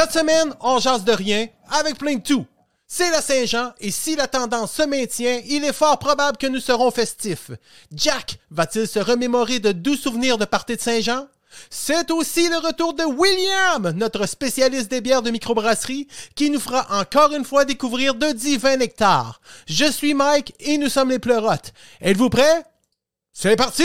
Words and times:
Cette 0.00 0.12
semaine, 0.12 0.54
on 0.60 0.78
jase 0.78 1.04
de 1.04 1.12
rien 1.12 1.46
avec 1.68 1.98
plein 1.98 2.14
de 2.14 2.22
tout. 2.22 2.46
C'est 2.86 3.10
la 3.10 3.20
Saint-Jean 3.20 3.74
et 3.80 3.90
si 3.90 4.16
la 4.16 4.28
tendance 4.28 4.72
se 4.72 4.82
maintient, 4.82 5.42
il 5.44 5.62
est 5.62 5.74
fort 5.74 5.98
probable 5.98 6.38
que 6.38 6.46
nous 6.46 6.58
serons 6.58 6.90
festifs. 6.90 7.50
Jack 7.92 8.38
va-t-il 8.50 8.88
se 8.88 8.98
remémorer 8.98 9.58
de 9.58 9.72
doux 9.72 9.96
souvenirs 9.96 10.38
de 10.38 10.46
partie 10.46 10.76
de 10.76 10.80
Saint-Jean? 10.80 11.26
C'est 11.68 12.10
aussi 12.10 12.48
le 12.48 12.66
retour 12.66 12.94
de 12.94 13.04
William, 13.04 13.90
notre 13.90 14.24
spécialiste 14.24 14.90
des 14.90 15.02
bières 15.02 15.20
de 15.20 15.30
microbrasserie, 15.30 16.08
qui 16.34 16.48
nous 16.48 16.60
fera 16.60 16.86
encore 16.98 17.34
une 17.34 17.44
fois 17.44 17.66
découvrir 17.66 18.14
de 18.14 18.32
divins 18.32 18.78
nectars. 18.78 19.42
Je 19.66 19.84
suis 19.84 20.14
Mike 20.14 20.54
et 20.60 20.78
nous 20.78 20.88
sommes 20.88 21.10
les 21.10 21.18
pleurotes. 21.18 21.74
Êtes-vous 22.00 22.30
prêts? 22.30 22.64
C'est 23.34 23.54
parti! 23.54 23.84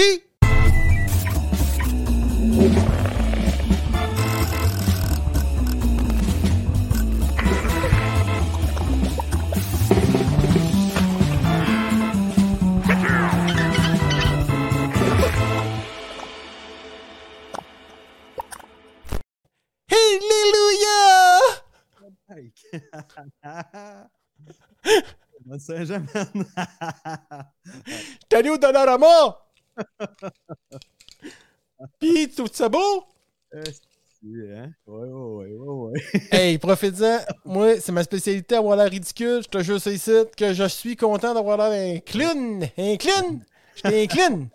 Alléluia! 19.95 21.39
Bonne 25.45 25.59
Saint-Jean, 25.59 26.05
man. 26.13 26.45
T'es 28.27 28.49
au 28.49 28.57
Dollarama? 28.57 29.37
Pis, 31.99 32.29
tout 32.35 32.47
ça 32.51 32.67
beau? 32.67 33.05
Euh, 33.53 33.63
hein? 34.23 34.71
Ouais, 34.87 35.07
ouais, 35.07 35.11
ouais, 35.11 35.53
ouais, 35.53 35.91
ouais. 35.91 36.01
Hey, 36.31 36.57
profite-en. 36.57 37.19
Moi, 37.45 37.79
c'est 37.79 37.91
ma 37.91 38.03
spécialité 38.03 38.55
avoir 38.55 38.75
l'air 38.75 38.89
ridicule. 38.89 39.41
Je 39.43 39.47
te 39.47 39.61
jure 39.63 39.79
ça 39.79 39.91
ici 39.91 40.11
que 40.35 40.53
je 40.53 40.67
suis 40.67 40.95
content 40.95 41.33
d'avoir 41.33 41.57
l'air 41.57 41.95
un 41.95 41.99
clown. 41.99 42.67
Un 42.77 42.97
clown? 42.97 43.43
J'étais 43.75 44.03
un 44.03 44.07
clown. 44.07 44.49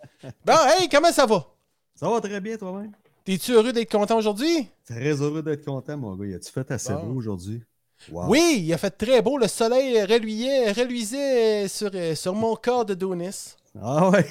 Bon, 0.45 0.57
hey, 0.77 0.89
comment 0.89 1.11
ça 1.11 1.25
va? 1.25 1.47
Ça 1.95 2.09
va 2.09 2.19
très 2.19 2.41
bien, 2.41 2.57
toi-même? 2.57 2.91
T'es-tu 3.31 3.53
heureux 3.53 3.71
d'être 3.71 3.89
content 3.89 4.17
aujourd'hui? 4.17 4.67
Très 4.85 5.13
heureux 5.21 5.41
d'être 5.41 5.63
content, 5.63 5.95
mon 5.95 6.17
gars. 6.17 6.35
As-tu 6.35 6.51
fait 6.51 6.69
assez 6.69 6.91
Bon. 6.91 7.03
beau 7.03 7.19
aujourd'hui? 7.19 7.63
Wow. 8.11 8.25
Oui, 8.27 8.57
il 8.65 8.73
a 8.73 8.77
fait 8.77 8.91
très 8.91 9.21
beau. 9.21 9.37
Le 9.37 9.47
soleil 9.47 10.03
reluisait, 10.03 10.73
reluisait 10.73 11.69
sur, 11.69 11.89
sur 12.17 12.35
mon 12.35 12.57
corps 12.57 12.83
de 12.83 12.93
Donis. 12.93 13.55
Ah 13.81 14.09
ouais! 14.09 14.25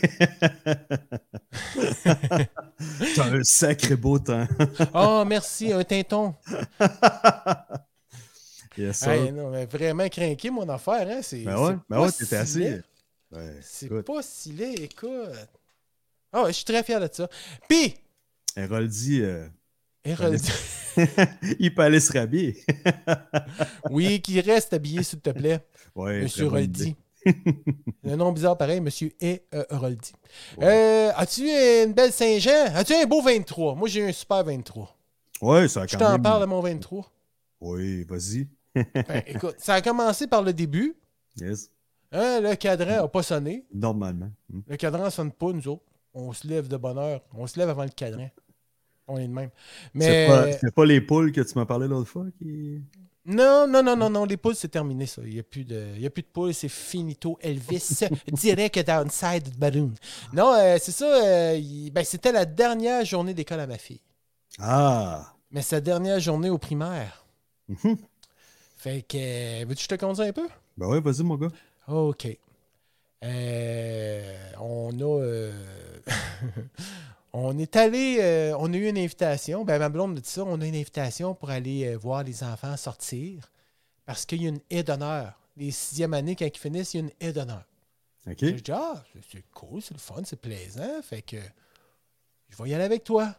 T'as 2.05 3.25
un 3.25 3.43
sacré 3.43 3.97
beau 3.97 4.19
temps. 4.19 4.47
Oh, 4.93 5.25
merci, 5.27 5.73
un 5.73 5.83
tinton. 5.83 6.35
Yes. 8.77 9.03
Hey, 9.07 9.33
non, 9.33 9.49
mais 9.49 9.65
vraiment 9.65 10.11
craqué, 10.11 10.51
mon 10.51 10.69
affaire. 10.69 11.09
Hein? 11.09 11.21
C'est, 11.23 11.43
ben 11.43 11.59
ouais, 11.59 11.73
c'est 11.73 11.89
ben 11.89 12.01
ouais, 12.03 12.13
t'étais. 12.13 12.83
Ouais, 13.33 13.57
C'est 13.63 14.03
pas 14.05 14.21
si 14.23 14.53
laid, 14.53 14.79
écoute. 14.79 15.09
Ah 16.35 16.43
ouais, 16.43 16.49
je 16.51 16.57
suis 16.57 16.65
très 16.67 16.83
fier 16.83 17.01
de 17.01 17.09
ça. 17.11 17.31
Puis, 17.67 17.95
Héroldi, 18.57 19.23
euh, 19.23 19.47
Héroldi, 20.05 20.51
il 21.59 21.75
peut 21.75 21.83
aller 21.83 22.01
se 22.01 22.13
rhabiller. 22.17 22.57
oui, 23.91 24.21
qui 24.21 24.41
reste 24.41 24.73
habillé, 24.73 25.03
s'il 25.03 25.21
te 25.21 25.31
plaît, 25.31 25.65
Ouais, 25.95 26.23
Monsieur 26.23 26.47
très 26.47 26.51
bonne 26.51 26.59
Roldi. 26.61 26.83
idée. 26.83 26.97
Un 28.05 28.17
nom 28.17 28.33
bizarre 28.33 28.57
pareil, 28.57 28.81
Monsieur 28.81 29.11
et 29.21 29.43
euh, 29.55 29.65
Roldi. 29.71 30.13
Ouais. 30.57 30.67
Euh, 30.67 31.13
as-tu 31.17 31.43
une 31.49 31.93
belle 31.93 32.13
Saint-Jean? 32.13 32.75
As-tu 32.75 32.95
un 32.95 33.05
beau 33.05 33.21
23? 33.23 33.75
Moi, 33.75 33.89
j'ai 33.89 34.09
un 34.09 34.13
super 34.13 34.43
23. 34.45 34.97
Ouais, 35.43 35.69
ça 35.69 35.83
a 35.83 35.87
Je 35.87 35.97
t'en 35.97 36.13
même... 36.13 36.23
parle 36.23 36.41
de 36.43 36.47
mon 36.47 36.61
23. 36.61 37.13
Oui, 37.61 38.05
vas-y. 38.05 38.49
Ben, 38.75 39.23
écoute, 39.27 39.57
ça 39.59 39.75
a 39.75 39.83
commencé 39.83 40.27
par 40.27 40.43
le 40.43 40.53
début. 40.55 40.97
Yes. 41.37 41.71
Hein, 42.13 42.41
le 42.41 42.55
cadran 42.55 43.03
n'a 43.03 43.09
pas 43.09 43.23
sonné. 43.23 43.67
Normalement. 43.75 44.31
Hmm. 44.49 44.61
Le 44.67 44.77
cadran 44.77 45.05
ne 45.05 45.11
sonne 45.11 45.33
pas, 45.33 45.53
nous 45.53 45.69
autres. 45.69 45.85
On 46.15 46.33
se 46.33 46.47
lève 46.47 46.69
de 46.69 46.77
bonne 46.77 46.99
heure. 46.99 47.21
On 47.35 47.47
se 47.47 47.59
lève 47.59 47.69
avant 47.69 47.85
le 47.85 47.91
cadran. 47.91 48.29
On 49.07 49.19
est 49.19 49.27
de 49.29 49.33
même. 49.33 49.51
C'est 49.53 49.91
Mais 49.95 50.27
pas, 50.29 50.53
c'est 50.53 50.75
pas 50.75 50.85
les 50.85 51.01
poules 51.01 51.33
que 51.33 51.41
tu 51.41 51.53
m'as 51.59 51.67
parlé 51.67 51.89
l'autre 51.89 52.09
fois 52.09 52.27
qui. 52.39 52.81
non, 53.25 53.67
non, 53.69 53.83
non, 53.83 53.97
non, 53.97 54.09
non. 54.11 54.25
Les 54.25 54.37
poules, 54.37 54.55
c'est 54.55 54.69
terminé, 54.69 55.07
ça. 55.07 55.23
Il 55.25 55.33
n'y 55.35 55.41
a, 55.41 55.43
plus 55.43 55.65
de- 55.65 55.89
il 55.97 56.01
y 56.03 56.07
a 56.07 56.11
plus 56.11 56.23
de 56.23 56.29
poules. 56.29 56.55
C'est 56.55 56.69
finito. 56.69 57.37
Elvis, 57.41 58.01
direct 58.33 58.79
downside 58.87 59.49
balloon. 59.59 59.93
Non, 60.33 60.55
euh, 60.55 60.77
c'est 60.81 60.93
ça. 60.93 61.07
euh, 61.07 61.57
il- 61.57 61.91
ben, 61.91 62.05
c'était 62.05 62.31
la 62.33 62.45
dernière 62.45 63.05
journée 63.05 63.35
d'école 63.35 63.61
à 63.61 63.67
ma 63.67 63.79
fille. 63.79 64.01
Ah! 64.61 65.35
Mais 65.51 65.63
sa 65.63 65.81
dernière 65.81 66.21
journée 66.21 66.51
au 66.51 66.59
primaire. 66.59 67.25
Mhm. 67.69 67.97
Fait 68.77 69.03
que. 69.03 69.17
euh, 69.19 69.65
Veux-tu 69.67 69.77
que 69.77 69.83
je 69.83 69.89
te 69.89 69.95
conduise 70.07 70.21
un 70.29 70.33
peu? 70.33 70.47
Ben 70.77 70.87
ouais, 70.87 71.01
vas-y, 71.01 71.23
mon 71.25 71.37
gars. 71.37 71.51
OK. 71.89 72.29
Euh, 73.25 74.37
on 74.61 74.91
a. 75.01 75.51
on 77.33 77.59
est 77.59 77.77
allé. 77.77 78.19
euh, 78.21 78.55
on 78.59 78.73
a 78.73 78.77
eu 78.77 78.89
une 78.89 78.99
invitation. 78.99 79.65
Ben, 79.65 79.79
ma 79.79 79.89
blonde 79.89 80.15
me 80.15 80.21
dit 80.21 80.29
ça. 80.29 80.45
On 80.45 80.61
a 80.61 80.67
une 80.67 80.75
invitation 80.75 81.35
pour 81.35 81.51
aller 81.51 81.87
euh, 81.87 81.97
voir 81.97 82.23
les 82.25 82.43
enfants 82.43 82.77
sortir 82.77 83.51
parce 84.07 84.27
qu'il 84.27 84.43
y 84.43 84.47
a 84.47 84.49
une 84.51 84.61
haie 84.71 84.83
d'honneur. 84.83 85.39
Les 85.57 85.71
sixième 85.71 86.15
années, 86.15 86.37
quand 86.37 86.47
ils 86.47 86.59
finissent, 86.59 86.95
il 86.95 86.97
y 86.99 87.01
a 87.01 87.03
une 87.05 87.13
haie 87.21 87.33
d'honneur. 87.33 87.65
OK. 88.27 88.37
Je 88.41 88.51
dis, 88.51 88.73
ah, 88.73 89.03
c'est- 89.31 89.45
cool, 89.53 89.81
c'est 89.83 89.95
le 89.95 90.01
fun, 90.01 90.23
c'est 90.25 90.41
plaisant. 90.41 91.01
Fait 91.03 91.23
que 91.23 91.37
je 92.49 92.63
vais 92.63 92.71
y 92.71 92.75
aller 92.75 92.85
avec 92.85 93.05
toi. 93.05 93.35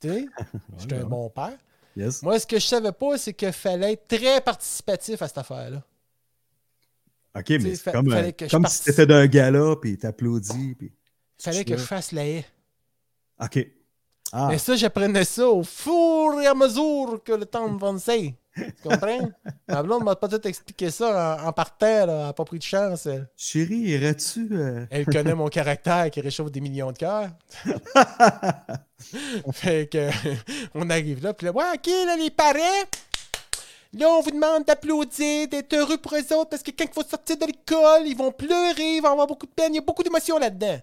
Tu 0.00 0.08
sais, 0.08 0.26
je 0.78 0.82
suis 0.82 0.94
un 0.94 1.04
bon 1.04 1.28
père. 1.30 1.56
Yes. 1.94 2.22
Moi, 2.22 2.38
ce 2.40 2.46
que 2.46 2.58
je 2.58 2.66
savais 2.66 2.92
pas, 2.92 3.18
c'est 3.18 3.34
qu'il 3.34 3.52
fallait 3.52 3.92
être 3.92 4.08
très 4.08 4.40
participatif 4.40 5.20
à 5.20 5.28
cette 5.28 5.38
affaire-là. 5.38 5.82
OK, 7.34 7.48
mais 7.50 7.74
c'est 7.76 7.92
comme, 7.92 8.12
euh, 8.12 8.30
comme 8.50 8.66
si 8.66 8.84
t'étais 8.84 9.06
d'un 9.06 9.26
gala, 9.26 9.74
puis 9.80 9.96
t'applaudis, 9.96 10.74
puis... 10.74 10.92
Fallait 11.42 11.64
que 11.64 11.76
je 11.76 11.82
fasse 11.82 12.12
la 12.12 12.26
haie. 12.26 12.44
OK. 13.40 13.66
Ah, 14.34 14.48
Mais 14.50 14.58
ça, 14.58 14.76
j'apprenais 14.76 15.24
ça 15.24 15.46
au 15.46 15.62
fur 15.62 16.40
et 16.40 16.46
à 16.46 16.54
mesure 16.54 17.20
que 17.24 17.32
le 17.32 17.44
temps 17.44 17.66
avançait. 17.66 18.34
Tu 18.56 18.72
comprends? 18.82 19.30
Ma 19.68 19.82
blonde 19.82 20.04
m'a 20.04 20.16
pas 20.16 20.28
tout 20.28 20.46
expliqué 20.46 20.90
ça 20.90 21.38
en, 21.42 21.48
en 21.48 21.52
partant, 21.52 21.86
là, 21.86 22.12
elle 22.12 22.26
n'a 22.26 22.32
pas 22.32 22.44
pris 22.44 22.58
de 22.58 22.62
chance. 22.62 23.06
Elle, 23.06 23.28
chérie, 23.36 23.74
irais-tu... 23.76 24.48
euh, 24.52 24.86
Elle 24.90 25.04
connaît 25.06 25.34
mon 25.34 25.48
caractère 25.48 26.10
qui 26.10 26.20
réchauffe 26.20 26.50
des 26.50 26.60
millions 26.60 26.92
de 26.92 26.98
cœurs. 26.98 27.30
fait 29.52 29.90
que, 29.90 30.08
on 30.74 30.88
arrive 30.90 31.22
là, 31.22 31.34
puis 31.34 31.46
là, 31.46 31.52
ouais, 31.52 31.64
ok, 31.74 31.86
là, 31.86 32.16
les 32.16 32.30
parents, 32.30 32.84
là, 33.94 34.08
on 34.08 34.20
vous 34.20 34.30
demande 34.30 34.64
d'applaudir, 34.64 35.48
d'être 35.48 35.74
heureux 35.74 35.98
pour 35.98 36.14
eux 36.14 36.32
autres, 36.34 36.50
parce 36.50 36.62
que 36.62 36.70
quand 36.70 36.84
il 36.84 36.92
faut 36.92 37.08
sortir 37.08 37.36
de 37.36 37.46
l'école, 37.46 38.06
ils 38.06 38.16
vont 38.16 38.32
pleurer, 38.32 38.96
ils 38.96 39.02
vont 39.02 39.12
avoir 39.12 39.26
beaucoup 39.26 39.46
de 39.46 39.52
peine, 39.52 39.72
il 39.72 39.76
y 39.76 39.80
a 39.80 39.82
beaucoup 39.82 40.02
d'émotions 40.02 40.38
là-dedans. 40.38 40.78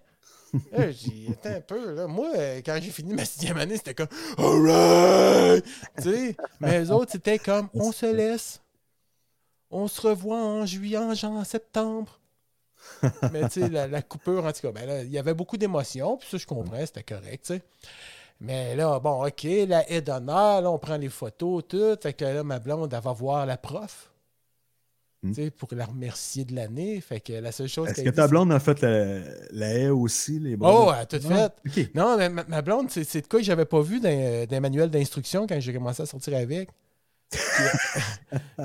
Là, 0.72 0.92
j'ai 0.92 1.30
attends 1.32 1.58
un 1.58 1.62
peu, 1.62 1.94
là. 1.94 2.08
Moi, 2.08 2.30
quand 2.66 2.78
j'ai 2.82 2.92
fini 2.92 3.14
ma 3.14 3.26
sixième 3.26 3.58
année, 3.58 3.78
c'était 3.78 3.94
comme, 3.94 4.08
alright! 4.38 5.66
Mais 6.60 6.80
les 6.80 6.92
autres, 6.92 7.12
c'était 7.12 7.40
comme, 7.40 7.70
on 7.74 7.92
se 7.92 8.06
laisse. 8.06 8.62
On 9.72 9.88
se 9.88 10.02
revoit 10.02 10.42
en 10.42 10.66
juillet, 10.66 10.98
en, 10.98 11.14
en 11.24 11.44
septembre. 11.44 12.20
Mais 13.32 13.48
tu 13.50 13.62
sais, 13.62 13.70
la, 13.70 14.02
coupure, 14.02 14.46
en 14.46 14.52
tout 14.52 14.62
cas, 14.62 14.72
ben 14.72 15.06
il 15.06 15.12
y 15.12 15.20
avait 15.20 15.34
beaucoup 15.34 15.58
d'émotions, 15.58 16.18
puis 16.18 16.28
ça, 16.30 16.38
je 16.38 16.48
comprends, 16.48 16.80
c'était 16.86 17.04
correct, 17.04 17.46
tu 17.46 17.54
sais. 17.56 17.62
Mais 18.42 18.76
là, 18.76 19.00
bon, 19.00 19.26
OK, 19.26 19.44
la 19.44 19.90
haie 19.92 20.02
d'honneur, 20.02 20.62
là, 20.62 20.72
on 20.72 20.80
prend 20.80 20.96
les 20.96 21.10
photos, 21.10 21.64
tout. 21.68 21.98
Fait 22.02 22.14
que 22.14 22.24
là, 22.24 22.44
ma 22.44 22.60
blonde, 22.60 22.94
elle 22.94 23.02
va 23.02 23.12
voir 23.12 23.46
la 23.46 23.58
prof. 23.58 24.09
Hmm. 25.22 25.34
Pour 25.58 25.68
la 25.74 25.86
remercier 25.86 26.46
de 26.46 26.56
l'année. 26.56 27.02
Fait 27.02 27.20
que 27.20 27.34
la 27.34 27.52
seule 27.52 27.68
chose 27.68 27.90
Est-ce 27.90 28.04
que 28.04 28.10
ta 28.10 28.28
blonde 28.30 28.54
a 28.54 28.60
fait 28.60 28.82
la, 28.82 29.20
la 29.52 29.74
haie 29.74 29.90
aussi, 29.90 30.40
les 30.40 30.54
Oh, 30.54 30.58
bras? 30.58 30.96
elle 30.96 31.02
a 31.02 31.06
tout 31.08 31.20
Ah, 31.30 31.52
fait. 31.66 31.82
OK. 31.82 31.90
Non, 31.94 32.18
mais 32.18 32.30
ma, 32.30 32.46
ma 32.46 32.62
blonde, 32.62 32.90
c'est 32.90 33.22
de 33.22 33.28
quoi 33.28 33.40
que 33.42 33.46
j'avais 33.46 33.66
pas 33.66 33.82
vu 33.82 34.00
dans, 34.00 34.48
dans 34.48 34.62
manuel 34.62 34.90
d'instruction 34.90 35.46
quand 35.46 35.60
j'ai 35.60 35.74
commencé 35.74 36.02
à 36.04 36.06
sortir 36.06 36.38
avec. 36.38 36.70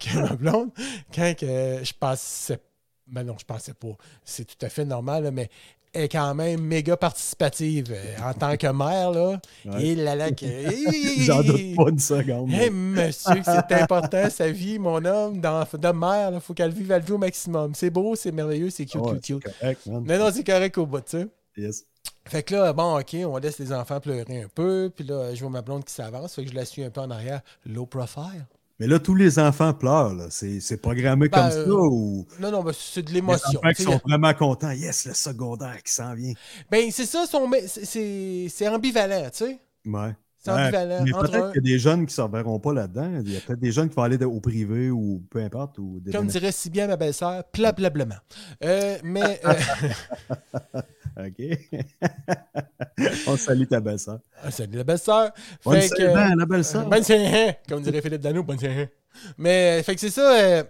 que, 0.00 0.18
ma 0.18 0.34
blonde, 0.36 0.70
quand 1.14 1.36
que 1.36 1.80
je 1.82 1.92
pensais. 1.98 2.58
Ben 3.06 3.24
non, 3.24 3.36
je 3.38 3.44
pensais 3.44 3.74
pas. 3.74 3.96
C'est 4.24 4.46
tout 4.46 4.64
à 4.64 4.68
fait 4.70 4.84
normal, 4.86 5.30
mais 5.32 5.50
est 5.94 6.08
quand 6.08 6.34
même 6.34 6.60
méga 6.62 6.96
participative 6.96 7.92
euh, 7.92 8.16
en 8.30 8.32
tant 8.34 8.56
que 8.56 8.66
mère. 8.66 9.10
Là, 9.10 9.40
Ouais. 9.64 9.84
Et 9.86 9.94
là, 9.94 10.14
là, 10.14 10.30
que. 10.30 10.46
J'en 11.22 11.42
doute 11.42 11.76
pas 11.76 11.88
une 11.90 11.98
seconde. 11.98 12.50
Hey, 12.52 12.70
monsieur, 12.70 13.42
c'est 13.44 13.72
important, 13.80 14.28
sa 14.30 14.50
vie, 14.50 14.78
mon 14.78 15.04
homme, 15.04 15.40
dans, 15.40 15.64
de 15.72 15.88
mère, 15.92 16.30
il 16.34 16.40
faut 16.40 16.54
qu'elle 16.54 16.72
vive, 16.72 16.90
elle 16.90 17.02
vit 17.02 17.12
au 17.12 17.18
maximum. 17.18 17.74
C'est 17.74 17.90
beau, 17.90 18.16
c'est 18.16 18.32
merveilleux, 18.32 18.70
c'est 18.70 18.86
cute, 18.86 19.00
Ouais, 19.00 19.12
cute, 19.20 19.42
cute. 19.42 19.52
correct. 19.60 19.80
Mais 20.04 20.18
non, 20.18 20.30
c'est 20.32 20.44
correct 20.44 20.76
au 20.78 20.86
bout, 20.86 21.00
tu 21.00 21.18
sais. 21.18 21.28
Yes. 21.56 21.84
Fait 22.24 22.42
que 22.42 22.54
là, 22.54 22.72
bon, 22.72 22.98
OK, 22.98 23.14
on 23.26 23.36
laisse 23.36 23.58
les 23.58 23.72
enfants 23.72 24.00
pleurer 24.00 24.42
un 24.42 24.48
peu. 24.54 24.90
Puis 24.94 25.04
là, 25.04 25.34
je 25.34 25.40
vois 25.40 25.50
ma 25.50 25.62
blonde 25.62 25.84
qui 25.84 25.92
s'avance. 25.92 26.34
Fait 26.34 26.44
que 26.44 26.50
je 26.50 26.54
la 26.54 26.64
suis 26.64 26.82
un 26.82 26.90
peu 26.90 27.00
en 27.00 27.10
arrière. 27.10 27.40
Low 27.66 27.84
profile. 27.86 28.46
Mais 28.82 28.88
là, 28.88 28.98
tous 28.98 29.14
les 29.14 29.38
enfants 29.38 29.72
pleurent. 29.72 30.12
là. 30.12 30.26
C'est 30.28 30.58
c'est 30.58 30.76
programmé 30.76 31.28
Ben, 31.28 31.38
comme 31.38 31.50
euh, 31.56 31.64
ça 31.66 31.70
ou 31.72 32.26
Non, 32.40 32.50
non, 32.50 32.64
ben, 32.64 32.72
c'est 32.76 33.02
de 33.04 33.08
les 33.10 33.14
l'émotion. 33.14 33.60
enfants 33.60 33.72
qui 33.76 33.82
sont 33.84 34.00
vraiment 34.04 34.34
contents. 34.34 34.72
Yes, 34.72 35.06
le 35.06 35.14
secondaire 35.14 35.80
qui 35.84 35.92
s'en 35.92 36.12
vient. 36.14 36.32
Ben, 36.68 36.90
c'est 36.90 37.06
ça, 37.06 37.24
son... 37.26 37.48
c'est- 37.68 37.84
c'est 37.84 38.46
c'est 38.50 38.66
ambivalent, 38.66 39.30
tu 39.30 39.44
sais. 39.44 39.60
Ouais. 39.86 40.16
C'est 40.44 40.50
Ouais, 40.50 40.62
ambivalent. 40.62 41.04
mais 41.04 41.12
peut-être 41.12 41.34
un- 41.36 41.52
qu'il 41.52 41.64
y 41.64 41.70
a 41.70 41.72
des 41.74 41.78
jeunes 41.78 42.00
qui 42.00 42.06
ne 42.06 42.16
s'en 42.16 42.28
verront 42.28 42.58
pas 42.58 42.72
là-dedans. 42.72 43.08
Il 43.24 43.32
y 43.32 43.36
a 43.36 43.40
peut-être 43.40 43.60
des 43.60 43.70
jeunes 43.70 43.88
qui 43.88 43.94
vont 43.94 44.02
aller 44.02 44.18
de- 44.18 44.24
au 44.26 44.40
privé 44.40 44.90
ou 44.90 45.22
peu 45.30 45.38
importe. 45.40 45.78
Ou 45.78 46.00
des 46.00 46.10
comme 46.10 46.26
dirait 46.26 46.50
si 46.50 46.68
bien 46.68 46.88
ma 46.88 46.96
belle-sœur, 46.96 47.44
plablablement. 47.52 48.16
Euh, 48.64 48.98
mais 49.04 49.40
euh, 49.44 49.52
OK. 51.16 51.42
On 53.26 53.36
salue 53.36 53.66
ta 53.66 53.80
belle-sœur. 53.80 54.20
ah, 54.42 54.50
salut 54.50 54.78
la 54.78 54.84
belle-sœur. 54.84 55.32
Bonne 55.64 55.80
Fait 55.80 55.88
que- 55.90 55.96
Saint-Jean, 56.12 56.34
la 56.36 56.46
belle-sœur. 56.46 56.86
Bonne 56.88 57.02
Saint-Jean, 57.02 57.54
comme 57.68 57.82
dirait 57.82 58.00
Philippe 58.02 58.20
Dano, 58.22 58.42
bonne 58.42 58.58
Saint-Jean. 58.58 58.86
Mais, 59.38 59.80
euh, 59.80 59.82
fait 59.82 59.94
que 59.94 60.00
c'est 60.00 60.10
ça. 60.10 60.34
euh, 60.40 60.64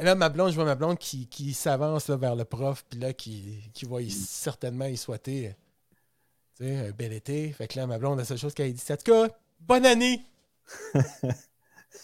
là, 0.00 0.14
ma 0.14 0.28
blonde, 0.28 0.50
je 0.50 0.56
vois 0.56 0.64
ma 0.64 0.74
blonde 0.74 0.98
qui, 0.98 1.26
qui 1.28 1.54
s'avance 1.54 2.10
vers 2.10 2.34
le 2.34 2.44
prof, 2.44 2.84
puis 2.90 2.98
là, 2.98 3.12
qui, 3.12 3.70
qui 3.72 3.84
va 3.84 4.00
y- 4.02 4.10
certainement 4.10 4.86
y 4.86 4.96
souhaiter 4.96 5.48
euh, 5.48 5.50
tu 6.56 6.64
sais, 6.64 6.88
un 6.88 6.90
bel 6.90 7.12
été. 7.12 7.52
Fait 7.52 7.68
que 7.68 7.78
là, 7.78 7.86
ma 7.86 7.98
blonde, 7.98 8.18
la 8.18 8.24
seule 8.24 8.38
chose 8.38 8.54
qu'elle 8.54 8.72
dit, 8.72 8.82
c'est 8.84 8.94
en 8.94 8.96
tout 8.96 9.12
cas, 9.28 9.34
bonne 9.60 9.86
année! 9.86 10.20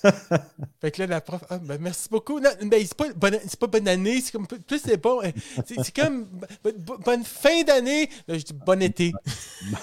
fait 0.81 0.91
que 0.91 1.01
là, 1.03 1.07
la 1.07 1.21
prof, 1.21 1.43
ah, 1.51 1.59
ben, 1.59 1.79
merci 1.81 2.09
beaucoup. 2.11 2.41
Non, 2.41 2.51
ben, 2.65 2.85
c'est 2.87 2.95
pas, 2.97 3.13
bonne, 3.13 3.39
c'est 3.47 3.59
pas 3.59 3.67
bonne 3.67 3.89
année, 3.89 4.21
c'est 4.21 4.33
comme, 4.33 4.47
plus 4.47 4.79
c'est 4.79 4.97
bon. 4.97 5.23
euh, 5.23 5.31
C'est, 5.67 5.83
c'est 5.83 5.95
comme 5.95 6.25
bo- 6.65 6.71
bo- 6.79 6.99
bonne 6.99 7.25
fin 7.25 7.63
d'année. 7.63 8.09
Là, 8.27 8.39
je 8.39 8.45
dis 8.45 8.53
bon 8.53 8.81
été. 8.83 9.13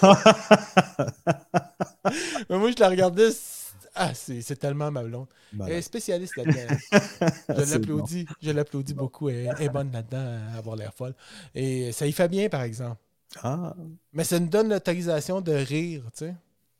Mais 2.48 2.58
moi, 2.58 2.70
je 2.70 2.76
la 2.80 2.88
regardais. 2.88 3.30
c'est- 3.30 3.60
Ah, 3.94 4.14
c'est, 4.14 4.40
c'est 4.40 4.56
tellement 4.56 4.90
ma 4.90 5.02
blonde. 5.02 5.26
Voilà. 5.52 5.72
Elle 5.72 5.78
est 5.78 5.82
spécialiste 5.82 6.36
là-dedans. 6.36 6.76
Je 7.48 7.54
l'applaudis. 7.72 8.26
Je 8.40 8.50
l'applaudis 8.52 8.94
beaucoup. 8.94 9.28
Elle 9.28 9.52
elle 9.58 9.66
est 9.66 9.68
bonne 9.68 9.90
là-dedans 9.92 10.38
à 10.54 10.58
avoir 10.58 10.76
l'air 10.76 10.94
folle. 10.94 11.14
Et 11.54 11.90
ça 11.92 12.06
y 12.06 12.12
fait 12.12 12.28
bien, 12.28 12.48
par 12.48 12.62
exemple. 12.62 12.96
Ah, 13.42 13.74
Mais 14.12 14.24
ça 14.24 14.38
nous 14.38 14.48
donne 14.48 14.68
l'autorisation 14.68 15.40
de 15.40 15.52
rire, 15.52 16.02
tu 16.16 16.24
sais. 16.26 16.34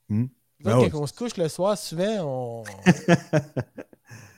Hmm. 0.08 0.26
Ben 0.62 0.88
quand 0.90 1.00
on 1.00 1.06
se 1.06 1.12
couche 1.12 1.36
le 1.36 1.48
soir, 1.48 1.76
souvent, 1.78 2.18
on. 2.20 2.64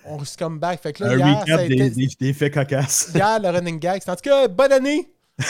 on 0.04 0.24
se 0.24 0.36
come 0.36 0.58
back. 0.58 0.80
Fait 0.82 0.92
que 0.92 1.04
là, 1.04 1.10
un 1.12 1.16
hier, 1.18 1.40
recap 1.40 1.58
des, 1.68 1.74
été- 1.74 1.90
des, 1.90 2.06
des 2.20 2.32
faits 2.32 2.54
cocasses. 2.54 3.10
Hier, 3.14 3.40
le 3.40 3.48
running 3.50 3.78
gag, 3.78 4.00
c'est 4.04 4.10
en 4.10 4.16
tout 4.16 4.22
cas, 4.22 4.48
bonne 4.48 4.72
année! 4.72 5.12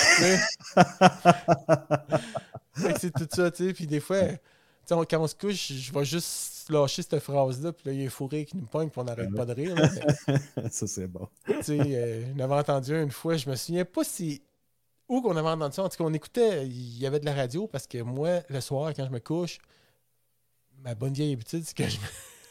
C'est 2.98 3.12
tout 3.12 3.28
ça, 3.30 3.50
tu 3.50 3.66
sais. 3.68 3.72
Puis 3.74 3.86
des 3.86 4.00
fois, 4.00 4.18
on- 4.90 5.04
quand 5.04 5.20
on 5.20 5.26
se 5.26 5.34
couche, 5.34 5.72
je 5.72 5.92
vais 5.92 6.04
juste 6.04 6.70
lâcher 6.70 7.02
cette 7.02 7.18
phrase-là, 7.18 7.72
puis 7.72 7.82
là, 7.86 7.92
il 7.92 8.00
y 8.00 8.02
a 8.04 8.06
un 8.06 8.10
fou 8.10 8.26
rire 8.26 8.46
qui 8.46 8.56
nous 8.56 8.66
pogne, 8.66 8.88
puis 8.88 9.00
on 9.00 9.04
n'arrête 9.04 9.34
pas 9.34 9.44
de 9.44 9.52
rire. 9.52 9.74
là. 9.74 9.88
Mais, 10.56 10.68
ça, 10.70 10.86
c'est 10.86 11.06
bon. 11.06 11.28
tu 11.46 11.54
sais, 11.62 11.78
euh, 11.80 12.24
avais 12.40 12.54
entendu 12.54 12.94
un 12.94 13.02
une 13.02 13.10
fois, 13.10 13.36
je 13.36 13.48
me 13.50 13.56
souviens 13.56 13.84
pas 13.84 14.04
si. 14.04 14.42
Où 15.08 15.20
qu'on 15.20 15.36
avait 15.36 15.48
entendu 15.48 15.74
ça. 15.74 15.82
En 15.82 15.88
tout 15.88 15.98
cas, 15.98 16.04
on 16.04 16.14
écoutait, 16.14 16.66
il 16.66 16.98
y 16.98 17.06
avait 17.06 17.20
de 17.20 17.26
la 17.26 17.34
radio, 17.34 17.66
parce 17.66 17.86
que 17.86 17.98
moi, 17.98 18.40
le 18.48 18.60
soir, 18.60 18.92
quand 18.96 19.04
je 19.04 19.10
me 19.10 19.18
couche, 19.18 19.58
ma 20.82 20.94
bonne 20.94 21.12
vieille 21.12 21.32
habitude, 21.32 21.62
c'est 21.64 21.76
que 21.76 21.84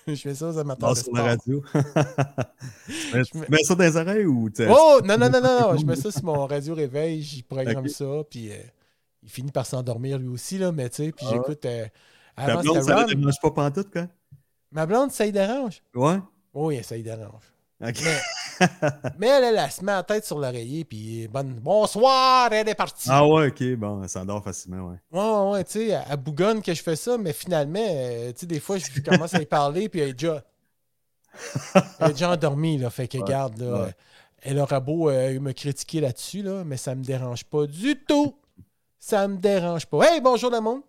je, 0.07 0.15
fais 0.15 0.33
ça 0.35 0.47
aux 0.49 0.57
amateurs 0.57 0.89
Non, 0.89 0.93
de 0.93 0.99
sur 0.99 1.13
la 1.13 1.19
sport. 1.19 1.27
radio. 1.27 1.63
tu 3.31 3.37
mets- 3.37 3.47
me- 3.49 3.57
ça 3.63 3.75
dans 3.75 3.83
les 3.83 3.97
oreilles 3.97 4.25
ou 4.25 4.49
Oh, 4.69 4.99
non, 5.03 5.17
non, 5.17 5.29
non, 5.29 5.41
non, 5.41 5.59
non, 5.71 5.77
je 5.77 5.85
mets 5.85 5.95
ça 5.95 6.11
sur 6.11 6.23
mon 6.23 6.45
radio 6.45 6.73
réveil, 6.73 7.21
j'y 7.21 7.43
programme 7.43 7.87
ça, 7.87 8.05
puis 8.29 8.51
euh, 8.51 8.55
il 9.23 9.29
finit 9.29 9.51
par 9.51 9.65
s'endormir 9.65 10.17
lui 10.17 10.27
aussi, 10.29 10.57
là, 10.57 10.71
mais 10.71 10.89
tu 10.89 10.97
sais, 10.97 11.11
puis 11.11 11.25
Ah. 11.29 11.33
j'écoute. 11.33 11.65
euh, 11.65 11.85
Ta 12.35 12.57
blonde, 12.57 12.81
ça 12.83 13.03
ne 13.05 13.13
dérange 13.13 13.35
pas 13.41 13.51
pantoute, 13.51 13.91
quoi? 13.91 14.07
Ma 14.71 14.85
blonde, 14.85 15.11
ça 15.11 15.25
y 15.25 15.31
dérange. 15.31 15.81
Ouais? 15.93 16.17
Oui, 16.53 16.83
ça 16.83 16.95
y 16.97 17.03
dérange. 17.03 17.43
OK. 17.81 17.95
Mais, 18.03 18.17
mais 19.19 19.27
elle, 19.27 19.43
elle, 19.43 19.57
elle 19.63 19.71
se 19.71 19.83
met 19.83 19.91
la 19.91 20.03
tête 20.03 20.25
sur 20.25 20.39
l'oreiller, 20.39 20.85
puis 20.85 21.27
bonne, 21.27 21.53
bonsoir, 21.53 22.51
elle 22.51 22.67
est 22.69 22.75
partie. 22.75 23.09
Ah 23.11 23.25
ouais, 23.27 23.47
OK. 23.47 23.63
Bon, 23.77 24.03
elle 24.03 24.09
s'endort 24.09 24.43
facilement, 24.43 24.89
ouais. 24.89 24.97
Ouais, 25.11 25.51
ouais, 25.51 25.63
tu 25.63 25.71
sais, 25.71 25.87
elle 25.89 26.03
elle 26.09 26.17
bougonne 26.17 26.61
que 26.61 26.73
je 26.73 26.81
fais 26.83 26.95
ça, 26.95 27.17
mais 27.17 27.33
finalement, 27.33 27.79
euh, 27.79 28.31
tu 28.33 28.41
sais, 28.41 28.45
des 28.45 28.59
fois, 28.59 28.77
je 28.77 29.01
commence 29.01 29.33
à 29.33 29.41
y 29.41 29.45
parler, 29.45 29.89
puis 29.89 29.99
elle 30.01 30.09
est 30.09 30.13
déjà. 30.13 30.43
Elle 31.99 32.09
est 32.09 32.13
déjà 32.13 32.31
endormie, 32.31 32.77
là. 32.77 32.89
Fait 32.89 33.07
que, 33.07 33.17
Ouais, 33.17 33.23
regarde, 33.23 33.57
là, 33.59 33.83
ouais. 33.83 33.95
elle 34.41 34.59
aura 34.59 34.79
beau 34.79 35.09
euh, 35.09 35.39
me 35.39 35.53
critiquer 35.53 36.01
là-dessus, 36.01 36.41
là, 36.43 36.63
mais 36.65 36.77
ça 36.77 36.93
me 36.95 37.03
dérange 37.03 37.45
pas 37.45 37.65
du 37.67 37.95
tout. 38.05 38.35
Ça 38.99 39.27
me 39.27 39.37
dérange 39.37 39.85
pas. 39.87 40.11
Hey, 40.13 40.21
bonjour 40.21 40.51
le 40.51 40.59
monde. 40.61 40.81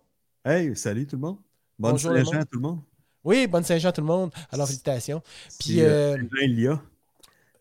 Hey, 0.45 0.75
salut 0.75 1.07
tout 1.07 1.15
le 1.15 1.21
monde. 1.21 1.37
Bonne 1.79 1.97
Saint-Jean 1.97 2.33
monde. 2.35 2.45
tout 2.51 2.57
le 2.59 2.61
monde. 2.61 2.79
Oui, 3.23 3.47
bonne 3.47 3.63
Saint-Jean 3.63 3.91
tout 3.91 4.01
le 4.01 4.07
monde. 4.07 4.31
Alors, 4.51 4.67
félicitations. 4.67 5.21
Puis, 5.59 5.81
euh, 5.81 5.85
euh, 5.87 6.17
Saint-Jean, 6.17 6.27
il 6.43 6.59
y 6.59 6.67
a. 6.67 6.81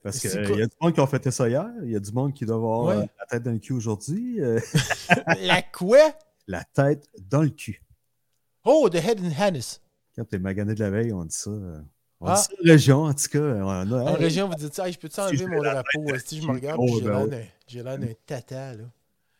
Parce 0.02 0.18
qu'il 0.18 0.30
y 0.30 0.62
a 0.62 0.66
du 0.66 0.74
monde 0.80 0.92
qui 0.94 1.00
ont 1.00 1.06
fêté 1.06 1.30
ça 1.30 1.48
hier. 1.48 1.70
Il 1.84 1.90
y 1.90 1.96
a 1.96 2.00
du 2.00 2.12
monde 2.12 2.32
qui 2.34 2.44
doit 2.44 2.56
avoir 2.56 2.82
Ouais. 2.86 2.96
euh, 2.96 3.06
la 3.20 3.26
tête 3.26 3.42
dans 3.44 3.52
le 3.52 3.58
cul 3.58 3.72
aujourd'hui. 3.72 4.40
euh, 4.40 4.58
la 5.40 5.62
quoi? 5.62 5.98
la 6.48 6.64
tête 6.64 7.08
dans 7.30 7.42
le 7.42 7.50
cul. 7.50 7.80
Oh, 8.64 8.88
the 8.90 8.96
head 8.96 9.20
and 9.20 9.30
harness. 9.38 9.80
Quand 10.16 10.24
t'es 10.24 10.38
magané 10.38 10.74
de 10.74 10.80
la 10.80 10.90
veille, 10.90 11.12
on 11.12 11.24
dit 11.24 11.34
ça. 11.36 11.50
euh, 11.50 11.80
On 12.20 12.26
Ah. 12.26 12.34
dit 12.34 12.42
ça 12.42 12.48
en 12.52 12.66
région, 12.68 13.02
en 13.04 13.14
tout 13.14 13.28
cas. 13.30 13.38
On 13.38 13.68
a, 13.70 14.02
En 14.04 14.08
hey, 14.08 14.14
région, 14.16 14.48
vous 14.48 14.54
dites 14.54 14.74
ça, 14.74 14.86
Hey, 14.86 14.92
je 14.92 14.98
peux-tu 14.98 15.20
enlever 15.20 15.46
mon 15.46 15.62
drapeau? 15.62 16.04
Si 16.24 16.40
je 16.42 16.46
me 16.46 16.52
regarde, 16.52 16.78
Oh, 16.80 16.86
j'ai 16.98 17.04
ben 17.04 17.26
l'air 17.26 17.46
j'ai 17.66 17.82
d'un 17.82 17.98
tata, 18.26 18.74
là. 18.74 18.84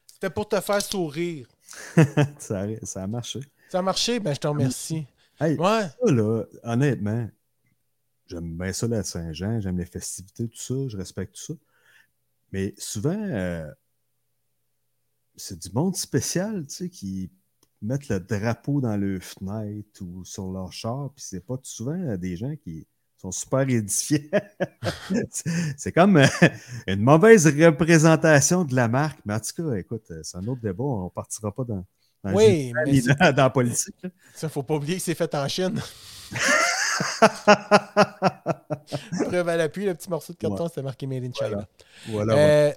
C'était 0.06 0.30
pour 0.30 0.48
te 0.48 0.60
faire 0.60 0.80
sourire. 0.80 1.46
ça, 2.38 2.60
a, 2.62 2.66
ça 2.84 3.02
a 3.02 3.06
marché. 3.06 3.40
Ça 3.68 3.78
a 3.80 3.82
marché? 3.82 4.20
Ben, 4.20 4.32
je 4.34 4.38
te 4.40 4.46
remercie. 4.46 5.06
Hey, 5.40 5.56
Ouais. 5.58 5.82
ça, 6.04 6.12
là, 6.12 6.44
honnêtement, 6.62 7.28
j'aime 8.26 8.56
bien 8.56 8.72
ça, 8.72 8.86
la 8.88 9.02
Saint-Jean, 9.02 9.60
j'aime 9.60 9.78
les 9.78 9.86
festivités, 9.86 10.48
tout 10.48 10.58
ça, 10.58 10.74
je 10.88 10.96
respecte 10.96 11.34
tout 11.34 11.52
ça. 11.52 11.54
Mais 12.52 12.74
souvent, 12.78 13.18
euh, 13.18 13.66
c'est 15.36 15.58
du 15.58 15.70
monde 15.72 15.96
spécial, 15.96 16.66
tu 16.66 16.74
sais, 16.74 16.88
qui 16.90 17.30
mettent 17.80 18.08
le 18.08 18.20
drapeau 18.20 18.80
dans 18.80 18.96
leur 18.96 19.22
fenêtre 19.22 20.02
ou 20.02 20.24
sur 20.24 20.50
leur 20.52 20.72
char, 20.72 21.10
puis 21.14 21.24
c'est 21.26 21.44
pas 21.44 21.58
souvent 21.62 21.98
euh, 21.98 22.16
des 22.16 22.36
gens 22.36 22.54
qui 22.56 22.86
sont 23.16 23.32
super 23.32 23.60
édifiés. 23.68 24.30
C'est- 25.76 25.92
comme 25.92 26.16
euh, 26.18 26.26
une 26.86 27.00
mauvaise 27.00 27.46
représentation 27.46 28.64
de 28.64 28.74
la 28.74 28.88
marque, 28.88 29.18
mais 29.24 29.34
en 29.34 29.40
tout 29.40 29.52
cas, 29.56 29.74
écoute, 29.76 30.10
euh, 30.10 30.20
c'est 30.22 30.36
un 30.36 30.46
autre 30.46 30.60
débat, 30.60 30.84
on 30.84 31.08
partira 31.10 31.52
pas 31.54 31.64
dans, 31.64 31.84
Oui, 32.24 32.72
mais 32.86 33.00
dans, 33.00 33.14
dans 33.32 33.42
la 33.44 33.50
politique. 33.50 33.96
Ça, 34.34 34.48
faut 34.48 34.62
pas 34.62 34.74
oublier 34.74 34.96
que 34.96 35.02
c'est 35.02 35.14
fait 35.14 35.34
en 35.34 35.48
Chine. 35.48 35.80
Preuve 39.28 39.48
à 39.48 39.56
l'appui, 39.56 39.84
le 39.84 39.94
petit 39.94 40.10
morceau 40.10 40.32
de 40.32 40.38
carton, 40.38 40.64
Ouais. 40.64 40.68
c'était 40.68 40.82
marqué 40.82 41.06
Made 41.06 41.24
in 41.24 41.32
China. 41.32 41.68
Voilà, 42.08 42.34
voilà. 42.34 42.36
Euh, 42.36 42.72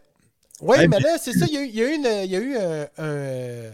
oui, 0.62 0.88
mais 0.88 1.00
là, 1.00 1.18
c'est 1.18 1.34
ça, 1.34 1.46
il 1.48 1.54
y 1.54 1.58
a 1.58 1.64
eu, 1.64 1.68
y 1.68 1.82
a 1.82 1.92
eu, 1.92 1.96
une- 1.96 2.24
il 2.26 2.32
y 2.32 2.36
a 2.36 2.40
eu 2.40 2.56
un, 2.58 2.88
un- 2.98 3.72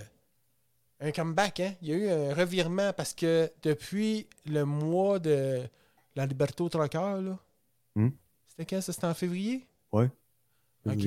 un 1.07 1.11
comeback, 1.11 1.59
hein? 1.59 1.73
Il 1.81 1.89
y 1.89 1.93
a 1.93 1.95
eu 1.95 2.09
un 2.09 2.33
revirement 2.33 2.93
parce 2.93 3.13
que 3.13 3.51
depuis 3.63 4.27
le 4.45 4.63
mois 4.65 5.19
de 5.19 5.61
la 6.15 6.25
Liberté 6.25 6.63
au 6.63 6.69
Troqueur, 6.69 7.21
là, 7.21 7.37
Hmm? 7.95 8.09
c'était 8.47 8.65
quand 8.65 8.81
ça? 8.81 8.93
C'était 8.93 9.07
en 9.07 9.13
février? 9.13 9.65
Ouais. 9.91 10.09
OK. 10.87 11.05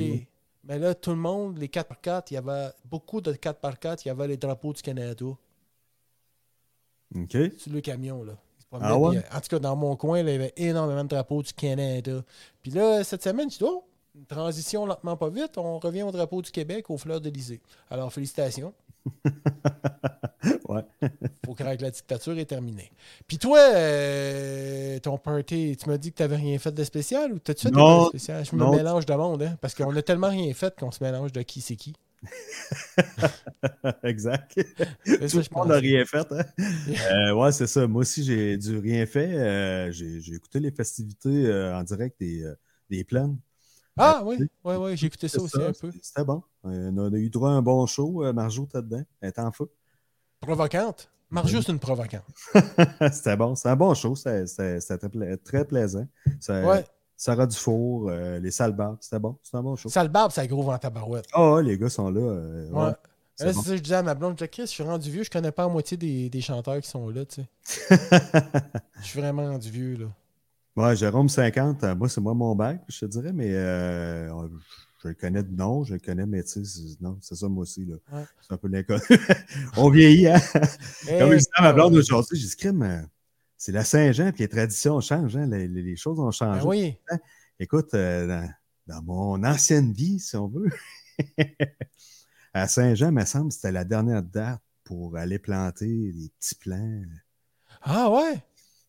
Mais 0.66 0.78
là, 0.78 0.94
tout 0.94 1.10
le 1.10 1.16
monde, 1.16 1.58
les 1.58 1.68
4x4, 1.68 2.30
il 2.30 2.34
y 2.34 2.36
avait 2.36 2.70
beaucoup 2.84 3.20
de 3.20 3.32
4x4, 3.32 4.04
il 4.04 4.08
y 4.08 4.10
avait 4.10 4.28
les 4.28 4.36
drapeaux 4.36 4.72
du 4.72 4.82
Canada 4.82 5.24
OK. 7.14 7.36
sur 7.58 7.72
le 7.72 7.80
camion, 7.80 8.22
là. 8.24 8.34
Ah 8.82 8.96
ouais? 8.96 9.20
puis, 9.20 9.36
en 9.36 9.40
tout 9.40 9.48
cas, 9.48 9.58
dans 9.58 9.76
mon 9.76 9.96
coin, 9.96 10.22
là, 10.22 10.30
il 10.30 10.32
y 10.32 10.36
avait 10.36 10.52
énormément 10.56 11.04
de 11.04 11.08
drapeaux 11.08 11.42
du 11.42 11.52
Canada. 11.52 12.22
Puis 12.62 12.70
là, 12.70 13.04
cette 13.04 13.22
semaine, 13.22 13.50
je 13.50 13.58
dis, 13.58 13.64
oh, 13.64 13.84
une 14.14 14.26
transition 14.26 14.86
lentement 14.86 15.16
pas 15.16 15.28
vite, 15.28 15.58
on 15.58 15.78
revient 15.78 16.02
au 16.02 16.10
drapeau 16.10 16.42
du 16.42 16.50
Québec, 16.50 16.88
aux 16.90 16.98
fleurs 16.98 17.20
d'Elysée. 17.20 17.60
Alors, 17.90 18.12
félicitations. 18.12 18.72
Ouais. 20.68 20.82
Faut 21.44 21.54
croire 21.54 21.76
que 21.76 21.82
la 21.82 21.90
dictature 21.90 22.38
est 22.38 22.44
terminée. 22.46 22.90
Puis 23.26 23.38
toi, 23.38 23.58
euh, 23.58 24.98
ton 24.98 25.18
party, 25.18 25.76
tu 25.80 25.88
m'as 25.88 25.98
dit 25.98 26.10
que 26.10 26.16
tu 26.16 26.22
n'avais 26.22 26.36
rien 26.36 26.58
fait 26.58 26.72
de 26.72 26.84
spécial 26.84 27.32
ou 27.32 27.38
t'as-tu 27.38 27.68
fait 27.68 27.70
de 27.70 28.04
spécial? 28.08 28.44
Je 28.44 28.54
me 28.56 28.60
non. 28.60 28.74
mélange 28.74 29.06
de 29.06 29.14
monde, 29.14 29.42
hein, 29.42 29.56
parce 29.60 29.74
qu'on 29.74 29.94
a 29.94 30.02
tellement 30.02 30.28
rien 30.28 30.52
fait 30.54 30.78
qu'on 30.78 30.90
se 30.90 31.02
mélange 31.02 31.32
de 31.32 31.42
qui 31.42 31.60
c'est 31.60 31.76
qui. 31.76 31.94
exact. 34.02 34.52
C'est 35.04 35.18
Tout 35.20 35.28
ça, 35.28 35.38
le 35.50 35.56
monde 35.56 35.68
n'a 35.68 35.76
rien 35.76 36.04
fait. 36.04 36.26
Hein? 36.32 36.44
Euh, 37.12 37.34
ouais, 37.34 37.52
c'est 37.52 37.66
ça. 37.66 37.86
Moi 37.86 38.02
aussi, 38.02 38.24
j'ai 38.24 38.56
du 38.56 38.78
rien 38.78 39.06
fait. 39.06 39.32
Euh, 39.34 39.90
j'ai 39.90 40.34
écouté 40.34 40.60
les 40.60 40.70
festivités 40.70 41.46
euh, 41.46 41.76
en 41.76 41.82
direct 41.82 42.18
des, 42.20 42.44
des 42.90 43.04
plaines. 43.04 43.38
Ah 43.96 44.22
oui, 44.24 44.36
oui, 44.64 44.74
oui, 44.74 44.96
j'ai 44.96 45.06
écouté 45.06 45.28
ça 45.28 45.38
C'est 45.38 45.44
aussi 45.44 45.62
un 45.62 45.72
peu. 45.72 45.90
C'était 46.02 46.24
bon. 46.24 46.42
On 46.64 47.12
a 47.12 47.16
eu 47.16 47.30
droit 47.30 47.50
à 47.50 47.52
un 47.52 47.62
bon 47.62 47.86
show. 47.86 48.32
Marjo 48.32 48.64
était 48.64 48.82
dedans. 48.82 49.04
Elle 49.20 49.28
était 49.30 49.40
en 49.40 49.52
feu. 49.52 49.70
Provocante. 50.40 51.10
Marjo, 51.30 51.62
c'est 51.62 51.72
une 51.72 51.78
provocante. 51.78 52.24
c'était 53.12 53.36
bon. 53.36 53.54
C'était 53.54 53.68
un 53.70 53.76
bon 53.76 53.94
show. 53.94 54.14
C'était 54.16 54.78
très, 54.98 55.08
pla- 55.08 55.36
très 55.36 55.64
plaisant. 55.64 56.06
Ça, 56.40 56.64
Ouais. 56.66 56.84
Sarah 57.16 57.46
Dufour, 57.46 58.08
euh, 58.10 58.38
les 58.40 58.50
salles 58.50 58.72
barbes. 58.72 58.98
C'était 59.00 59.18
bon. 59.18 59.36
C'était 59.42 59.56
un 59.56 59.62
bon 59.62 59.76
show. 59.76 59.88
Sale 59.88 60.08
barbe, 60.08 60.32
ça 60.32 60.46
groove 60.46 60.68
en 60.68 60.78
tabarouette. 60.78 61.26
Ah, 61.32 61.60
les 61.62 61.78
gars 61.78 61.88
sont 61.88 62.10
là. 62.10 62.20
euh, 62.20 62.70
Ouais. 62.70 62.82
ouais, 62.86 62.92
c'est 63.36 63.52
bon. 63.54 63.62
ça 63.62 63.70
que 63.70 63.76
je 63.76 63.82
disais 63.82 63.94
à 63.96 64.02
ma 64.02 64.14
blonde, 64.14 64.36
Chris, 64.36 64.62
je 64.62 64.66
suis 64.66 64.82
rendu 64.82 65.10
vieux, 65.10 65.22
je 65.22 65.30
connais 65.30 65.52
pas 65.52 65.62
la 65.64 65.68
moitié 65.68 65.96
des, 65.96 66.28
des 66.28 66.40
chanteurs 66.40 66.80
qui 66.80 66.88
sont 66.88 67.08
là, 67.08 67.24
tu 67.24 67.42
sais. 67.66 67.98
Je 69.00 69.06
suis 69.06 69.20
vraiment 69.20 69.46
rendu 69.48 69.70
vieux, 69.70 69.96
là. 69.96 70.06
Ouais, 70.76 70.96
Jérôme 70.96 71.28
50, 71.28 71.84
euh, 71.84 71.94
moi, 71.94 72.08
c'est 72.08 72.20
moi 72.20 72.34
mon 72.34 72.54
bac, 72.56 72.82
je 72.88 73.00
te 73.00 73.04
dirais, 73.06 73.32
mais 73.32 73.50
euh, 73.54 74.28
Je 75.02 75.08
le 75.08 75.14
connais 75.14 75.42
de 75.42 75.54
nom, 75.54 75.84
je 75.84 75.92
le 75.94 76.00
connais, 76.00 76.26
mais 76.26 76.42
tu 76.42 76.48
sais, 76.48 76.64
c'est- 76.64 77.00
non, 77.00 77.16
c'est 77.20 77.36
ça 77.36 77.46
moi 77.48 77.62
aussi. 77.62 77.84
Là. 77.84 77.94
Ouais. 78.12 78.24
C'est 78.40 78.54
un 78.54 78.56
peu 78.56 78.66
l'inconnu. 78.68 79.00
On 79.76 79.88
vieillit, 79.90 80.26
hein? 80.28 80.40
Comme 81.06 81.30
je 81.32 81.36
disais 81.36 81.48
à 81.56 81.62
ma 81.62 81.72
blonde 81.72 81.94
aujourd'hui, 81.94 82.36
j'ai 82.38 82.48
dit, 82.48 82.66
euh, 82.82 83.02
c'est 83.64 83.72
la 83.72 83.82
Saint-Jean, 83.82 84.30
puis 84.30 84.42
les 84.42 84.48
traditions 84.48 85.00
changent, 85.00 85.38
hein? 85.38 85.46
les, 85.46 85.96
choses 85.96 86.20
ont 86.20 86.26
ben 86.26 86.32
changé. 86.32 86.66
oui. 86.66 86.98
Écoute, 87.58 87.94
euh, 87.94 88.26
dans, 88.26 88.50
dans 88.86 89.02
mon 89.04 89.42
ancienne 89.42 89.90
vie, 89.90 90.20
si 90.20 90.36
on 90.36 90.48
veut, 90.48 90.68
à 92.52 92.68
Saint-Jean, 92.68 93.08
il 93.08 93.14
me 93.14 93.24
semble 93.24 93.48
que 93.48 93.54
c'était 93.54 93.72
la 93.72 93.84
dernière 93.84 94.22
date 94.22 94.60
pour 94.84 95.16
aller 95.16 95.38
planter 95.38 96.12
des 96.12 96.30
petits 96.38 96.56
plants. 96.56 97.04
Ah 97.80 98.10
ouais? 98.10 98.44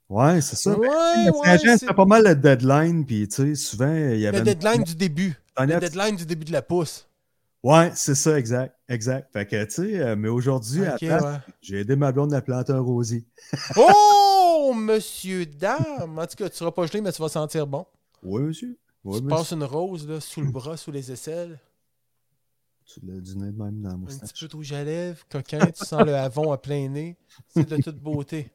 Ouais, 0.09 0.41
c'est 0.41 0.57
ça. 0.57 0.77
Ouais, 0.77 0.89
ouais. 0.89 1.31
Saint-Jean, 1.45 1.71
c'est 1.71 1.77
c'était 1.77 1.93
pas 1.93 2.03
mal 2.03 2.25
le 2.25 2.35
deadline, 2.35 3.05
puis 3.05 3.29
tu 3.29 3.33
sais, 3.33 3.55
souvent, 3.55 3.95
il 3.95 4.19
y 4.19 4.27
avait. 4.27 4.39
Le 4.39 4.43
deadline 4.43 4.83
du 4.83 4.95
début. 4.95 5.39
Le 5.57 5.79
deadline 5.79 6.17
du 6.17 6.25
début 6.25 6.43
de 6.43 6.51
la 6.51 6.61
pousse. 6.61 7.07
Ouais, 7.65 7.91
c'est 7.95 8.13
ça, 8.13 8.37
exact, 8.37 8.75
exact. 8.87 9.33
Fait 9.33 9.47
que, 9.47 9.63
tu 9.63 9.71
sais, 9.71 9.99
euh, 9.99 10.15
mais 10.15 10.27
aujourd'hui, 10.27 10.81
ouais. 10.81 11.17
j'ai 11.61 11.79
aidé 11.79 11.95
ma 11.95 12.11
blonde 12.11 12.31
à 12.33 12.41
planter 12.41 12.73
un 12.73 12.79
rosier. 12.79 13.25
Oh, 13.75 14.44
monsieur, 14.73 15.45
dame! 15.45 16.17
En 16.17 16.27
tout 16.27 16.35
cas, 16.35 16.49
tu 16.49 16.57
seras 16.57 16.71
pas 16.71 16.85
gelé, 16.85 17.01
mais 17.01 17.11
tu 17.11 17.21
vas 17.21 17.29
sentir 17.29 17.67
bon. 17.67 17.85
Oui, 18.23 18.43
monsieur. 18.43 18.77
Oui, 19.03 19.17
tu 19.19 19.23
monsieur. 19.23 19.37
passes 19.37 19.51
une 19.51 19.63
rose 19.63 20.07
là, 20.07 20.19
sous 20.19 20.41
le 20.41 20.49
bras, 20.51 20.77
sous 20.77 20.91
les 20.91 21.11
aisselles. 21.11 21.59
Tu 22.85 22.99
l'as 23.03 23.19
du 23.19 23.35
nez 23.35 23.51
même 23.51 23.81
dans 23.81 23.89
la 23.89 23.95
Un 23.95 23.97
petit 24.05 24.33
peu 24.41 24.47
de 24.47 24.55
rouge 24.55 24.73
à 24.73 24.83
lèvres, 24.83 25.25
coquin, 25.29 25.65
tu 25.71 25.85
sens 25.85 26.03
le 26.05 26.15
havon 26.15 26.51
à 26.51 26.57
plein 26.57 26.87
nez. 26.87 27.17
C'est 27.49 27.67
de 27.67 27.77
toute 27.77 27.99
beauté. 27.99 28.51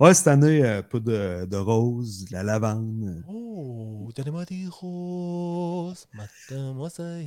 Ouais, 0.00 0.14
cette 0.14 0.28
année, 0.28 0.66
un 0.66 0.82
peu 0.82 1.00
de, 1.00 1.46
de 1.46 1.56
rose, 1.56 2.26
de 2.26 2.32
la 2.32 2.42
lavande. 2.42 3.22
Oh, 3.28 4.08
donnez-moi 4.14 4.44
des 4.44 4.66
roses. 4.68 6.06
Ça. 6.88 7.20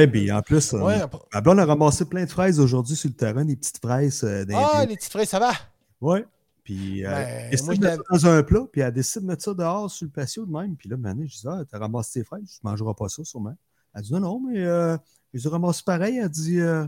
Eh 0.00 0.06
bien, 0.06 0.38
en 0.38 0.42
plus, 0.42 0.72
euh, 0.74 1.06
blonde 1.42 1.58
a 1.58 1.64
ramassé 1.64 2.04
plein 2.04 2.24
de 2.24 2.30
fraises 2.30 2.60
aujourd'hui 2.60 2.96
sur 2.96 3.08
le 3.08 3.14
terrain, 3.14 3.44
des 3.44 3.56
petites 3.56 3.78
fraises 3.78 4.24
euh, 4.24 4.44
ah, 4.54 4.84
les 4.86 4.96
petites 4.96 5.12
fraises, 5.12 5.28
ça 5.28 5.38
va? 5.38 5.52
Ouais. 6.00 6.24
Puis, 6.64 7.04
euh, 7.04 7.10
Ben, 7.10 7.50
elle 7.52 7.62
moi, 7.62 7.74
ça 7.76 7.96
dans 8.10 8.26
un 8.26 8.42
plat, 8.42 8.66
puis 8.72 8.80
elle 8.80 8.92
décide 8.92 9.22
de 9.22 9.26
mettre 9.26 9.42
ça 9.42 9.52
dehors 9.52 9.90
sur 9.90 10.06
le 10.06 10.10
patio 10.10 10.46
de 10.46 10.50
même. 10.50 10.76
Puis 10.76 10.88
là, 10.88 10.96
maintenant, 10.96 11.26
je 11.26 11.36
dis, 11.36 11.46
ah, 11.46 11.62
t'as 11.70 11.78
ramassé 11.78 12.20
tes 12.20 12.24
fraises, 12.24 12.58
tu 12.58 12.66
ne 12.66 12.70
mangeras 12.70 12.94
pas 12.94 13.08
ça, 13.08 13.22
sûrement. 13.22 13.54
Elle 13.94 14.02
dit, 14.02 14.12
non, 14.14 14.20
non, 14.20 14.40
mais 14.40 14.64
euh, 14.64 14.96
je 15.32 15.38
les 15.38 15.46
ai 15.46 15.50
ramassées 15.50 15.82
pareil. 15.84 16.16
Elle 16.16 16.28
dit, 16.30 16.58
euh, 16.58 16.86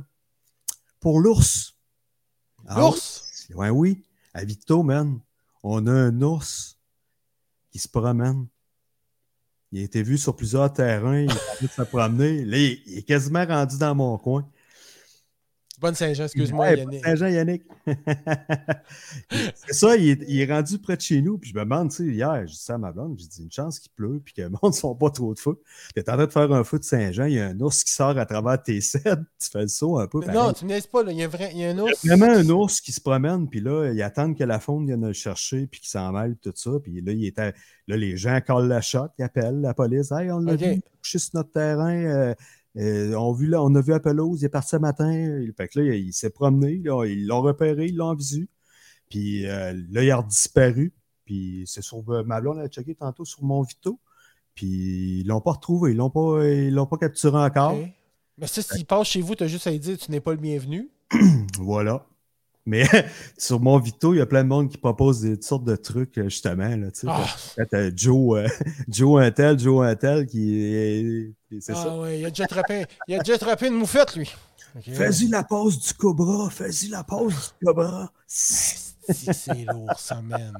pour 0.98 1.20
l'ours. 1.20 1.76
Ah, 2.66 2.80
L'ours? 2.80 3.48
Ouais, 3.54 3.68
oui. 3.68 4.02
À 4.32 4.44
Victo, 4.44 4.82
man, 4.82 5.20
on 5.62 5.86
a 5.86 5.92
un 5.92 6.22
ours 6.22 6.78
qui 7.70 7.78
se 7.78 7.88
promène. 7.88 8.46
Il 9.72 9.80
a 9.80 9.82
été 9.82 10.02
vu 10.02 10.16
sur 10.16 10.34
plusieurs 10.34 10.72
terrains, 10.72 11.20
il 11.20 11.30
a 11.30 11.34
de 11.62 11.66
se 11.68 11.82
promener. 11.82 12.44
Là, 12.46 12.56
il 12.56 12.98
est 12.98 13.02
quasiment 13.02 13.44
rendu 13.44 13.76
dans 13.76 13.94
mon 13.94 14.16
coin. 14.16 14.48
Bonne 15.80 15.94
Saint-Jean, 15.94 16.24
excuse-moi, 16.24 16.66
Ouais, 16.66 16.78
Yannick. 16.78 17.04
Saint-Jean, 17.04 17.26
Yannick. 17.28 17.62
c'est 19.30 19.72
ça, 19.74 19.96
il 19.96 20.10
est, 20.10 20.24
il 20.28 20.40
est 20.40 20.52
rendu 20.52 20.78
près 20.78 20.96
de 20.96 21.00
chez 21.00 21.20
nous. 21.22 21.38
Puis 21.38 21.50
je 21.50 21.54
me 21.54 21.60
demande, 21.64 21.90
tu 21.90 21.96
sais, 21.96 22.04
hier, 22.04 22.46
je 22.46 22.52
dis 22.52 22.58
ça 22.58 22.74
à 22.74 22.78
ma 22.78 22.92
blonde, 22.92 23.16
j'ai 23.18 23.26
dit 23.26 23.42
une 23.42 23.50
chance 23.52 23.78
qu'il 23.78 23.92
pleut, 23.92 24.20
puis 24.24 24.34
que 24.34 24.42
le 24.42 24.48
monde 24.50 24.58
ne 24.64 24.72
soit 24.72 24.96
pas 24.96 25.10
trop 25.10 25.34
de 25.34 25.38
feu. 25.38 25.60
Tu 25.94 26.00
es 26.00 26.10
en 26.10 26.14
train 26.14 26.26
de 26.26 26.32
faire 26.32 26.52
un 26.52 26.64
feu 26.64 26.78
de 26.78 26.84
Saint-Jean, 26.84 27.26
il 27.26 27.34
y 27.34 27.40
a 27.40 27.46
un 27.48 27.60
ours 27.60 27.84
qui 27.84 27.92
sort 27.92 28.16
à 28.18 28.26
travers 28.26 28.62
tes 28.62 28.80
cèdres, 28.80 29.24
tu 29.38 29.50
fais 29.50 29.62
le 29.62 29.68
saut 29.68 29.98
un 29.98 30.06
peu. 30.06 30.20
Mais 30.26 30.32
non, 30.32 30.52
tu 30.52 30.66
laisses 30.66 30.86
pas, 30.86 31.02
là. 31.02 31.12
Il 31.12 31.18
y 31.18 31.22
a, 31.22 31.26
un 31.26 31.28
vrai... 31.28 31.50
il 31.52 31.58
y 31.60 31.64
a 31.64 31.70
un 31.70 31.78
ours. 31.78 31.92
Il 32.04 32.08
y 32.08 32.12
a 32.12 32.16
vraiment 32.16 32.34
un 32.38 32.48
ours 32.50 32.80
qui 32.80 32.92
se 32.92 33.00
promène, 33.00 33.48
puis 33.48 33.60
là, 33.60 33.90
il 33.92 34.02
attend 34.02 34.32
que 34.34 34.44
la 34.44 34.60
faune 34.60 34.86
vienne 34.86 35.06
le 35.06 35.12
chercher, 35.12 35.66
puis 35.66 35.80
qu'il 35.80 35.90
s'en 35.90 36.12
mêle, 36.12 36.36
tout 36.42 36.52
ça. 36.54 36.70
Puis 36.82 37.00
là, 37.00 37.12
il 37.12 37.26
était, 37.26 37.52
là, 37.86 37.96
les 37.96 38.16
gens 38.16 38.40
collent 38.46 38.68
la 38.68 38.80
shot, 38.80 39.08
ils 39.18 39.24
appellent 39.24 39.60
la 39.60 39.74
police. 39.74 40.10
Hey, 40.12 40.30
on 40.30 40.38
l'a 40.40 40.54
Ok. 40.54 40.60
vu 40.60 40.80
coucher 41.02 41.18
sur 41.18 41.30
notre 41.34 41.50
terrain. 41.52 41.94
euh, 41.94 42.34
euh, 42.76 43.14
on, 43.14 43.32
vu, 43.32 43.46
là, 43.46 43.62
on 43.62 43.74
a 43.74 43.80
vu 43.80 43.98
pelouse, 44.00 44.42
il 44.42 44.44
est 44.46 44.48
parti 44.50 44.70
ce 44.70 44.76
matin. 44.76 45.10
Il- 45.12 45.52
Fait 45.56 45.68
que 45.68 45.80
là, 45.80 45.94
il, 45.94 46.12
s'est 46.12 46.30
promené, 46.30 46.78
là, 46.84 47.04
ils 47.06 47.26
l'ont 47.26 47.40
repéré, 47.42 47.86
ils 47.86 47.96
l'ont 47.96 48.14
visu. 48.14 48.48
Puis 49.10 49.46
euh, 49.46 49.72
là, 49.90 50.02
il 50.02 50.10
a 50.10 50.22
disparu. 50.22 50.92
Puis 51.24 51.64
c'est 51.66 51.82
sur 51.82 52.02
euh, 52.10 52.22
ma 52.22 52.40
blonde, 52.40 52.58
a 52.58 52.68
checké 52.68 52.94
tantôt 52.94 53.24
sur 53.24 53.42
mon 53.44 53.62
Vito. 53.62 53.98
Puis 54.54 55.20
ils 55.20 55.26
l'ont 55.26 55.40
pas 55.40 55.52
retrouvé, 55.52 55.90
ils 55.92 55.96
l'ont 55.96 56.10
pas, 56.10 56.44
ils 56.46 56.72
l'ont 56.72 56.86
pas 56.86 56.96
capturé 56.96 57.38
encore. 57.38 57.76
Mais 58.38 58.46
ça, 58.46 58.62
s'il 58.62 58.84
passe 58.86 59.08
chez 59.08 59.20
vous, 59.22 59.34
t'as 59.34 59.46
juste 59.46 59.66
à 59.66 59.70
lui 59.70 59.78
dire 59.80 59.96
tu 59.98 60.10
n'es 60.10 60.20
pas 60.20 60.32
le 60.32 60.38
bienvenu. 60.38 60.90
Voilà. 61.58 62.06
Mais 62.66 62.84
sur 63.38 63.60
mon 63.60 63.78
Vito, 63.78 64.12
il 64.12 64.18
y 64.18 64.20
a 64.20 64.26
plein 64.26 64.42
de 64.42 64.48
monde 64.48 64.68
qui 64.68 64.76
propose 64.76 65.20
des 65.20 65.34
toutes 65.34 65.44
sortes 65.44 65.64
de 65.64 65.76
trucs, 65.76 66.18
euh, 66.18 66.24
justement. 66.24 66.68
Là. 66.68 66.88
Ah, 67.06 67.66
t'as 67.70 67.90
Joe, 67.94 68.38
euh, 68.38 68.48
Joe 68.88 69.22
un 69.22 69.30
tel, 69.30 69.58
Joe 69.58 69.86
un 69.86 69.94
tel, 69.94 70.26
qui 70.26 70.64
est. 70.64 71.32
C'est 71.60 71.72
ah 71.72 71.82
ça. 71.84 71.96
ouais, 71.96 72.20
il 72.20 72.26
a 72.26 72.30
déjà 72.30 72.44
attrapé, 72.44 72.84
il 73.06 73.14
a 73.14 73.18
déjà 73.20 73.34
attrapé 73.34 73.68
une 73.68 73.74
moufette, 73.74 74.16
lui. 74.16 74.30
Fais-y 74.82 75.28
la 75.28 75.42
pause 75.42 75.80
du 75.80 75.94
Cobra, 75.94 76.50
fais-y 76.50 76.88
la 76.88 77.02
pause 77.02 77.54
du 77.60 77.66
Cobra. 77.66 78.12
Si, 78.26 78.92
c'est 79.08 79.64
lourd, 79.64 79.98
ça, 79.98 80.20
man. 80.20 80.52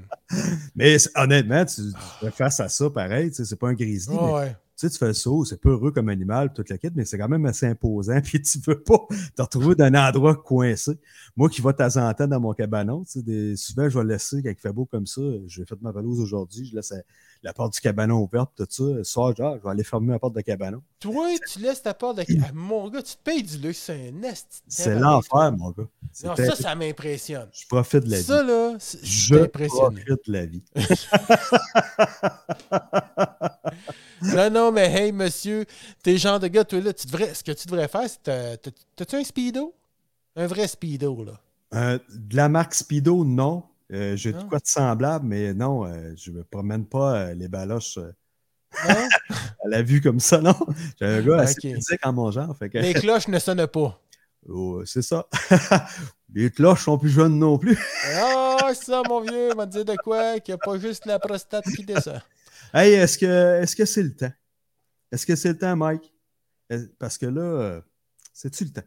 Mais 0.75 0.97
honnêtement, 1.17 1.65
tu, 1.67 1.83
tu 1.83 1.99
fais 2.21 2.31
face 2.31 2.61
à 2.61 2.69
ça 2.69 2.89
pareil, 2.89 3.31
c'est 3.33 3.59
pas 3.59 3.69
un 3.69 3.75
grizzly, 3.75 4.15
mais 4.15 4.21
Ah 4.23 4.33
ouais. 4.33 4.57
Tu 4.77 4.87
sais, 4.87 4.91
tu 4.91 4.99
fais 4.99 5.07
le 5.07 5.15
saut, 5.15 5.45
c'est 5.47 5.61
pas 5.61 5.71
heureux 5.71 5.91
comme 5.91 6.11
animal, 6.11 6.53
toute 6.53 6.69
la 6.69 6.77
quête, 6.77 6.93
mais 6.95 7.07
c'est 7.07 7.17
quand 7.17 7.29
même 7.29 7.47
assez 7.47 7.67
imposant, 7.67 8.21
puis 8.25 8.43
tu 8.43 8.59
veux 8.67 8.83
pas 8.83 9.07
te 9.35 9.43
retrouver 9.43 9.75
dans 9.75 9.87
un 9.87 9.95
endroit 9.95 10.35
coincé. 10.35 10.99
Moi 11.35 11.49
qui 11.49 11.63
vais 11.63 11.73
de 11.73 11.79
temps 11.79 11.97
en 11.97 12.13
temps 12.13 12.27
dans 12.27 12.41
mon 12.41 12.53
cabanon, 12.53 13.05
tu 13.05 13.21
sais, 13.21 13.57
souvent 13.57 13.89
je 13.89 13.99
vais 13.99 14.05
laisser, 14.05 14.43
quand 14.43 14.51
il 14.51 14.61
fait 14.61 14.73
beau 14.73 14.85
comme 14.85 15.07
ça, 15.07 15.23
j'ai 15.47 15.65
fait 15.65 15.81
ma 15.81 15.93
pelouse 15.93 16.21
aujourd'hui, 16.21 16.67
je 16.67 16.77
laisse 16.77 16.93
la, 17.47 17.53
porte 17.53 17.75
du 17.75 17.81
cabanon 17.81 18.19
ouverte, 18.21 18.51
tout 18.57 18.67
ça, 18.69 19.05
soir, 19.05 19.35
genre, 19.37 19.57
je 19.59 19.63
vais 19.63 19.71
aller 19.71 19.85
fermer 19.85 20.13
la 20.13 20.19
porte 20.19 20.35
de 20.35 20.41
cabanon. 20.41 20.83
Toi, 21.01 21.29
tu 21.51 21.59
laisses 21.61 21.83
ta 21.83 21.95
porte 21.95 22.19
de. 22.19 22.25
Ah, 22.43 22.51
mon 22.55 22.89
gars, 22.91 23.03
tu 23.03 23.15
te 23.17 23.23
payes 23.23 23.43
du 23.43 23.59
luxe, 23.59 23.79
c'est 23.79 24.09
un 24.09 24.13
de 24.13 24.27
C'est 24.69 24.95
l'enfer, 24.95 25.53
mon 25.53 25.71
gars. 25.71 25.85
Non, 26.25 26.37
ça, 26.37 26.57
ça 26.57 26.75
m'impressionne. 26.75 27.49
Je 27.53 27.67
profite 27.67 28.05
de 28.05 28.11
la 28.11 28.23
Ça, 28.23 28.43
vie. 28.43 28.49
là, 28.49 28.77
c'est- 28.79 29.05
je 29.05 29.45
profite 29.47 30.27
de 30.27 30.33
la 30.33 30.47
vie. 30.47 30.63
Non, 34.23 34.51
non, 34.51 34.73
mais 34.73 34.91
hey, 34.91 35.13
monsieur, 35.13 35.67
t'es 36.03 36.17
genre 36.17 36.41
de 36.41 36.49
gars, 36.49 36.65
toi, 36.65 36.81
là, 36.81 36.93
tu 36.93 37.07
devrais, 37.07 37.35
ce 37.35 37.45
que 37.45 37.53
tu 37.53 37.67
devrais 37.67 37.87
faire, 37.87 38.09
c'est. 38.09 38.23
t'as- 38.23 38.57
t'as- 38.57 38.71
T'as-tu 38.97 39.17
un 39.17 39.25
speedo? 39.25 39.75
Un 40.37 40.47
vrai 40.47 40.67
speedo, 40.67 41.23
là. 41.23 41.39
Euh, 41.75 41.99
de 42.09 42.37
la 42.37 42.49
marque 42.49 42.75
Speedo, 42.75 43.25
non. 43.25 43.63
Euh, 43.93 44.17
J'ai 44.17 44.33
de 44.33 44.39
Non. 44.39 44.49
quoi 44.49 44.59
de 44.59 44.67
semblable, 44.67 45.27
mais 45.27 45.55
non, 45.55 45.85
euh, 45.87 46.13
je 46.17 46.31
ne 46.31 46.39
me 46.39 46.45
promène 46.45 46.87
pas 46.87 47.17
euh, 47.29 47.35
les 47.35 47.49
baloches 47.49 47.99
à 48.73 49.69
la 49.69 49.83
vue 49.83 50.01
comme 50.01 50.21
ça, 50.21 50.41
non. 50.41 50.55
J'ai 51.01 51.07
un 51.07 51.23
gars 51.23 51.41
assez 51.43 51.69
Ok. 51.69 51.75
physique 51.77 52.01
en 52.05 52.13
mon 52.13 52.31
genre. 52.31 52.57
Fait 52.57 52.69
que, 52.69 52.79
Les 52.79 52.95
cloches 52.95 53.29
ne 53.29 53.39
sonnent 53.39 53.67
pas. 53.67 54.01
Oh, 54.49 54.85
c'est 54.85 55.03
ça. 55.03 55.27
les 56.33 56.53
cloches 56.53 56.85
sont 56.85 56.97
plus 56.99 57.11
jeunes 57.11 57.37
non 57.37 57.59
plus. 57.59 57.77
Ah, 58.15 58.71
ça, 58.75 59.03
mon 59.09 59.21
vieux, 59.21 59.53
m'a 59.57 59.67
dit 59.67 59.85
de 59.85 59.97
quoi? 59.97 60.39
Qu'il 60.39 60.55
n'y 60.55 60.61
a 60.61 60.65
pas 60.65 60.79
juste 60.79 61.05
la 61.05 61.19
prostate 61.19 61.65
qui 61.75 61.83
descend. 61.83 62.21
Hey, 62.73 62.93
est-ce 62.93 63.19
que 63.75 63.85
c'est 63.85 64.03
le 64.05 64.15
temps? 64.15 64.33
Est-ce 65.11 65.27
que 65.27 65.35
c'est 65.35 65.49
le 65.49 65.59
temps, 65.59 65.75
Mike? 65.75 66.15
Parce 66.97 67.19
que 67.19 67.27
là, 67.27 67.81
c'est-tu 68.33 68.67
le 68.67 68.71
temps? 68.71 68.87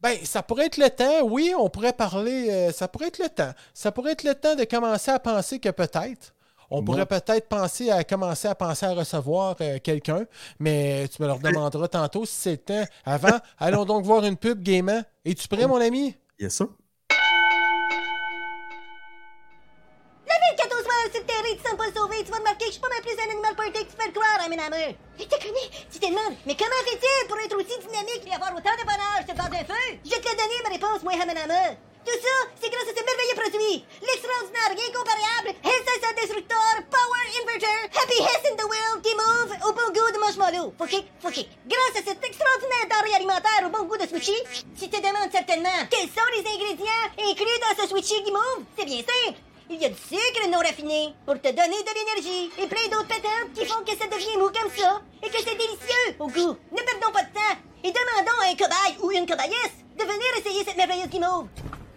Ben, 0.00 0.16
ça 0.24 0.42
pourrait 0.44 0.66
être 0.66 0.76
le 0.76 0.90
temps, 0.90 1.22
oui, 1.24 1.52
on 1.58 1.68
pourrait 1.68 1.92
parler, 1.92 2.48
euh, 2.50 2.70
ça 2.72 2.86
pourrait 2.86 3.08
être 3.08 3.18
le 3.18 3.28
temps. 3.28 3.50
Ça 3.74 3.90
pourrait 3.90 4.12
être 4.12 4.22
le 4.22 4.34
temps 4.34 4.54
de 4.54 4.62
commencer 4.64 5.10
à 5.10 5.18
penser 5.18 5.58
que 5.58 5.70
peut-être, 5.70 6.34
on 6.70 6.82
Bon. 6.82 6.92
pourrait 6.92 7.06
peut-être 7.06 7.48
penser 7.48 7.90
à 7.90 8.04
commencer 8.04 8.46
à 8.46 8.54
penser 8.54 8.86
à 8.86 8.92
recevoir 8.92 9.56
euh, 9.60 9.78
quelqu'un, 9.82 10.24
mais 10.60 11.08
tu 11.08 11.20
me 11.20 11.26
leur 11.26 11.40
demanderas 11.40 11.88
tantôt 11.88 12.26
si 12.26 12.34
c'est 12.36 12.50
le 12.52 12.56
temps. 12.58 12.84
Avant, 13.04 13.38
allons 13.58 13.84
donc 13.84 14.04
voir 14.04 14.24
une 14.24 14.36
pub 14.36 14.62
gaiement. 14.62 15.02
Es-tu 15.24 15.48
prêt, 15.48 15.66
mon 15.66 15.80
ami? 15.80 16.14
Yes, 16.38 16.54
sir. 16.54 16.68
14 20.56 20.70
mois 20.70 20.77
sur 20.77 20.77
le 21.14 21.24
terrain, 21.24 21.54
tu 21.56 21.62
sens 21.64 21.76
pas 21.78 21.90
sauvé, 21.94 22.24
tu 22.24 22.30
vas 22.30 22.38
remarquer 22.38 22.66
que 22.66 22.72
je 22.72 22.76
suis 22.76 22.84
pas 22.84 22.88
mal 22.92 23.00
plus 23.00 23.16
un 23.16 23.30
animal 23.30 23.56
party 23.56 23.72
que 23.72 23.90
tu 23.90 23.96
fais 23.96 24.12
croire, 24.12 24.38
hein, 24.40 24.52
amour. 24.52 24.92
Je 25.18 25.24
te 25.24 25.36
connais, 25.40 25.68
tu 25.90 25.98
te 25.98 26.06
demandes, 26.06 26.36
mais 26.44 26.56
comment 26.56 26.82
fait-il 26.84 27.28
pour 27.28 27.38
être 27.38 27.56
aussi 27.56 27.78
dynamique 27.80 28.24
et 28.26 28.34
avoir 28.34 28.52
autant 28.52 28.76
de 28.76 28.84
bonheur 28.84 29.18
sur 29.24 29.32
le 29.32 29.40
bord 29.40 29.50
d'un 29.50 29.64
feu? 29.64 29.86
Je 30.04 30.16
te 30.16 30.30
donné 30.36 30.56
ma 30.62 30.70
réponse, 30.70 31.02
moi, 31.02 31.14
amour. 31.16 31.76
Tout 32.08 32.20
ça, 32.24 32.36
c'est 32.60 32.70
grâce 32.70 32.88
à 32.88 32.94
ce 32.96 33.04
merveilleux 33.04 33.36
produit. 33.36 33.84
L'extraordinaire, 34.00 34.72
incomparable, 34.72 35.50
SSA 35.60 36.10
Destructor, 36.16 36.72
Power 36.88 37.24
Inverter, 37.36 37.80
Happy 37.92 38.18
Hess 38.22 38.48
in 38.48 38.56
the 38.56 38.64
World 38.64 39.04
qui 39.04 39.12
move 39.12 39.52
au 39.68 39.72
bon 39.72 39.92
goût 39.92 40.10
de 40.12 40.18
marshmallow. 40.18 40.72
Faut 40.78 40.86
kick. 40.86 41.50
Grâce 41.66 42.00
à 42.00 42.02
cet 42.08 42.24
extraordinaire 42.24 42.86
denrée 42.88 43.14
alimentaire 43.14 43.62
au 43.66 43.68
bon 43.68 43.84
goût 43.84 43.98
de 43.98 44.06
Switchy, 44.06 44.40
tu 44.78 44.88
te 44.88 44.96
demandes 44.96 45.30
certainement 45.30 45.84
quels 45.90 46.08
sont 46.08 46.30
les 46.32 46.48
ingrédients 46.48 47.12
inclus 47.18 47.60
dans 47.60 47.82
ce 47.82 47.88
Switchy 47.88 48.22
qui 48.24 48.32
move? 48.32 48.64
C'est 48.78 48.86
bien 48.86 49.02
simple. 49.04 49.38
Il 49.70 49.82
y 49.82 49.84
a 49.84 49.90
du 49.90 49.96
sucre 49.96 50.48
non 50.48 50.58
raffiné 50.58 51.14
pour 51.26 51.34
te 51.34 51.48
donner 51.48 51.82
de 51.82 51.94
l'énergie 51.94 52.50
et 52.58 52.66
plein 52.66 52.88
d'autres 52.90 53.08
patentes 53.08 53.52
qui 53.54 53.66
font 53.66 53.84
que 53.84 53.96
ça 53.96 54.06
devient 54.06 54.38
mou 54.38 54.48
comme 54.48 54.70
ça 54.74 55.02
et 55.22 55.28
que 55.28 55.38
c'est 55.38 55.56
délicieux 55.56 56.16
au 56.18 56.26
goût. 56.28 56.56
Ne 56.72 56.82
perdons 56.82 57.12
pas 57.12 57.22
de 57.22 57.34
temps 57.34 57.60
et 57.84 57.92
demandons 57.92 58.40
à 58.40 58.46
un 58.46 58.56
cobaye 58.56 58.96
ou 59.02 59.10
une 59.10 59.26
cobayesse 59.26 59.84
de 59.98 60.04
venir 60.04 60.26
essayer 60.38 60.64
cette 60.64 60.76
merveilleuse 60.78 61.08
guimauve. 61.08 61.48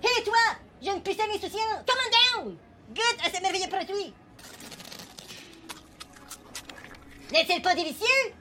Hé 0.03 0.23
toi, 0.23 0.35
jeune 0.81 1.01
pucelle 1.01 1.31
insouciante, 1.31 1.85
come 1.87 1.97
on 2.05 2.41
down! 2.41 2.57
Goûte 2.89 3.25
à 3.25 3.29
ce 3.33 3.41
merveilleux 3.41 3.69
produit. 3.69 4.13
N'est-il 7.31 7.61
pas 7.61 7.73
délicieux? 7.73 8.33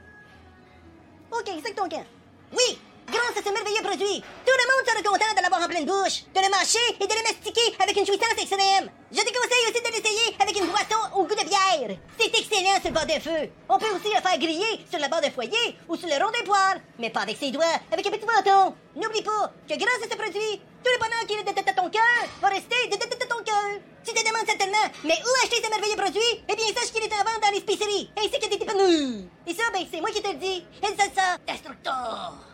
OK, 1.30 1.50
c'est 1.64 1.74
ton 1.74 1.88
camp. 1.88 2.04
Oui, 2.52 2.80
grâce 3.10 3.36
à 3.36 3.42
ce 3.42 3.52
merveilleux 3.52 3.82
produit, 3.82 4.22
tout 4.46 4.56
le 4.56 4.66
monde 4.70 4.86
sera 4.86 5.02
content 5.02 5.34
de 5.36 5.42
l'avoir 5.42 5.62
en 5.62 5.68
pleine 5.68 5.84
bouche, 5.84 6.24
de 6.34 6.40
le 6.40 6.50
mâcher 6.50 6.86
et 7.00 7.06
de 7.06 7.14
le 7.14 7.22
mastiquer 7.22 7.74
avec 7.78 7.96
une 7.96 8.06
jouissance 8.06 8.38
extrême. 8.38 8.90
Je 9.10 9.18
te 9.20 9.32
conseille 9.34 9.66
aussi 9.68 9.82
de 9.82 9.90
l'essayer 9.90 10.36
avec 10.38 10.54
une 10.56 10.70
boisson 10.70 11.02
au 11.16 11.24
goût 11.24 11.34
de 11.34 11.44
bière. 11.44 11.98
C'est 12.18 12.30
excellent 12.30 12.78
sur 12.80 12.90
le 12.90 12.94
bord 12.94 13.06
d'un 13.06 13.20
feu. 13.20 13.50
On 13.68 13.78
peut 13.78 13.90
aussi 13.90 14.14
le 14.14 14.22
faire 14.22 14.38
griller 14.38 14.86
sur 14.88 15.00
la 15.00 15.08
barre 15.08 15.22
de 15.22 15.30
foyer 15.30 15.76
ou 15.88 15.96
sur 15.96 16.08
le 16.08 16.14
rond 16.14 16.30
d'un 16.30 16.46
poêle, 16.46 16.80
mais 16.98 17.10
pas 17.10 17.22
avec 17.26 17.36
ses 17.36 17.50
doigts, 17.50 17.78
avec 17.90 18.06
un 18.06 18.10
petit 18.10 18.26
bâton. 18.26 18.74
N'oublie 18.94 19.22
pas 19.22 19.52
que 19.68 19.74
grâce 19.74 20.02
à 20.06 20.10
ce 20.10 20.16
produit, 20.16 20.62
tout 20.82 20.92
le 20.94 20.98
bonheur 20.98 21.26
qui 21.26 21.34
est 21.34 21.42
de 21.42 21.74
ton 21.74 21.90
cœur 21.90 22.20
va 22.40 22.48
rester 22.48 22.86
de 22.86 23.26
ton 23.26 23.42
cœur. 23.42 23.70
Tu 24.04 24.14
te 24.14 24.20
demandes 24.26 24.46
certainement, 24.46 24.88
mais 25.04 25.18
où 25.18 25.30
acheter 25.44 25.62
ce 25.62 25.68
merveilleux 25.68 25.96
produit? 25.96 26.44
Eh 26.48 26.56
bien, 26.56 26.66
sache 26.74 26.92
qu'il 26.92 27.04
est 27.04 27.12
en 27.12 27.18
vente 27.18 27.42
dans 27.42 27.52
les 27.52 27.60
spéceries, 27.60 28.10
ainsi 28.16 28.30
que 28.30 28.48
des 28.48 28.56
dépanneurs. 28.56 29.24
Et 29.46 29.54
ça, 29.54 29.64
ben, 29.72 29.84
c'est 29.92 30.00
moi 30.00 30.10
qui 30.10 30.22
te 30.22 30.28
le 30.28 30.38
dis. 30.38 30.64
El 30.82 30.96
Salsa 30.96 31.36
Destructor. 31.46 32.49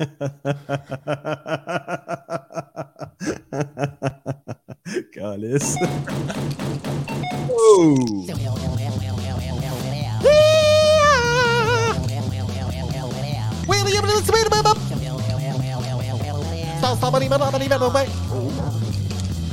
Calice. 5.12 5.76
oh! 7.52 8.24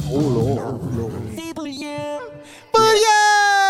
Oh 0.10 0.32
là, 0.32 0.40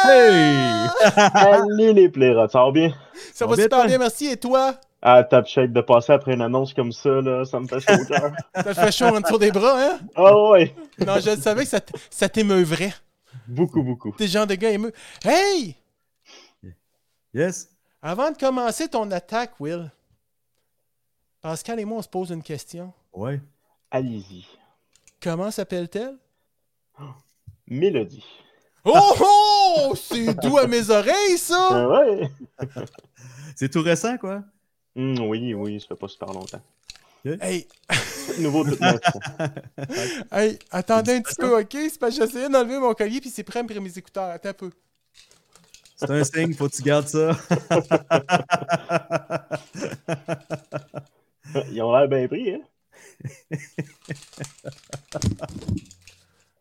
Hey! 0.05 0.85
Allez 1.33 1.93
les 1.93 2.09
plérots, 2.09 2.47
ça 2.47 2.63
va 2.63 2.69
bien? 2.71 2.93
Ça 3.33 3.47
va 3.47 3.55
super 3.55 3.85
bien, 3.85 3.97
merci. 3.97 4.27
Et 4.27 4.37
toi? 4.37 4.75
Ah, 5.09 5.23
top 5.23 5.45
shake 5.47 5.71
de 5.71 5.79
passer 5.79 6.11
après 6.11 6.33
une 6.33 6.41
annonce 6.41 6.73
comme 6.73 6.91
ça, 6.91 7.09
là, 7.21 7.45
ça 7.45 7.61
me 7.61 7.65
fait 7.67 7.79
chaud 7.79 7.93
au 8.01 8.05
cœur. 8.05 8.31
Ça 8.55 8.63
te 8.63 8.73
fait 8.73 8.91
chaud 8.91 9.05
en 9.05 9.21
dessous 9.21 9.37
des 9.37 9.51
bras, 9.51 9.81
hein? 9.81 9.99
Ah 10.15 10.37
ouais, 10.49 10.75
Non, 10.99 11.15
je 11.21 11.33
savais 11.39 11.63
que 11.65 11.71
ça 12.09 12.27
t'émeuvrait. 12.29 12.93
beaucoup, 13.47 13.81
beaucoup. 13.83 14.11
T'es 14.17 14.27
genre 14.27 14.45
de 14.45 14.55
gars 14.55 14.71
émeu. 14.71 14.91
Hey! 15.23 15.77
Yes? 17.33 17.69
Avant 18.01 18.31
de 18.31 18.37
commencer 18.37 18.89
ton 18.89 19.09
attaque, 19.11 19.57
Will, 19.61 19.89
Pascal 21.41 21.79
et 21.79 21.85
moi, 21.85 21.99
on 21.99 22.01
se 22.01 22.09
pose 22.09 22.31
une 22.31 22.43
question. 22.43 22.91
Ouais. 23.13 23.39
Allez-y. 23.89 24.45
Comment 25.21 25.51
s'appelle-t-elle? 25.51 26.17
Mélodie. 27.67 28.25
Oh 28.83 29.15
oh! 29.21 29.93
C'est 29.95 30.33
doux 30.41 30.57
à 30.57 30.67
mes 30.67 30.89
oreilles, 30.89 31.37
ça! 31.37 31.69
Ah 31.71 31.87
ouais? 31.87 32.29
C'est 33.55 33.69
tout 33.71 33.81
récent, 33.81 34.17
quoi? 34.17 34.43
Hum, 34.97 35.19
oui, 35.27 35.53
oui, 35.53 35.79
ça 35.79 35.89
fait 35.89 35.95
pas 35.95 36.07
super 36.07 36.33
longtemps. 36.33 36.61
Hey, 37.23 37.67
Nouveau 38.39 38.63
tout 38.63 38.77
neuf. 38.81 38.99
hey, 40.31 40.57
attendez 40.71 41.13
un 41.13 41.21
petit 41.21 41.35
peu, 41.35 41.59
ok? 41.59 41.71
C'est 41.71 41.99
parce 41.99 42.17
que 42.17 42.25
j'essayais 42.25 42.49
d'enlever 42.49 42.79
mon 42.79 42.93
collier 42.93 43.21
puis 43.21 43.29
c'est 43.29 43.43
prêt 43.43 43.59
à 43.59 43.63
me 43.63 43.67
prendre 43.67 43.83
mes 43.83 43.97
écouteurs. 43.97 44.29
Attends 44.29 44.49
un 44.49 44.53
peu. 44.53 44.71
C'est 45.95 46.11
un 46.11 46.23
signe, 46.23 46.53
faut 46.53 46.69
que 46.69 46.75
tu 46.75 46.83
gardes 46.83 47.07
ça. 47.07 47.31
Ils 51.71 51.81
ont 51.81 51.95
l'air 51.95 52.07
bien 52.07 52.27
pris, 52.27 52.53
hein? 52.53 52.61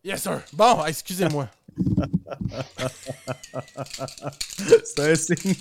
Yes, 0.03 0.23
sir. 0.23 0.41
Bon, 0.53 0.83
excusez-moi. 0.85 1.47
C'est 4.83 5.11
un 5.11 5.15
signe. 5.15 5.55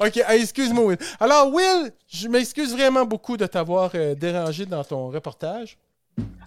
Ok, 0.00 0.16
hey, 0.16 0.42
excuse-moi, 0.42 0.84
Will. 0.84 0.98
Alors, 1.20 1.52
Will, 1.52 1.92
je 2.08 2.28
m'excuse 2.28 2.72
vraiment 2.74 3.04
beaucoup 3.04 3.36
de 3.36 3.46
t'avoir 3.46 3.90
euh, 3.94 4.14
dérangé 4.14 4.66
dans 4.66 4.82
ton 4.84 5.08
reportage. 5.08 5.76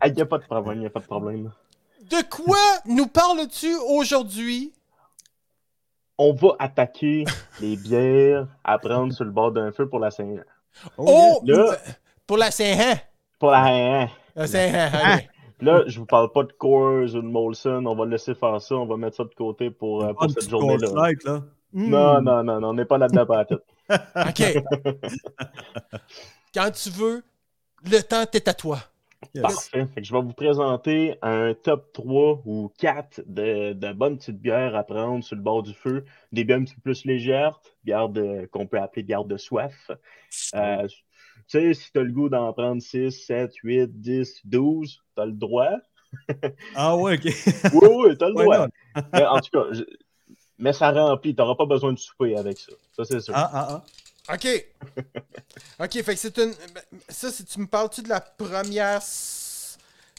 Ah, 0.02 0.08
y 0.08 0.22
a 0.22 0.26
pas 0.26 0.38
de 0.38 0.44
problème, 0.44 0.82
y 0.82 0.86
a 0.86 0.90
pas 0.90 1.00
de 1.00 1.06
problème. 1.06 1.52
De 2.10 2.22
quoi 2.30 2.58
nous 2.86 3.08
parles-tu 3.08 3.76
aujourd'hui? 3.76 4.74
On 6.18 6.34
va 6.34 6.56
attaquer 6.60 7.26
les 7.60 7.76
bières 7.76 8.48
à 8.64 8.78
prendre 8.78 9.14
sur 9.14 9.26
le 9.26 9.32
bord 9.32 9.52
d'un 9.52 9.72
feu 9.72 9.88
pour 9.88 10.00
la 10.00 10.12
Saint-Jean. 10.12 10.44
Oh! 10.98 11.42
yes. 11.44 11.58
Là- 11.58 11.78
Pour 12.28 12.38
la 12.38 12.52
Saint-Jean? 12.52 12.96
Pour 13.40 13.52
la 13.52 13.64
Saint-Jean. 13.66 14.10
La 14.36 14.48
Saint-Jean, 14.48 15.16
ok. 15.18 15.28
Là, 15.62 15.84
je 15.88 16.00
vous 16.00 16.06
parle 16.06 16.32
pas 16.34 16.44
de 16.44 16.52
Coors 16.52 17.04
ou 17.16 17.22
de 17.22 17.22
Molson, 17.22 17.86
on 17.86 17.96
va 17.96 18.06
laisser 18.06 18.36
faire 18.36 18.60
ça, 18.62 18.76
on 18.76 18.86
va 18.86 18.98
mettre 18.98 19.16
ça 19.16 19.24
de 19.24 19.34
côté 19.34 19.70
pour, 19.72 20.04
euh, 20.04 20.14
pour 20.14 20.30
cette 20.30 20.50
journée-là. 20.50 20.88
Là. 21.26 21.42
Non, 21.72 22.20
Mm. 22.22 22.24
non, 22.24 22.44
non, 22.44 22.60
non, 22.62 22.70
on 22.70 22.74
n'est 22.74 22.86
pas 22.86 22.98
là-dedans 22.98 23.26
pas 23.26 23.40
à 23.40 23.46
tête. 23.46 23.64
OK. 24.16 24.64
Quand 26.54 26.72
tu 26.72 26.90
veux, 26.90 27.24
le 27.84 28.00
temps 28.02 28.24
est 28.34 28.48
à 28.48 28.54
toi. 28.54 28.80
Yes. 29.34 29.42
Parfait. 29.42 29.88
Fait 29.94 30.02
que 30.02 30.08
je 30.08 30.14
vais 30.14 30.22
vous 30.22 30.34
présenter 30.34 31.18
un 31.22 31.54
top 31.54 31.92
3 31.94 32.42
ou 32.46 32.72
4 32.78 33.22
de, 33.26 33.74
de 33.74 33.92
bonnes 33.94 34.18
petites 34.18 34.40
bières 34.40 34.76
à 34.76 34.84
prendre 34.84 35.24
sur 35.24 35.36
le 35.36 35.42
bord 35.42 35.64
du 35.64 35.74
feu. 35.74 36.06
Des 36.32 36.44
bières 36.44 36.60
un 36.60 36.64
petit 36.64 36.76
peu 36.76 36.82
plus 36.82 37.06
légères, 37.06 37.60
bières 37.84 38.10
de- 38.10 38.48
qu'on 38.52 38.68
peut 38.68 38.80
appeler 38.80 39.04
bières 39.04 39.26
de 39.26 39.38
soif. 39.38 39.90
Euh, 40.54 40.88
sais, 41.48 41.74
si 41.74 41.92
tu 41.92 42.00
as 42.00 42.04
le 42.04 42.12
goût 42.12 42.30
d'en 42.30 42.52
prendre 42.54 42.82
6, 42.82 43.12
7, 43.12 43.54
8, 43.64 44.02
10, 44.02 44.42
12, 44.46 45.00
tu 45.16 45.22
as 45.22 45.26
le 45.26 45.32
droit. 45.34 45.72
Ah 46.76 46.96
ouais, 46.96 47.16
ok. 47.18 47.34
Oui, 47.74 47.90
oui, 47.92 48.18
tu 48.18 48.24
as 48.24 48.30
le 48.30 48.34
droit. 48.36 48.68
Mais 49.14 49.26
en 49.26 49.40
tout 49.42 49.52
cas, 49.52 49.66
je- 49.72 49.84
mais 50.58 50.72
ça 50.72 50.92
remplit. 50.92 51.36
Tu 51.36 51.42
n'auras 51.42 51.56
pas 51.56 51.66
besoin 51.66 51.92
de 51.92 52.00
souper 52.00 52.38
avec 52.38 52.58
ça. 52.58 52.72
Ça, 52.96 53.04
c'est 53.04 53.20
sûr. 53.20 53.34
Ah, 53.36 53.50
ah, 53.54 53.84
ah. 54.30 54.34
OK. 54.34 54.66
OK, 55.80 55.92
fait 55.92 56.14
que 56.14 56.16
c'est 56.20 56.38
une. 56.38 56.54
Ça, 57.10 57.32
c'est- 57.32 57.44
tu 57.44 57.60
me 57.60 57.68
parles-tu 57.68 58.02
de 58.02 58.10
la 58.10 58.22
première. 58.22 59.02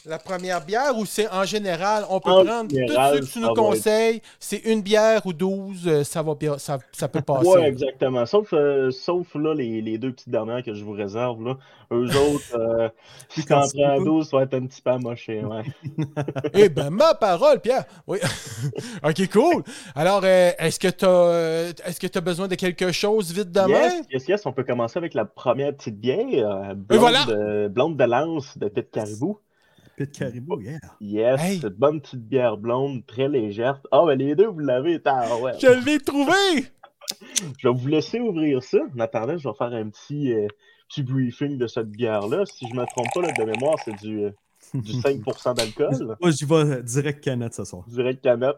La 0.07 0.17
première 0.19 0.63
bière 0.63 0.97
ou 0.97 1.05
c'est 1.05 1.29
en 1.29 1.43
général, 1.43 2.05
on 2.09 2.19
peut 2.21 2.29
En 2.31 2.45
prendre 2.45 2.69
général, 2.69 3.19
tout 3.19 3.25
ce 3.25 3.29
que 3.29 3.33
tu 3.33 3.39
nous 3.41 3.47
être- 3.49 3.55
conseilles, 3.55 4.21
c'est 4.39 4.59
une 4.65 4.81
bière 4.81 5.25
ou 5.25 5.33
12, 5.33 5.85
euh, 5.85 6.03
ça 6.05 6.21
va 6.23 6.33
bien, 6.35 6.57
ça, 6.57 6.77
ça 6.93 7.09
peut 7.09 7.21
passer. 7.21 7.47
Ouais, 7.49 7.67
exactement. 7.67 8.25
Sauf, 8.25 8.53
euh, 8.53 8.89
sauf 8.91 9.27
là, 9.35 9.53
les, 9.53 9.81
les 9.81 9.97
deux 9.97 10.13
petites 10.13 10.29
dernières 10.29 10.63
que 10.63 10.73
je 10.73 10.83
vous 10.85 10.93
réserve. 10.93 11.43
Là. 11.43 11.57
Eux 11.91 12.05
autres, 12.15 12.55
euh, 12.57 12.89
si 13.29 13.43
t'en 13.43 13.61
prends. 13.67 14.01
12, 14.01 14.29
ça 14.29 14.37
va 14.37 14.43
être 14.43 14.53
un 14.53 14.65
petit 14.65 14.81
peu 14.81 14.91
amoché. 14.91 15.43
Ouais. 15.43 15.63
Eh 16.53 16.69
ben, 16.69 16.89
ma 16.89 17.13
parole, 17.13 17.59
Pierre. 17.59 17.83
Oui. 18.07 18.19
OK, 19.03 19.29
cool. 19.31 19.63
Alors, 19.95 20.21
euh, 20.23 20.51
est-ce 20.57 20.79
que 20.79 20.87
tu 20.87 21.05
as, 21.05 21.87
est-ce 21.87 21.99
que 21.99 22.07
tu 22.07 22.17
as 22.17 22.21
besoin 22.21 22.47
de 22.47 22.55
quelque 22.55 22.91
chose 22.93 23.31
vite 23.33 23.51
demain? 23.51 23.67
yes, 23.67 24.01
yes, 24.11 24.27
yes, 24.27 24.45
on 24.45 24.53
peut 24.53 24.63
commencer 24.63 24.97
avec 24.97 25.13
la 25.13 25.25
première 25.25 25.75
petite 25.75 25.99
bière. 25.99 26.75
blonde, 26.75 26.99
voilà! 26.99 27.25
de, 27.25 27.67
blonde 27.67 27.97
de 27.97 28.03
lance 28.05 28.57
de 28.57 28.67
Pit 28.69 28.89
Caribou. 28.89 29.39
Pit 29.97 30.11
Caribou, 30.11 30.61
yeah. 30.61 30.77
Yes, 31.01 31.41
Hey! 31.41 31.59
cette 31.59 31.77
bonne 31.77 31.99
petite 31.99 32.21
bière 32.27 32.55
blonde, 32.55 33.03
très 33.07 33.27
légère. 33.27 33.81
Ah, 33.91 34.03
ben 34.05 34.15
les 34.15 34.35
deux, 34.35 34.45
vous 34.45 34.59
l'avez. 34.59 35.01
Ouais. 35.41 35.53
Je 35.59 35.85
l'ai 35.85 35.97
trouvé! 35.99 36.67
Je 37.59 37.67
vais 37.67 37.73
vous 37.73 37.87
laisser 37.87 38.19
ouvrir 38.19 38.61
ça. 38.61 38.77
En 38.95 38.99
attendant, 38.99 39.37
je 39.37 39.47
vais 39.47 39.55
faire 39.57 39.73
un 39.73 39.89
petit, 39.89 40.33
euh, 40.33 40.47
petit 40.89 41.01
briefing 41.03 41.57
de 41.57 41.65
cette 41.65 41.89
bière-là. 41.89 42.45
Si 42.45 42.67
je 42.67 42.75
me 42.75 42.85
trompe 42.85 43.07
pas, 43.13 43.21
là, 43.21 43.31
de 43.31 43.43
mémoire, 43.49 43.75
c'est 43.83 43.95
du, 43.95 44.25
euh, 44.25 44.31
du 44.73 44.91
5% 45.01 45.55
d'alcool. 45.55 46.15
Moi, 46.21 46.31
j'y 46.31 46.45
vais 46.45 46.83
direct 46.83 47.23
canette 47.23 47.53
ce 47.55 47.63
soir. 47.63 47.85
Direct 47.87 48.21
canette. 48.21 48.57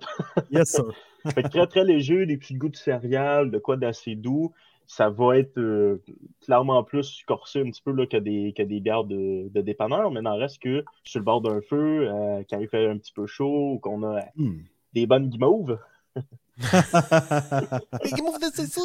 Yes, 0.51 0.71
sir. 0.71 0.83
Fait 1.33 1.43
que 1.43 1.47
très 1.49 1.67
très 1.67 1.83
léger, 1.83 2.25
des 2.25 2.37
petits 2.37 2.55
goûts 2.55 2.69
de 2.69 2.75
céréales, 2.75 3.51
de 3.51 3.57
quoi 3.59 3.77
d'assez 3.77 4.15
doux. 4.15 4.53
Ça 4.87 5.09
va 5.09 5.37
être 5.37 5.59
euh, 5.59 6.01
clairement 6.41 6.83
plus 6.83 7.23
corsé 7.27 7.59
un 7.61 7.69
petit 7.69 7.81
peu 7.81 7.91
là, 7.91 8.07
que, 8.07 8.17
des, 8.17 8.53
que 8.57 8.63
des 8.63 8.79
bières 8.79 9.03
de, 9.03 9.47
de 9.49 9.61
dépanneur, 9.61 10.09
mais 10.09 10.21
n'en 10.21 10.35
reste 10.35 10.59
que 10.63 10.83
sur 11.03 11.19
le 11.19 11.25
bord 11.25 11.41
d'un 11.41 11.61
feu, 11.61 12.07
euh, 12.09 12.41
quand 12.49 12.59
il 12.59 12.67
fait 12.67 12.87
un 12.87 12.97
petit 12.97 13.13
peu 13.13 13.27
chaud, 13.27 13.73
ou 13.73 13.79
qu'on 13.79 14.01
a 14.03 14.21
Hmm. 14.35 14.61
des 14.93 15.05
bonnes 15.05 15.29
guimauves. 15.29 15.77
Mais 16.57 18.09
comment 18.17 18.31
vous 18.31 18.39
c'est 18.51 18.65
ça? 18.65 18.81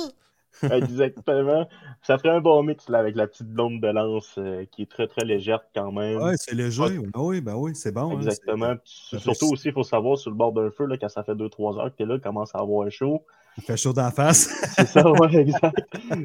Exactement. 0.70 1.68
Ça 2.02 2.18
ferait 2.18 2.30
un 2.36 2.40
bon 2.40 2.62
mix 2.62 2.88
là, 2.88 2.98
avec 2.98 3.16
la 3.16 3.26
petite 3.26 3.48
blonde 3.48 3.80
de 3.80 3.88
lance 3.88 4.34
euh, 4.38 4.64
qui 4.70 4.82
est 4.82 4.90
très 4.90 5.06
très 5.06 5.24
légère 5.24 5.60
quand 5.74 5.92
même. 5.92 6.20
ouais, 6.22 6.34
c'est 6.36 6.54
léger. 6.54 7.00
Ah 7.14 7.20
oui, 7.22 7.40
ben 7.40 7.54
oui, 7.56 7.72
c'est 7.74 7.92
bon. 7.92 8.12
hein, 8.12 8.16
Exactement. 8.20 8.74
Surtout 8.84 9.52
aussi, 9.52 9.68
il 9.68 9.72
faut 9.74 9.82
savoir 9.82 10.16
sur 10.18 10.30
le 10.30 10.36
bord 10.36 10.52
d'un 10.52 10.70
feu, 10.70 10.86
là, 10.86 10.96
quand 10.98 11.08
ça 11.08 11.24
fait 11.24 11.34
2-3 11.34 11.78
heures 11.80 11.90
que 11.90 11.96
t'es 11.96 12.06
là, 12.06 12.18
commence 12.18 12.54
à 12.54 12.58
avoir 12.58 12.90
chaud. 12.90 13.24
Il 13.56 13.62
fait 13.62 13.76
chaud 13.76 13.92
d'en 13.92 14.10
face. 14.10 14.46
C'est 14.76 14.88
ça, 14.88 15.08
ouais, 15.08 15.34
exact. 15.36 15.78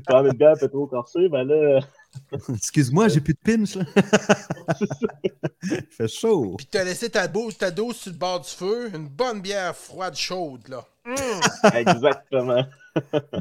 Quand 0.08 0.26
une 0.26 0.34
bière 0.34 0.54
un 0.54 0.60
peu 0.60 0.68
trop 0.68 0.88
corsée, 0.88 1.30
ben 1.30 1.44
là, 1.44 1.80
Excuse-moi, 2.50 3.08
j'ai 3.08 3.22
plus 3.22 3.36
de 3.36 3.39
pinch. 3.39 3.76
là. 3.76 3.84
Il 5.63 5.84
fait 5.92 6.08
chaud. 6.08 6.56
Puis 6.58 6.65
t'as 6.65 6.84
laissé 6.84 7.10
ta, 7.10 7.28
dose, 7.28 7.56
ta 7.58 7.70
dose 7.70 7.98
sur 7.98 8.12
le 8.12 8.18
bord 8.18 8.39
du 8.39 8.50
feu, 8.50 8.89
une 8.96 9.08
bonne 9.08 9.42
bière 9.42 9.76
froide 9.76 10.15
chaude, 10.15 10.68
là. 10.70 10.84
Exactement. 11.74 12.63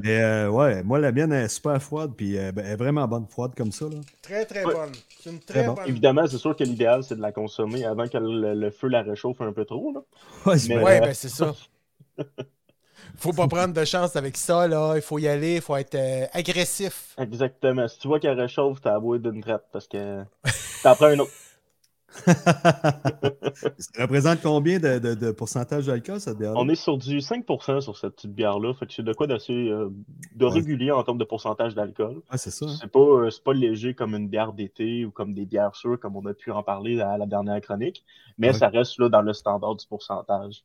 Mais 0.05 0.21
euh, 0.23 0.51
ouais, 0.51 0.83
moi, 0.83 0.99
la 0.99 1.13
mienne 1.13 1.33
elle 1.33 1.45
est 1.45 1.49
super 1.49 1.83
froide, 1.83 2.13
puis 2.17 2.39
euh, 2.39 2.53
ben, 2.53 2.65
elle 2.65 2.73
est 2.73 2.77
vraiment 2.77 3.07
bonne, 3.09 3.27
froide 3.27 3.53
comme 3.57 3.73
ça. 3.73 3.87
Là. 3.87 3.97
Très, 4.23 4.45
très 4.45 4.65
Ouais. 4.65 4.75
bonne. 4.75 4.93
C'est 5.21 5.31
une 5.31 5.41
très 5.41 5.65
bon. 5.65 5.75
bonne. 5.75 5.89
Évidemment, 5.89 6.27
c'est 6.27 6.39
sûr 6.39 6.55
que 6.57 6.65
l'idéal, 6.65 7.03
c'est 7.05 7.17
de 7.17 7.21
la 7.23 7.33
consommer 7.33 7.85
avant 7.85 8.07
que 8.09 8.19
le, 8.19 8.55
le 8.55 8.71
feu 8.71 8.89
la 8.89 9.03
réchauffe 9.03 9.41
un 9.41 9.53
peu 9.53 9.65
trop. 9.65 9.93
Là. 9.93 10.01
Ouais. 10.47 10.83
Ouais, 10.83 11.01
ben 11.01 11.15
c'est 11.15 11.29
ça. 11.29 11.55
Faut 13.17 13.33
pas 13.33 13.49
prendre 13.49 13.75
de 13.75 13.85
chance 13.85 14.17
avec 14.17 14.37
ça, 14.37 14.69
là. 14.69 14.93
Il 14.97 15.03
faut 15.03 15.19
y 15.19 15.27
aller, 15.29 15.57
il 15.57 15.61
faut 15.61 15.77
être 15.77 15.95
euh, 15.95 16.27
agressif. 16.33 17.15
Exactement. 17.19 17.89
Si 17.89 17.99
tu 17.99 18.07
vois 18.09 18.21
qu'elle 18.21 18.39
réchauffe, 18.39 18.81
t'as 18.81 18.95
à 18.95 19.01
boire 19.01 19.19
d'une 19.19 19.41
traite 19.41 19.63
parce 19.73 19.89
que 19.89 20.23
t'en 20.83 20.95
prends 20.95 21.07
un 21.07 21.19
autre. 21.19 21.33
Ça 22.27 24.03
représente 24.03 24.41
combien 24.43 24.79
de, 24.79 24.99
de- 24.99 25.15
de 25.15 25.31
pourcentage 25.31 25.87
d'alcool, 25.87 26.21
cette 26.21 26.39
bière 26.39 26.53
On 26.57 26.69
est 26.69 26.75
sur 26.75 26.97
du 26.97 27.19
5% 27.19 27.81
sur 27.81 27.97
cette 27.99 28.15
petite 28.17 28.35
bière-là. 28.35 28.73
Fait 28.75 28.87
que 28.87 28.93
c'est 28.95 29.03
de 29.03 29.13
quoi 29.13 29.27
d'assez 29.27 29.53
euh, 29.53 29.91
de 30.35 30.47
Ouais. 30.47 30.53
régulier 30.53 30.91
en 30.91 31.03
termes 31.03 31.19
de 31.19 31.25
pourcentage 31.25 31.75
d'alcool. 31.75 32.17
Ouais, 32.31 32.39
c'est 32.39 32.51
ça. 32.51 32.67
hein. 32.67 32.75
C'est 32.81 32.91
pas, 32.91 32.99
euh, 33.01 33.31
c'est 33.31 33.43
pas 33.45 33.53
léger 33.53 33.95
comme 33.95 34.15
une 34.15 34.29
bière 34.29 34.53
d'été 34.53 35.05
ou 35.05 35.11
comme 35.11 35.35
des 35.35 35.45
bières 35.45 35.75
sûres, 35.77 35.99
comme 36.01 36.17
on 36.17 36.25
a 36.27 36.35
pu 36.35 36.51
en 36.51 36.63
parler 36.63 37.01
à 37.01 37.19
la 37.19 37.27
dernière 37.27 37.61
chronique. 37.61 38.05
Mais 38.39 38.49
Ouais. 38.49 38.55
ça 38.55 38.69
reste 38.69 38.99
là 38.99 39.09
dans 39.09 39.23
le 39.23 39.33
standard 39.33 39.75
du 39.77 39.87
pourcentage. 39.87 40.65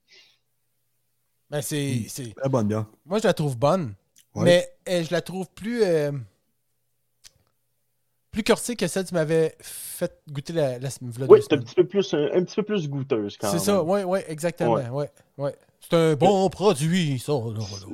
Ben, 1.49 1.61
c'est, 1.61 2.05
c'est- 2.07 2.33
Très 2.35 2.49
bonne 2.49 2.67
bière. 2.67 2.85
Moi, 3.05 3.19
je 3.19 3.23
la 3.27 3.33
trouve 3.33 3.57
bonne. 3.57 3.93
Ouais. 4.35 4.43
Mais 4.45 4.67
euh, 4.89 5.03
je 5.03 5.11
la 5.11 5.21
trouve 5.21 5.47
plus. 5.53 5.83
euh, 5.83 6.11
plus 8.33 8.43
corsée 8.43 8.75
que 8.75 8.87
celle 8.87 9.03
que 9.03 9.09
tu 9.09 9.13
m'avais 9.15 9.55
fait 9.61 10.11
goûter 10.29 10.51
la, 10.53 10.79
la, 10.79 10.89
Oui, 11.29 11.39
c'est 11.41 11.53
un 11.53 11.59
petit 11.59 11.75
peu 11.75 11.85
plus, 11.85 12.13
un, 12.13 12.27
un 12.33 12.43
petit 12.43 12.55
peu 12.55 12.63
plus 12.63 12.89
goûteuse 12.89 13.37
quand 13.37 13.47
C'est 13.47 13.53
même. 13.55 13.63
ça, 13.63 13.83
oui, 13.83 14.01
oui, 14.05 14.19
exactement. 14.27 14.73
Ouais. 14.73 14.89
Ouais. 14.89 15.09
Ouais, 15.37 15.55
C'est 15.79 15.93
un 15.95 16.13
bon 16.15 16.49
produit, 16.49 17.19
ça. 17.19 17.33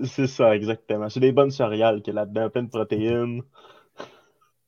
C'est 0.06 0.28
ça, 0.28 0.56
exactement. 0.56 1.10
C'est 1.10 1.20
des 1.20 1.32
bonnes 1.32 1.52
céréales 1.52 2.02
qu'il 2.02 2.14
y 2.14 2.18
a 2.18 2.22
là-dedans, 2.22 2.50
plein 2.50 2.64
de 2.64 2.70
protéines. 2.70 3.42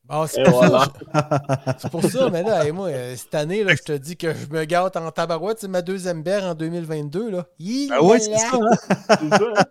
Ah, 0.08 0.26
c'est 0.28 0.40
Et 0.42 0.44
pour, 0.44 0.58
voilà. 0.64 0.88
ça, 1.14 1.76
c'est 1.78 1.90
pour 1.90 2.04
ça, 2.04 2.28
mais 2.28 2.42
là, 2.42 2.66
hey, 2.66 2.72
moi, 2.72 2.88
euh, 2.88 3.14
cette 3.16 3.34
année, 3.34 3.64
là, 3.64 3.74
je 3.74 3.82
te 3.82 3.92
dis 3.92 4.16
que 4.16 4.34
je 4.34 4.46
me 4.48 4.64
gâte 4.64 4.96
en 4.96 5.10
tabarouette. 5.10 5.58
C'est 5.60 5.68
ma 5.68 5.80
deuxième 5.80 6.22
bière 6.22 6.44
en 6.44 6.54
2022. 6.54 7.30
Là. 7.30 7.46
Ouais, 7.58 7.86
là, 7.88 8.18
c'est 8.18 8.36
ça. 8.36 8.56
hein? 8.60 8.76
C'est 9.08 9.28
ça. 9.30 9.64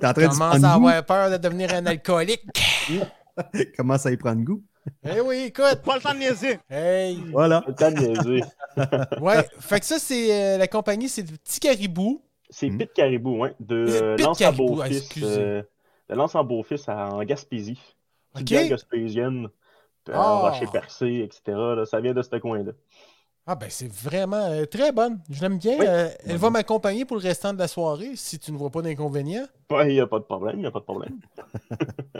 T'es 0.00 0.06
en 0.06 0.08
Je 0.08 0.12
train 0.12 0.12
de 0.12 0.26
commence 0.28 0.36
prendre 0.36 0.66
à 0.66 0.72
avoir 0.72 1.04
peur 1.04 1.30
de 1.30 1.36
devenir 1.36 1.72
un 1.74 1.86
alcoolique. 1.86 2.42
Commence 3.76 4.06
à 4.06 4.10
y 4.10 4.16
prendre 4.16 4.42
goût. 4.42 4.62
Eh 5.04 5.20
oui, 5.20 5.44
écoute. 5.48 5.80
Pas 5.84 5.96
le 5.96 6.00
temps 6.02 6.12
de 6.14 6.18
niaiser. 6.18 6.58
Hey. 6.70 7.16
Voilà. 7.32 7.62
Le 7.66 7.74
temps 7.74 7.90
de 7.90 7.98
niaiser. 8.00 8.44
Ouais, 9.20 9.46
fait 9.60 9.80
que 9.80 9.86
ça, 9.86 9.98
c'est 9.98 10.32
euh, 10.54 10.58
la 10.58 10.66
compagnie, 10.66 11.08
c'est 11.08 11.22
le 11.22 11.36
Petit 11.36 11.60
Caribou. 11.60 12.22
C'est 12.50 12.68
Hmm. 12.68 12.78
Pete 12.78 12.92
Caribou, 12.92 13.44
hein, 13.44 13.52
de 13.60 14.16
Lance 14.22 14.40
ah, 14.42 14.52
Beaufils. 14.52 14.96
excusez. 14.96 15.38
euh, 15.40 15.62
de 16.08 16.14
Lance 16.14 16.34
en 16.34 16.44
Beaufils 16.44 16.78
à- 16.88 17.08
en 17.14 17.22
Gaspésie. 17.24 17.78
Petite 18.32 18.40
OK. 18.40 18.44
bière 18.44 18.68
gaspésienne, 18.68 19.48
euh, 20.08 20.12
Ah. 20.14 20.50
rocher 20.50 20.66
percé, 20.70 21.20
etc. 21.24 21.40
là, 21.46 21.84
ça 21.86 22.00
vient 22.00 22.12
de 22.12 22.22
ce 22.22 22.36
coin-là. 22.36 22.72
Ah, 23.46 23.54
ben, 23.56 23.68
c'est 23.70 23.90
vraiment 23.92 24.46
euh, 24.50 24.64
très 24.66 24.90
bonne. 24.92 25.20
Je 25.30 25.40
l'aime 25.42 25.58
bien. 25.58 25.76
Oui. 25.78 25.86
Euh, 25.88 26.08
elle 26.26 26.36
va 26.36 26.50
m'accompagner 26.50 27.04
pour 27.04 27.16
le 27.16 27.22
restant 27.22 27.52
de 27.52 27.58
la 27.58 27.68
soirée, 27.68 28.12
si 28.16 28.38
tu 28.38 28.52
ne 28.52 28.56
vois 28.56 28.70
pas 28.70 28.82
d'inconvénient. 28.82 29.46
Il 29.70 29.86
n'y 29.88 30.00
a 30.00 30.06
pas 30.06 30.18
de 30.18 30.24
problème, 30.24 30.56
il 30.56 30.60
n'y 30.60 30.66
a 30.66 30.70
pas 30.70 30.80
de 30.80 30.84
problème. 30.84 31.18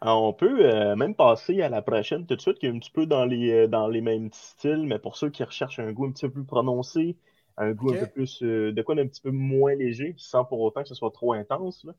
Alors, 0.00 0.24
on 0.24 0.32
peut 0.32 0.66
euh, 0.66 0.94
même 0.96 1.14
passer 1.14 1.62
à 1.62 1.68
la 1.68 1.82
prochaine 1.82 2.26
tout 2.26 2.36
de 2.36 2.40
suite, 2.40 2.58
qui 2.58 2.66
est 2.66 2.70
un 2.70 2.78
petit 2.78 2.90
peu 2.90 3.06
dans 3.06 3.24
les, 3.24 3.50
euh, 3.50 3.66
dans 3.66 3.88
les 3.88 4.00
mêmes 4.00 4.28
styles, 4.32 4.84
mais 4.86 4.98
pour 4.98 5.16
ceux 5.16 5.30
qui 5.30 5.42
recherchent 5.42 5.78
un 5.78 5.92
goût 5.92 6.06
un 6.06 6.12
petit 6.12 6.26
peu 6.26 6.32
plus 6.32 6.44
prononcé, 6.44 7.16
un 7.56 7.72
goût 7.72 7.92
un 7.92 8.00
peu 8.00 8.06
plus, 8.06 8.42
euh, 8.42 8.72
de 8.72 8.82
quoi 8.82 8.94
d'un 8.94 9.06
petit 9.06 9.22
peu 9.22 9.30
moins 9.30 9.74
léger, 9.74 10.14
sans 10.18 10.44
pour 10.44 10.60
autant 10.60 10.82
que 10.82 10.88
ce 10.88 10.94
soit 10.94 11.10
trop 11.10 11.32
intense. 11.32 11.84
Là. 11.84 11.94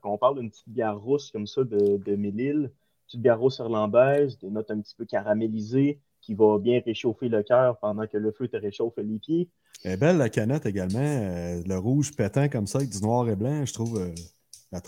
Quand 0.00 0.12
on 0.12 0.18
parle 0.18 0.38
d'une 0.38 0.50
petite 0.50 0.68
bière 0.68 0.98
rousse 0.98 1.30
comme 1.32 1.48
ça 1.48 1.64
de, 1.64 1.96
de 1.96 2.16
Mélile, 2.16 2.70
petite 3.06 3.20
bière 3.20 3.40
rousse 3.40 3.58
irlandaise, 3.58 4.38
des 4.38 4.50
notes 4.50 4.70
un 4.70 4.80
petit 4.80 4.94
peu 4.94 5.04
caramélisées, 5.04 5.98
qui 6.20 6.34
va 6.34 6.58
bien 6.58 6.80
réchauffer 6.84 7.28
le 7.28 7.42
cœur 7.42 7.78
pendant 7.78 8.06
que 8.06 8.16
le 8.16 8.30
feu 8.30 8.46
te 8.46 8.56
réchauffe 8.56 8.94
les 8.98 9.18
pieds. 9.18 9.48
Elle 9.82 9.92
est 9.92 9.96
belle, 9.96 10.18
la 10.18 10.28
canette 10.28 10.66
également. 10.66 10.98
euh, 11.00 11.62
le 11.66 11.78
rouge 11.78 12.14
pétant 12.14 12.48
comme 12.48 12.66
ça, 12.66 12.78
avec 12.78 12.90
du 12.90 13.00
noir 13.02 13.28
et 13.28 13.36
blanc, 13.36 13.64
je 13.64 13.70
euh, 13.70 13.74
trouve 13.74 14.12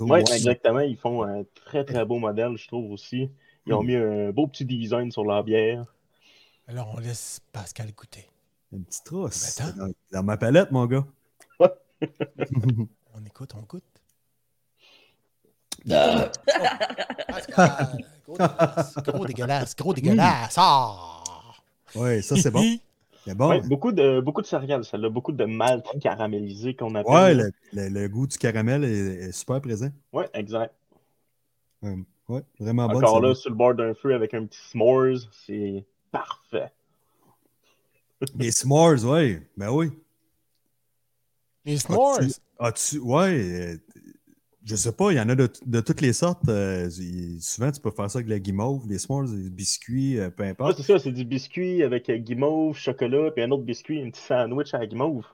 Oui, 0.00 0.10
ouais. 0.10 0.20
exactement. 0.20 0.80
Ils 0.80 0.96
font 0.96 1.22
un 1.24 1.42
très 1.54 1.84
très 1.84 2.04
beau 2.04 2.18
modèle, 2.18 2.56
je 2.56 2.66
trouve 2.68 2.90
aussi. 2.92 3.30
Ils 3.66 3.74
ont 3.74 3.82
Mm. 3.82 3.86
mis 3.86 3.96
un 3.96 4.30
beau 4.30 4.46
petit 4.46 4.64
design 4.64 5.10
sur 5.10 5.24
leur 5.24 5.42
bière. 5.44 5.84
Alors, 6.68 6.92
on 6.96 7.00
laisse 7.00 7.40
Pascal 7.52 7.92
goûter. 7.92 8.28
Une 8.72 8.84
petite 8.84 9.04
trousse. 9.04 9.60
Attends. 9.60 9.76
dans, 9.76 9.92
dans 10.12 10.22
ma 10.22 10.36
palette, 10.36 10.70
mon 10.70 10.86
gars. 10.86 11.04
On 13.14 13.24
écoute, 13.26 13.52
on 13.54 13.60
goûte. 13.62 13.84
Oh, 15.90 15.92
Pascal, 17.28 17.98
gros 18.24 18.36
dégueulasse, 18.38 18.96
gros 19.04 19.26
dégueulasse, 19.26 19.76
gros 19.76 19.92
dégueulasse. 19.94 20.54
Ah! 20.56 21.22
Oui, 21.94 22.22
ça, 22.22 22.36
c'est 22.36 22.50
bon. 22.50 22.62
C'est 23.24 23.34
bon. 23.36 23.50
Ouais, 23.50 23.60
beaucoup, 23.60 23.92
de, 23.92 24.20
beaucoup 24.20 24.42
de 24.42 24.46
céréales, 24.46 24.84
celle-là. 24.84 25.08
Beaucoup 25.08 25.32
de 25.32 25.44
malt 25.44 25.86
caramélisé 26.00 26.74
qu'on 26.74 26.94
appelle. 26.96 27.12
Ouais, 27.12 27.34
le, 27.34 27.52
le- 27.72 27.88
le 27.88 28.08
goût 28.08 28.26
du 28.26 28.36
caramel 28.36 28.82
est, 28.84 29.28
est 29.28 29.32
super 29.32 29.60
présent. 29.60 29.90
Ouais, 30.12 30.28
exact. 30.34 30.74
Euh, 31.84 31.96
ouais, 32.28 32.42
vraiment 32.58 32.88
bon. 32.88 32.96
Encore 32.98 33.20
là, 33.20 33.34
sur 33.34 33.50
le 33.50 33.56
bord 33.56 33.74
d'un 33.74 33.94
feu 33.94 34.14
avec 34.14 34.34
un 34.34 34.44
petit 34.46 34.58
s'mores, 34.70 35.18
c'est 35.46 35.84
parfait. 36.10 36.72
Les 38.38 38.50
s'mores, 38.50 39.04
ouais. 39.04 39.42
Ben 39.56 39.70
oui. 39.70 39.90
Les 41.64 41.78
s'mores? 41.78 42.18
As-tu- 42.20 42.40
As-tu. 42.58 42.98
Ouais. 42.98 43.76
Je 44.64 44.76
sais 44.76 44.92
pas, 44.92 45.10
il 45.12 45.16
y 45.16 45.20
en 45.20 45.28
a 45.28 45.34
de, 45.34 45.50
de 45.66 45.80
toutes 45.80 46.00
les 46.00 46.12
sortes. 46.12 46.48
euh, 46.48 46.88
souvent, 47.40 47.70
tu 47.72 47.80
peux 47.80 47.90
faire 47.90 48.10
ça 48.10 48.18
avec 48.18 48.28
la 48.28 48.38
guimauve, 48.38 48.86
les 48.88 48.98
s'mores, 48.98 49.24
les 49.24 49.50
biscuits, 49.50 50.18
euh, 50.18 50.30
peu 50.30 50.44
Ouais, 50.64 50.72
importe. 50.72 50.76
c'est 50.76 50.82
ça, 50.82 50.98
c'est 50.98 51.12
du 51.12 51.24
biscuit 51.24 51.82
avec 51.82 52.08
euh, 52.08 52.16
guimauve, 52.16 52.76
chocolat, 52.76 53.30
puis 53.32 53.42
un 53.44 53.50
autre 53.50 53.64
biscuit, 53.64 54.00
un 54.02 54.10
petit 54.10 54.22
sandwich 54.22 54.72
à 54.74 54.78
la 54.78 54.86
guimauve. 54.86 55.26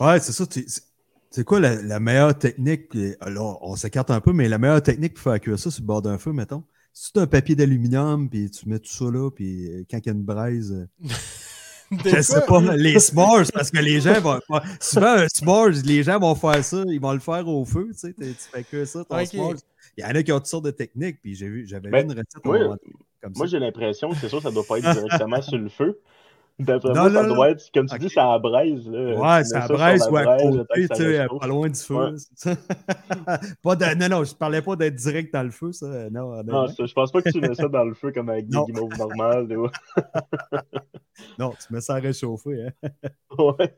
Ouais, 0.00 0.20
c'est 0.20 0.32
ça. 0.32 0.46
tu- 0.46 0.64
c'est- 0.68 0.82
C'est 1.34 1.44
quoi 1.44 1.60
la, 1.60 1.80
la 1.80 1.98
meilleure 1.98 2.38
technique? 2.38 2.90
Alors, 3.20 3.58
on 3.62 3.74
s'écarte 3.74 4.10
un 4.10 4.20
peu, 4.20 4.32
mais 4.34 4.48
la 4.50 4.58
meilleure 4.58 4.82
technique 4.82 5.14
pour 5.14 5.22
faire 5.22 5.40
cuire 5.40 5.58
ça 5.58 5.70
sur 5.70 5.80
le 5.82 5.86
bord 5.86 6.02
d'un 6.02 6.18
feu, 6.18 6.30
mettons. 6.32 6.62
Si 6.92 7.10
tu 7.10 7.18
as 7.20 7.22
un 7.22 7.26
papier 7.26 7.54
d'aluminium, 7.56 8.28
puis 8.28 8.50
tu 8.50 8.68
mets 8.68 8.78
tout 8.78 8.90
ça 8.92 9.06
là, 9.10 9.30
puis 9.30 9.66
euh, 9.72 9.84
quand 9.90 9.96
il 9.98 10.06
y 10.06 10.10
a 10.10 10.12
une 10.12 10.22
braise. 10.24 10.86
Je 12.04 12.22
sais 12.22 12.40
pas, 12.46 12.60
les 12.76 12.98
s'mores, 12.98 13.44
parce 13.52 13.70
que 13.70 13.78
les 13.78 14.00
gens 14.00 14.20
vont. 14.20 14.40
Souvent, 14.80 15.14
un 15.14 15.28
s'mores, 15.28 15.68
les 15.84 16.02
gens 16.02 16.18
vont 16.18 16.34
faire 16.34 16.64
ça, 16.64 16.82
ils 16.86 17.00
vont 17.00 17.12
le 17.12 17.20
faire 17.20 17.46
au 17.46 17.64
feu, 17.64 17.88
tu 17.92 17.98
sais, 17.98 18.14
tu 18.14 18.34
fais 18.52 18.64
que 18.64 18.84
ça, 18.84 19.04
ton 19.04 19.18
Ok. 19.18 19.26
s'mores. 19.26 19.54
Il 19.96 20.04
y 20.04 20.06
en 20.06 20.10
a 20.10 20.22
qui 20.22 20.32
ont 20.32 20.38
toutes 20.38 20.46
sortes 20.46 20.64
de 20.64 20.70
techniques, 20.70 21.20
puis 21.22 21.34
j'ai 21.34 21.48
vu, 21.48 21.66
j'avais 21.66 21.90
Ben, 21.90 22.06
vu 22.06 22.12
une 22.12 22.18
recette 22.18 22.42
oui. 22.44 22.58
comme 23.22 23.32
Moi, 23.36 23.46
j'ai 23.46 23.58
l'impression 23.58 24.08
que 24.10 24.16
c'est 24.16 24.28
sûr, 24.28 24.40
ça 24.40 24.50
doit 24.50 24.64
pas 24.66 24.78
être 24.78 24.90
directement 24.92 25.42
sur 25.42 25.58
le 25.58 25.68
feu. 25.68 26.00
D'après 26.58 26.88
Non, 26.90 26.94
moi, 27.02 27.10
non, 27.10 27.20
ça 27.22 27.26
non. 27.26 27.34
doit 27.34 27.50
être, 27.50 27.70
comme 27.74 27.86
tu 27.86 27.94
Ok. 27.94 28.00
dis, 28.02 28.08
ça 28.10 28.38
braise. 28.38 28.86
Là. 28.88 29.14
Ouais, 29.14 29.38
mets 29.38 29.44
c'est 29.44 29.56
à 29.56 29.66
ça 29.66 29.72
braise 29.72 30.06
ou 30.10 30.16
à 30.16 30.36
côté, 30.36 30.88
tu 30.88 30.96
sais, 30.96 31.26
pas 31.40 31.46
loin 31.46 31.68
du 31.68 31.80
feu. 31.80 31.94
Ouais. 31.96 32.54
pas 33.62 33.76
de, 33.76 33.94
non, 33.96 34.08
non, 34.08 34.24
je 34.24 34.34
parlais 34.34 34.62
pas 34.62 34.76
d'être 34.76 34.94
direct 34.94 35.32
dans 35.32 35.42
le 35.42 35.50
feu, 35.50 35.72
ça. 35.72 35.86
Non, 36.10 36.42
Non, 36.42 36.68
ça, 36.68 36.84
je 36.86 36.92
pense 36.92 37.10
pas 37.10 37.22
que 37.22 37.30
tu 37.30 37.40
mets 37.40 37.54
ça 37.54 37.68
dans 37.68 37.84
le 37.84 37.94
feu 37.94 38.12
comme 38.12 38.28
avec 38.28 38.46
des 38.48 38.56
Non. 38.56 38.64
guimauves 38.64 38.96
normales. 38.98 39.48
non, 41.38 41.50
tu 41.66 41.72
mets 41.72 41.80
ça 41.80 41.94
à 41.96 41.98
réchauffer. 41.98 42.66
Hein. 42.82 42.88
Ouais. 43.38 43.74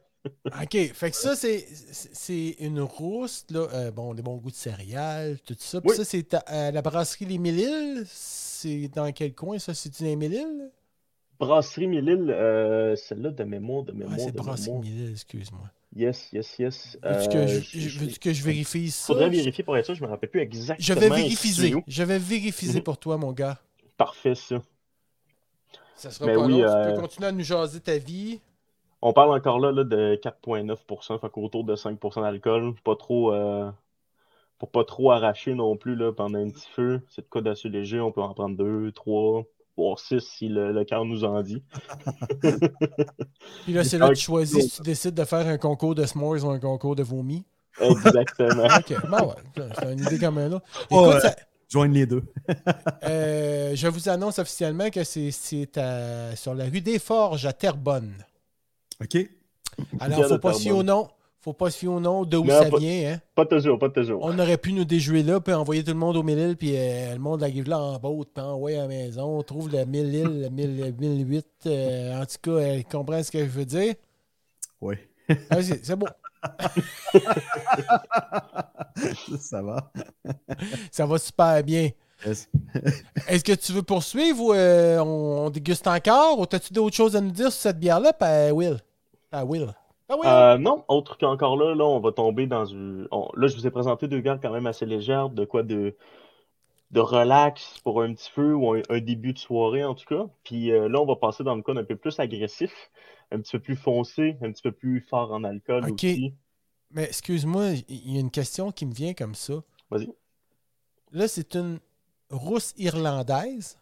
OK, 0.46 0.92
fait 0.94 1.10
que 1.10 1.16
ça, 1.16 1.36
c'est 1.36 1.66
c'est 1.70 2.56
une 2.60 2.80
rousse, 2.80 3.44
là, 3.50 3.66
euh, 3.74 3.90
bon, 3.90 4.14
des 4.14 4.22
bons 4.22 4.36
goûts 4.38 4.50
de 4.50 4.54
céréales, 4.56 5.38
tout 5.44 5.54
ça. 5.58 5.82
Puis 5.82 5.90
Oui. 5.90 5.96
ça, 5.96 6.04
c'est 6.04 6.32
à- 6.32 6.38
à 6.46 6.70
la 6.70 6.80
brasserie 6.80 7.26
Les 7.26 7.36
Mille-Îles. 7.36 8.04
C'est 8.06 8.88
dans 8.88 9.12
quel 9.12 9.34
coin, 9.34 9.58
ça? 9.58 9.74
C'est-tu 9.74 10.02
dans 10.02 10.08
les 10.08 10.16
Mille-Îles? 10.16 10.70
Brasserie 11.38 11.86
Mille-Îles, 11.86 12.30
euh, 12.30 12.96
celle-là 12.96 13.30
de 13.30 13.44
mémoire, 13.44 13.82
de 13.82 13.92
Ah, 13.92 13.96
mémoire, 13.98 14.18
c'est 14.20 14.32
de 14.32 14.36
brasserie. 14.36 14.72
Mille-Îles, 14.78 15.10
excuse-moi. 15.12 15.60
Yes, 15.96 16.32
yes, 16.32 16.58
yes. 16.58 16.98
Veux-tu 17.04 17.28
que, 17.28 17.38
Euh, 17.38 17.46
je, 17.46 17.78
je- 17.80 17.98
veux-tu 18.00 18.18
que 18.18 18.32
je 18.32 18.42
vérifie 18.44 18.90
ça? 18.90 19.06
Faudrait 19.06 19.30
vérifier 19.30 19.62
pour 19.62 19.76
être 19.76 19.84
sûr, 19.86 19.94
je 19.94 20.02
me 20.02 20.08
rappelle 20.08 20.30
plus 20.30 20.40
exactement. 20.40 20.84
Je 20.84 20.92
vais 20.92 21.08
vérifier. 21.08 21.74
Je 21.86 22.02
vais 22.02 22.18
vérifier 22.18 22.74
Mhm. 22.74 22.80
pour 22.82 22.98
toi, 22.98 23.16
mon 23.16 23.32
gars. 23.32 23.58
Parfait, 23.96 24.34
ça. 24.34 24.60
Ça 25.96 26.10
sera 26.10 26.26
Mais 26.26 26.34
pas 26.34 26.44
oui, 26.46 26.52
long. 26.52 26.62
euh, 26.64 26.88
Tu 26.88 26.94
peux 26.94 27.00
continuer 27.00 27.28
à 27.28 27.32
nous 27.32 27.44
jaser 27.44 27.80
ta 27.80 27.96
vie. 27.98 28.40
On 29.00 29.12
parle 29.12 29.36
encore 29.36 29.58
là, 29.60 29.70
là 29.70 29.84
de 29.84 30.16
4,9%, 30.16 31.18
fait 31.18 31.30
qu'autour 31.30 31.62
de 31.64 31.76
5% 31.76 32.22
d'alcool. 32.22 32.74
Pas 32.82 32.96
trop, 32.96 33.32
euh, 33.32 33.70
pour 34.58 34.70
pas 34.70 34.84
trop 34.84 35.12
arracher 35.12 35.54
non 35.54 35.76
plus 35.76 35.94
là, 35.94 36.12
pendant 36.12 36.38
un 36.38 36.50
petit 36.50 36.68
feu. 36.70 37.02
C'est 37.08 37.22
de 37.22 37.26
quoi 37.28 37.40
d'assez 37.42 37.68
léger, 37.68 38.00
on 38.00 38.10
peut 38.10 38.22
en 38.22 38.34
prendre 38.34 38.56
deux, 38.56 38.90
trois, 38.92 39.44
voire 39.76 39.98
six 39.98 40.20
si 40.20 40.48
le, 40.48 40.72
le 40.72 40.84
cœur 40.84 41.04
nous 41.04 41.24
en 41.24 41.42
dit. 41.42 41.62
Puis 43.64 43.72
là, 43.72 43.84
c'est 43.84 43.98
là 43.98 44.08
que 44.08 44.14
tu 44.14 44.22
choisis 44.22 44.64
si 44.64 44.76
tu 44.76 44.82
décides 44.82 45.14
de 45.14 45.24
faire 45.24 45.46
un 45.46 45.58
concours 45.58 45.94
de 45.94 46.04
s'mores 46.04 46.44
ou 46.44 46.50
un 46.50 46.58
concours 46.58 46.96
de 46.96 47.02
vomi. 47.02 47.44
Exactement. 47.80 48.64
OK, 48.78 49.08
bon, 49.08 49.28
ouais. 49.28 49.68
C'est 49.78 49.92
une 49.92 50.00
idée 50.00 50.18
comme 50.18 50.38
un 50.38 50.52
autre. 50.52 50.66
Oh, 50.90 51.06
Écoute, 51.10 51.14
euh, 51.16 51.20
ça- 51.20 51.36
Joigne 51.68 51.92
les 51.92 52.06
deux. 52.06 52.22
Euh, 53.04 53.72
je 53.74 53.88
vous 53.88 54.08
annonce 54.08 54.38
officiellement 54.38 54.88
que 54.90 55.02
c'est- 55.04 55.30
sur 55.32 56.54
la 56.54 56.64
rue 56.64 56.80
des 56.80 56.98
Forges 56.98 57.46
à 57.46 57.52
Terrebonne. 57.52 58.14
OK? 59.02 59.16
Alors, 59.98 60.16
Pierre 60.18 60.28
faut 60.28 60.34
de 60.34 60.38
pas 60.40 60.52
Terrebonne. 60.52 60.72
au 60.78 60.82
nom. 60.82 61.08
Faut 61.44 61.52
pas 61.52 61.70
se 61.70 61.76
fier 61.76 61.88
au 61.92 62.00
nom 62.00 62.24
d'où 62.24 62.42
Non, 62.42 62.58
ça 62.62 62.70
pas- 62.70 62.78
vient. 62.78 63.12
Hein. 63.12 63.20
Pas 63.34 63.44
toujours, 63.44 63.78
pas 63.78 63.90
toujours. 63.90 64.18
On 64.24 64.38
aurait 64.38 64.56
pu 64.56 64.72
nous 64.72 64.86
déjouer 64.86 65.22
là, 65.22 65.40
puis 65.40 65.52
envoyer 65.52 65.84
tout 65.84 65.90
le 65.90 65.98
monde 65.98 66.16
au 66.16 66.22
Mille-Îles, 66.22 66.56
puis 66.56 66.74
euh, 66.74 67.12
le 67.12 67.18
monde 67.18 67.42
arrive 67.42 67.68
là 67.68 67.78
en 67.78 67.98
boat, 67.98 68.24
puis 68.34 68.42
envoyer 68.42 68.78
à 68.78 68.82
la 68.82 68.88
maison. 68.88 69.38
On 69.38 69.42
trouve 69.42 69.70
le 69.70 69.84
Mille-Îles, 69.84 70.40
le 70.44 70.48
1000 70.48 70.76
le 70.78 70.90
1008. 70.92 71.46
euh, 71.66 72.22
en 72.22 72.24
tout 72.24 72.36
cas, 72.50 72.58
elle 72.60 72.84
comprend 72.86 73.22
ce 73.22 73.30
que 73.30 73.40
je 73.40 73.50
veux 73.50 73.66
dire? 73.66 73.94
Oui. 74.80 74.94
Ah, 75.50 75.62
c'est 75.62 75.84
c'est 75.84 75.96
bon. 75.96 76.06
ça 79.40 79.62
va. 79.62 79.90
Ça 80.90 81.06
va 81.06 81.18
super 81.18 81.62
bien. 81.62 81.90
Yes. 82.26 82.48
Est-ce 83.28 83.44
que 83.44 83.52
tu 83.52 83.72
veux 83.72 83.82
poursuivre 83.82 84.40
ou 84.40 84.54
euh, 84.54 84.98
on, 85.00 85.46
on 85.46 85.50
déguste 85.50 85.86
encore? 85.86 86.38
Ou 86.38 86.44
as-tu 86.50 86.72
d'autres 86.72 86.96
choses 86.96 87.14
à 87.16 87.20
nous 87.20 87.30
dire 87.30 87.52
sur 87.52 87.60
cette 87.60 87.78
bière-là, 87.78 88.12
pa 88.14 88.50
Will? 88.52 88.78
Ah, 89.30 89.44
Will. 89.44 89.74
Ah. 90.24 90.52
Euh, 90.54 90.58
non, 90.58 90.84
autre 90.88 91.18
qu'encore 91.18 91.56
là, 91.56 91.74
là, 91.74 91.84
on 91.84 92.00
va 92.00 92.12
tomber 92.12 92.46
dans 92.46 92.64
une. 92.64 93.08
on- 93.10 93.28
Là, 93.36 93.46
je 93.48 93.56
vous 93.56 93.66
ai 93.66 93.70
présenté 93.70 94.08
deux 94.08 94.20
bières 94.20 94.38
quand 94.40 94.52
même 94.52 94.66
assez 94.66 94.86
légères, 94.86 95.30
de 95.30 95.44
quoi 95.44 95.62
de, 95.62 95.96
de 96.90 97.00
relax 97.00 97.80
pour 97.82 98.02
un 98.02 98.12
petit 98.14 98.30
feu 98.30 98.54
ou 98.54 98.72
un, 98.74 98.82
un 98.88 99.00
début 99.00 99.32
de 99.32 99.38
soirée 99.38 99.84
en 99.84 99.94
tout 99.94 100.06
cas. 100.06 100.26
Puis 100.44 100.70
euh, 100.70 100.88
là, 100.88 101.00
on 101.00 101.06
va 101.06 101.16
passer 101.16 101.42
dans 101.44 101.54
le 101.56 101.62
code 101.62 101.78
un 101.78 101.84
peu 101.84 101.96
plus 101.96 102.18
agressif, 102.20 102.72
un 103.32 103.40
petit 103.40 103.52
peu 103.52 103.60
plus 103.60 103.76
foncé, 103.76 104.36
un 104.42 104.52
petit 104.52 104.62
peu 104.62 104.72
plus 104.72 105.00
fort 105.00 105.32
en 105.32 105.42
alcool 105.44 105.84
aussi. 106.12 106.34
Mais 106.90 107.04
excuse-moi, 107.04 107.70
il 107.88 108.12
y 108.12 108.16
a 108.16 108.20
une 108.20 108.30
question 108.30 108.70
qui 108.70 108.86
me 108.86 108.92
vient 108.92 109.14
comme 109.14 109.34
ça. 109.34 109.54
Vas-y. 109.90 110.08
Là, 111.10 111.26
c'est 111.28 111.56
une 111.56 111.80
rousse 112.30 112.72
irlandaise? 112.76 113.76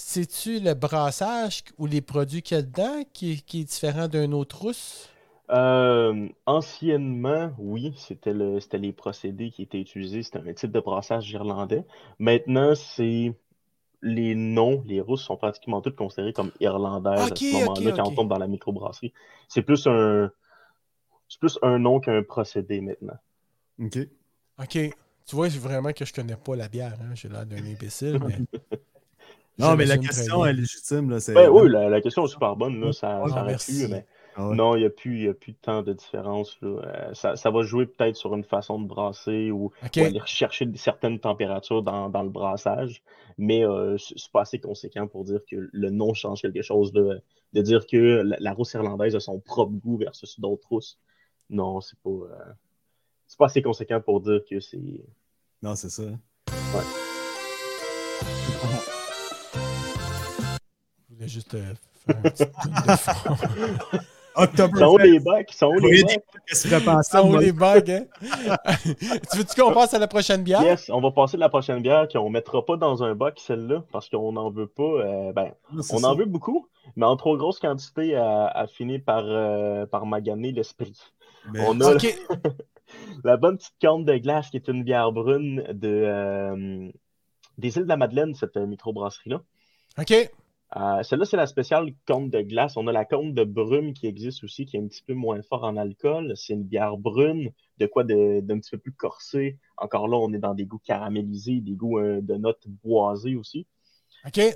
C'est-tu 0.00 0.60
le 0.60 0.74
brassage 0.74 1.64
ou 1.76 1.86
les 1.86 2.00
produits 2.00 2.40
qu'il 2.40 2.56
y 2.56 2.60
a 2.60 2.62
dedans 2.62 3.02
qui, 3.12 3.42
qui 3.42 3.62
est 3.62 3.64
différent 3.64 4.06
d'un 4.06 4.30
autre 4.30 4.62
rousse? 4.62 5.10
Euh, 5.50 6.28
anciennement, 6.46 7.50
oui, 7.58 7.92
c'était 7.96 8.32
le, 8.32 8.60
c'était 8.60 8.78
les 8.78 8.92
procédés 8.92 9.50
qui 9.50 9.62
étaient 9.62 9.80
utilisés. 9.80 10.22
C'était 10.22 10.38
un 10.38 10.52
type 10.52 10.70
de 10.70 10.78
brassage 10.78 11.28
irlandais. 11.32 11.84
Maintenant, 12.20 12.76
c'est 12.76 13.34
les 14.00 14.36
noms, 14.36 14.84
les 14.86 15.00
rousses 15.00 15.24
sont 15.24 15.36
pratiquement 15.36 15.80
toutes 15.80 15.96
considérées 15.96 16.32
comme 16.32 16.52
irlandaises 16.60 17.32
à 17.32 17.34
ce 17.34 17.52
moment-là 17.64 17.92
quand 17.96 18.06
on 18.06 18.14
tombe 18.14 18.28
dans 18.28 18.38
la 18.38 18.46
microbrasserie. 18.46 19.12
C'est 19.48 19.62
plus 19.62 19.84
un, 19.88 20.30
c'est 21.28 21.40
plus 21.40 21.58
un 21.60 21.80
nom 21.80 21.98
qu'un 21.98 22.22
procédé 22.22 22.80
maintenant. 22.80 23.18
OK. 23.82 23.98
OK. 24.60 24.78
Tu 25.26 25.36
vois, 25.36 25.50
c'est 25.50 25.58
vraiment 25.58 25.92
que 25.92 26.04
je 26.04 26.12
connais 26.12 26.36
pas 26.36 26.54
la 26.54 26.68
bière. 26.68 26.96
hein. 27.02 27.14
J'ai 27.14 27.28
l'air 27.28 27.44
d'un 27.44 27.56
imbécile, 27.64 28.20
mais... 28.24 28.38
Non, 29.58 29.74
mais 29.76 29.84
la 29.86 29.98
question 29.98 30.44
est 30.46 30.52
légitime. 30.52 31.10
Là. 31.10 31.18
Ben 31.34 31.48
oui, 31.50 31.68
la, 31.68 31.88
la 31.88 32.00
question 32.00 32.24
est 32.24 32.28
super 32.28 32.54
bonne, 32.56 32.80
là, 32.80 32.92
ça, 32.92 33.22
Ah, 33.24 33.28
ça 33.28 33.40
aurait 33.42 33.50
merci. 33.50 33.86
pu, 33.86 33.90
mais 33.92 34.06
Ah 34.36 34.48
ouais. 34.50 34.54
non, 34.56 34.76
il 34.76 34.80
n'y 34.80 34.86
a 34.86 34.90
plus, 34.90 35.16
il 35.18 35.24
y 35.24 35.28
a 35.28 35.34
plus 35.34 35.54
tant 35.54 35.82
de 35.82 35.92
différence. 35.92 36.56
là. 36.62 36.68
Euh, 36.68 37.14
ça, 37.14 37.34
ça 37.36 37.50
va 37.50 37.62
jouer 37.62 37.86
peut-être 37.86 38.14
sur 38.16 38.34
une 38.34 38.44
façon 38.44 38.80
de 38.80 38.86
brasser 38.86 39.50
ou 39.50 39.66
OK. 39.84 39.96
ou 39.96 40.00
aller 40.00 40.18
rechercher 40.20 40.68
certaines 40.76 41.18
températures 41.18 41.82
dans, 41.82 42.08
dans 42.08 42.22
le 42.22 42.28
brassage, 42.30 43.02
mais 43.36 43.64
euh, 43.66 43.96
c'est 43.98 44.30
pas 44.30 44.42
assez 44.42 44.60
conséquent 44.60 45.08
pour 45.08 45.24
dire 45.24 45.40
que 45.50 45.56
le 45.72 45.90
nom 45.90 46.14
change 46.14 46.40
quelque 46.42 46.62
chose. 46.62 46.92
là. 46.94 47.16
De 47.54 47.62
dire 47.62 47.86
que 47.86 47.96
la, 47.96 48.36
la 48.40 48.52
rousse 48.52 48.74
irlandaise 48.74 49.16
a 49.16 49.20
son 49.20 49.40
propre 49.40 49.72
goût 49.72 49.96
versus 49.96 50.38
d'autres 50.38 50.68
rousses. 50.68 50.98
Non, 51.50 51.80
c'est 51.80 51.98
pas, 52.00 52.10
euh, 52.10 52.52
c'est 53.26 53.38
pas 53.38 53.46
assez 53.46 53.62
conséquent 53.62 54.00
pour 54.02 54.20
dire 54.20 54.40
que 54.48 54.60
c'est. 54.60 55.02
Non, 55.62 55.74
c'est 55.74 55.88
ça. 55.90 56.02
Je 56.46 56.52
voulais 61.28 61.34
juste 61.34 61.54
euh, 61.54 61.74
faire 62.06 62.16
un 62.16 62.30
petit 62.30 62.44
de. 62.44 63.98
October 64.34 64.78
Sont 64.78 64.96
les 64.98 65.18
bacs, 65.18 65.52
sont 65.52 65.72
les 65.72 66.04
bacs. 66.04 66.20
Qu'est-ce 66.46 66.68
que 66.68 67.38
les 67.40 67.52
bugs, 67.52 67.82
hein? 67.88 68.04
tu 69.32 69.38
veux-tu 69.38 69.60
qu'on 69.60 69.72
passe 69.72 69.94
à 69.94 69.98
la 69.98 70.06
prochaine 70.06 70.44
bière? 70.44 70.62
Yes, 70.62 70.88
on 70.90 71.00
va 71.00 71.10
passer 71.10 71.36
à 71.36 71.40
la 71.40 71.48
prochaine 71.48 71.82
bière 71.82 72.06
qu'on 72.06 72.30
mettra 72.30 72.64
pas 72.64 72.76
dans 72.76 73.02
un 73.02 73.16
bac, 73.16 73.40
celle-là, 73.44 73.82
parce 73.90 74.08
qu'on 74.08 74.32
n'en 74.32 74.50
veut 74.50 74.68
pas. 74.68 74.82
euh, 74.82 75.32
ben, 75.32 75.52
on 75.90 76.04
en 76.04 76.14
veut 76.14 76.24
beaucoup, 76.24 76.68
mais 76.94 77.04
en 77.04 77.16
trop 77.16 77.36
grosse 77.36 77.58
quantité, 77.58 78.10
elle, 78.10 78.52
elle 78.54 78.68
finit 78.68 79.00
par, 79.00 79.24
euh, 79.24 79.86
par 79.86 80.06
maganer 80.06 80.52
l'esprit. 80.52 80.94
On 81.58 81.80
a 81.80 81.94
la 83.24 83.36
bonne 83.36 83.58
petite 83.58 83.74
corne 83.80 84.04
de 84.04 84.16
glace 84.18 84.50
qui 84.50 84.56
est 84.56 84.68
une 84.68 84.84
bière 84.84 85.12
brune 85.12 85.64
de, 85.72 85.88
euh, 85.88 86.88
des 87.58 87.76
îles 87.76 87.84
de 87.84 87.88
la 87.88 87.96
Madeleine, 87.96 88.34
cette 88.34 88.56
euh, 88.56 88.66
microbrasserie-là. 88.66 89.42
OK. 89.98 90.30
Euh, 90.76 91.02
Celle-là, 91.02 91.24
c'est 91.24 91.36
la 91.38 91.46
spéciale 91.46 91.88
corne 92.06 92.28
de 92.28 92.40
glace. 92.42 92.76
On 92.76 92.86
a 92.88 92.92
la 92.92 93.04
corne 93.06 93.32
de 93.32 93.44
brume 93.44 93.94
qui 93.94 94.06
existe 94.06 94.44
aussi, 94.44 94.66
qui 94.66 94.76
est 94.76 94.80
un 94.80 94.86
petit 94.86 95.02
peu 95.02 95.14
moins 95.14 95.40
fort 95.42 95.64
en 95.64 95.76
alcool. 95.78 96.32
C'est 96.36 96.52
une 96.52 96.64
bière 96.64 96.98
brune, 96.98 97.50
de 97.78 97.86
quoi 97.86 98.04
de- 98.04 98.40
d'un 98.40 98.58
petit 98.58 98.70
peu 98.72 98.78
plus 98.78 98.92
corsé. 98.92 99.58
Encore 99.78 100.08
là, 100.08 100.18
on 100.18 100.32
est 100.34 100.38
dans 100.38 100.54
des 100.54 100.66
goûts 100.66 100.80
caramélisés, 100.84 101.60
des 101.60 101.72
goûts 101.74 101.98
euh, 101.98 102.20
de 102.20 102.34
notes 102.34 102.64
boisées 102.84 103.34
aussi. 103.36 103.66
OK. 104.26 104.38
Euh, 104.38 104.52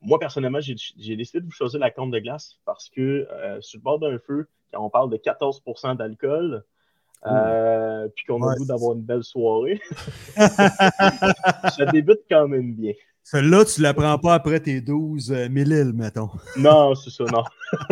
moi, 0.00 0.18
personnellement, 0.18 0.60
j'ai 0.60 1.16
décidé 1.16 1.40
de 1.40 1.44
vous 1.44 1.50
choisir 1.52 1.78
la 1.78 1.90
corne 1.92 2.10
de 2.10 2.18
glace 2.18 2.58
parce 2.64 2.88
que 2.88 3.28
euh, 3.30 3.60
sur 3.60 3.78
le 3.78 3.82
bord 3.82 3.98
d'un 4.00 4.18
feu, 4.18 4.48
quand 4.72 4.84
on 4.84 4.90
parle 4.90 5.10
de 5.10 5.16
14% 5.16 5.96
d'alcool, 5.96 6.64
euh, 7.26 8.08
puis 8.16 8.24
qu'on 8.24 8.42
a 8.42 8.46
Ouais, 8.46 8.52
le 8.54 8.58
goût 8.58 8.66
d'avoir 8.66 8.94
une 8.96 9.02
belle 9.02 9.22
soirée, 9.22 9.80
ça 11.76 11.86
débute 11.92 12.20
quand 12.28 12.48
même 12.48 12.74
bien. 12.74 12.94
Celle-là, 13.24 13.64
tu 13.64 13.80
la 13.80 13.94
prends 13.94 14.18
pas 14.18 14.34
après 14.34 14.60
tes 14.60 14.80
12 14.80 15.32
euh, 15.32 15.48
millil, 15.48 15.92
mettons. 15.94 16.30
Non, 16.56 16.94
c'est 16.94 17.10
ça, 17.10 17.24
non. 17.24 17.44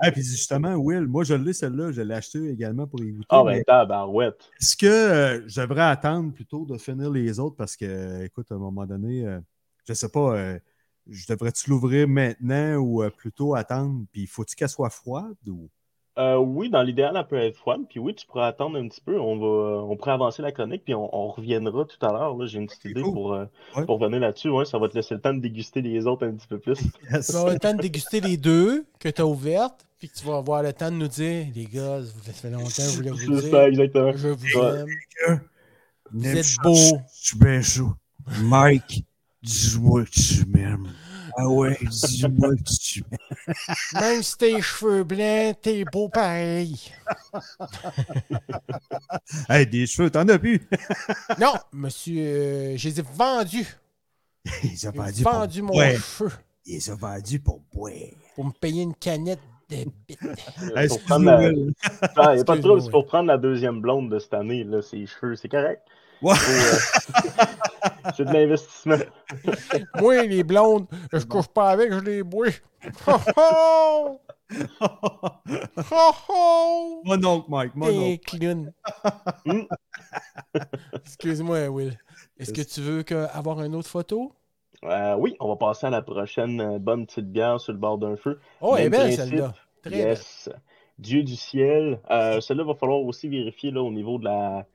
Ah, 0.00 0.10
puis 0.10 0.22
justement, 0.22 0.74
Will, 0.74 1.06
moi, 1.06 1.24
je 1.24 1.34
l'ai, 1.34 1.52
celle-là. 1.52 1.92
Je 1.92 2.02
l'ai 2.02 2.14
achetée 2.14 2.48
également 2.48 2.86
pour 2.86 3.00
y 3.02 3.12
goûter. 3.12 3.26
Ah, 3.28 3.44
ben, 3.44 3.62
tabarouette. 3.64 4.50
Est-ce 4.60 4.76
que 4.76 4.86
euh, 4.86 5.48
je 5.48 5.60
devrais 5.60 5.82
attendre 5.82 6.32
plutôt 6.32 6.64
de 6.66 6.78
finir 6.78 7.10
les 7.10 7.38
autres? 7.38 7.56
Parce 7.56 7.76
que, 7.76 7.84
euh, 7.84 8.24
écoute, 8.24 8.50
à 8.50 8.54
un 8.54 8.58
moment 8.58 8.86
donné, 8.86 9.26
euh, 9.26 9.40
je 9.86 9.92
sais 9.92 10.08
pas, 10.08 10.36
euh, 10.36 10.58
je 11.08 11.26
devrais-tu 11.28 11.70
l'ouvrir 11.70 12.08
maintenant 12.08 12.76
ou 12.76 13.08
plutôt 13.16 13.54
attendre? 13.54 14.04
Puis 14.10 14.26
faut-il 14.26 14.54
qu'elle 14.56 14.68
soit 14.68 14.90
froide 14.90 15.36
ou? 15.46 15.68
Euh, 16.16 16.36
oui, 16.36 16.70
dans 16.70 16.82
l'idéal, 16.82 17.16
elle 17.16 17.26
peut 17.26 17.36
être 17.36 17.56
froide. 17.56 17.80
Puis 17.90 17.98
oui, 17.98 18.14
tu 18.14 18.24
pourrais 18.26 18.44
attendre 18.44 18.78
un 18.78 18.86
petit 18.86 19.00
peu. 19.00 19.18
On 19.18 19.36
va, 19.36 19.82
on 19.84 19.96
pourrait 19.96 20.12
avancer 20.12 20.42
la 20.42 20.52
chronique, 20.52 20.84
puis 20.84 20.94
on, 20.94 21.12
on 21.12 21.28
reviendra 21.28 21.84
tout 21.84 22.06
à 22.06 22.12
l'heure. 22.12 22.36
là. 22.36 22.46
J'ai 22.46 22.58
une 22.60 22.66
petite 22.66 22.84
Ok, 22.84 22.90
idée 22.92 23.02
cool. 23.02 23.12
pour, 23.12 23.32
euh, 23.34 23.46
Ouais. 23.76 23.84
pour 23.84 23.98
venir 23.98 24.20
là-dessus. 24.20 24.48
Ouais, 24.48 24.64
ça 24.64 24.78
va 24.78 24.88
te 24.88 24.94
laisser 24.94 25.14
le 25.14 25.20
temps 25.20 25.34
de 25.34 25.40
déguster 25.40 25.82
les 25.82 26.06
autres 26.06 26.24
un 26.26 26.32
petit 26.32 26.46
peu 26.46 26.58
plus. 26.60 26.78
Yes. 27.12 27.26
Tu 27.26 27.32
vas 27.32 27.38
avoir 27.40 27.52
le 27.54 27.58
temps 27.58 27.74
de 27.74 27.82
déguster 27.82 28.20
les 28.20 28.36
deux 28.36 28.84
que 29.00 29.08
tu 29.08 29.20
as 29.22 29.26
ouvertes, 29.26 29.84
puis 29.98 30.08
que 30.08 30.14
tu 30.14 30.24
vas 30.24 30.36
avoir 30.36 30.62
le 30.62 30.72
temps 30.72 30.90
de 30.92 30.96
nous 30.96 31.08
dire, 31.08 31.46
les 31.52 31.64
gars, 31.66 32.00
ça 32.22 32.32
fait 32.32 32.50
longtemps 32.50 32.66
que 32.68 32.82
je 32.82 32.96
voulais 32.96 33.10
vous 33.10 33.18
C'est 33.18 33.40
dire. 33.42 33.50
ça, 33.50 33.68
exactement. 33.68 34.12
Je 34.14 34.28
vous 34.28 34.58
Ouais. 34.60 34.80
aime. 35.28 35.40
Vous 36.12 36.26
êtes 36.28 36.44
Je 36.46 36.56
beau. 36.62 36.74
suis 37.12 37.38
bien 37.38 37.60
chaud. 37.60 37.92
Mike, 38.42 39.04
dis-moi 39.42 40.04
que 40.04 40.10
tu 40.10 40.46
m'aimes. 40.46 40.86
Ah 41.36 41.48
ouais, 41.48 41.76
dis-moi 41.80 42.54
que 42.54 42.62
tu 42.80 43.04
m'aimes. 43.10 43.54
Même 44.00 44.22
si 44.22 44.36
tes 44.38 44.62
cheveux 44.62 45.02
blancs, 45.04 45.56
t'es 45.62 45.84
beau 45.84 46.08
pareil. 46.08 46.78
Hey, 49.48 49.66
des 49.66 49.86
cheveux, 49.86 50.10
t'en 50.10 50.28
as 50.28 50.38
plus? 50.38 50.60
Non, 51.40 51.54
monsieur, 51.72 52.22
euh, 52.22 52.76
je 52.76 52.88
les 52.88 53.00
ai 53.00 53.02
vendus. 53.02 53.66
Ils 54.62 54.86
ont 54.88 54.92
J'ai 54.92 54.98
vendu, 54.98 55.22
vendu 55.22 55.58
pour 55.60 55.68
mon 55.68 55.72
boire. 55.74 55.96
cheveu 55.96 56.30
Ils 56.66 56.92
ont 56.92 56.96
vendu 56.96 57.40
pour 57.40 57.60
boire. 57.72 57.92
pour 58.34 58.44
me 58.44 58.52
payer 58.52 58.82
une 58.82 58.94
canette 58.94 59.40
de 59.70 59.84
bite. 60.06 60.18
Hey. 60.76 60.88
Ah, 62.16 62.32
il 62.32 62.36
n'y 62.36 62.40
a 62.40 62.44
pas 62.44 62.56
de 62.56 62.62
trouble, 62.62 62.74
Excuse-moi, 62.78 62.80
c'est 62.82 62.90
pour 62.90 63.06
prendre 63.06 63.28
la 63.28 63.38
deuxième 63.38 63.80
blonde 63.80 64.10
de 64.10 64.18
cette 64.18 64.34
année, 64.34 64.64
là, 64.64 64.82
ses 64.82 65.06
cheveux, 65.06 65.36
c'est 65.36 65.48
correct. 65.48 65.82
Ouais. 66.22 66.34
Faut, 66.34 66.52
euh, 66.52 67.44
c'est 68.16 68.24
de 68.24 68.32
l'investissement. 68.32 68.96
Moi, 70.00 70.22
les 70.24 70.42
blondes, 70.44 70.86
je 71.12 71.24
couche 71.24 71.48
pas 71.48 71.70
avec, 71.70 71.92
je 71.92 71.98
les 72.00 72.22
bois. 72.22 72.48
Ho 73.06 73.12
ho! 73.36 74.20
Ho 74.80 76.12
ho! 76.28 77.00
Mon 77.04 77.24
oncle, 77.24 77.46
Mike, 77.50 77.74
mon 77.74 77.88
oncle. 77.88 78.72
Hmm? 79.46 79.62
Excuse-moi, 80.94 81.68
Will. 81.68 81.98
Est-ce 82.38 82.52
que 82.52 82.62
tu 82.62 82.80
veux 82.80 83.02
que- 83.02 83.26
avoir 83.32 83.62
une 83.62 83.74
autre 83.74 83.88
photo? 83.88 84.32
Euh, 84.84 85.16
oui, 85.16 85.34
on 85.40 85.48
va 85.48 85.56
passer 85.56 85.86
à 85.86 85.90
la 85.90 86.02
prochaine 86.02 86.60
euh, 86.60 86.78
bonne 86.78 87.06
petite 87.06 87.30
bière 87.30 87.60
sur 87.60 87.72
le 87.72 87.78
bord 87.78 87.98
d'un 87.98 88.16
feu. 88.16 88.38
Oh, 88.60 88.76
elle 88.76 88.86
est 88.86 88.90
belle 88.90 89.12
celle-là. 89.14 89.54
Très 89.80 89.90
belle. 89.90 90.08
Yes. 90.08 90.50
Dieu 90.98 91.22
du 91.22 91.36
ciel. 91.36 92.00
Euh, 92.10 92.40
celle-là 92.40 92.64
va 92.64 92.74
falloir 92.74 93.00
aussi 93.00 93.28
vérifier 93.28 93.70
là, 93.70 93.82
au 93.82 93.90
niveau 93.90 94.18
de 94.18 94.24
la. 94.24 94.66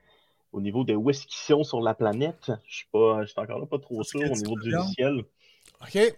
Au 0.52 0.62
niveau 0.62 0.84
de 0.84 0.96
où 0.96 1.10
est-ce 1.10 1.28
qu'ils 1.28 1.56
sont 1.56 1.64
sur 1.64 1.82
la 1.82 1.94
planète. 1.94 2.52
Je 2.66 2.78
suis 2.78 2.88
pas. 2.92 3.22
Je 3.22 3.28
suis 3.28 3.40
encore 3.40 3.60
là 3.60 3.66
pas 3.66 3.80
trop 3.80 4.04
sûr 4.04 4.32
au 4.32 4.36
niveau 4.36 4.60
du 4.60 4.74
ciel. 4.96 5.24
OK. 5.82 6.16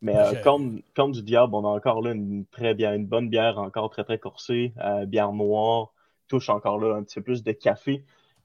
Mais 0.00 0.16
euh, 0.16 0.34
comme, 0.42 0.80
comme 0.94 1.12
du 1.12 1.22
diable, 1.22 1.54
on 1.54 1.64
a 1.64 1.68
encore 1.68 2.02
là 2.02 2.12
une 2.12 2.44
très 2.46 2.74
bien, 2.74 2.94
une 2.94 3.06
bonne 3.06 3.28
bière 3.28 3.58
encore 3.58 3.90
très 3.90 4.04
très 4.04 4.18
corsée, 4.18 4.72
euh, 4.78 5.06
bière 5.06 5.32
noire, 5.32 5.92
touche 6.28 6.50
encore 6.50 6.78
là 6.78 6.94
un 6.94 7.02
petit 7.02 7.16
peu 7.16 7.24
plus 7.24 7.42
de 7.42 7.52
café. 7.52 8.04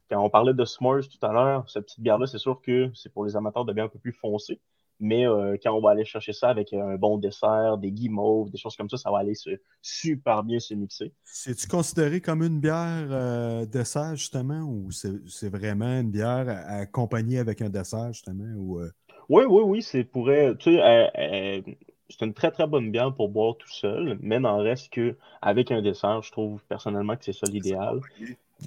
Quand 0.10 0.24
on 0.24 0.30
parlait 0.30 0.54
de 0.54 0.66
S'mores 0.66 1.08
tout 1.08 1.24
à 1.26 1.32
l'heure, 1.32 1.70
cette 1.70 1.86
petite 1.86 2.02
bière-là, 2.02 2.26
c'est 2.26 2.40
sûr 2.40 2.60
que 2.62 2.92
c'est 2.96 3.14
pour 3.14 3.24
les 3.24 3.36
amateurs 3.36 3.66
de 3.66 3.74
bière 3.74 3.86
un 3.86 3.90
peu 3.90 4.00
plus 4.00 4.14
foncée. 4.14 4.60
Mais 5.04 5.28
euh, 5.28 5.58
quand 5.62 5.74
on 5.74 5.82
va 5.82 5.92
aller 5.92 6.06
chercher 6.06 6.32
ça 6.32 6.48
avec 6.48 6.72
un 6.72 6.96
bon 6.96 7.18
dessert, 7.18 7.78
des 7.78 7.92
guimauves, 7.92 8.50
des 8.50 8.58
choses 8.58 8.78
comme 8.78 8.90
ça, 8.90 8.96
ça 8.96 9.12
va 9.12 9.18
aller 9.18 9.36
se, 9.36 9.50
super 9.82 10.44
bien 10.44 10.60
se 10.60 10.74
mixer. 10.74 11.12
C'est-tu 11.26 11.68
considéré 11.68 12.22
comme 12.22 12.42
une 12.42 12.62
bière 12.62 13.08
euh, 13.12 13.66
dessert, 13.66 14.16
justement, 14.16 14.62
ou 14.62 14.92
c'est 14.92 15.50
vraiment 15.50 16.00
une 16.00 16.10
bière 16.10 16.48
accompagnée 16.68 17.38
avec 17.38 17.62
un 17.62 17.70
dessert, 17.70 18.14
justement? 18.14 18.56
Ou, 18.56 18.80
euh? 18.80 18.92
Oui, 19.28 19.44
oui, 19.46 19.62
oui, 19.66 19.82
c'est 19.82 20.06
pourrait. 20.06 20.56
Tu 20.58 20.76
sais, 20.76 21.64
c'est 22.10 22.26
une 22.26 22.34
très 22.34 22.52
très 22.52 22.66
bonne 22.66 22.90
bière 22.90 23.14
pour 23.14 23.28
boire 23.28 23.58
tout 23.58 23.70
seul, 23.70 24.18
mais 24.22 24.40
n'en 24.40 24.58
reste 24.58 24.90
qu'avec 24.90 25.72
un 25.72 25.82
dessert, 25.82 26.22
je 26.22 26.32
trouve 26.32 26.64
personnellement 26.70 27.18
que 27.18 27.26
c'est 27.26 27.34
ça 27.34 27.48
l'idéal. 27.48 28.00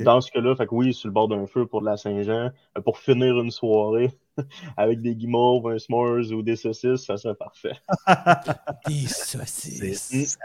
Dans 0.05 0.21
ce 0.21 0.31
cas-là, 0.31 0.55
fait 0.57 0.67
que 0.67 0.75
oui, 0.75 0.95
sur 0.95 1.09
le 1.09 1.13
bord 1.13 1.29
d'un 1.29 1.47
feu 1.47 1.67
pour 1.67 1.81
de 1.81 1.87
la 1.87 1.97
Saint-Jean, 1.97 2.51
euh, 2.77 2.81
pour 2.83 2.99
finir 2.99 3.39
une 3.39 3.51
soirée 3.51 4.11
avec 4.77 5.01
des 5.01 5.15
guimauves, 5.15 5.69
un 5.69 5.79
s'mores 5.79 6.33
ou 6.33 6.43
des 6.43 6.57
saucisses, 6.57 7.05
ça 7.05 7.17
serait 7.17 7.35
parfait. 7.35 7.77
des 8.87 9.07
saucisses. 9.07 10.39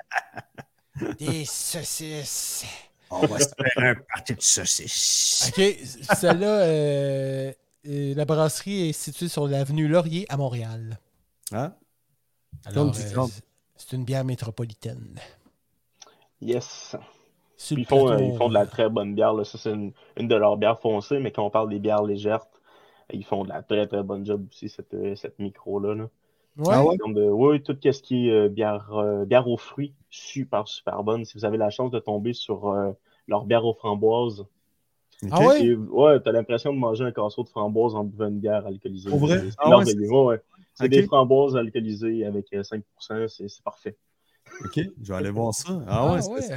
des 1.19 1.45
saucisses. 1.45 2.65
On 3.09 3.25
va 3.25 3.39
se 3.39 3.49
faire 3.49 3.83
un 3.83 3.95
parti 3.95 4.35
de 4.35 4.41
saucisses. 4.41 5.51
OK, 5.51 5.61
celle-là, 6.15 6.61
euh, 6.61 7.53
euh, 7.87 8.13
la 8.15 8.25
brasserie 8.25 8.89
est 8.89 8.93
située 8.93 9.27
sur 9.27 9.47
l'avenue 9.47 9.87
Laurier 9.87 10.25
à 10.29 10.37
Montréal. 10.37 10.97
Ah? 11.51 11.75
Alors, 12.65 12.95
c'est 12.95 13.95
une 13.95 14.05
bière 14.05 14.23
métropolitaine. 14.23 15.19
Yes. 16.39 16.95
Ils 17.69 17.85
font, 17.85 18.17
ils 18.17 18.35
font, 18.35 18.49
de 18.49 18.53
la 18.53 18.65
très 18.65 18.89
bonne 18.89 19.13
bière. 19.13 19.33
Ça, 19.45 19.57
c'est 19.57 19.71
une, 19.71 19.93
de 20.17 20.35
leurs 20.35 20.57
bières 20.57 20.79
foncées, 20.79 21.19
mais 21.19 21.31
quand 21.31 21.45
on 21.45 21.49
parle 21.49 21.69
des 21.69 21.79
bières 21.79 22.03
légères, 22.03 22.45
ils 23.13 23.23
font 23.23 23.43
de 23.43 23.49
la 23.49 23.61
très 23.61 23.87
très 23.87 24.03
bonne 24.03 24.25
job 24.25 24.45
aussi, 24.49 24.69
cette, 24.69 24.93
euh, 24.93 25.15
cette 25.15 25.37
micro-là. 25.39 25.95
Là. 25.95 26.09
Ouais. 26.57 26.67
Ah 26.69 26.83
oui, 26.83 27.61
tout 27.61 27.77
ce 27.81 28.01
qui 28.01 28.29
est 28.29 28.31
euh, 28.31 28.49
bière, 28.49 28.91
euh, 28.93 29.25
bière 29.25 29.47
aux 29.47 29.57
fruits, 29.57 29.93
super, 30.09 30.67
super 30.67 31.03
bonne. 31.03 31.25
Si 31.25 31.37
vous 31.37 31.45
avez 31.45 31.57
la 31.57 31.69
chance 31.69 31.91
de 31.91 31.99
tomber 31.99 32.33
sur 32.33 32.75
leur 33.27 33.45
bière 33.45 33.65
aux 33.65 33.73
framboises. 33.73 34.45
Ah 35.29 35.45
ouais? 35.45 35.75
Ouais, 35.75 36.19
t'as 36.19 36.31
l'impression 36.31 36.73
de 36.73 36.79
manger 36.79 37.03
un 37.03 37.11
casseau 37.11 37.43
de 37.43 37.49
framboises 37.49 37.93
en 37.93 38.03
buvant 38.03 38.27
une 38.27 38.39
bière 38.39 38.65
alcoolisée. 38.65 39.09
Pour 39.09 39.19
vrai? 39.19 39.39
C'est 40.73 40.85
ah 40.85 40.87
des 40.87 41.03
framboises 41.03 41.55
alcoolisées 41.55 42.25
avec 42.25 42.51
5%, 42.51 43.27
c'est 43.27 43.63
parfait. 43.63 43.95
OK, 44.63 44.79
je 45.01 45.11
vais 45.11 45.17
aller 45.17 45.31
voir 45.31 45.53
ça. 45.53 45.81
Ah, 45.87 46.13
ouais, 46.13 46.19
ah 46.23 46.41
c'est 46.41 46.53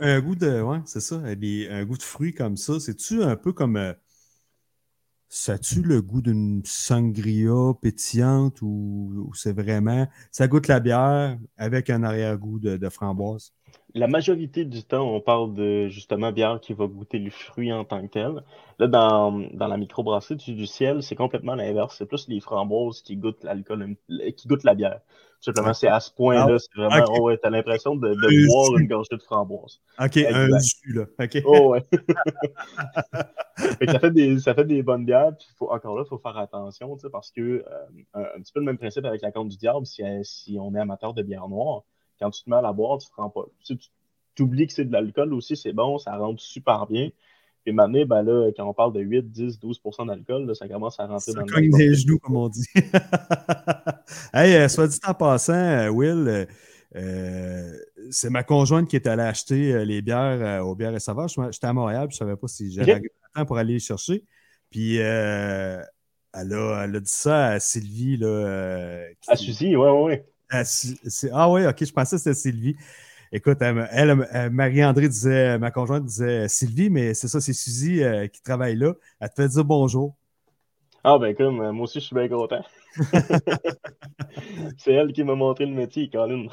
un, 0.00 0.20
goût 0.20 0.34
de. 0.34 0.62
Ouais, 0.62 0.78
c'est 0.84 1.00
ça. 1.00 1.16
un 1.16 1.84
goût 1.84 1.96
de 1.96 2.02
fruits 2.02 2.34
comme 2.34 2.56
ça. 2.56 2.80
C'est-tu 2.80 3.22
un 3.22 3.36
peu 3.36 3.52
comme. 3.52 3.76
Euh, 3.76 3.92
ça 5.28 5.58
tu 5.58 5.82
le 5.82 6.00
goût 6.00 6.22
d'une 6.22 6.62
sangria 6.64 7.74
pétillante 7.82 8.62
ou, 8.62 9.32
c'est 9.34 9.52
vraiment. 9.52 10.06
Ça 10.30 10.46
goûte 10.46 10.68
la 10.68 10.78
bière 10.78 11.36
avec 11.56 11.90
un 11.90 12.04
arrière-goût 12.04 12.60
de, 12.60 12.88
framboise? 12.88 13.52
La 13.94 14.08
majorité 14.08 14.64
du 14.64 14.82
temps, 14.82 15.08
on 15.08 15.20
parle 15.20 15.54
de 15.54 15.88
justement 15.88 16.32
bière 16.32 16.60
qui 16.60 16.72
va 16.72 16.86
goûter 16.86 17.18
le 17.18 17.30
fruit 17.30 17.72
en 17.72 17.84
tant 17.84 18.02
que 18.02 18.12
tel. 18.12 18.42
Là, 18.78 18.86
dans, 18.88 19.32
dans 19.52 19.68
la 19.68 19.76
microbrasserie 19.76 20.36
du, 20.36 20.54
du 20.54 20.66
ciel, 20.66 21.02
c'est 21.02 21.14
complètement 21.14 21.54
l'inverse. 21.54 21.96
C'est 21.98 22.06
plus 22.06 22.26
les 22.28 22.40
framboises 22.40 23.02
qui 23.02 23.16
goûtent 23.16 23.44
l'alcool, 23.44 23.96
qui 24.36 24.48
goûtent 24.48 24.64
la 24.64 24.74
bière 24.74 25.00
simplement, 25.44 25.74
c'est 25.74 25.88
à 25.88 26.00
ce 26.00 26.10
point-là. 26.12 26.58
C'est 26.58 26.74
vraiment, 26.74 27.04
oh 27.10 27.22
ouais, 27.24 27.38
t'as 27.38 27.50
l'impression 27.50 27.94
de, 27.94 28.08
de 28.08 28.46
boire 28.48 28.78
une 28.78 28.88
gorgée 28.88 29.16
de 29.16 29.22
framboise. 29.22 29.80
OK, 30.00 30.16
un 30.16 30.58
jus, 30.58 30.92
là. 30.92 31.04
OK. 31.20 31.42
Oh, 31.44 31.70
ouais. 31.70 31.84
ça, 33.86 33.98
fait 33.98 34.10
des, 34.10 34.38
ça 34.38 34.54
fait 34.54 34.64
des 34.64 34.82
bonnes 34.82 35.04
bières. 35.04 35.36
Puis 35.36 35.46
faut, 35.56 35.70
encore 35.70 35.96
là, 35.96 36.04
il 36.06 36.08
faut 36.08 36.18
faire 36.18 36.38
attention, 36.38 36.96
parce 37.12 37.30
que 37.30 37.40
euh, 37.40 37.64
un, 38.14 38.40
petit 38.40 38.52
peu 38.52 38.60
le 38.60 38.66
même 38.66 38.78
principe 38.78 39.04
avec 39.04 39.22
la 39.22 39.32
compte 39.32 39.48
du 39.48 39.56
diable, 39.56 39.86
si, 39.86 40.02
si 40.22 40.56
on 40.58 40.74
est 40.74 40.80
amateur 40.80 41.14
de 41.14 41.22
bière 41.22 41.48
noire, 41.48 41.82
quand 42.24 42.30
tu 42.30 42.42
te 42.42 42.50
mets 42.50 42.56
à 42.56 42.62
la 42.62 42.72
boire, 42.72 42.98
tu 42.98 43.06
te 43.08 43.14
rends 43.16 43.28
pas. 43.28 43.44
Tu, 43.64 43.76
tu 44.34 44.42
oublies 44.42 44.66
que 44.66 44.72
c'est 44.72 44.86
de 44.86 44.92
l'alcool 44.92 45.34
aussi, 45.34 45.56
c'est 45.56 45.72
bon, 45.72 45.98
ça 45.98 46.16
rentre 46.16 46.40
super 46.40 46.86
bien. 46.86 47.10
Puis 47.64 47.72
maintenant, 47.72 48.04
ben 48.06 48.22
là, 48.22 48.50
quand 48.56 48.68
on 48.68 48.74
parle 48.74 48.92
de 48.92 49.00
8, 49.00 49.30
10, 49.30 49.58
12% 49.58 50.06
d'alcool, 50.06 50.54
ça 50.54 50.68
commence 50.68 51.00
à 51.00 51.06
rentrer 51.06 51.32
ça 51.32 51.40
dans 51.40 51.46
cogne 51.46 51.74
les 51.76 51.94
genoux, 51.94 52.18
comme 52.18 52.36
on 52.36 52.48
dit. 52.48 52.66
hey, 54.34 54.54
euh, 54.54 54.68
soit 54.68 54.86
dit 54.86 54.98
en 55.06 55.14
passant, 55.14 55.54
euh, 55.54 55.88
Will, 55.88 56.46
euh, 56.96 57.72
c'est 58.10 58.28
ma 58.28 58.42
conjointe 58.42 58.88
qui 58.88 58.96
est 58.96 59.06
allée 59.06 59.22
acheter 59.22 59.84
les 59.84 60.02
bières 60.02 60.64
aux 60.64 60.74
bières 60.74 60.94
et 60.94 61.00
saveurs. 61.00 61.28
J'étais 61.28 61.66
à 61.66 61.72
Montréal, 61.72 62.08
je 62.10 62.16
ne 62.16 62.18
savais 62.18 62.36
pas 62.36 62.48
si 62.48 62.70
j'avais 62.70 62.96
le 62.96 63.10
temps 63.34 63.46
pour 63.46 63.56
aller 63.56 63.74
les 63.74 63.78
chercher. 63.78 64.24
Puis 64.70 64.96
elle, 64.96 65.84
a, 66.34 66.84
elle, 66.84 66.96
a, 66.96 67.00
dit 67.00 67.12
ça 67.12 67.46
à 67.46 67.60
Sylvie. 67.60 68.18
Là, 68.18 69.06
À 69.26 69.36
Suzy, 69.36 69.74
oui, 69.74 69.88
oui, 69.88 70.12
oui. 70.12 70.33
Ah 70.50 71.50
oui, 71.50 71.66
ok, 71.66 71.84
je 71.84 71.92
pensais 71.92 72.16
que 72.16 72.22
c'était 72.22 72.34
Sylvie. 72.34 72.76
Écoute, 73.32 73.58
elle, 73.60 74.50
Marie-André 74.52 75.08
disait, 75.08 75.58
ma 75.58 75.70
conjointe 75.70 76.04
disait 76.04 76.46
Sylvie, 76.48 76.90
mais 76.90 77.14
c'est 77.14 77.26
ça, 77.28 77.40
c'est 77.40 77.52
Suzy 77.52 78.02
euh, 78.02 78.28
qui 78.28 78.40
travaille 78.42 78.76
là. 78.76 78.94
Elle 79.18 79.28
te 79.30 79.42
fait 79.42 79.48
dire 79.48 79.64
bonjour. 79.64 80.14
Ah, 81.02 81.18
ben 81.18 81.34
comme, 81.34 81.56
moi 81.72 81.84
aussi, 81.84 82.00
je 82.00 82.06
suis 82.06 82.14
bien 82.14 82.28
content. 82.28 82.62
c'est 84.78 84.92
elle 84.92 85.12
qui 85.12 85.24
m'a 85.24 85.34
montré 85.34 85.66
le 85.66 85.74
métier, 85.74 86.08
Colin. 86.08 86.46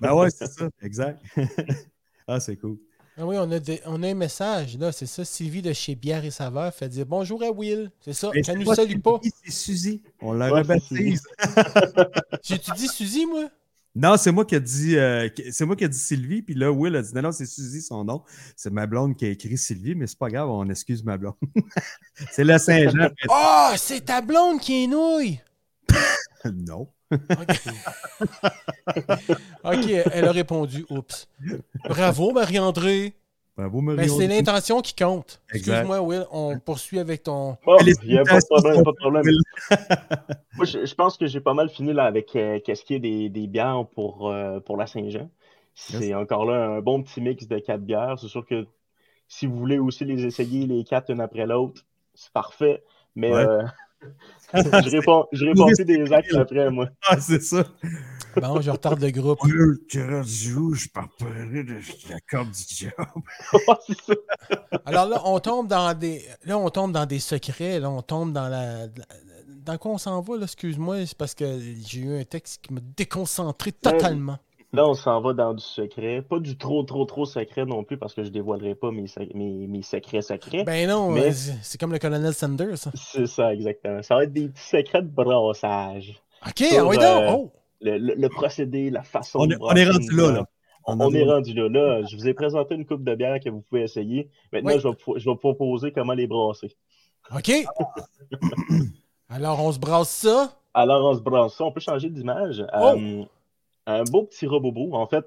ben 0.00 0.14
ouais, 0.14 0.30
c'est 0.30 0.46
ça, 0.46 0.68
exact. 0.80 1.20
ah, 2.28 2.40
c'est 2.40 2.56
cool. 2.56 2.78
Ah 3.20 3.26
oui, 3.26 3.36
on 3.36 3.50
a, 3.50 3.58
on 3.86 4.00
a 4.04 4.08
un 4.10 4.14
message, 4.14 4.78
là, 4.78 4.92
c'est 4.92 5.06
ça. 5.06 5.24
Sylvie 5.24 5.60
de 5.60 5.72
chez 5.72 5.96
Bière 5.96 6.24
et 6.24 6.30
Saveur 6.30 6.72
fait 6.72 6.88
dire 6.88 7.04
bonjour 7.04 7.42
à 7.42 7.50
Will. 7.50 7.90
C'est 8.00 8.12
ça. 8.12 8.30
Elle 8.32 8.58
nous 8.58 8.72
salue 8.72 9.00
pas. 9.00 9.18
C'est 9.44 9.50
Suzy. 9.50 10.02
On 10.22 10.32
la 10.32 10.48
rebaptise. 10.48 11.24
J'ai-tu 12.44 12.70
dit 12.76 12.86
Suzy, 12.86 13.26
moi? 13.26 13.50
Non, 13.96 14.16
c'est 14.16 14.30
moi 14.30 14.44
qui 14.44 14.54
ai 14.54 14.60
dit 14.60 14.96
euh, 14.96 15.28
c'est 15.50 15.64
moi 15.64 15.74
qui 15.74 15.82
a 15.84 15.88
dit 15.88 15.98
Sylvie, 15.98 16.42
puis 16.42 16.54
là, 16.54 16.70
Will 16.70 16.94
a 16.94 17.02
dit 17.02 17.12
non, 17.12 17.22
non, 17.22 17.32
c'est 17.32 17.46
Suzy 17.46 17.82
son 17.82 18.04
nom. 18.04 18.22
C'est 18.54 18.70
ma 18.70 18.86
blonde 18.86 19.16
qui 19.16 19.24
a 19.24 19.30
écrit 19.30 19.58
Sylvie, 19.58 19.96
mais 19.96 20.06
c'est 20.06 20.18
pas 20.18 20.28
grave, 20.28 20.48
on 20.48 20.68
excuse 20.68 21.02
ma 21.02 21.18
blonde. 21.18 21.34
c'est 22.30 22.44
la 22.44 22.60
Saint-Jean. 22.60 23.08
oh, 23.28 23.70
c'est 23.76 24.04
ta 24.04 24.20
blonde 24.20 24.60
qui 24.60 24.84
est 24.84 24.86
nouille! 24.86 25.40
non. 26.44 26.88
OK, 29.64 29.90
elle 30.12 30.26
a 30.26 30.32
répondu. 30.32 30.84
Oups. 30.90 31.28
Bravo, 31.88 32.32
Marie-André. 32.32 33.14
Ben, 33.56 34.08
c'est 34.08 34.28
l'intention 34.28 34.80
qui 34.80 34.94
compte. 34.94 35.42
Excuse-moi, 35.52 36.00
Will, 36.00 36.26
on 36.30 36.60
poursuit 36.60 37.00
avec 37.00 37.24
ton. 37.24 37.56
il 37.66 38.08
n'y 38.08 38.16
a 38.16 38.22
pas 38.22 38.38
de 38.38 38.46
problème. 38.46 38.84
Pas 38.84 38.92
de 38.92 38.96
problème. 38.96 39.24
Moi, 40.56 40.64
je, 40.64 40.94
pense 40.94 41.16
que 41.16 41.26
j'ai 41.26 41.40
pas 41.40 41.54
mal 41.54 41.68
fini 41.68 41.92
là, 41.92 42.04
avec 42.04 42.36
euh, 42.36 42.60
qu'est-ce 42.64 42.84
qui 42.84 42.94
est 42.94 43.00
des, 43.00 43.28
des 43.28 43.48
bières 43.48 43.84
pour, 43.94 44.30
euh, 44.30 44.60
pour 44.60 44.76
la 44.76 44.86
Saint-Jean. 44.86 45.28
C'est 45.74 46.14
encore 46.14 46.44
là 46.44 46.66
un 46.66 46.80
bon 46.80 47.02
petit 47.02 47.20
mix 47.20 47.48
de 47.48 47.58
quatre 47.58 47.82
bières. 47.82 48.16
C'est 48.20 48.28
sûr 48.28 48.46
que 48.46 48.66
si 49.26 49.46
vous 49.46 49.56
voulez 49.56 49.78
aussi 49.78 50.04
les 50.04 50.24
essayer 50.24 50.66
les 50.66 50.84
quatre 50.84 51.10
une 51.10 51.20
après 51.20 51.46
l'autre, 51.46 51.84
c'est 52.14 52.32
parfait. 52.32 52.84
Mais 53.16 53.32
euh, 53.32 53.64
je 54.54 54.90
réponds, 54.96 55.26
je 55.32 55.44
réponds 55.44 55.66
plus 55.66 55.84
des 55.84 56.12
actes 56.12 56.34
après, 56.36 56.70
moi. 56.70 56.88
Ah, 57.08 57.20
c'est 57.20 57.42
ça. 57.42 57.64
Bon, 58.36 58.60
je 58.60 58.70
retarde 58.70 59.00
le 59.00 59.10
groupe. 59.10 59.38
Je 59.46 60.88
parlerai 60.88 61.64
de 61.64 61.74
la 62.10 62.20
corde 62.30 62.50
du 62.50 62.64
diable. 62.64 62.96
Alors 64.86 65.06
là, 65.06 65.22
on 65.24 65.38
tombe 65.40 65.68
dans 65.68 65.92
des. 65.94 66.24
Là, 66.44 66.58
on 66.58 66.70
tombe 66.70 66.92
dans 66.92 67.06
des 67.06 67.18
secrets. 67.18 67.80
Là, 67.80 67.90
on 67.90 68.02
tombe 68.02 68.32
dans 68.32 68.48
la. 68.48 68.86
Dans 69.46 69.76
quoi 69.76 69.92
on 69.92 69.98
s'en 69.98 70.20
va, 70.22 70.36
là, 70.36 70.44
excuse-moi, 70.44 71.04
c'est 71.04 71.16
parce 71.16 71.34
que 71.34 71.60
j'ai 71.84 72.00
eu 72.00 72.20
un 72.20 72.24
texte 72.24 72.62
qui 72.62 72.72
m'a 72.72 72.80
déconcentré 72.96 73.72
totalement. 73.72 74.38
Là, 74.72 74.86
on 74.86 74.94
s'en 74.94 75.20
va 75.22 75.32
dans 75.32 75.54
du 75.54 75.64
secret. 75.64 76.20
Pas 76.20 76.38
du 76.38 76.58
trop, 76.58 76.82
trop, 76.82 77.06
trop 77.06 77.24
secret 77.24 77.64
non 77.64 77.84
plus, 77.84 77.96
parce 77.96 78.12
que 78.12 78.22
je 78.22 78.28
dévoilerai 78.28 78.74
pas 78.74 78.90
mes, 78.90 79.06
mes, 79.34 79.66
mes 79.66 79.82
secrets 79.82 80.20
secrets. 80.20 80.64
Ben 80.64 80.88
non, 80.88 81.10
mais... 81.10 81.32
c'est 81.32 81.80
comme 81.80 81.92
le 81.92 81.98
colonel 81.98 82.34
Sanders. 82.34 82.76
C'est 82.94 83.26
ça, 83.26 83.54
exactement. 83.54 84.02
Ça 84.02 84.16
va 84.16 84.24
être 84.24 84.32
des 84.32 84.48
petits 84.48 84.68
secrets 84.68 85.02
de 85.02 85.08
brassage. 85.08 86.20
OK, 86.46 86.64
ah 86.76 86.84
oui, 86.84 86.96
donc. 86.96 87.04
Euh, 87.04 87.32
oh. 87.32 87.52
Le, 87.80 88.28
procédé, 88.28 88.90
la 88.90 89.02
façon 89.02 89.38
on 89.40 89.46
de 89.46 89.56
On 89.60 89.74
est 89.74 89.88
rendu 89.88 90.10
là, 90.14 90.32
là. 90.32 90.46
On, 90.84 91.12
est 91.12 91.24
rendu 91.24 91.54
là. 91.54 91.68
Là, 91.68 92.02
je 92.04 92.16
vous 92.16 92.26
ai 92.26 92.34
présenté 92.34 92.74
une 92.74 92.84
coupe 92.84 93.04
de 93.04 93.14
bière 93.14 93.38
que 93.40 93.50
vous 93.50 93.60
pouvez 93.60 93.82
essayer. 93.82 94.30
Maintenant, 94.52 94.78
je, 94.78 94.88
vais, 94.88 94.94
je 95.16 95.30
vais 95.30 95.36
proposer 95.36 95.92
comment 95.92 96.14
les 96.14 96.26
brasser. 96.26 96.74
OK. 97.34 97.50
Alors, 99.28 99.60
on 99.60 99.70
se 99.70 99.78
brasse 99.78 100.10
ça. 100.10 100.52
Alors, 100.74 101.04
on 101.04 101.14
se 101.14 101.20
brasse 101.20 101.54
ça. 101.54 101.64
On 101.64 101.72
peut 101.72 101.80
changer 101.80 102.08
d'image. 102.08 102.64
Oh. 102.74 102.94
Euh, 102.96 103.24
un 103.88 104.04
beau 104.04 104.24
petit 104.24 104.46
robot. 104.46 104.90
En 104.92 105.06
fait, 105.06 105.24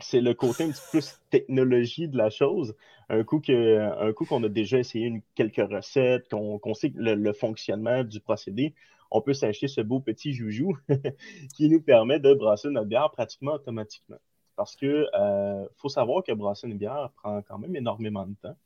c'est 0.00 0.20
le 0.20 0.34
côté 0.34 0.64
un 0.64 0.70
petit 0.70 0.80
peu 0.92 0.98
plus 0.98 1.20
technologie 1.30 2.08
de 2.08 2.16
la 2.16 2.30
chose. 2.30 2.76
Un 3.08 3.24
coup 3.24 3.40
coup 3.40 4.24
qu'on 4.24 4.44
a 4.44 4.48
déjà 4.48 4.78
essayé 4.78 5.22
quelques 5.34 5.68
recettes, 5.68 6.28
qu'on 6.28 6.74
sait 6.74 6.92
le, 6.94 7.32
fonctionnement 7.32 8.04
du 8.04 8.20
procédé, 8.20 8.74
on 9.10 9.20
peut 9.20 9.32
s'acheter 9.34 9.66
ce 9.66 9.80
beau 9.80 9.98
petit 9.98 10.32
joujou 10.32 10.76
qui 11.56 11.68
nous 11.68 11.80
permet 11.80 12.20
de 12.20 12.34
brasser 12.34 12.68
notre 12.70 12.86
bière 12.86 13.10
pratiquement 13.10 13.54
automatiquement. 13.54 14.18
Parce 14.54 14.76
que 14.76 15.06
euh, 15.14 15.66
faut 15.76 15.88
savoir 15.88 16.22
que 16.22 16.32
brasser 16.32 16.68
une 16.68 16.78
bière 16.78 17.10
prend 17.16 17.42
quand 17.42 17.58
même 17.58 17.74
énormément 17.74 18.26
de 18.26 18.34
temps. 18.42 18.56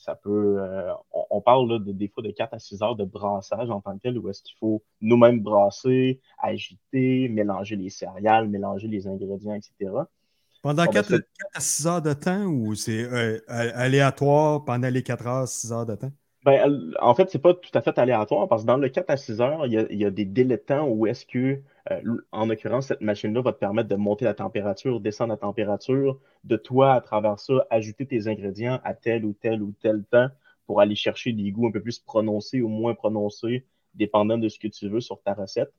Ça 0.00 0.16
peut, 0.16 0.58
euh, 0.62 0.92
on, 1.12 1.26
on 1.30 1.40
parle 1.42 1.68
là, 1.70 1.78
de, 1.78 1.92
des 1.92 2.08
fois 2.08 2.22
de 2.22 2.30
4 2.30 2.54
à 2.54 2.58
6 2.58 2.82
heures 2.82 2.96
de 2.96 3.04
brassage 3.04 3.70
en 3.70 3.80
tant 3.80 3.96
que 3.96 4.02
tel, 4.02 4.18
où 4.18 4.28
est-ce 4.30 4.42
qu'il 4.42 4.56
faut 4.58 4.82
nous-mêmes 5.00 5.40
brasser, 5.42 6.20
agiter, 6.38 7.28
mélanger 7.28 7.76
les 7.76 7.90
céréales, 7.90 8.48
mélanger 8.48 8.88
les 8.88 9.06
ingrédients, 9.08 9.54
etc. 9.54 10.08
Pendant 10.62 10.86
Bon, 10.86 10.92
ben, 10.92 11.02
4, 11.02 11.10
c'est- 11.10 11.24
à 11.54 11.60
6 11.60 11.86
heures 11.86 12.02
de 12.02 12.12
temps 12.14 12.44
ou 12.44 12.74
c'est 12.74 13.02
euh, 13.04 13.40
aléatoire 13.48 14.64
pendant 14.64 14.88
les 14.90 15.02
4 15.02 15.26
heures, 15.26 15.48
6 15.48 15.72
heures 15.72 15.86
de 15.86 15.94
temps? 15.96 16.12
Ben, 16.44 16.94
en 17.00 17.14
fait, 17.14 17.28
c'est 17.30 17.38
pas 17.38 17.52
tout 17.54 17.70
à 17.74 17.82
fait 17.82 17.98
aléatoire 17.98 18.48
parce 18.48 18.62
que 18.62 18.66
dans 18.66 18.78
le 18.78 18.88
4 18.88 19.10
à 19.10 19.16
6 19.18 19.40
heures, 19.42 19.66
il 19.66 19.72
y 19.74 19.78
a, 19.78 19.86
il 19.90 19.98
y 19.98 20.06
a 20.06 20.10
des 20.10 20.24
délais 20.24 20.56
de 20.56 20.62
temps 20.62 20.88
où 20.88 21.06
est-ce 21.06 21.26
que, 21.26 21.62
euh, 21.90 22.26
en 22.32 22.46
l'occurrence, 22.46 22.88
cette 22.88 23.00
machine-là 23.00 23.42
va 23.42 23.52
te 23.52 23.58
permettre 23.58 23.88
de 23.88 23.96
monter 23.96 24.24
la 24.24 24.34
température, 24.34 25.00
descendre 25.00 25.32
la 25.32 25.36
température, 25.36 26.20
de 26.44 26.56
toi, 26.56 26.94
à 26.94 27.00
travers 27.00 27.38
ça, 27.38 27.66
ajouter 27.70 28.06
tes 28.06 28.28
ingrédients 28.28 28.80
à 28.84 28.94
tel 28.94 29.24
ou 29.24 29.32
tel 29.32 29.62
ou 29.62 29.72
tel 29.80 30.04
temps 30.04 30.28
pour 30.66 30.80
aller 30.80 30.94
chercher 30.94 31.32
des 31.32 31.50
goûts 31.50 31.66
un 31.66 31.72
peu 31.72 31.82
plus 31.82 31.98
prononcés 31.98 32.62
ou 32.62 32.68
moins 32.68 32.94
prononcés, 32.94 33.66
dépendant 33.94 34.38
de 34.38 34.48
ce 34.48 34.58
que 34.58 34.68
tu 34.68 34.88
veux 34.88 35.00
sur 35.00 35.20
ta 35.22 35.34
recette. 35.34 35.72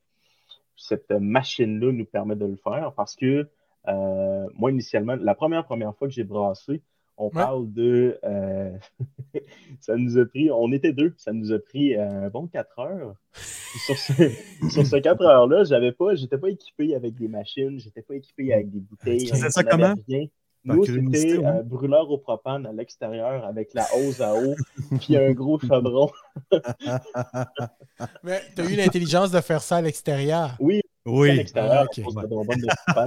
Cette 0.76 1.12
machine-là 1.12 1.92
nous 1.92 2.06
permet 2.06 2.36
de 2.36 2.46
le 2.46 2.58
faire 2.58 2.94
parce 2.96 3.16
que, 3.16 3.48
euh, 3.88 4.48
moi, 4.56 4.72
initialement, 4.72 5.16
la 5.16 5.36
première, 5.36 5.66
première 5.66 5.96
fois 5.96 6.08
que 6.08 6.14
j'ai 6.14 6.24
brassé, 6.24 6.82
on 7.18 7.30
parle 7.30 7.72
de. 7.72 8.20
euh, 8.24 8.72
ça 9.80 9.96
nous 9.96 10.18
a 10.18 10.26
pris. 10.26 10.50
On 10.52 10.72
était 10.72 10.94
deux. 10.94 11.14
Ça 11.18 11.34
nous 11.34 11.52
a 11.52 11.60
pris 11.60 11.96
euh, 11.96 12.26
un 12.26 12.30
bon 12.30 12.48
4 12.48 12.80
heures. 12.80 13.16
Sur 13.34 13.98
ce, 13.98 14.14
sur 14.70 14.86
ce 14.86 14.96
4 14.98 15.22
heures-là, 15.22 15.64
j'avais 15.64 15.92
pas, 15.92 16.16
j'étais 16.16 16.38
pas 16.38 16.50
équipé 16.50 16.96
avec 16.96 17.16
des 17.16 17.28
machines, 17.28 17.80
j'étais 17.80 18.02
pas 18.02 18.16
équipé 18.16 18.54
avec 18.54 18.72
des 18.72 18.80
bouteilles. 18.80 19.26
Tu 19.26 19.28
faisais 19.28 19.50
ça 19.50 19.64
comment? 19.64 19.96
rien. 20.08 20.28
Nous, 20.64 20.86
c'était 20.86 21.38
ouais. 21.38 21.46
un 21.46 21.64
brûleur 21.64 22.12
au 22.12 22.20
propane 22.20 22.68
à 22.68 22.72
l'extérieur 22.72 23.44
avec 23.46 23.74
la 23.74 23.88
hausse 23.96 24.22
à 24.22 24.36
eau, 24.36 24.54
puis 25.02 25.18
un 25.18 25.32
gros 25.32 25.58
chaudron. 25.60 26.12
Mais 28.24 28.42
t'as 28.56 28.70
eu 28.70 28.76
l'intelligence 28.76 29.32
de 29.32 29.42
faire 29.42 29.64
ça 29.64 29.78
à 29.78 29.82
l'extérieur. 29.82 30.56
Oui, 30.60 30.82
à 31.06 31.10
Oui. 31.10 31.36
l'extérieur, 31.36 31.88
Ah, 32.88 33.04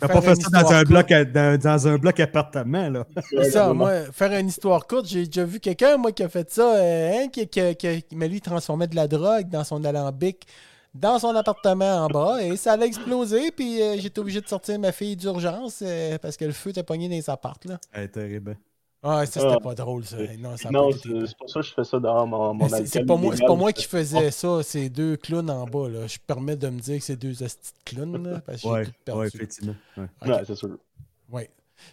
Pas 0.00 0.08
T'as 0.08 0.20
fait 0.20 0.34
ça 0.34 0.48
dans 0.50 0.58
un, 0.58 0.62
courte- 0.80 0.86
bloc, 0.88 1.10
à- 1.12 1.24
dans, 1.24 1.58
dans 1.58 1.88
un 1.88 1.96
bloc 1.98 2.20
appartement, 2.20 2.88
là. 2.90 3.06
C'est 3.30 3.50
ça, 3.50 3.72
moi, 3.72 4.02
faire 4.12 4.32
une 4.38 4.48
histoire 4.48 4.86
courte, 4.86 5.06
j'ai 5.06 5.26
déjà 5.26 5.44
vu 5.44 5.60
quelqu'un, 5.60 5.96
moi, 5.96 6.12
qui 6.12 6.22
a 6.22 6.28
fait 6.28 6.50
ça, 6.50 6.76
euh, 6.76 7.12
hein, 7.24 7.28
qui, 7.28 7.46
qui- 7.48 7.76
qui- 7.76 8.04
mais 8.14 8.28
lui, 8.28 8.36
il 8.36 8.40
transformait 8.40 8.86
de 8.86 8.96
la 8.96 9.08
drogue 9.08 9.48
dans 9.48 9.64
son 9.64 9.84
alambic 9.84 10.46
dans 10.94 11.18
son 11.18 11.34
appartement 11.34 12.04
en 12.04 12.06
bas, 12.08 12.42
et 12.42 12.54
ça 12.56 12.72
allait 12.72 12.86
exploser, 12.86 13.50
puis 13.50 13.80
euh, 13.80 13.96
j'étais 13.98 14.18
obligé 14.18 14.42
de 14.42 14.46
sortir 14.46 14.78
ma 14.78 14.92
fille 14.92 15.16
d'urgence, 15.16 15.78
euh, 15.80 16.18
parce 16.20 16.36
que 16.36 16.44
le 16.44 16.52
feu 16.52 16.68
était 16.68 16.82
pogné 16.82 17.08
dans 17.08 17.14
les 17.14 17.30
appartes, 17.30 17.64
là. 17.64 17.78
Elle 17.94 18.02
est 18.04 18.08
terrible. 18.08 18.58
Ah, 19.04 19.26
ça, 19.26 19.40
c'était 19.40 19.54
Ah. 19.56 19.60
pas 19.60 19.74
drôle, 19.74 20.04
ça. 20.04 20.16
Non, 20.38 20.56
ça 20.56 20.68
a 20.68 20.70
Non, 20.72 20.90
pas 20.90 20.96
été- 20.96 21.26
c'est 21.26 21.36
pour 21.36 21.50
ça 21.50 21.60
que 21.60 21.66
je 21.66 21.74
fais 21.74 21.82
ça 21.84 21.98
dans 21.98 22.24
mon, 22.26 22.54
mon 22.54 22.68
C'est- 22.68 23.04
pas 23.04 23.16
moi, 23.16 23.34
pas 23.36 23.54
moi 23.56 23.72
qui 23.72 23.84
faisais 23.84 24.30
ça, 24.30 24.62
c'est 24.62 24.88
deux 24.88 25.16
clowns 25.16 25.50
en 25.50 25.64
bas. 25.66 25.88
Là. 25.88 26.06
Je 26.06 26.18
permets 26.24 26.54
de 26.56 26.68
me 26.68 26.78
dire 26.78 26.98
que 26.98 27.04
c'est 27.04 27.16
deux 27.16 27.42
hosties 27.42 27.72
de 27.84 27.90
clowns. 27.96 28.22
Là, 28.24 28.40
parce 28.46 28.62
que 28.62 28.68
j'ai 28.68 28.72
Ouais, 28.72 28.84
tout 28.86 28.92
perdu. 29.04 29.20
ouais, 29.20 29.26
effectivement. 29.26 29.74
ouais. 29.96 30.06
C'est 30.46 30.54
sûr. 30.54 30.76
Ouais. 31.32 31.50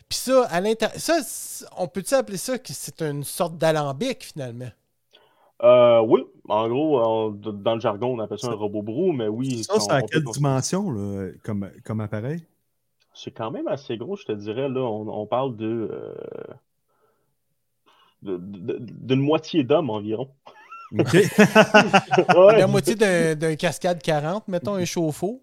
Puis 0.07 0.19
ça, 0.19 0.45
à 0.51 0.61
l'intérieur, 0.61 0.99
ça, 0.99 1.67
on 1.77 1.87
peut-tu 1.87 2.13
appeler 2.13 2.37
ça 2.37 2.59
que 2.59 2.71
c'est 2.73 3.01
une 3.01 3.23
sorte 3.23 3.57
d'alambic 3.57 4.23
finalement? 4.25 4.69
Euh, 5.63 6.01
oui, 6.01 6.21
en 6.47 6.69
gros, 6.69 7.31
dans 7.31 7.73
le 7.73 7.81
jargon, 7.81 8.13
on 8.15 8.19
appelle 8.19 8.37
ça 8.39 8.49
un 8.49 8.53
robot 8.53 8.83
brou, 8.83 9.11
mais 9.13 9.27
oui. 9.27 9.63
Ça, 9.63 9.79
c'est 9.79 9.91
à 9.91 10.01
quelle 10.03 10.23
peut- 10.23 10.31
dimension, 10.31 10.91
là, 10.91 11.31
comme, 11.43 11.69
comme 11.83 12.01
appareil? 12.01 12.43
C'est 13.15 13.31
quand 13.31 13.49
même 13.49 13.67
assez 13.67 13.97
gros, 13.97 14.15
je 14.15 14.25
te 14.25 14.31
dirais. 14.31 14.69
Là, 14.69 14.79
on, 14.81 15.07
on 15.09 15.25
parle 15.25 15.57
de, 15.57 15.89
euh, 15.91 16.13
d'une 18.21 19.21
moitié 19.21 19.63
d'homme 19.63 19.89
environ. 19.89 20.29
Ouais, 20.91 22.57
La 22.59 22.67
moitié 22.67 22.95
d'un 22.95 23.55
cascade 23.55 24.01
40, 24.01 24.47
mettons 24.47 24.75
un 24.75 24.85
chauffe-eau. 24.85 25.41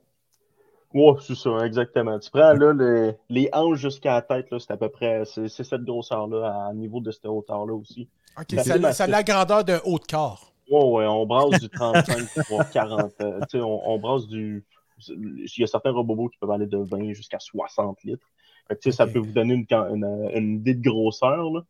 ouais, 0.94 1.12
c'est 1.20 1.36
ça, 1.36 1.50
exactement. 1.64 2.18
Tu 2.18 2.30
prends 2.30 2.52
là, 2.52 2.72
le- 2.72 3.14
les 3.28 3.48
hanches 3.52 3.78
jusqu'à 3.78 4.14
la 4.14 4.22
tête, 4.22 4.50
là, 4.50 4.58
c'est 4.58 4.72
à 4.72 4.76
peu 4.76 4.88
près 4.88 5.22
c'est 5.24 5.48
cette 5.48 5.84
grosseur-là, 5.84 6.66
à 6.68 6.72
niveau 6.74 7.00
de 7.00 7.10
cette 7.10 7.26
hauteur-là 7.26 7.74
aussi. 7.74 8.08
Ok, 8.38 8.54
Ben, 8.54 8.92
ça, 8.92 9.04
a 9.04 9.06
la 9.06 9.22
grandeur 9.22 9.64
d'un 9.64 9.80
haut 9.84 9.98
de 9.98 10.04
corps. 10.04 10.52
Ouais, 10.70 10.82
ouais, 10.84 11.06
on 11.06 11.24
brasse 11.26 11.60
du 11.60 11.68
35 11.68 12.26
pour 12.48 12.68
40. 12.70 13.12
euh, 13.20 13.40
tu 13.42 13.58
sais, 13.58 13.60
on, 13.60 13.88
on 13.88 13.98
brasse 13.98 14.26
du. 14.26 14.64
Il 15.08 15.46
y 15.58 15.62
a 15.62 15.66
certains 15.66 15.92
robots 15.92 16.28
qui 16.28 16.38
peuvent 16.38 16.50
aller 16.50 16.66
de 16.66 16.78
20 16.78 17.12
jusqu'à 17.12 17.38
60 17.38 18.02
litres. 18.02 18.26
Fait 18.66 18.76
que, 18.82 18.90
ça 18.90 19.06
peut 19.06 19.20
vous 19.20 19.30
donner 19.30 19.54
une, 19.54 19.66
une, 19.70 20.30
une 20.34 20.54
idée 20.56 20.74
de 20.74 20.82
grosseur. 20.82 21.50
Là. 21.52 21.60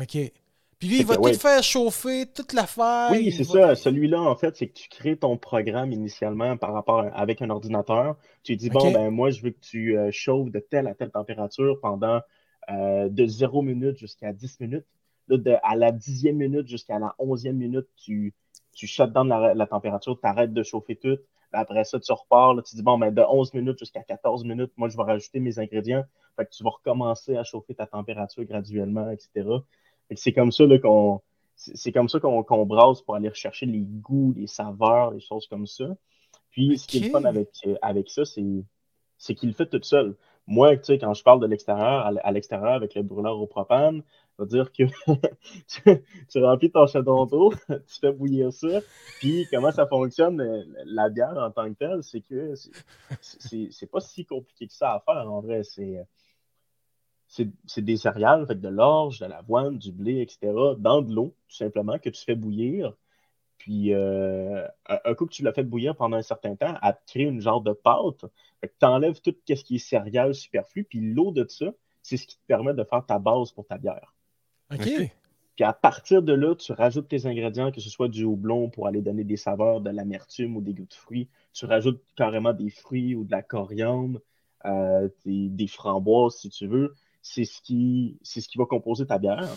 OK. 0.00 0.32
Puis 0.78 0.88
lui, 0.88 0.98
il 0.98 1.06
va 1.06 1.14
que, 1.14 1.20
tout 1.20 1.24
ouais. 1.24 1.34
faire 1.34 1.62
chauffer, 1.62 2.26
toute 2.26 2.52
l'affaire. 2.52 3.08
Oui, 3.10 3.32
c'est 3.32 3.46
va- 3.46 3.68
ça. 3.68 3.74
Celui-là, 3.76 4.20
en 4.20 4.36
fait, 4.36 4.54
c'est 4.56 4.66
que 4.68 4.74
tu 4.74 4.88
crées 4.90 5.16
ton 5.16 5.38
programme 5.38 5.90
initialement 5.90 6.58
par 6.58 6.74
rapport 6.74 6.98
à- 7.00 7.08
avec 7.08 7.40
un 7.40 7.48
ordinateur. 7.48 8.16
Tu 8.42 8.56
dis, 8.56 8.68
bon, 8.68 8.92
ben 8.92 9.10
moi, 9.10 9.30
je 9.30 9.40
veux 9.40 9.50
que 9.50 9.60
tu 9.60 9.96
euh, 9.96 10.10
chauffes 10.12 10.50
de 10.50 10.58
telle 10.58 10.86
à 10.86 10.94
telle 10.94 11.10
température 11.10 11.80
pendant 11.80 12.20
euh, 12.68 13.08
de 13.08 13.26
0 13.26 13.62
minutes 13.62 13.96
jusqu'à 13.96 14.32
10 14.34 14.60
minutes. 14.60 14.84
Là, 15.28 15.38
de, 15.38 15.54
à 15.62 15.76
la 15.76 15.92
dixième 15.92 16.36
minute 16.36 16.68
jusqu'à 16.68 16.98
la 16.98 17.14
onzième 17.18 17.56
minute, 17.56 17.86
tu, 17.96 18.34
tu 18.74 18.86
shut 18.86 19.10
down 19.12 19.28
la, 19.28 19.54
la 19.54 19.66
température, 19.66 20.18
tu 20.20 20.26
arrêtes 20.26 20.52
de 20.52 20.62
chauffer 20.62 20.96
tout. 20.96 21.16
Après 21.52 21.84
ça, 21.84 21.98
tu 21.98 22.12
repars. 22.12 22.52
Là, 22.54 22.62
tu 22.62 22.76
dis, 22.76 22.82
bon, 22.82 22.98
ben, 22.98 23.14
de 23.14 23.22
11 23.22 23.54
minutes 23.54 23.78
jusqu'à 23.78 24.02
14 24.02 24.44
minutes, 24.44 24.72
moi, 24.76 24.90
je 24.90 24.96
vais 24.98 25.04
rajouter 25.04 25.40
mes 25.40 25.58
ingrédients. 25.58 26.04
Fait 26.36 26.44
que 26.44 26.50
tu 26.50 26.62
vas 26.62 26.70
recommencer 26.70 27.34
à 27.36 27.44
chauffer 27.44 27.74
ta 27.74 27.86
température 27.86 28.44
graduellement, 28.44 29.10
etc. 29.10 29.48
C'est 30.14 30.32
comme 30.32 30.52
ça 30.52 30.64
là, 30.64 30.78
qu'on 30.78 31.20
c'est 31.56 31.92
comme 31.92 32.08
ça 32.08 32.20
qu'on 32.20 32.42
qu'on 32.42 32.66
brasse 32.66 33.00
pour 33.02 33.14
aller 33.14 33.28
rechercher 33.28 33.66
les 33.66 33.80
goûts, 33.80 34.34
les 34.36 34.46
saveurs, 34.46 35.10
les 35.12 35.20
choses 35.20 35.46
comme 35.46 35.66
ça. 35.66 35.96
Puis, 36.50 36.78
ce 36.78 36.86
qui 36.86 36.98
est 36.98 37.00
le 37.06 37.10
fun 37.10 37.24
avec, 37.24 37.50
avec 37.82 38.10
ça, 38.10 38.24
c'est 38.24 38.64
c'est 39.18 39.34
qu'il 39.34 39.48
le 39.48 39.54
fait 39.54 39.66
tout 39.66 39.82
seul. 39.82 40.14
Moi, 40.46 40.76
tu 40.76 40.84
sais, 40.84 40.98
quand 40.98 41.12
je 41.14 41.22
parle 41.22 41.40
de 41.40 41.46
l'extérieur, 41.46 42.06
à 42.22 42.32
l'extérieur 42.32 42.72
avec 42.72 42.94
le 42.94 43.02
brûleur 43.02 43.38
au 43.40 43.46
propane, 43.46 44.02
ça 44.36 44.44
veut 44.44 44.48
dire 44.48 44.70
que 44.70 44.84
tu, 45.66 46.04
tu 46.28 46.44
remplis 46.44 46.70
ton 46.70 46.86
chaudron 46.86 47.26
d'eau, 47.26 47.52
tu 47.68 48.00
fais 48.00 48.12
bouillir 48.12 48.52
ça, 48.52 48.80
puis 49.18 49.46
comment 49.50 49.72
ça 49.72 49.86
fonctionne, 49.86 50.40
euh, 50.40 50.62
la 50.84 51.08
bière 51.08 51.36
en 51.36 51.50
tant 51.50 51.68
que 51.72 51.78
telle, 51.78 52.02
c'est 52.02 52.20
que 52.20 52.54
c'est 53.20 53.90
pas 53.90 54.00
si 54.00 54.24
compliqué 54.24 54.66
que 54.68 54.74
ça 54.74 54.92
à 54.92 55.00
faire, 55.00 55.30
en 55.30 55.40
vrai. 55.40 55.62
C'est 55.64 56.06
c'est 57.28 57.48
c'est 57.66 57.82
des 57.82 57.96
céréales, 57.96 58.46
fait 58.46 58.60
de 58.60 58.68
l'orge, 58.68 59.20
de 59.20 59.26
l'avoine, 59.26 59.78
du 59.78 59.92
blé, 59.92 60.20
etc., 60.20 60.52
dans 60.78 61.02
de 61.02 61.12
l'eau, 61.12 61.34
tout 61.48 61.56
simplement, 61.56 61.98
que 61.98 62.10
tu 62.10 62.24
fais 62.24 62.34
bouillir. 62.34 62.94
Puis, 63.58 63.94
euh, 63.94 64.66
un, 64.86 65.14
coup 65.14 65.26
que 65.26 65.32
tu 65.32 65.42
l'as 65.42 65.52
fait 65.52 65.64
bouillir 65.64 65.96
pendant 65.96 66.16
un 66.16 66.22
certain 66.22 66.54
temps, 66.54 66.74
elle 66.82 66.92
te 66.92 67.12
crée 67.12 67.22
une 67.22 67.40
genre 67.40 67.62
de 67.62 67.72
pâte. 67.72 68.24
Fait 68.60 68.68
que 68.68 68.74
tu 68.78 68.86
enlèves 68.86 69.20
tout 69.20 69.34
ce 69.48 69.64
qui 69.64 69.76
est 69.76 69.78
céréales 69.78 70.34
superflu, 70.34 70.84
puis 70.84 71.00
l'eau 71.00 71.32
de 71.32 71.46
ça, 71.48 71.66
c'est 72.02 72.16
ce 72.16 72.26
qui 72.26 72.36
te 72.36 72.46
permet 72.46 72.74
de 72.74 72.84
faire 72.84 73.04
ta 73.04 73.18
base 73.18 73.52
pour 73.52 73.66
ta 73.66 73.78
bière. 73.78 74.14
OK. 74.72 74.80
Ok. 74.80 75.10
Puis 75.56 75.64
à 75.64 75.72
partir 75.72 76.22
de 76.22 76.34
là, 76.34 76.54
tu 76.54 76.72
rajoutes 76.72 77.08
tes 77.08 77.24
ingrédients, 77.24 77.72
que 77.72 77.80
ce 77.80 77.88
soit 77.88 78.08
du 78.08 78.24
houblon 78.24 78.68
pour 78.68 78.86
aller 78.86 79.00
donner 79.00 79.24
des 79.24 79.38
saveurs, 79.38 79.80
de 79.80 79.88
l'amertume 79.88 80.54
ou 80.56 80.60
des 80.60 80.74
goûts 80.74 80.84
de 80.84 80.92
fruits. 80.92 81.28
Tu 81.54 81.64
rajoutes 81.64 82.02
carrément 82.14 82.52
des 82.52 82.68
fruits 82.68 83.14
ou 83.14 83.24
de 83.24 83.30
la 83.30 83.42
coriandre, 83.42 84.20
euh, 84.66 85.08
des, 85.24 85.48
des 85.48 85.66
framboises 85.66 86.36
si 86.36 86.50
tu 86.50 86.66
veux. 86.66 86.94
C'est 87.28 87.44
ce 87.44 87.60
qui, 87.60 88.18
c'est 88.22 88.40
ce 88.40 88.48
qui 88.48 88.56
va 88.56 88.66
composer 88.66 89.04
ta 89.04 89.18
bière. 89.18 89.48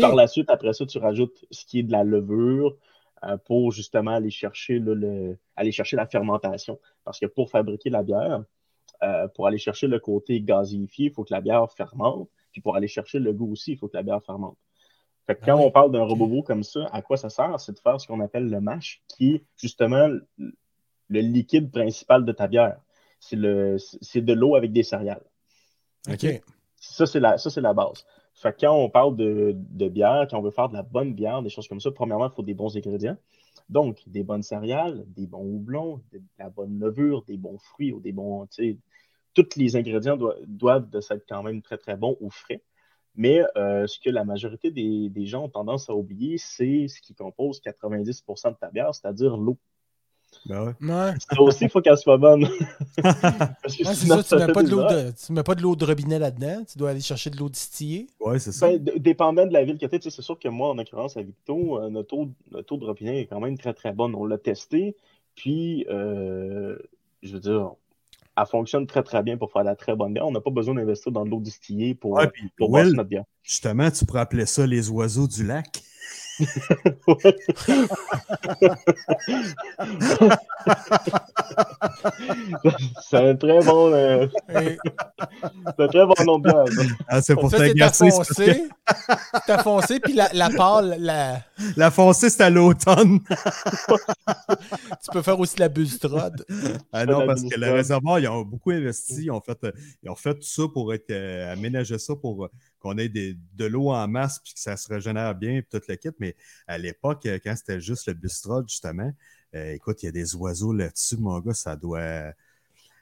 Par 0.00 0.14
la 0.14 0.26
suite, 0.26 0.50
après 0.50 0.74
ça, 0.74 0.84
tu 0.84 0.98
rajoutes 0.98 1.44
ce 1.50 1.64
qui 1.64 1.78
est 1.78 1.82
de 1.82 1.90
la 1.90 2.04
levure 2.04 2.76
euh, 3.24 3.38
pour 3.38 3.72
justement 3.72 4.10
aller 4.10 4.30
chercher, 4.30 4.78
là, 4.78 4.94
le, 4.94 5.38
aller 5.56 5.72
chercher 5.72 5.96
la 5.96 6.06
fermentation. 6.06 6.78
Parce 7.02 7.18
que 7.18 7.24
pour 7.24 7.50
fabriquer 7.50 7.88
la 7.88 8.02
bière, 8.02 8.44
euh, 9.02 9.26
pour 9.28 9.46
aller 9.46 9.56
chercher 9.56 9.86
le 9.86 9.98
côté 9.98 10.42
gazéifié, 10.42 11.06
il 11.06 11.12
faut 11.12 11.24
que 11.24 11.32
la 11.32 11.40
bière 11.40 11.66
fermente. 11.72 12.28
Puis 12.52 12.60
pour 12.60 12.76
aller 12.76 12.88
chercher 12.88 13.20
le 13.20 13.32
goût 13.32 13.52
aussi, 13.52 13.72
il 13.72 13.78
faut 13.78 13.88
que 13.88 13.96
la 13.96 14.02
bière 14.02 14.22
fermente. 14.22 14.58
Fait 15.26 15.34
que 15.34 15.44
quand 15.46 15.52
Ah 15.52 15.56
oui, 15.56 15.64
on 15.64 15.70
parle 15.70 15.92
d'un 15.92 16.02
robot 16.02 16.42
comme 16.42 16.62
ça, 16.62 16.86
à 16.92 17.00
quoi 17.00 17.16
ça 17.16 17.30
sert? 17.30 17.58
C'est 17.58 17.72
de 17.72 17.78
faire 17.78 17.98
ce 17.98 18.06
qu'on 18.06 18.20
appelle 18.20 18.50
le 18.50 18.60
mash, 18.60 19.02
qui 19.08 19.36
est 19.36 19.44
justement 19.56 20.08
le, 20.36 20.52
liquide 21.08 21.70
principal 21.70 22.26
de 22.26 22.32
ta 22.32 22.48
bière. 22.48 22.80
C'est 23.18 23.36
le, 23.36 23.78
c'est 23.78 24.20
de 24.20 24.32
l'eau 24.34 24.56
avec 24.56 24.72
des 24.72 24.82
céréales. 24.82 25.24
OK. 26.08 26.26
Ça, 26.76 27.06
c'est 27.06 27.20
la, 27.20 27.38
ça, 27.38 27.50
c'est 27.50 27.60
la 27.60 27.74
base. 27.74 28.06
Fait 28.34 28.52
que 28.52 28.60
quand 28.60 28.74
on 28.74 28.88
parle 28.88 29.16
de, 29.16 29.52
de 29.54 29.88
bière, 29.88 30.26
quand 30.30 30.38
on 30.38 30.42
veut 30.42 30.50
faire 30.50 30.68
de 30.68 30.74
la 30.74 30.82
bonne 30.82 31.14
bière, 31.14 31.42
des 31.42 31.50
choses 31.50 31.68
comme 31.68 31.80
ça, 31.80 31.90
premièrement, 31.90 32.28
il 32.28 32.34
faut 32.34 32.42
des 32.42 32.54
bons 32.54 32.74
ingrédients. 32.76 33.16
Donc, 33.68 34.02
des 34.06 34.22
bonnes 34.22 34.42
céréales, 34.42 35.04
des 35.08 35.26
bons 35.26 35.44
houblons, 35.44 36.00
de 36.12 36.20
la 36.38 36.48
bonne 36.48 36.78
levure, 36.78 37.22
des 37.24 37.36
bons 37.36 37.58
fruits 37.58 37.92
ou 37.92 38.00
des 38.00 38.12
bons. 38.12 38.46
tu 38.46 38.72
sais, 38.72 38.78
Tous 39.34 39.56
les 39.56 39.76
ingrédients 39.76 40.16
doivent, 40.16 40.38
doivent 40.46 40.90
de 40.90 41.00
s'être 41.00 41.24
quand 41.28 41.42
même 41.42 41.60
très, 41.62 41.76
très 41.76 41.96
bons 41.96 42.16
ou 42.20 42.30
frais. 42.30 42.62
Mais 43.14 43.42
euh, 43.56 43.86
ce 43.86 43.98
que 44.00 44.10
la 44.10 44.24
majorité 44.24 44.70
des, 44.70 45.08
des 45.10 45.26
gens 45.26 45.44
ont 45.44 45.48
tendance 45.48 45.90
à 45.90 45.94
oublier, 45.94 46.38
c'est 46.38 46.88
ce 46.88 47.00
qui 47.00 47.14
compose 47.14 47.60
90% 47.60 48.52
de 48.52 48.56
ta 48.56 48.70
bière, 48.70 48.94
c'est-à-dire 48.94 49.36
l'eau. 49.36 49.58
Ben 50.46 50.64
ouais. 50.64 50.72
Ouais. 50.80 51.12
Ça 51.18 51.40
aussi, 51.42 51.64
il 51.64 51.70
faut 51.70 51.80
qu'elle 51.80 51.98
soit 51.98 52.16
bonne. 52.18 52.48
Parce 53.02 53.76
que 53.76 53.84
Ouais, 53.84 53.94
c'est 53.94 53.94
sinon, 53.94 54.22
ça, 54.22 54.22
tu 54.22 54.34
mets, 54.36 54.46
fait 54.46 54.52
pas 54.52 54.62
de 54.62 54.68
des 54.68 54.70
l'eau 54.70 54.80
erreurs. 54.80 55.04
de, 55.04 55.12
tu 55.12 55.32
mets 55.32 55.42
pas 55.42 55.54
de 55.54 55.62
l'eau 55.62 55.76
de 55.76 55.84
robinet 55.84 56.18
là-dedans. 56.18 56.64
Tu 56.70 56.78
dois 56.78 56.90
aller 56.90 57.00
chercher 57.00 57.30
de 57.30 57.36
l'eau 57.36 57.48
distillée. 57.48 58.06
Ouais, 58.20 58.38
c'est 58.38 58.52
ça. 58.52 58.68
Ben, 58.68 58.82
dépendant 58.98 59.46
de 59.46 59.52
la 59.52 59.64
ville 59.64 59.78
que 59.78 59.86
tu 59.86 59.94
es, 59.96 60.00
c'est 60.10 60.22
sûr 60.22 60.38
que 60.38 60.48
moi, 60.48 60.70
en 60.70 60.78
occurrence, 60.78 61.16
à 61.16 61.22
Victo, 61.22 61.78
euh, 61.78 61.90
notre, 61.90 62.14
eau, 62.16 62.30
notre 62.50 62.72
eau 62.74 62.78
de 62.78 62.84
robinet 62.86 63.20
est 63.20 63.26
quand 63.26 63.40
même 63.40 63.58
très 63.58 63.74
très 63.74 63.92
bonne. 63.92 64.14
On 64.14 64.24
l'a 64.24 64.38
testé, 64.38 64.96
puis 65.34 65.86
euh, 65.90 66.76
je 67.22 67.34
veux 67.34 67.40
dire, 67.40 67.72
elle 68.38 68.46
fonctionne 68.46 68.86
très 68.86 69.02
très 69.02 69.22
bien 69.22 69.36
pour 69.36 69.52
faire 69.52 69.62
de 69.62 69.66
la 69.68 69.76
très 69.76 69.94
bonne 69.94 70.14
bière. 70.14 70.26
On 70.26 70.32
n'a 70.32 70.40
pas 70.40 70.50
besoin 70.50 70.74
d'investir 70.74 71.12
dans 71.12 71.24
de 71.24 71.30
l'eau 71.30 71.40
distillée 71.40 71.94
pour, 71.94 72.12
Ouais, 72.12 72.28
puis 72.28 72.50
pour 72.56 72.70
Will, 72.70 72.92
notre 72.94 73.08
bière. 73.08 73.24
justement, 73.42 73.90
tu 73.90 74.06
pourrais 74.06 74.20
appeler 74.20 74.46
ça 74.46 74.66
les 74.66 74.88
oiseaux 74.88 75.26
du 75.28 75.44
lac. 75.44 75.82
c'est 83.08 83.16
un 83.16 83.34
très 83.36 83.60
bon, 83.60 83.92
euh, 83.92 84.26
Et 84.60 84.76
c'est 85.76 85.84
un 85.84 85.88
très 85.88 86.06
bon 86.06 86.14
nom 86.24 86.38
de. 86.38 86.50
Ah, 87.08 87.22
c'est 87.22 87.34
pour 87.34 87.50
t'agacer. 87.50 88.10
c'est 88.10 88.16
parce 88.16 88.28
que 88.28 88.34
foncée. 88.34 88.68
Ta 89.46 89.62
foncée, 89.62 90.00
puis 90.00 90.14
la, 90.14 90.28
la 90.32 90.50
pâle, 90.50 90.96
la... 90.98 91.42
La 91.76 91.90
foncée, 91.90 92.30
c'est 92.30 92.42
à 92.42 92.50
l'automne. 92.50 93.20
tu 95.02 95.10
peux 95.12 95.22
faire 95.22 95.38
aussi 95.38 95.58
la 95.58 95.68
bustrode. 95.68 96.44
Ah 96.92 97.06
non, 97.06 97.26
parce 97.26 97.42
que 97.42 97.58
le 97.58 97.72
réservoir, 97.72 98.18
ils 98.18 98.28
ont 98.28 98.42
beaucoup 98.42 98.70
investi. 98.70 99.24
Ils 99.24 99.30
ont 99.30 99.40
fait, 99.40 99.58
ils 100.02 100.10
ont 100.10 100.16
fait 100.16 100.34
tout 100.34 100.42
ça 100.42 100.62
pour 100.72 100.92
être 100.94 101.10
euh, 101.10 101.52
aménager 101.52 101.98
ça 101.98 102.14
pour 102.16 102.44
euh, 102.44 102.50
qu'on 102.80 102.98
ait 102.98 103.08
des- 103.08 103.36
de 103.56 103.64
l'eau 103.66 103.90
en 103.90 104.08
masse 104.08 104.38
puis 104.42 104.54
que 104.54 104.60
ça 104.60 104.76
se 104.76 104.88
régénère 104.88 105.34
bien 105.34 105.60
puis 105.62 105.78
tout 105.80 105.84
le 105.88 105.96
kit. 105.96 106.08
Mais 106.18 106.34
à 106.66 106.78
l'époque, 106.78 107.26
euh, 107.26 107.38
quand 107.42 107.54
c'était 107.56 107.80
juste 107.80 108.06
le 108.08 108.14
bistrot, 108.14 108.62
justement, 108.66 109.12
euh, 109.54 109.72
écoute, 109.74 110.02
il 110.02 110.06
y 110.06 110.08
a 110.08 110.12
des 110.12 110.34
oiseaux 110.34 110.72
là-dessus, 110.72 111.16
mon 111.18 111.38
gars, 111.40 111.54
ça 111.54 111.76
doit. 111.76 112.32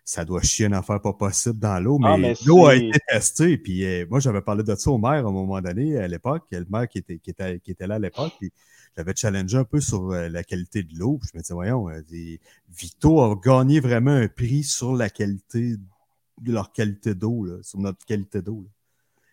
Ça 0.04 0.24
doit 0.24 0.40
chier 0.40 0.64
une 0.64 0.72
affaire 0.72 1.02
pas 1.02 1.12
possible 1.12 1.58
dans 1.58 1.78
l'eau, 1.78 1.98
mais, 1.98 2.08
Ah, 2.08 2.16
mais 2.16 2.34
l'eau 2.46 2.64
a 2.66 2.74
été 2.76 2.98
testée. 3.06 3.58
Puis 3.58 3.84
euh, 3.84 4.06
moi, 4.08 4.20
j'avais 4.20 4.40
parlé 4.40 4.62
de 4.64 4.74
ça 4.74 4.90
au 4.90 4.96
maire 4.96 5.26
à 5.26 5.28
un 5.28 5.32
moment 5.32 5.60
donné, 5.60 5.98
à 5.98 6.08
l'époque. 6.08 6.44
Le 6.50 6.64
maire 6.70 6.88
qui 6.88 6.96
était, 6.96 7.18
qui 7.18 7.28
était, 7.28 7.60
qui 7.60 7.72
était 7.72 7.86
là 7.86 7.96
à 7.96 7.98
l'époque. 7.98 8.32
Puis 8.38 8.50
j'avais 8.96 9.14
challengé 9.14 9.58
un 9.58 9.64
peu 9.64 9.80
sur 9.82 10.10
euh, 10.12 10.30
la 10.30 10.42
qualité 10.44 10.82
de 10.82 10.96
l'eau. 10.98 11.20
Je 11.30 11.36
me 11.36 11.42
disais, 11.42 11.52
voyons, 11.52 11.90
euh, 11.90 12.00
des- 12.08 12.40
Vito 12.74 13.20
a 13.20 13.34
gagné 13.38 13.80
vraiment 13.80 14.12
un 14.12 14.28
prix 14.28 14.62
sur 14.64 14.94
la 14.96 15.10
qualité 15.10 15.76
de 16.40 16.52
leur 16.52 16.72
qualité 16.72 17.14
d'eau, 17.14 17.46
sur 17.62 17.78
notre 17.78 18.02
qualité 18.06 18.40
d'eau. 18.40 18.66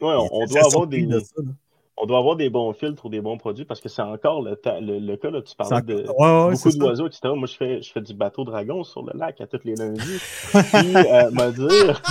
Ouais, 0.01 0.13
on, 0.31 0.45
doit 0.45 0.65
avoir 0.65 0.87
des, 0.87 1.05
de 1.05 1.19
ça, 1.19 1.33
là. 1.37 1.51
on 1.97 2.05
doit 2.05 2.17
avoir 2.19 2.35
des 2.35 2.49
bons 2.49 2.73
filtres 2.73 3.05
ou 3.05 3.09
des 3.09 3.21
bons 3.21 3.37
produits 3.37 3.63
parce 3.65 3.79
que 3.79 3.87
c'est 3.89 4.01
encore 4.01 4.41
le, 4.41 4.55
ta- 4.57 4.79
le, 4.81 4.99
le 4.99 5.15
cas, 5.17 5.29
là, 5.29 5.41
tu 5.41 5.55
parlais 5.55 5.81
de 5.81 6.03
encore- 6.03 6.19
ouais, 6.19 6.45
ouais, 6.47 6.53
beaucoup 6.53 6.77
d'oiseaux, 6.77 7.07
etc. 7.07 7.29
Moi, 7.35 7.47
je 7.47 7.55
fais, 7.55 7.81
je 7.81 7.91
fais 7.91 8.01
du 8.01 8.13
bateau 8.13 8.43
dragon 8.43 8.83
sur 8.83 9.03
le 9.03 9.11
lac 9.17 9.39
à 9.41 9.47
tous 9.47 9.61
les 9.63 9.75
lundis. 9.75 10.19
Puis, 10.51 10.95
euh, 10.97 11.31
m'a 11.31 11.51
dire, 11.51 12.01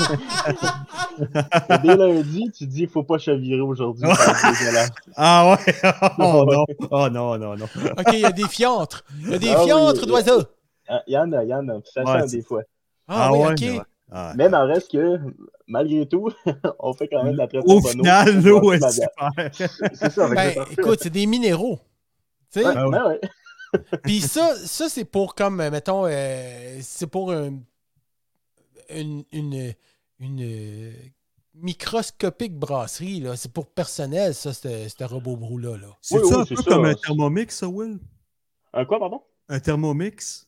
dès 1.83 1.97
lundi, 1.97 2.51
tu 2.57 2.67
dis, 2.67 2.83
il 2.83 2.89
faut 2.89 3.03
pas 3.03 3.19
chavirer 3.19 3.61
aujourd'hui. 3.61 4.09
Ah 5.17 5.57
ouais! 5.67 5.75
Oh 6.19 6.45
non! 6.49 6.65
Oh 6.91 7.09
non, 7.11 7.39
non, 7.39 7.57
non. 7.57 7.65
OK, 7.99 8.13
il 8.15 8.21
y 8.21 8.25
a 8.25 8.33
des 8.33 8.49
fiantres. 8.49 9.05
Il 9.21 9.31
y 9.31 9.35
a 9.35 9.39
des 9.39 9.51
Ah 9.51 9.61
fiantres 9.65 10.01
oui. 10.03 10.07
d'oiseaux. 10.09 10.43
Ah, 10.89 11.03
Il 11.07 11.15
y 11.15 11.19
en 11.19 11.33
a, 11.33 11.45
il 11.45 11.49
y 11.51 11.55
en 11.55 11.69
a. 11.69 11.75
Ça 11.85 12.03
Ouais, 12.03 12.27
sent 12.27 12.37
des 12.37 12.43
fois. 12.43 12.63
Ah, 13.09 13.27
Ah 13.29 13.33
oui, 13.33 13.39
ouais, 13.41 13.47
OK. 13.53 13.61
ouais. 13.61 13.81
Ah. 14.11 14.33
Mais 14.37 14.47
il 14.47 14.55
en 14.55 14.67
reste 14.67 14.91
que, 14.93 15.19
malgré 15.67 16.07
tout, 16.09 16.31
on 16.79 16.93
fait 16.93 17.09
quand 17.09 17.25
même 17.25 17.37
la 17.37 17.47
très 17.47 17.59
Au 17.65 17.81
final, 17.81 18.43
l'eau 18.43 18.73
est 18.73 18.91
super. 18.91 19.31
C'est 19.95 20.11
ça, 20.11 20.27
avec 20.27 20.37
Ben, 20.57 20.65
écoute, 20.71 20.99
c'est 21.03 21.11
des 21.11 21.27
minéraux. 21.27 21.79
Tu 22.53 22.61
sais? 22.61 22.67
Ouais, 22.67 22.73
Ah 22.77 22.89
ouais. 22.89 22.99
ben 22.99 23.09
ouais. 23.09 23.21
Puis 24.05 24.21
ça, 24.21 24.55
ça 24.55 24.89
c'est 24.89 25.05
pour 25.05 25.35
comme, 25.35 25.61
euh, 25.61 25.71
mettons, 25.71 26.07
euh, 26.07 26.79
c'est 26.81 27.09
pour 27.09 27.33
un- 27.33 27.59
une, 28.91 29.25
une, 29.33 29.75
une, 30.21 30.41
euh, 30.43 30.93
microscopique 31.55 32.55
brasserie. 32.57 33.21
là. 33.21 33.37
C'est 33.37 33.53
pour 33.53 33.67
personnel, 33.67 34.35
ça, 34.35 34.53
ce 34.53 35.05
robot 35.05 35.37
brou-là. 35.37 35.77
Là. 35.77 35.89
C'est 36.01 36.19
Oui, 36.19 36.29
ça 36.29 36.37
oui, 36.37 36.43
un 36.43 36.45
c'est 36.47 36.55
peu 36.55 36.63
ça. 36.63 36.71
comme 36.71 36.85
un 36.85 36.95
thermomix, 36.95 37.55
ça, 37.57 37.69
Will? 37.69 37.99
Un 38.73 38.85
quoi, 38.85 38.99
pardon? 38.99 39.23
Un 39.49 39.61
thermomix? 39.61 40.47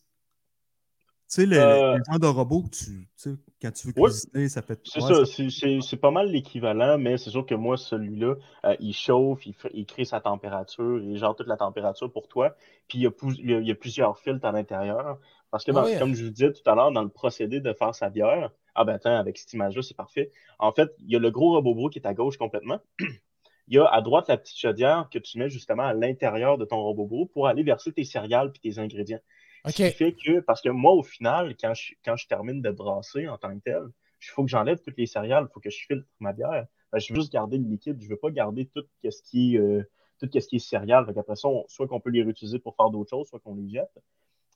Tu 1.29 1.35
sais, 1.43 1.47
le, 1.47 1.57
Euh, 1.59 1.97
le 1.97 2.03
genre 2.09 2.21
de 2.21 2.27
robot 2.27 2.63
que 2.63 2.69
tu, 2.77 2.85
tu 2.85 3.07
sais, 3.17 3.31
quand 3.61 3.73
tu 3.73 3.89
veux 3.89 3.93
Oui. 3.97 4.11
cuisiner, 4.11 4.49
ça 4.49 4.63
fait... 4.63 4.79
C'est 4.85 5.03
Ouais, 5.03 5.13
ça, 5.13 5.25
c'est- 5.27 5.51
c'est 5.51 5.81
c'est 5.81 5.97
pas 5.97 6.13
mal 6.13 6.31
l'équivalent, 6.31 6.99
mais 6.99 7.19
c'est 7.19 7.31
sûr 7.31 7.45
que 7.45 7.55
moi, 7.57 7.77
celui-là, 7.77 8.37
euh, 8.65 8.77
il 8.79 8.93
chauffe, 8.95 9.45
il, 9.45 9.53
fait- 9.55 9.71
il 9.75 9.87
crée 9.87 10.05
sa 10.05 10.21
température, 10.21 11.01
il 11.03 11.17
gère 11.19 11.35
toute 11.35 11.49
la 11.49 11.57
température 11.57 12.13
pour 12.13 12.29
toi, 12.29 12.55
puis 12.87 12.99
il 12.99 13.03
y 13.03 13.07
a, 13.07 13.11
pou- 13.11 13.33
il 13.33 13.51
y 13.51 13.55
a- 13.55 13.59
il 13.59 13.67
y 13.67 13.73
a 13.73 13.75
plusieurs 13.75 14.19
filtres 14.21 14.45
à 14.47 14.53
l'intérieur. 14.53 15.19
Parce 15.51 15.65
que, 15.65 15.73
Ah 15.73 15.75
dans- 15.75 15.85
oui. 15.87 15.99
comme 15.99 16.15
je 16.15 16.25
vous 16.27 16.31
disais 16.31 16.53
tout 16.53 16.69
à 16.71 16.77
l'heure, 16.77 16.93
dans 16.93 17.03
le 17.03 17.09
procédé 17.09 17.61
de 17.61 17.73
faire 17.73 17.93
sa 17.95 18.09
bière, 18.09 18.53
ah 18.77 18.85
ben 18.85 18.95
attends, 18.95 19.17
avec 19.19 19.37
cette 19.39 19.53
image-là, 19.53 19.83
c'est 19.83 19.97
parfait. 19.97 20.31
En 20.61 20.71
fait, 20.71 20.91
il 21.01 21.11
y 21.11 21.17
a 21.17 21.19
le 21.19 21.31
gros 21.33 21.53
robot 21.55 21.75
brou 21.75 21.89
qui 21.89 21.99
est 21.99 22.07
à 22.07 22.15
gauche 22.15 22.37
complètement. 22.37 22.79
Il 23.69 23.75
y 23.75 23.79
a 23.81 23.87
à 23.87 24.01
droite 24.01 24.29
la 24.29 24.37
petite 24.37 24.57
chaudière 24.57 25.09
que 25.11 25.19
tu 25.19 25.39
mets 25.41 25.49
justement 25.51 25.83
à 25.83 25.93
l'intérieur 25.93 26.57
de 26.57 26.65
ton 26.65 26.77
robot 26.81 27.05
brou 27.07 27.27
pour 27.27 27.49
aller 27.49 27.65
verser 27.65 27.91
tes 27.93 28.05
céréales 28.05 28.53
puis 28.53 28.61
tes 28.61 28.79
ingrédients. 28.79 29.19
Ce 29.67 29.77
qui 29.77 29.91
fait 29.91 30.13
que, 30.13 30.41
parce 30.41 30.61
que 30.63 30.69
moi, 30.69 30.93
au 30.93 31.03
final, 31.03 31.57
quand 31.61 31.75
je, 31.75 31.95
quand 32.05 32.17
je 32.17 32.27
termine 32.29 32.63
de 32.63 32.71
brasser 32.71 33.29
en 33.29 33.37
tant 33.39 33.55
que 33.57 33.63
tel, 33.63 33.83
il 34.23 34.27
faut 34.31 34.45
que 34.45 34.51
j'enlève 34.51 34.79
toutes 34.81 34.97
les 34.97 35.07
céréales, 35.07 35.47
il 35.49 35.53
faut 35.53 35.61
que 35.61 35.71
je 35.71 35.85
filtre 35.87 36.07
ma 36.21 36.33
bière. 36.33 36.67
Ben, 36.93 36.99
je 36.99 37.13
veux 37.13 37.21
juste 37.21 37.33
garder 37.33 37.59
le 37.59 37.65
liquide, 37.69 38.01
je 38.01 38.09
veux 38.09 38.17
pas 38.17 38.31
garder 38.31 38.67
tout 38.67 38.85
ce 39.03 39.23
qui 39.23 39.57
est, 39.57 39.59
euh, 39.59 39.83
tout 40.21 40.29
ce 40.33 40.47
qui 40.47 40.57
est 40.57 40.59
céréales. 40.59 41.13
Qu'après 41.13 41.37
ça, 41.37 41.49
on- 41.49 41.65
soit 41.69 41.87
qu'on 41.89 42.01
peut 42.01 42.11
les 42.11 42.23
réutiliser 42.23 42.59
pour 42.59 42.75
faire 42.77 42.91
d'autres 42.91 43.11
choses, 43.11 43.29
soit 43.29 43.41
qu'on 43.41 43.55
les 43.57 43.69
jette. 43.69 43.99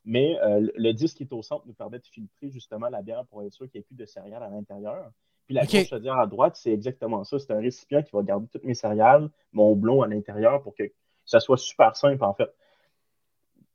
Mais 0.03 0.39
euh, 0.41 0.67
le- 0.75 0.93
disque 0.93 1.17
qui 1.17 1.23
est 1.23 1.33
au 1.33 1.43
centre 1.43 1.67
nous 1.67 1.73
permet 1.73 1.99
de 1.99 2.07
filtrer 2.07 2.49
justement 2.49 2.89
la 2.89 3.01
bière 3.03 3.25
pour 3.27 3.43
être 3.43 3.53
sûr 3.53 3.69
qu'il 3.69 3.79
n'y 3.79 3.81
ait 3.81 3.85
plus 3.85 3.95
de 3.95 4.05
céréales 4.05 4.41
à 4.41 4.49
l'intérieur. 4.49 5.11
Puis 5.45 5.53
la 5.55 5.63
Ok. 5.63 5.69
grosse 5.69 5.93
à 5.93 6.25
droite, 6.25 6.55
c'est 6.55 6.71
exactement 6.71 7.23
ça. 7.23 7.37
C'est 7.37 7.51
un 7.51 7.59
récipient 7.59 8.01
qui 8.01 8.11
va 8.13 8.23
garder 8.23 8.47
toutes 8.47 8.63
mes 8.63 8.73
céréales, 8.73 9.29
mon 9.51 9.75
blond 9.75 10.01
à 10.01 10.07
l'intérieur 10.07 10.63
pour 10.63 10.73
que 10.73 10.83
ça 11.25 11.39
soit 11.39 11.57
super 11.57 11.95
simple 11.95 12.23
en 12.23 12.33
fait. 12.33 12.49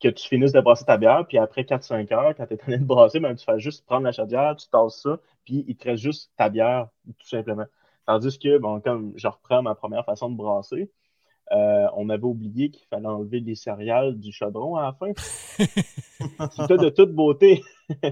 Que 0.01 0.09
tu 0.09 0.29
finisses 0.29 0.53
de 0.53 0.61
brasser 0.61 0.85
ta 0.85 0.99
bière, 0.99 1.25
puis 1.27 1.39
après 1.39 1.63
4-5 1.63 2.13
heures, 2.13 2.35
quand 2.37 2.47
tu 2.47 2.55
es 2.55 2.63
en 2.63 2.67
train 2.67 2.79
de 2.79 2.85
brasser, 2.85 3.19
ben, 3.21 3.35
tu 3.35 3.45
fais 3.45 3.59
juste 3.59 3.87
prendre 3.87 4.05
la 4.05 4.13
chaudière, 4.13 4.55
tu 4.57 4.69
tasses 4.69 5.01
ça, 5.03 5.19
puis 5.45 5.65
il 5.67 5.77
te 5.77 5.89
reste 5.89 6.03
juste 6.03 6.31
ta 6.37 6.51
bière, 6.51 6.89
tout 7.19 7.29
simplement. 7.29 7.65
Tandis 8.07 8.39
que, 8.39 8.59
bon, 8.59 8.81
comme 8.81 9.13
je 9.17 9.27
reprends 9.27 9.63
ma 9.63 9.75
première 9.75 10.05
façon 10.05 10.31
de 10.31 10.37
brasser, 10.37 10.91
euh, 11.53 11.87
on 11.95 12.09
avait 12.09 12.25
oublié 12.25 12.71
qu'il 12.71 12.87
fallait 12.89 13.07
enlever 13.07 13.41
les 13.41 13.55
céréales 13.55 14.19
du 14.19 14.33
chaudron 14.33 14.77
à 14.77 14.83
la 14.83 14.93
fin. 14.93 15.13
C'était 16.51 16.77
de 16.77 16.89
toute 16.89 17.13
beauté. 17.13 17.63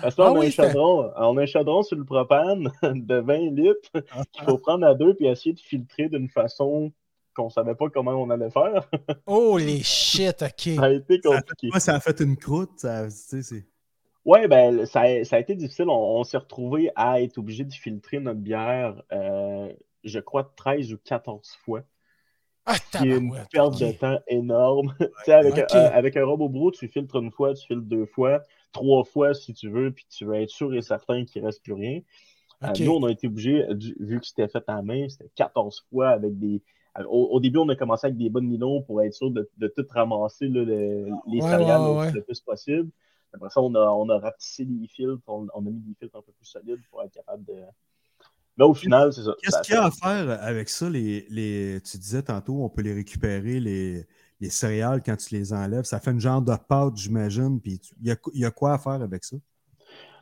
Parce 0.00 0.16
là, 0.16 0.26
Ah 0.26 0.32
on, 0.32 0.36
a 0.36 0.38
oui, 0.40 0.46
un 0.46 0.50
chaudron, 0.50 1.10
on 1.16 1.36
a 1.36 1.42
un 1.42 1.46
chaudron 1.46 1.82
sur 1.82 1.96
le 1.96 2.04
propane 2.04 2.70
de 2.82 3.16
20 3.16 3.50
litres 3.50 3.90
qu'il 4.32 4.44
faut 4.44 4.58
prendre 4.58 4.86
à 4.86 4.94
deux 4.94 5.14
puis 5.14 5.26
essayer 5.26 5.54
de 5.54 5.60
filtrer 5.60 6.08
d'une 6.08 6.28
façon 6.28 6.92
qu'on 7.34 7.50
savait 7.50 7.74
pas 7.74 7.88
comment 7.90 8.12
on 8.12 8.30
allait 8.30 8.50
faire. 8.50 8.88
Holy 9.26 9.82
shit, 9.82 10.42
OK. 10.42 10.74
Ça 10.76 10.84
a 10.84 10.90
été 10.92 11.20
Ça 11.22 11.30
a 11.30 11.32
fait- 11.36 11.40
compliqué. 11.40 11.68
Moi, 11.68 11.80
ça 11.80 11.94
a 11.96 12.00
fait 12.00 12.20
une 12.20 12.36
croûte. 12.36 12.78
Ça, 12.78 13.10
c'est... 13.10 13.64
Ouais, 14.24 14.48
ben, 14.48 14.86
ça 14.86 15.02
a, 15.02 15.24
ça 15.24 15.36
a 15.36 15.38
été 15.40 15.54
difficile. 15.54 15.86
On, 15.88 15.92
on 16.20 16.24
s'est 16.24 16.38
retrouvé 16.38 16.90
à 16.96 17.20
être 17.20 17.36
obligé 17.38 17.64
de 17.64 17.72
filtrer 17.72 18.20
notre 18.20 18.40
bière, 18.40 19.02
euh, 19.12 19.70
je 20.02 20.18
crois, 20.18 20.50
13 20.56 20.92
ou 20.94 20.98
14 21.04 21.46
fois. 21.64 21.82
Ah, 22.66 22.76
Ce 22.76 22.98
qui 22.98 23.10
est 23.10 23.18
une 23.18 23.36
perte 23.52 23.78
de 23.78 23.92
temps 23.92 24.18
énorme. 24.26 24.94
Tu 24.98 25.06
sais, 25.26 25.32
avec, 25.34 25.58
un, 25.58 25.76
euh, 25.76 25.90
avec 25.92 26.16
un 26.16 26.24
robot 26.24 26.48
brou, 26.48 26.70
tu 26.70 26.88
filtres 26.88 27.16
une 27.16 27.30
fois, 27.30 27.52
tu 27.52 27.66
filtres 27.66 27.84
deux 27.86 28.06
fois, 28.06 28.42
trois 28.72 29.04
fois 29.04 29.34
si 29.34 29.52
tu 29.52 29.68
veux, 29.68 29.90
puis 29.92 30.06
tu 30.08 30.24
veux 30.24 30.36
être 30.36 30.48
sûr 30.48 30.74
et 30.74 30.80
certain 30.80 31.26
qu'il 31.26 31.42
ne 31.42 31.46
reste 31.48 31.62
plus 31.62 31.74
rien. 31.74 32.00
Euh, 32.62 32.68
nous, 32.80 32.92
on 32.92 33.04
a 33.04 33.10
été 33.10 33.26
obligés, 33.26 33.66
du- 33.74 33.96
vu 34.00 34.20
que 34.20 34.26
c'était 34.26 34.48
fait 34.48 34.64
à 34.68 34.80
main, 34.82 35.08
c'était 35.08 35.30
14 35.34 35.84
fois 35.90 36.10
avec 36.10 36.38
des. 36.38 36.62
euh, 36.98 37.04
Au, 37.04 37.26
au 37.32 37.40
début, 37.40 37.58
on 37.58 37.68
a 37.68 37.76
commencé 37.76 38.06
avec 38.06 38.16
des 38.16 38.30
bonnes 38.30 38.48
nylons 38.48 38.82
pour 38.82 39.02
être 39.02 39.12
sûr 39.14 39.30
de, 39.30 39.48
de 39.58 39.68
tout 39.68 39.84
ramasser 39.90 40.48
là, 40.48 40.62
le- 40.64 41.06
les 41.26 41.40
Ouais, 41.40 41.48
céréales 41.50 41.82
ouais, 41.82 41.88
le- 41.88 41.98
ouais. 41.98 42.12
le 42.12 42.22
plus 42.22 42.40
possible. 42.40 42.88
Après 43.32 43.50
ça, 43.50 43.60
on 43.60 43.74
a, 43.74 43.80
on 43.90 44.08
a 44.10 44.18
rapetissé 44.18 44.64
les 44.64 44.86
filtres, 44.86 45.22
on, 45.26 45.46
on 45.54 45.66
a 45.66 45.70
mis 45.70 45.80
des 45.80 45.94
filtres 45.98 46.16
un 46.16 46.22
peu 46.22 46.32
plus 46.32 46.46
solides 46.46 46.80
pour 46.90 47.02
être 47.02 47.12
capable 47.12 47.44
de. 47.44 47.54
Mais 48.56 48.64
au 48.64 48.72
final, 48.74 49.12
c'est 49.12 49.24
ça. 49.24 49.34
Qu'est-ce 49.42 49.56
Ça- 49.56 49.62
qu'il 49.62 49.74
y 49.74 49.78
a 49.78 49.84
à 49.86 49.90
faire 49.90 50.30
avec 50.42 50.68
ça? 50.68 50.88
Les, 50.88 51.26
les, 51.28 51.80
tu 51.80 51.98
disais 51.98 52.22
tantôt, 52.22 52.62
on 52.62 52.68
peut 52.68 52.82
les 52.82 52.94
récupérer, 52.94 53.58
les, 53.58 54.06
les 54.40 54.50
céréales, 54.50 55.02
quand 55.02 55.16
tu 55.16 55.34
les 55.34 55.52
enlèves. 55.52 55.82
Ça 55.84 55.98
fait 55.98 56.12
une 56.12 56.20
genre 56.20 56.40
de 56.40 56.54
pâte, 56.68 56.96
j'imagine. 56.96 57.60
Puis 57.60 57.80
il 58.00 58.06
y 58.06 58.12
a, 58.12 58.16
il 58.32 58.40
y 58.40 58.44
a 58.44 58.52
quoi 58.52 58.74
à 58.74 58.78
faire 58.78 59.02
avec 59.02 59.24
ça? 59.24 59.36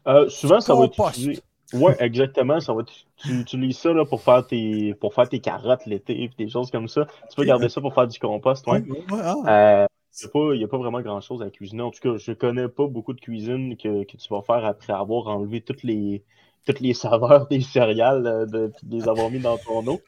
Euh, 0.06 0.28
souvent, 0.30 0.60
ça 0.60 0.74
va 0.74 0.86
être 0.86 0.98
utilisé. 1.10 1.42
Oui, 1.72 1.92
exactement. 1.98 2.60
Ça 2.60 2.72
va 2.74 2.82
être... 2.82 2.92
Tu 3.16 3.38
utilises 3.40 3.78
ça 3.78 3.92
là, 3.92 4.04
pour, 4.04 4.20
faire 4.20 4.46
tes... 4.46 4.94
pour 4.94 5.14
faire 5.14 5.28
tes 5.28 5.40
carottes 5.40 5.86
l'été 5.86 6.22
et 6.24 6.30
des 6.36 6.48
choses 6.48 6.70
comme 6.70 6.88
ça. 6.88 7.06
Tu 7.30 7.36
peux 7.36 7.44
garder 7.44 7.68
ça 7.68 7.80
pour 7.80 7.94
faire 7.94 8.06
du 8.08 8.18
compost. 8.18 8.66
Ouais. 8.66 8.80
Ouais, 8.80 8.98
ouais, 9.10 9.20
ah. 9.22 9.82
Euh, 9.82 9.86
Il 10.20 10.24
n'y 10.24 10.28
a, 10.28 10.30
pas- 10.30 10.54
y 10.56 10.64
a 10.64 10.68
pas 10.68 10.78
vraiment 10.78 11.00
grand-chose 11.00 11.42
à 11.42 11.50
cuisiner. 11.50 11.82
En 11.82 11.90
tout 11.90 12.00
cas, 12.00 12.16
je 12.18 12.32
connais 12.32 12.68
pas 12.68 12.86
beaucoup 12.86 13.14
de 13.14 13.20
cuisine 13.20 13.76
que, 13.76 14.04
que 14.04 14.16
tu 14.16 14.28
vas 14.28 14.42
faire 14.42 14.64
après 14.64 14.92
avoir 14.92 15.28
enlevé 15.28 15.62
toutes 15.62 15.82
les, 15.82 16.22
toutes 16.66 16.80
les 16.80 16.92
saveurs 16.94 17.46
des 17.48 17.60
céréales, 17.60 18.26
euh, 18.26 18.46
de, 18.46 18.72
les 18.90 19.08
avoir 19.08 19.30
mis 19.30 19.40
dans 19.40 19.56
ton 19.56 19.86
eau. 19.86 20.00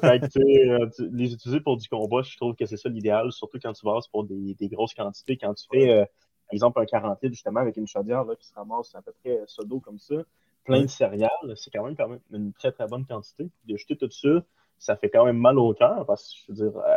Fait 0.00 0.20
que, 0.20 0.26
tu 0.28 0.70
euh, 0.70 0.86
tu- 0.96 1.08
les 1.12 1.32
utiliser 1.34 1.60
pour 1.60 1.76
du 1.76 1.88
compost, 1.88 2.30
je 2.30 2.36
trouve 2.36 2.54
que 2.54 2.64
c'est 2.66 2.76
ça 2.76 2.88
l'idéal, 2.88 3.30
surtout 3.32 3.58
quand 3.62 3.72
tu 3.72 3.84
vas 3.84 3.98
pour 4.10 4.24
des, 4.24 4.54
des 4.54 4.68
grosses 4.68 4.94
quantités. 4.94 5.36
Quand 5.36 5.52
tu 5.54 5.64
fais 5.70 5.90
euh, 5.90 6.04
exemple, 6.52 6.80
un 6.80 6.86
40 6.86 7.18
litres, 7.22 7.34
justement, 7.34 7.60
avec 7.60 7.76
une 7.76 7.86
chaudière 7.86 8.24
là, 8.24 8.34
qui 8.36 8.46
se 8.46 8.54
ramasse 8.54 8.94
à 8.94 9.02
peu 9.02 9.12
près 9.22 9.40
ça 9.46 9.62
d'eau 9.64 9.80
comme 9.80 9.98
ça, 9.98 10.16
plein 10.64 10.82
de 10.82 10.86
céréales, 10.86 11.30
c'est 11.56 11.70
quand 11.70 11.84
même, 11.84 11.96
quand 11.96 12.08
même 12.08 12.20
une 12.32 12.52
très, 12.52 12.72
très 12.72 12.86
bonne 12.86 13.06
quantité. 13.06 13.50
De 13.64 13.76
jeter 13.76 13.96
tout 13.96 14.10
ça, 14.10 14.42
ça 14.78 14.96
fait 14.96 15.10
quand 15.10 15.24
même 15.24 15.38
mal 15.38 15.58
au 15.58 15.74
cœur 15.74 16.04
parce 16.06 16.32
que, 16.32 16.54
je 16.54 16.62
veux 16.62 16.70
dire, 16.70 16.80
euh, 16.80 16.96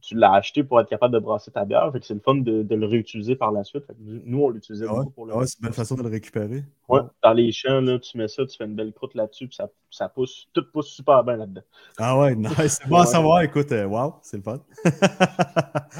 tu 0.00 0.14
l'as 0.14 0.32
acheté 0.32 0.62
pour 0.62 0.80
être 0.80 0.88
capable 0.88 1.12
de 1.12 1.18
brasser 1.18 1.50
ta 1.50 1.64
bière. 1.64 1.90
Fait 1.92 2.00
que 2.00 2.06
c'est 2.06 2.14
le 2.14 2.20
fun 2.20 2.36
de, 2.36 2.62
de 2.62 2.74
le 2.74 2.86
réutiliser 2.86 3.36
par 3.36 3.50
la 3.52 3.64
suite. 3.64 3.84
Fait 3.86 3.94
que 3.94 3.98
nous, 4.00 4.42
on 4.42 4.48
l'utilisait 4.48 4.86
Ah 4.88 4.92
ouais, 4.92 4.98
beaucoup 5.00 5.10
pour 5.10 5.26
le. 5.26 5.32
Ah 5.34 5.38
ouais, 5.38 5.46
c'est 5.46 5.58
une 5.58 5.64
bonne 5.64 5.72
façon 5.72 5.96
de 5.96 6.02
le 6.02 6.08
récupérer. 6.08 6.64
Ouais, 6.88 7.00
dans 7.22 7.32
les 7.32 7.50
champs, 7.52 7.80
là, 7.80 7.98
tu 7.98 8.16
mets 8.16 8.28
ça, 8.28 8.46
tu 8.46 8.56
fais 8.56 8.64
une 8.64 8.74
belle 8.76 8.92
croûte 8.92 9.14
là-dessus, 9.14 9.48
puis 9.48 9.56
ça, 9.56 9.68
ça 9.90 10.08
pousse, 10.08 10.48
tout 10.52 10.64
pousse 10.72 10.88
super 10.88 11.24
bien 11.24 11.36
là-dedans. 11.36 11.62
Ah 11.98 12.18
ouais, 12.18 12.36
nice. 12.36 12.52
C'est 12.80 12.88
bon 12.88 12.98
à 12.98 13.06
savoir. 13.06 13.42
Écoute, 13.42 13.72
euh, 13.72 13.86
wow, 13.86 14.14
c'est 14.22 14.36
le 14.36 14.42
fun. 14.42 14.60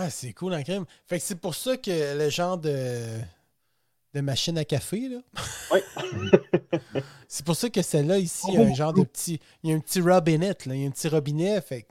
Ah, 0.01 0.11
c'est 0.11 0.33
cool 0.33 0.55
en 0.55 0.63
crème. 0.63 0.85
Fait 1.07 1.19
que 1.19 1.25
c'est 1.25 1.41
pour 1.41 1.57
ça 1.57 1.77
que 1.77 2.17
le 2.17 2.31
genre 2.31 2.57
de, 2.57 3.19
de 4.15 4.21
machine 4.21 4.57
à 4.59 4.65
café, 4.65 5.09
là. 5.09 5.19
Oui. 5.73 5.81
c'est 7.29 7.45
pour 7.45 7.57
ça 7.57 7.69
que 7.69 7.83
celle-là, 7.83 8.19
ici, 8.19 8.47
il 8.49 8.55
y 8.55 8.57
a 8.57 8.67
un 8.67 8.75
genre 8.75 8.93
de 8.93 9.03
petit. 9.03 9.41
Il 9.63 9.71
y 9.71 9.73
a 9.73 9.77
un 9.77 9.81
petit 9.81 10.01
robinet, 10.01 10.55
là. 10.67 10.75
Il 10.75 10.81
y 10.81 10.85
a 10.85 10.89
un 10.89 10.91
petit 10.91 11.09
robinet. 11.09 11.61
Fait 11.61 11.87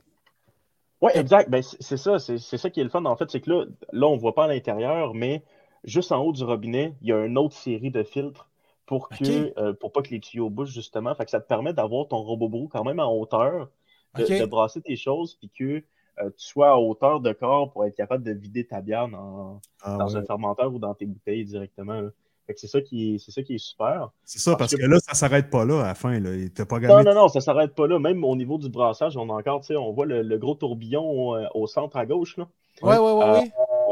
Oui, 1.00 1.12
exact. 1.14 1.48
Ben, 1.48 1.62
c'est 1.62 1.96
ça, 1.96 2.18
c'est 2.18 2.38
ça 2.38 2.70
qui 2.70 2.80
est 2.80 2.84
le 2.84 2.90
fun. 2.90 3.04
En 3.04 3.16
fait, 3.16 3.30
c'est 3.30 3.40
que 3.40 3.50
là, 3.50 3.64
là, 3.92 4.06
on 4.06 4.16
voit 4.16 4.34
pas 4.34 4.44
à 4.44 4.48
l'intérieur, 4.48 5.14
mais 5.14 5.44
juste 5.84 6.12
en 6.12 6.20
haut 6.20 6.32
du 6.32 6.44
robinet, 6.44 6.94
il 7.02 7.08
y 7.08 7.12
a 7.12 7.24
une 7.24 7.38
autre 7.38 7.56
série 7.56 7.90
de 7.90 8.02
filtres 8.02 8.48
pour 8.84 9.08
que 9.10 9.52
euh, 9.58 9.74
pour 9.74 9.92
pas 9.92 10.02
que 10.02 10.10
les 10.10 10.20
tuyaux 10.20 10.50
bougent, 10.50 10.72
justement. 10.72 11.14
Fait 11.14 11.24
que 11.24 11.30
ça 11.30 11.40
te 11.40 11.46
permet 11.46 11.72
d'avoir 11.72 12.08
ton 12.08 12.18
robot 12.18 12.48
brou 12.48 12.68
quand 12.68 12.84
même 12.84 12.98
en 12.98 13.14
hauteur, 13.14 13.70
de, 14.16 14.24
de 14.24 14.46
brasser 14.46 14.80
tes 14.80 14.96
choses, 14.96 15.34
puis 15.34 15.50
que 15.50 15.84
euh, 16.22 16.30
tu 16.36 16.46
sois 16.46 16.70
à 16.70 16.76
hauteur 16.76 17.20
de 17.20 17.32
corps 17.32 17.70
pour 17.72 17.84
être 17.84 17.94
capable 17.94 18.24
de 18.24 18.32
vider 18.32 18.66
ta 18.66 18.80
bière 18.80 19.08
dans, 19.08 19.60
Ah 19.82 19.96
dans 19.96 20.08
ouais. 20.08 20.16
un 20.16 20.24
fermenteur 20.24 20.72
ou 20.72 20.78
dans 20.78 20.94
tes 20.94 21.06
bouteilles 21.06 21.44
directement. 21.44 22.00
là. 22.00 22.10
Fait 22.46 22.54
que 22.54 22.60
c'est 22.60 22.66
ça 22.66 22.80
qui 22.80 23.14
est, 23.14 23.18
c'est 23.18 23.30
ça 23.30 23.42
qui 23.42 23.56
est 23.56 23.58
super. 23.58 24.10
C'est 24.24 24.38
ça, 24.38 24.52
parce 24.52 24.72
parce 24.72 24.74
que 24.74 24.86
que- 24.86 24.90
là, 24.90 24.98
ça 25.00 25.12
s'arrête 25.14 25.50
pas 25.50 25.66
là 25.66 25.80
à 25.82 25.88
la 25.88 25.94
fin. 25.94 26.18
Là. 26.18 26.30
T'as 26.54 26.64
pas 26.64 26.78
Non, 26.80 26.88
gagné. 26.88 27.04
non, 27.04 27.14
non, 27.14 27.28
ça 27.28 27.40
s'arrête 27.40 27.74
pas 27.74 27.86
là. 27.86 27.98
Même 27.98 28.24
au 28.24 28.34
niveau 28.36 28.56
du 28.56 28.70
brassage, 28.70 29.16
on 29.18 29.28
a 29.28 29.34
encore, 29.34 29.60
tu 29.60 29.66
sais, 29.66 29.76
on 29.76 29.92
voit 29.92 30.06
le, 30.06 30.22
le 30.22 30.38
gros 30.38 30.54
tourbillon 30.54 31.34
euh, 31.36 31.46
au 31.54 31.66
centre 31.66 31.96
à 31.98 32.06
gauche, 32.06 32.36
là. 32.38 32.48
Ouais, 32.80 32.96
ouais, 32.96 33.12
ouais, 33.12 33.24
Euh, 33.24 33.40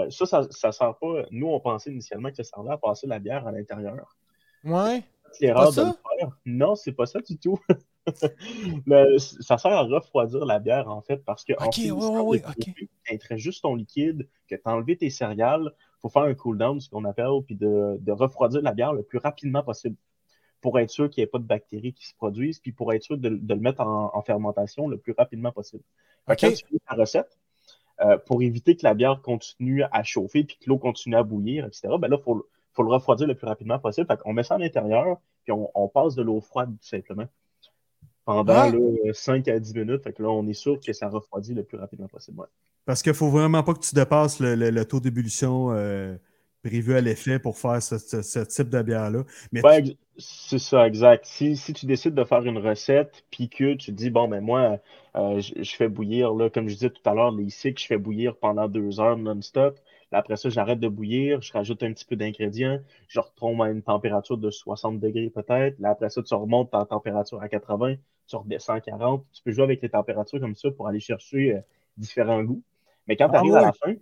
ouais. 0.05 0.11
Ça, 0.11 0.25
ça, 0.27 0.47
ça 0.51 0.73
sert 0.73 0.95
pas. 0.97 1.25
Nous, 1.31 1.47
on 1.49 1.61
pensait 1.61 1.91
initialement 1.91 2.31
que 2.31 2.37
ça 2.37 2.45
servait 2.45 2.71
à 2.71 2.79
passer 2.79 3.07
la 3.07 3.19
bière 3.19 3.47
à 3.47 3.53
l'intérieur. 3.53 4.17
Ouais. 4.65 5.03
C'est 5.33 5.47
l'erreur 5.47 5.73
de 5.73 5.81
le 5.81 5.87
faire. 6.19 6.31
Non, 6.47 6.75
c'est 6.77 6.93
pas 6.93 7.05
ça 7.07 7.21
du 7.21 7.37
tout. 7.39 7.59
Le- 8.87 9.19
ça 9.19 9.59
sert 9.59 9.73
à 9.73 9.83
refroidir 9.83 10.45
la 10.45 10.59
bière, 10.59 10.89
en 10.89 11.03
fait, 11.03 11.19
parce 11.25 11.45
que 11.45 11.53
en 11.61 11.67
Ok, 11.67 11.75
finissant 11.75 12.23
ouais, 12.25 12.43
juste 13.37 13.63
ton 13.63 13.75
liquide, 13.75 14.29
que 14.49 14.55
tu 14.55 14.61
as 14.65 14.71
enlevé 14.73 14.97
tes 14.97 15.11
céréales, 15.11 15.73
il 15.75 16.01
faut 16.03 16.09
faire 16.09 16.23
un 16.23 16.35
cool-down, 16.35 16.81
ce 16.81 16.89
qu'on 16.89 17.05
appelle, 17.05 17.43
puis 17.47 17.57
de, 17.57 17.97
de 18.01 18.13
refroidir 18.13 18.63
la 18.63 18.73
bière 18.73 18.93
le 18.93 19.03
plus 19.03 19.19
rapidement 19.19 19.63
possible 19.63 19.97
pour 20.61 20.79
être 20.79 20.91
sûr 20.91 21.11
qu'il 21.11 21.23
n'y 21.23 21.25
ait 21.25 21.31
pas 21.31 21.39
de 21.39 21.45
bactéries 21.45 21.93
qui 21.93 22.07
se 22.07 22.15
produisent, 22.15 22.59
puis 22.61 22.73
pour 22.73 22.93
être 22.93 23.03
sûr 23.03 23.19
de, 23.19 23.29
de 23.29 23.55
le 23.55 23.61
mettre 23.61 23.81
en, 23.83 24.11
en 24.15 24.23
fermentation 24.23 24.89
le 24.89 24.99
plus 24.99 25.15
rapidement 25.17 25.53
possible. 25.53 25.83
Quand 26.27 26.35
tu 26.37 26.47
fais 26.49 26.79
ta 26.89 26.95
recette, 26.95 27.39
euh, 28.01 28.19
pour 28.19 28.43
éviter 28.43 28.77
que 28.77 28.85
la 28.85 28.95
bière 28.95 29.23
continue 29.23 29.83
à 29.85 30.03
chauffer 30.03 30.45
puis 30.45 30.59
que 30.59 30.69
l'eau 30.69 30.79
continue 30.79 31.17
à 31.17 31.23
bouillir, 31.23 31.65
etc., 31.67 31.89
ben 31.99 32.09
là, 32.09 32.17
il 32.21 32.23
faut, 32.23 32.47
faut 32.73 32.83
le 32.83 32.91
refroidir 32.91 33.27
le 33.27 33.35
plus 33.35 33.47
rapidement 33.47 33.79
possible. 33.79 34.07
Fait 34.07 34.19
qu'on 34.19 34.33
met 34.35 34.43
ça 34.43 34.57
à 34.57 34.59
l'intérieur, 34.59 35.19
puis 35.45 35.53
on, 35.53 35.71
on 35.75 35.89
passe 35.89 36.15
de 36.15 36.23
l'eau 36.23 36.41
froide 36.41 36.71
tout 36.79 36.87
simplement. 36.87 37.27
Pendant 38.27 38.55
Ah. 38.55 38.71
là, 38.71 39.15
5 39.15 39.49
à 39.49 39.59
10 39.61 39.75
minutes. 39.75 40.03
Fait 40.05 40.13
que 40.15 40.23
là, 40.23 40.31
on 40.31 40.47
est 40.49 40.55
sûr 40.55 40.81
que 40.81 40.93
ça 40.93 41.09
refroidit 41.09 41.55
le 41.55 41.65
plus 41.65 41.79
rapidement 41.79 42.09
possible. 42.09 42.41
ouais. 42.41 42.47
Parce 42.85 43.03
qu'il 43.03 43.15
faut 43.15 43.31
vraiment 43.31 43.63
pas 43.63 43.75
que 43.75 43.81
tu 43.81 43.95
dépasses 43.95 44.41
le, 44.41 44.55
le- 44.55 44.71
le 44.71 44.85
taux 44.85 45.01
d'ébullition 45.01 45.73
euh, 45.73 46.17
prévu 46.63 46.95
à 46.97 47.01
l'effet 47.01 47.39
pour 47.39 47.59
faire 47.59 47.83
ce, 47.83 47.99
ce- 47.99 48.23
ce 48.23 48.41
type 48.41 48.69
de 48.71 48.83
bière-là. 48.83 49.25
Mais 49.53 49.63
Ouais, 49.63 49.79
ex- 49.81 49.91
c'est 50.19 50.59
ça, 50.59 50.87
exact. 50.87 51.25
Si, 51.27 51.57
si 51.57 51.73
tu 51.73 51.87
décides 51.87 52.15
de 52.15 52.25
faire 52.25 52.45
une 52.45 52.59
recette, 52.59 53.25
puis 53.31 53.49
que 53.49 53.75
tu 53.75 53.93
dis, 53.93 54.11
bon, 54.11 54.29
ben 54.29 54.41
moi, 54.41 54.79
euh, 55.17 55.41
je, 55.41 55.63
je 55.63 55.77
fais 55.77 55.89
bouillir, 55.89 56.33
là, 56.35 56.51
comme 56.51 56.69
je 56.69 56.75
disais 56.75 56.91
tout 56.91 57.03
à 57.09 57.15
l'heure, 57.15 57.33
les 57.33 57.51
cycles, 57.51 57.81
je 57.83 57.87
fais 57.87 57.99
bouillir 57.99 58.37
pendant 58.37 58.69
deux 58.69 59.01
heures 59.01 59.17
non-stop. 59.17 59.79
Là, 60.13 60.19
après 60.19 60.37
ça, 60.37 60.49
j'arrête 60.49 60.81
de 60.81 60.89
bouillir, 60.89 61.41
je 61.43 61.53
rajoute 61.53 61.83
un 61.83 61.93
petit 61.93 62.05
peu 62.05 62.17
d'ingrédients, 62.17 62.81
je 63.09 63.21
retombe 63.21 63.61
à 63.63 63.71
une 63.71 63.83
température 63.83 64.39
de 64.39 64.51
60 64.51 65.01
degrés 65.01 65.31
peut-être. 65.31 65.79
Là, 65.81 65.91
après 65.91 66.11
ça, 66.11 66.23
tu 66.23 66.35
remontes 66.35 66.71
ta 66.71 66.85
température 66.85 67.41
à 67.43 67.49
80, 67.49 67.97
tu 68.27 68.37
redescends 68.37 68.75
à 68.75 68.81
40. 68.81 69.25
Tu 69.33 69.43
peux 69.43 69.53
jouer 69.53 69.65
avec 69.65 69.83
les 69.83 69.89
températures 69.91 70.41
comme 70.41 70.55
ça 70.55 70.71
pour 70.71 70.89
aller 70.89 71.01
chercher 71.01 71.57
euh, 71.57 71.61
différents 71.97 72.43
goûts. 72.43 72.63
Mais 73.07 73.17
quand 73.17 73.29
tu 73.31 73.37
Ah 73.37 73.39
arrives 73.39 73.55
ouais. 73.55 73.57
à 73.57 73.63
la 73.63 73.73
fin, 73.73 73.95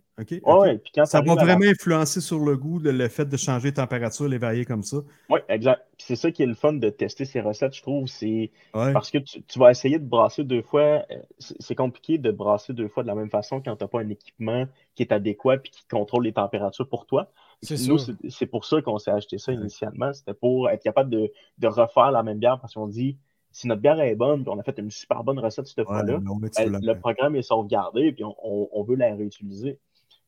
ouais, 0.42 0.78
puis 0.78 0.92
quand 0.94 1.06
ça 1.06 1.22
va 1.22 1.34
la 1.34 1.44
vraiment 1.44 1.64
influencer 1.66 2.20
sur 2.20 2.38
le 2.40 2.56
goût, 2.56 2.78
le, 2.78 2.92
le 2.92 3.08
fait 3.08 3.26
de 3.26 3.36
changer 3.36 3.70
de 3.70 3.76
température, 3.76 4.28
les 4.28 4.38
varier 4.38 4.64
comme 4.64 4.82
ça. 4.82 4.98
Oui, 5.30 5.40
exact. 5.48 5.82
Puis 5.96 6.06
C'est 6.06 6.16
ça 6.16 6.30
qui 6.30 6.42
est 6.42 6.46
le 6.46 6.54
fun 6.54 6.74
de 6.74 6.90
tester 6.90 7.24
ces 7.24 7.40
recettes, 7.40 7.74
je 7.74 7.82
trouve. 7.82 8.06
C'est 8.08 8.50
Ouais. 8.74 8.92
parce 8.92 9.10
que 9.10 9.18
tu, 9.18 9.42
tu 9.42 9.58
vas 9.58 9.70
essayer 9.70 9.98
de 9.98 10.04
brasser 10.06 10.44
deux 10.44 10.62
fois. 10.62 11.04
euh, 11.10 11.22
C'est 11.38 11.74
compliqué 11.74 12.18
de 12.18 12.30
brasser 12.30 12.74
deux 12.74 12.88
fois 12.88 13.02
de 13.02 13.08
la 13.08 13.14
même 13.14 13.30
façon 13.30 13.60
quand 13.62 13.74
tu 13.76 13.84
n'as 13.84 13.88
pas 13.88 14.00
un 14.00 14.08
équipement 14.10 14.66
qui 14.94 15.02
est 15.02 15.12
adéquat 15.12 15.56
et 15.56 15.60
qui 15.70 15.86
contrôle 15.88 16.24
les 16.24 16.32
températures 16.34 16.88
pour 16.88 17.06
toi. 17.06 17.32
C'est 17.62 17.78
Nous, 17.78 17.98
c'est 17.98 18.12
c'est 18.28 18.46
pour 18.46 18.66
ça 18.66 18.82
qu'on 18.82 18.98
s'est 18.98 19.10
acheté 19.10 19.38
ça 19.38 19.52
initialement. 19.52 20.12
C'était 20.12 20.34
pour 20.34 20.68
être 20.68 20.82
capable 20.82 21.08
de, 21.10 21.32
de 21.58 21.66
refaire 21.68 22.10
la 22.12 22.22
même 22.22 22.38
bière 22.38 22.60
parce 22.60 22.74
qu'on 22.74 22.86
dit 22.86 23.18
si 23.54 23.68
notre 23.68 23.80
bière 23.80 23.98
est 24.00 24.14
bonne, 24.16 24.42
puis 24.42 24.52
on 24.54 24.58
a 24.58 24.62
fait 24.62 24.78
une 24.78 24.90
super 24.90 25.22
bonne 25.24 25.38
recette 25.38 25.66
cette 25.66 25.78
Ouais, 25.78 25.84
fois-là, 25.84 26.18
ben, 26.18 26.78
le 26.82 26.98
programme 26.98 27.36
est 27.36 27.42
sauvegardé 27.42 28.12
puis 28.12 28.24
on, 28.24 28.34
on- 28.42 28.68
on 28.72 28.82
veut 28.82 28.96
la 28.96 29.14
réutiliser. 29.14 29.78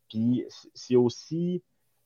Puis 0.08 0.44
c'est 0.74 0.96
aussi 0.96 1.62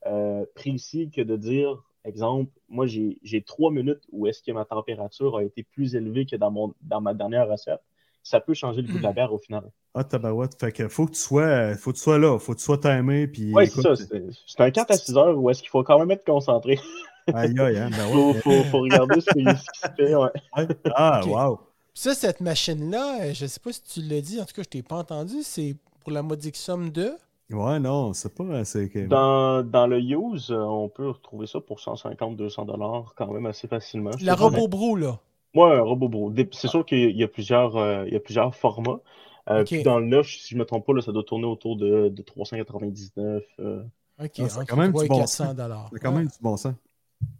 euh, 0.07 0.43
précis 0.55 1.11
que 1.15 1.21
de 1.21 1.37
dire, 1.37 1.81
exemple, 2.05 2.51
moi 2.67 2.87
j'ai 2.87 3.43
trois 3.45 3.69
minutes 3.71 4.01
où 4.11 4.25
est-ce 4.27 4.41
que 4.41 4.51
ma 4.51 4.65
température 4.65 5.37
a 5.37 5.43
été 5.43 5.61
plus 5.63 5.95
élevée 5.95 6.25
que 6.25 6.35
dans, 6.35 6.49
mon, 6.51 6.73
dans 6.81 6.99
ma 7.01 7.13
dernière 7.13 7.47
recette. 7.47 7.81
Ça 8.23 8.39
peut 8.39 8.53
changer 8.53 8.81
le 8.81 8.87
goût 8.91 8.97
de 8.99 9.03
la 9.03 9.13
bière 9.13 9.31
au 9.33 9.37
final. 9.39 9.63
Ah, 9.93 10.03
tabarouette. 10.03 10.59
Fait 10.59 10.71
que 10.71 10.87
faut 10.87 11.05
que 11.05 11.11
tu 11.11 11.19
sois, 11.19 11.75
faut 11.75 11.91
que 11.91 11.97
tu 11.97 12.03
sois 12.03 12.17
là, 12.19 12.37
faut 12.39 12.53
que 12.53 12.59
tu 12.59 12.63
sois 12.65 12.77
timé. 12.77 13.27
Puis, 13.27 13.51
Oui, 13.53 13.67
c'est 13.67 13.81
ça. 13.81 13.95
C'est 13.95 14.23
c'est 14.47 14.61
un 14.61 14.69
4 14.71 14.91
à 14.91 14.97
6 14.97 15.17
heures 15.17 15.37
où 15.37 15.49
est-ce 15.49 15.61
qu'il 15.61 15.69
faut 15.69 15.83
quand 15.83 15.99
même 15.99 16.11
être 16.11 16.23
concentré. 16.25 16.79
Aïe, 17.33 17.59
aïe, 17.59 17.77
hein, 17.77 17.89
ben 17.91 18.07
faut, 18.11 18.33
ouais. 18.33 18.39
faut, 18.41 18.63
faut 18.65 18.79
regarder 18.79 19.21
ce 19.21 19.29
qui, 19.31 19.43
ce 19.43 19.71
qui 19.71 19.79
se 19.79 19.87
fait. 19.95 20.15
ouais. 20.15 20.29
Ah, 20.95 21.21
wow. 21.25 21.59
Ça, 21.93 22.13
cette 22.15 22.39
machine-là, 22.41 23.21
euh, 23.23 23.33
je 23.33 23.45
sais 23.45 23.59
pas 23.59 23.73
si 23.73 23.81
tu 23.83 24.01
l'as 24.01 24.21
dit, 24.21 24.39
en 24.39 24.45
tout 24.45 24.53
cas, 24.55 24.63
je 24.63 24.69
t'ai 24.69 24.81
pas 24.83 24.95
entendu, 24.97 25.35
c'est 25.43 25.75
pour 26.01 26.11
la 26.11 26.21
modique 26.23 26.55
somme 26.55 26.89
de? 26.89 27.11
Ouais, 27.49 27.79
non, 27.79 28.13
c'est 28.13 28.33
pas. 28.33 28.63
C'est 28.63 28.87
que... 28.89 29.05
Dans, 29.07 29.61
dans 29.61 29.85
le 29.87 29.99
use, 29.99 30.51
euh, 30.51 30.59
on 30.63 30.87
peut 30.87 31.09
retrouver 31.09 31.47
ça 31.47 31.59
pour 31.59 31.79
150-200 31.79 32.65
dollars 32.65 33.13
quand 33.17 33.27
même 33.31 33.45
assez 33.45 33.67
facilement. 33.67 34.11
La 34.21 34.35
robot 34.35 34.67
brou, 34.69 34.95
là. 34.95 35.19
Ouais, 35.53 35.69
un 35.77 35.81
robot 35.81 36.07
bro. 36.07 36.33
C'est 36.53 36.69
sûr 36.69 36.85
qu'il 36.85 37.11
y 37.11 37.23
a 37.23 37.27
plusieurs, 37.27 37.75
euh, 37.75 38.05
il 38.07 38.13
y 38.13 38.15
a 38.15 38.21
plusieurs 38.21 38.55
formats. 38.55 39.01
Euh. 39.49 39.65
Puis 39.65 39.83
dans 39.83 39.99
le 39.99 40.05
neuf, 40.05 40.27
si 40.27 40.53
je 40.53 40.57
me 40.57 40.65
trompe 40.65 40.85
pas, 40.85 40.93
là, 40.93 41.01
ça 41.01 41.11
doit 41.11 41.23
tourner 41.23 41.45
autour 41.45 41.75
de, 41.75 42.07
de 42.07 42.21
399. 42.21 43.43
euh. 43.59 43.83
OK, 44.23 44.29
Ah, 44.39 44.49
c'est 44.49 44.65
quand 44.65 44.77
même 44.77 44.91
3 44.91 45.01
du 45.03 45.05
et 45.07 45.09
bon 45.09 45.17
400 45.19 45.45
sens. 45.45 45.89
C'est 45.91 45.99
quand 45.99 46.11
même 46.11 46.27
du 46.27 46.37
bon 46.41 46.55
sens. 46.55 46.73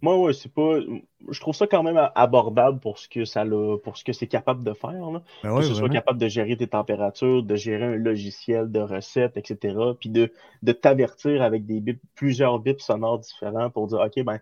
Moi, 0.02 0.18
ouais, 0.18 0.32
c'est 0.32 0.52
pas. 0.52 0.78
Je 1.30 1.40
trouve 1.40 1.54
ça 1.54 1.66
quand 1.66 1.82
même 1.82 1.96
a- 1.96 2.12
abordable 2.14 2.80
pour 2.80 2.98
ce 2.98 3.08
que 3.08 3.24
ça 3.24 3.44
l'a- 3.44 3.76
pour 3.82 3.96
ce 3.96 4.04
que 4.04 4.12
c'est 4.12 4.26
capable 4.26 4.64
de 4.64 4.72
faire. 4.72 5.10
Là. 5.10 5.22
Ben 5.42 5.56
que 5.56 5.62
ce 5.62 5.74
soit 5.74 5.88
capable 5.88 6.18
de 6.18 6.28
gérer 6.28 6.56
tes 6.56 6.66
températures, 6.66 7.42
de 7.42 7.54
gérer 7.54 7.84
un 7.84 7.96
logiciel 7.96 8.70
de 8.70 8.80
recettes, 8.80 9.36
etc. 9.36 9.94
Puis 9.98 10.08
de, 10.10 10.32
de 10.62 10.72
t'avertir 10.72 11.42
avec 11.42 11.66
des 11.66 11.80
bips, 11.80 12.00
plusieurs 12.14 12.58
bips 12.58 12.80
sonores 12.80 13.18
différents 13.18 13.70
pour 13.70 13.86
dire 13.86 14.00
OK, 14.00 14.22
ben, 14.24 14.40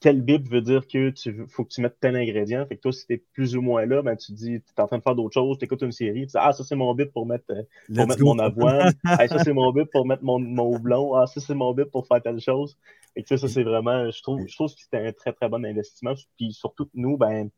quel 0.00 0.20
bip 0.20 0.48
veut 0.48 0.60
dire 0.60 0.86
que 0.88 1.10
tu 1.10 1.46
faut 1.48 1.64
que 1.64 1.70
tu 1.70 1.80
mettes 1.80 1.96
tel 2.00 2.16
ingrédient? 2.16 2.66
Fait 2.66 2.76
que 2.76 2.80
toi, 2.82 2.92
si 2.92 3.06
t'es 3.06 3.18
plus 3.32 3.56
ou 3.56 3.62
moins 3.62 3.86
là, 3.86 4.02
ben, 4.02 4.16
tu 4.16 4.32
dis, 4.32 4.60
tu 4.60 4.72
es 4.76 4.80
en 4.80 4.86
train 4.88 4.98
de 4.98 5.02
faire 5.02 5.14
d'autres 5.14 5.34
choses, 5.34 5.58
tu 5.58 5.64
écoutes 5.64 5.82
une 5.82 5.92
série, 5.92 6.22
tu 6.22 6.26
dis 6.26 6.32
Ah, 6.36 6.52
ça 6.52 6.64
c'est 6.64 6.74
mon 6.74 6.92
bip 6.94 7.12
pour 7.12 7.24
mettre, 7.24 7.44
euh, 7.50 7.62
pour 7.94 8.08
mettre 8.08 8.22
mon 8.24 8.38
avoine. 8.40 8.92
Hey, 9.20 9.28
ça, 9.28 9.38
c'est 9.38 9.52
mon 9.52 9.70
bip 9.72 9.90
pour 9.92 10.04
mettre 10.06 10.24
mon, 10.24 10.40
mon 10.40 10.74
houblon. 10.74 11.14
Ah, 11.14 11.26
ça, 11.26 11.40
c'est 11.40 11.54
mon 11.54 11.72
bip 11.72 11.90
pour 11.90 12.06
faire 12.06 12.20
telle 12.20 12.40
chose. 12.40 12.76
Et 13.14 13.22
que 13.22 13.28
ça, 13.28 13.36
ça, 13.36 13.46
c'est 13.46 13.62
vraiment, 13.62 14.10
je 14.10 14.22
trouve, 14.22 14.40
je 14.48 14.54
trouve 14.56 14.74
que 14.74 14.80
c'était 14.80 15.06
un 15.06 15.12
très, 15.12 15.32
très 15.32 15.48
bon 15.48 15.64
investissement. 15.64 16.11
Puis 16.36 16.52
surtout 16.52 16.86
que 16.86 16.90
nous, 16.94 17.16
ben, 17.16 17.48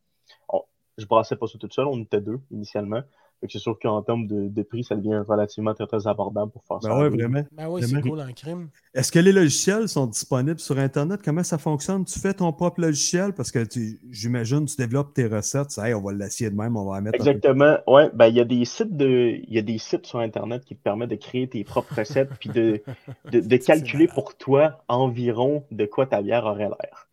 on- 0.48 0.62
je 0.98 1.06
brassais 1.06 1.36
pas 1.36 1.46
ça 1.46 1.58
tout 1.58 1.68
seul, 1.70 1.86
on 1.86 2.00
était 2.02 2.20
deux 2.20 2.40
initialement. 2.50 3.02
Fait 3.40 3.48
que 3.48 3.52
c'est 3.52 3.58
sûr 3.58 3.76
qu'en 3.82 4.00
termes 4.00 4.26
de, 4.28 4.48
de 4.48 4.62
prix, 4.62 4.84
ça 4.84 4.94
devient 4.94 5.20
relativement 5.28 5.74
très, 5.74 5.86
très 5.88 6.06
abordable 6.06 6.52
pour 6.52 6.62
faire 6.64 6.80
ça. 6.80 6.88
Ben 6.88 7.00
ouais, 7.02 7.08
vraiment. 7.10 7.42
Ben 7.52 7.68
oui, 7.68 7.82
c'est 7.82 8.00
cool 8.00 8.20
en 8.20 8.32
crime. 8.32 8.68
Est-ce 8.94 9.10
que 9.12 9.18
les 9.18 9.32
logiciels 9.32 9.88
sont 9.88 10.06
disponibles 10.06 10.60
sur 10.60 10.78
Internet? 10.78 11.20
Comment 11.22 11.42
ça 11.42 11.58
fonctionne? 11.58 12.04
Tu 12.06 12.18
fais 12.20 12.32
ton 12.32 12.52
propre 12.52 12.80
logiciel? 12.80 13.32
Parce 13.34 13.50
que 13.50 13.64
tu- 13.64 14.00
j'imagine 14.10 14.64
tu 14.66 14.76
développes 14.76 15.12
tes 15.12 15.26
recettes. 15.26 15.76
Hey, 15.78 15.92
on 15.94 16.00
va 16.00 16.12
l'essayer 16.12 16.48
de 16.48 16.54
même, 16.54 16.76
on 16.76 16.84
va 16.88 16.94
la 16.94 17.00
mettre. 17.02 17.20
un 17.20 17.24
peu- 17.24 17.30
Exactement. 17.30 17.76
Ouais, 17.88 18.08
ben 18.14 18.28
il 18.28 18.36
y 18.36 18.40
a 18.40 18.44
des 18.44 18.64
sites 18.64 18.96
de, 18.96 19.36
il 19.42 19.52
y 19.52 19.58
a 19.58 19.62
des 19.62 19.78
sites 19.78 20.06
sur 20.06 20.20
Internet 20.20 20.64
qui 20.64 20.76
te 20.76 20.82
permettent 20.82 21.10
de 21.10 21.16
créer 21.16 21.48
tes 21.48 21.64
propres 21.64 21.96
recettes 21.96 22.30
puis 22.38 22.48
de, 22.50 22.82
de, 23.30 23.40
de 23.40 23.56
calculer 23.98 24.06
pour 24.06 24.36
toi 24.38 24.82
environ 24.88 25.64
de 25.72 25.84
quoi 25.86 26.06
ta 26.06 26.22
bière 26.22 26.44
aurait 26.46 26.68
l'air. 26.70 27.08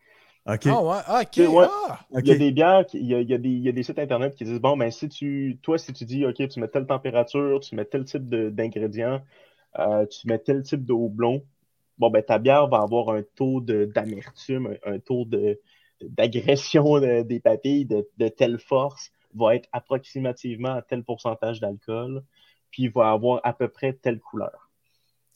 OK. 0.47 0.65
Ah 0.65 0.83
ouais, 0.83 0.97
ah, 1.05 1.21
OK. 1.21 1.37
Ouais. 1.37 1.65
Ah. 1.69 1.99
Il 2.19 2.27
y 2.27 2.31
a 2.31 2.35
des 2.37 2.51
bières, 2.51 2.85
qui- 2.87 2.99
il 2.99 3.05
y 3.05 3.13
a, 3.13 3.21
il 3.21 3.29
y 3.29 3.33
a 3.33 3.37
des, 3.37 3.49
il 3.49 3.59
y 3.61 3.69
a 3.69 3.71
des 3.71 3.83
sites 3.83 3.99
internet 3.99 4.35
qui 4.35 4.43
disent 4.43 4.59
bon, 4.59 4.75
ben 4.75 4.89
si 4.89 5.07
tu, 5.07 5.59
toi, 5.61 5.77
si 5.77 5.93
tu 5.93 6.03
dis, 6.05 6.25
OK, 6.25 6.35
tu 6.47 6.59
mets 6.59 6.67
telle 6.67 6.87
température, 6.87 7.59
tu 7.59 7.75
mets 7.75 7.85
tel 7.85 8.05
type 8.05 8.27
de- 8.27 8.49
d'ingrédients, 8.49 9.21
euh, 9.77 10.05
tu 10.07 10.27
mets 10.27 10.39
tel 10.39 10.63
type 10.63 10.83
de 10.83 10.93
houblon, 10.93 11.43
bon, 11.99 12.09
ben, 12.09 12.23
ta 12.23 12.39
bière 12.39 12.67
va 12.67 12.79
avoir 12.81 13.09
un 13.09 13.21
taux 13.35 13.61
de- 13.61 13.85
d'amertume, 13.85 14.75
un, 14.85 14.93
un 14.95 14.99
taux 14.99 15.25
de- 15.25 15.59
d'agression 16.01 16.99
de- 16.99 17.21
des 17.21 17.39
papilles 17.39 17.85
de, 17.85 18.07
de 18.17 18.27
telle 18.27 18.57
force, 18.57 19.11
va 19.35 19.55
être 19.55 19.69
approximativement 19.71 20.73
à 20.73 20.81
tel 20.81 21.03
pourcentage 21.03 21.59
d'alcool, 21.59 22.23
puis 22.71 22.87
va 22.87 23.11
avoir 23.11 23.41
à 23.43 23.53
peu 23.53 23.67
près 23.67 23.93
telle 23.93 24.19
couleur. 24.19 24.69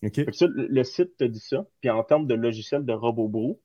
OK. 0.03 0.13
Fait 0.15 0.25
que 0.25 0.31
ça, 0.35 0.47
le, 0.47 0.65
le 0.67 0.83
site 0.83 1.15
te 1.17 1.23
dit 1.23 1.39
ça. 1.39 1.65
Puis 1.79 1.89
en 1.89 2.03
termes 2.03 2.27
de 2.27 2.33
logiciel 2.33 2.83
de 2.85 2.93
RoboBrew, 2.93 3.57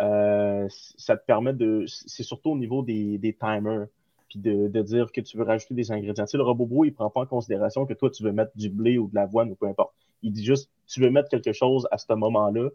euh, 0.00 0.66
ça 0.96 1.16
te 1.16 1.24
permet 1.24 1.52
de. 1.52 1.84
C'est 1.86 2.22
surtout 2.22 2.50
au 2.50 2.56
niveau 2.58 2.82
des, 2.82 3.18
des 3.18 3.32
timers. 3.34 3.86
Puis 4.28 4.38
de, 4.40 4.68
de 4.68 4.82
dire 4.82 5.10
que 5.10 5.22
tu 5.22 5.38
veux 5.38 5.44
rajouter 5.44 5.72
des 5.72 5.90
ingrédients. 5.90 6.26
Tu 6.26 6.32
sais, 6.32 6.36
le 6.36 6.42
RoboBrew, 6.42 6.84
il 6.84 6.92
prend 6.92 7.08
pas 7.08 7.20
en 7.22 7.26
considération 7.26 7.86
que 7.86 7.94
toi, 7.94 8.10
tu 8.10 8.22
veux 8.22 8.30
mettre 8.32 8.52
du 8.56 8.68
blé 8.68 8.98
ou 8.98 9.08
de 9.08 9.14
l'avoine 9.14 9.50
ou 9.50 9.54
peu 9.54 9.66
importe. 9.66 9.94
Il 10.22 10.32
dit 10.32 10.44
juste, 10.44 10.68
tu 10.86 11.00
veux 11.00 11.08
mettre 11.08 11.30
quelque 11.30 11.52
chose 11.54 11.88
à 11.90 11.96
ce 11.96 12.12
moment-là, 12.12 12.68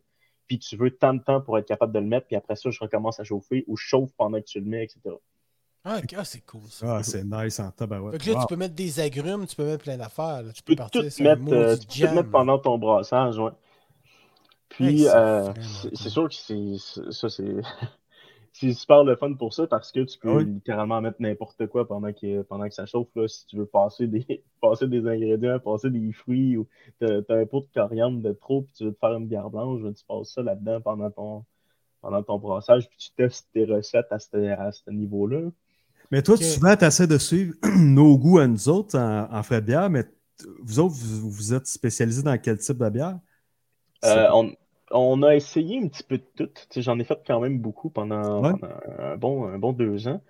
puis 0.47 0.57
tu 0.57 0.76
veux 0.76 0.89
tant 0.89 1.13
de 1.13 1.21
temps 1.21 1.41
pour 1.41 1.59
être 1.59 1.67
capable 1.67 1.93
de 1.93 1.99
le 1.99 2.07
mettre, 2.07 2.26
puis 2.26 2.36
après 2.36 2.55
ça, 2.55 2.71
je 2.71 2.80
recommence 2.80 3.19
à 3.19 3.24
chauffer 3.24 3.65
ou 3.67 3.78
je 3.78 3.84
chauffe 3.86 4.09
pendant 4.17 4.39
que 4.39 4.45
tu 4.45 4.59
le 4.61 4.65
mets, 4.65 4.84
etc. 4.84 5.15
Ah, 5.84 5.99
ok. 6.01 6.15
Ah, 6.17 6.24
c'est 6.24 6.43
cool 6.43 6.61
ça. 6.69 6.97
Ah, 6.97 7.03
c'est 7.03 7.24
nice 7.24 7.59
en 7.59 7.69
tabarouette. 7.69 8.13
Fait 8.13 8.30
que 8.30 8.32
là, 8.32 8.38
Wow. 8.38 8.41
tu 8.41 8.47
peux 8.47 8.55
mettre 8.59 8.74
des 8.74 8.99
agrumes, 8.99 9.45
tu 9.45 9.55
peux 9.55 9.65
mettre 9.65 9.84
plein 9.84 9.97
d'affaires. 9.97 10.41
Tu 10.47 10.53
Tu 10.53 10.63
peux 10.63 10.74
peux 10.74 10.78
partir 10.78 11.03
tout 11.03 11.09
sur 11.11 11.24
un 11.26 11.36
mettre, 11.36 11.53
euh, 11.53 11.69
maudit 11.69 11.80
tu 11.82 11.86
peux 11.88 11.93
tout 11.93 11.99
jam. 11.99 12.15
mettre 12.15 12.32
pendant 12.32 12.57
ton 12.57 12.80
brassage, 12.80 13.38
ouais. 13.38 13.51
Puis, 14.74 15.07
euh, 15.07 15.51
c'est 15.93 16.09
sûr 16.09 16.28
que 16.28 16.36
c'est 16.36 16.78
ça, 17.11 17.30
c'est 17.30 17.55
c'est 18.53 18.74
super 18.74 19.03
le 19.03 19.15
fun 19.15 19.34
pour 19.34 19.53
ça 19.53 19.65
parce 19.67 19.91
que 19.91 20.01
tu 20.01 20.17
peux 20.19 20.38
oui. 20.38 20.45
littéralement 20.45 21.01
mettre 21.01 21.17
n'importe 21.19 21.65
quoi 21.67 21.88
pendant 21.88 22.13
que, 22.13 22.43
pendant 22.43 22.67
que 22.67 22.74
ça 22.74 22.86
chauffe. 22.86 23.09
Là, 23.15 23.28
si 23.28 23.45
tu 23.47 23.57
veux 23.57 23.65
passer 23.65 24.07
des, 24.07 24.43
passer 24.61 24.88
des 24.88 25.07
ingrédients, 25.07 25.59
passer 25.59 25.89
des 25.89 26.11
fruits 26.11 26.57
ou 26.57 26.67
t'as 26.99 27.21
un 27.30 27.45
pot 27.45 27.61
de 27.61 27.67
coriandre 27.74 28.21
de 28.21 28.32
trop 28.34 28.61
puis 28.61 28.74
tu 28.74 28.86
veux 28.86 28.93
te 28.93 28.99
faire 28.99 29.13
une 29.13 29.28
bière 29.28 29.49
blanche, 29.49 29.82
ben, 29.82 29.93
tu 29.93 30.05
passes 30.05 30.34
ça 30.34 30.43
là-dedans 30.43 30.82
pendant 30.82 31.09
ton, 31.09 31.45
pendant 32.01 32.21
ton 32.21 32.38
brassage 32.38 32.88
puis 32.89 32.97
tu 32.97 33.09
testes 33.11 33.47
tes 33.53 33.65
recettes 33.65 34.11
à 34.11 34.19
ce, 34.19 34.38
à 34.38 34.71
ce 34.71 34.89
niveau-là. 34.91 35.49
Mais 36.11 36.21
toi, 36.21 36.36
Ok. 36.36 36.43
souvent, 36.43 36.76
tu 36.76 36.86
essaies 36.86 37.07
de 37.07 37.17
suivre 37.17 37.55
nos 37.78 38.17
goûts 38.17 38.38
à 38.38 38.47
nous 38.47 38.69
autres 38.69 38.97
en, 38.99 39.34
en 39.34 39.41
frais 39.43 39.61
de 39.61 39.65
bière, 39.65 39.89
mais 39.89 40.03
vous 40.61 40.80
autres, 40.80 40.95
vous, 40.95 41.30
vous 41.32 41.53
êtes 41.53 41.65
spécialisés 41.65 42.21
dans 42.24 42.38
quel 42.38 42.57
type 42.57 42.78
de 42.78 42.89
bière? 42.89 43.19
Euh, 44.05 44.28
on, 44.34 44.53
on 44.93 45.21
a 45.23 45.35
essayé 45.35 45.79
un 45.83 45.87
petit 45.87 46.03
peu 46.03 46.17
de 46.17 46.45
tout. 46.45 46.49
J'en 46.77 46.99
ai 46.99 47.03
fait 47.03 47.19
quand 47.25 47.39
même 47.39 47.59
beaucoup 47.59 47.89
pendant, 47.89 48.41
Ouais. 48.43 48.51
pendant 48.51 48.73
un, 48.99 49.17
bon, 49.17 49.45
un 49.47 49.57
bon 49.57 49.73
deux 49.73 50.07
ans. 50.07 50.21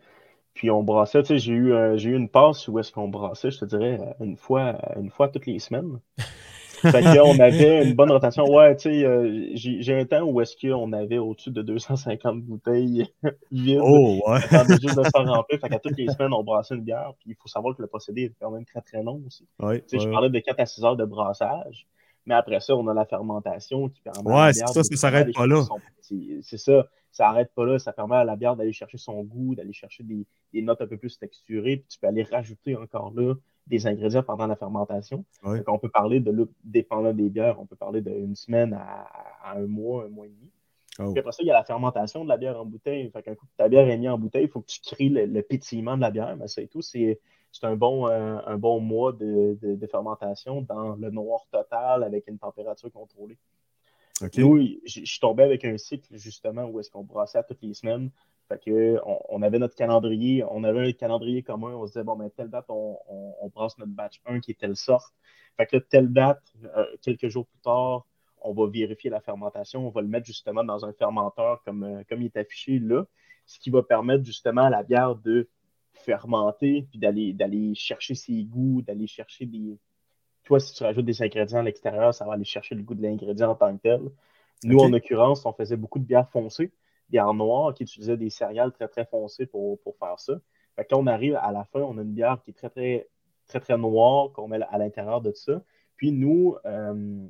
Puis 0.53 0.69
on 0.69 0.83
brassait, 0.83 1.23
j'ai 1.37 1.53
eu, 1.53 1.73
euh, 1.73 1.97
j'ai 1.97 2.11
eu 2.11 2.15
une 2.15 2.29
passe 2.29 2.67
où 2.67 2.77
est-ce 2.79 2.91
qu'on 2.91 3.07
brassait, 3.07 3.51
je 3.51 3.59
te 3.59 3.65
dirais, 3.65 3.99
une 4.19 4.37
fois, 4.37 4.77
une 4.97 5.09
fois 5.09 5.27
toutes 5.29 5.47
les 5.47 5.59
semaines. 5.59 5.99
Fait 6.83 7.01
qu'on 7.01 7.39
avait 7.39 7.87
une 7.87 7.93
bonne 7.93 8.11
rotation. 8.11 8.43
Ouais, 8.45 8.75
tu 8.75 8.89
sais, 8.91 9.05
euh, 9.05 9.51
j'ai 9.53 9.97
un 9.97 10.03
temps 10.05 10.23
où 10.23 10.41
est-ce 10.41 10.57
qu'on 10.57 10.91
avait 10.91 11.17
au-dessus 11.17 11.51
de 11.51 11.61
250 11.61 12.41
bouteilles 12.41 13.07
vides. 13.51 13.79
Oh, 13.81 14.19
ouais. 14.27 14.39
juste 14.81 14.97
de 14.97 15.03
faire 15.03 15.25
remplir. 15.25 15.59
Fait 15.61 15.69
qu'à 15.69 15.79
toutes 15.79 15.97
les 15.97 16.09
semaines, 16.09 16.33
on 16.33 16.43
brassait 16.43 16.75
une 16.75 16.81
bière. 16.81 17.13
Puis 17.19 17.29
il 17.31 17.35
faut 17.35 17.47
savoir 17.47 17.73
que 17.77 17.81
le 17.81 17.87
procédé 17.87 18.23
est 18.23 18.33
quand 18.39 18.51
même 18.51 18.65
très 18.65 18.81
très 18.81 19.01
long 19.01 19.21
aussi. 19.25 19.47
Ouais, 19.59 19.81
je 19.91 20.09
parlais 20.09 20.29
de 20.29 20.39
4 20.39 20.59
à 20.59 20.65
6 20.65 20.83
heures 20.83 20.97
de 20.97 21.05
brassage, 21.05 21.87
mais 22.25 22.35
après 22.35 22.59
ça, 22.59 22.75
on 22.75 22.87
a 22.87 22.93
la 22.93 23.05
fermentation 23.05 23.89
qui 23.89 24.01
permet 24.01 24.19
à 24.19 24.23
la 24.23 24.29
Ouais, 24.47 24.51
bière 24.51 24.67
c'est 24.69 24.73
ça, 24.73 24.79
de- 24.81 24.85
ça 24.85 24.95
s'arrête 24.95 25.33
pas 25.33 25.47
là. 25.47 25.63
C'est 26.41 26.57
ça, 26.57 26.87
ça 27.11 27.23
n'arrête 27.25 27.51
pas 27.55 27.65
là. 27.65 27.79
Ça 27.79 27.93
permet 27.93 28.15
à 28.15 28.23
la 28.23 28.35
bière 28.35 28.55
d'aller 28.55 28.73
chercher 28.73 28.97
son 28.97 29.23
goût, 29.23 29.55
d'aller 29.55 29.73
chercher 29.73 30.03
des, 30.03 30.25
des 30.53 30.61
notes 30.61 30.81
un 30.81 30.87
peu 30.87 30.97
plus 30.97 31.17
texturées, 31.17 31.77
puis 31.77 31.87
tu 31.89 31.99
peux 31.99 32.07
aller 32.07 32.23
rajouter 32.23 32.75
encore 32.75 33.13
là 33.15 33.33
des 33.67 33.87
ingrédients 33.87 34.23
pendant 34.23 34.45
la 34.47 34.57
fermentation. 34.57 35.23
Ouais. 35.43 35.59
Donc, 35.59 35.69
on 35.69 35.79
peut 35.79 35.89
parler 35.89 36.19
de, 36.19 36.31
là, 36.31 36.43
dépendant 36.65 37.13
des 37.13 37.29
bières, 37.29 37.61
on 37.61 37.65
peut 37.65 37.77
parler 37.77 38.01
d'une 38.01 38.35
semaine 38.35 38.73
à, 38.73 39.07
à 39.41 39.57
un 39.57 39.67
mois, 39.67 40.03
un 40.03 40.09
mois 40.09 40.25
et 40.25 40.29
demi. 40.29 40.51
Oh. 40.99 41.11
Puis 41.11 41.19
après 41.19 41.31
ça, 41.31 41.41
il 41.43 41.47
y 41.47 41.49
a 41.49 41.53
la 41.53 41.63
fermentation 41.63 42.23
de 42.25 42.29
la 42.29 42.35
bière 42.37 42.59
en 42.59 42.65
bouteille. 42.65 43.09
Fait 43.11 43.23
qu'un 43.23 43.35
coup 43.35 43.45
que 43.45 43.51
ta 43.57 43.69
bière 43.69 43.87
est 43.87 43.97
mise 43.97 44.09
en 44.09 44.17
bouteille, 44.17 44.43
il 44.43 44.49
faut 44.49 44.59
que 44.59 44.67
tu 44.67 44.79
crées 44.81 45.09
le, 45.09 45.25
le 45.25 45.41
pétillement 45.41 45.95
de 45.95 46.01
la 46.01 46.11
bière. 46.11 46.35
Mais 46.37 46.47
ça 46.49 46.61
et 46.61 46.67
tout, 46.67 46.81
c'est 46.81 47.19
c'est 47.53 47.65
un 47.65 47.75
bon, 47.77 48.07
euh, 48.09 48.39
un 48.45 48.57
bon 48.57 48.81
mois 48.81 49.13
de, 49.13 49.57
de- 49.61 49.75
de 49.75 49.87
fermentation 49.87 50.61
dans 50.63 50.95
le 50.95 51.09
noir 51.11 51.45
total 51.51 52.03
avec 52.03 52.27
une 52.27 52.37
température 52.39 52.91
contrôlée. 52.91 53.37
Nous, 54.41 54.57
je 54.85 55.05
suis 55.05 55.19
tombé 55.19 55.43
avec 55.43 55.63
un 55.65 55.77
cycle 55.77 56.17
justement 56.17 56.65
où 56.65 56.79
est-ce 56.79 56.91
qu'on 56.91 57.03
brassait 57.03 57.37
à 57.37 57.43
toutes 57.43 57.61
les 57.61 57.73
semaines. 57.73 58.09
Fait 58.49 58.59
que 58.59 58.99
on, 59.05 59.19
on 59.29 59.41
avait 59.41 59.59
notre 59.59 59.75
calendrier, 59.75 60.43
on 60.49 60.63
avait 60.63 60.89
un 60.89 60.91
calendrier 60.91 61.43
commun, 61.43 61.73
on 61.75 61.85
se 61.85 61.93
disait 61.93 62.03
bon 62.03 62.15
ben 62.15 62.29
telle 62.29 62.49
date 62.49 62.65
on, 62.69 62.97
on, 63.07 63.35
on 63.41 63.47
brasse 63.49 63.77
notre 63.77 63.91
batch 63.91 64.21
1 64.25 64.39
qui 64.41 64.51
est 64.51 64.59
telle 64.59 64.75
sorte. 64.75 65.13
Fait 65.57 65.65
que 65.65 65.77
là, 65.77 65.81
telle 65.89 66.11
date, 66.11 66.41
euh, 66.75 66.85
quelques 67.01 67.27
jours 67.29 67.45
plus 67.47 67.59
tard, 67.61 68.05
on 68.41 68.53
va 68.53 68.67
vérifier 68.67 69.09
la 69.09 69.21
fermentation, 69.21 69.87
on 69.87 69.91
va 69.91 70.01
le 70.01 70.07
mettre 70.07 70.25
justement 70.25 70.63
dans 70.63 70.83
un 70.85 70.91
fermenteur 70.93 71.61
comme, 71.63 71.83
euh, 71.83 72.03
comme 72.09 72.21
il 72.21 72.25
est 72.25 72.37
affiché 72.37 72.79
là, 72.79 73.05
ce 73.45 73.59
qui 73.59 73.69
va 73.69 73.83
permettre 73.83 74.23
justement 74.25 74.63
à 74.63 74.69
la 74.69 74.83
bière 74.83 75.15
de 75.15 75.47
fermenter, 75.93 76.87
puis 76.89 76.99
d'aller 76.99 77.33
d'aller 77.33 77.75
chercher 77.75 78.15
ses 78.15 78.43
goûts, 78.43 78.81
d'aller 78.81 79.07
chercher 79.07 79.45
des. 79.45 79.77
Toi, 80.43 80.59
si 80.59 80.73
tu 80.73 80.83
rajoutes 80.83 81.05
des 81.05 81.21
ingrédients 81.21 81.59
à 81.59 81.63
l'extérieur, 81.63 82.13
ça 82.13 82.25
va 82.25 82.33
aller 82.33 82.43
chercher 82.43 82.75
le 82.75 82.83
goût 82.83 82.95
de 82.95 83.01
l'ingrédient 83.01 83.49
en 83.51 83.55
tant 83.55 83.75
que 83.77 83.81
tel. 83.81 84.01
Nous, 84.63 84.77
en 84.79 84.89
l'occurrence, 84.89 85.45
on 85.45 85.53
faisait 85.53 85.77
beaucoup 85.77 85.99
de 85.99 86.05
bières 86.05 86.29
foncées, 86.29 86.71
bières 87.09 87.33
noires 87.33 87.73
qui 87.73 87.83
utilisaient 87.83 88.17
des 88.17 88.29
céréales 88.29 88.71
très, 88.71 88.87
très 88.87 89.05
foncées 89.05 89.45
pour, 89.45 89.79
pour 89.81 89.95
faire 89.97 90.19
ça. 90.19 90.39
Fait 90.75 90.83
que 90.83 90.89
quand 90.89 90.99
on 90.99 91.07
arrive 91.07 91.35
à 91.35 91.51
la 91.51 91.65
fin, 91.65 91.81
on 91.81 91.97
a 91.97 92.01
une 92.01 92.13
bière 92.13 92.41
qui 92.43 92.51
est 92.51 92.53
très, 92.53 92.69
très, 92.69 93.07
très, 93.47 93.59
très 93.59 93.77
noire 93.77 94.31
qu'on 94.31 94.47
met 94.47 94.61
à 94.61 94.77
l'intérieur 94.77 95.21
de 95.21 95.31
ça. 95.33 95.61
Puis 95.95 96.11
nous, 96.11 96.55
euh, 96.65 97.27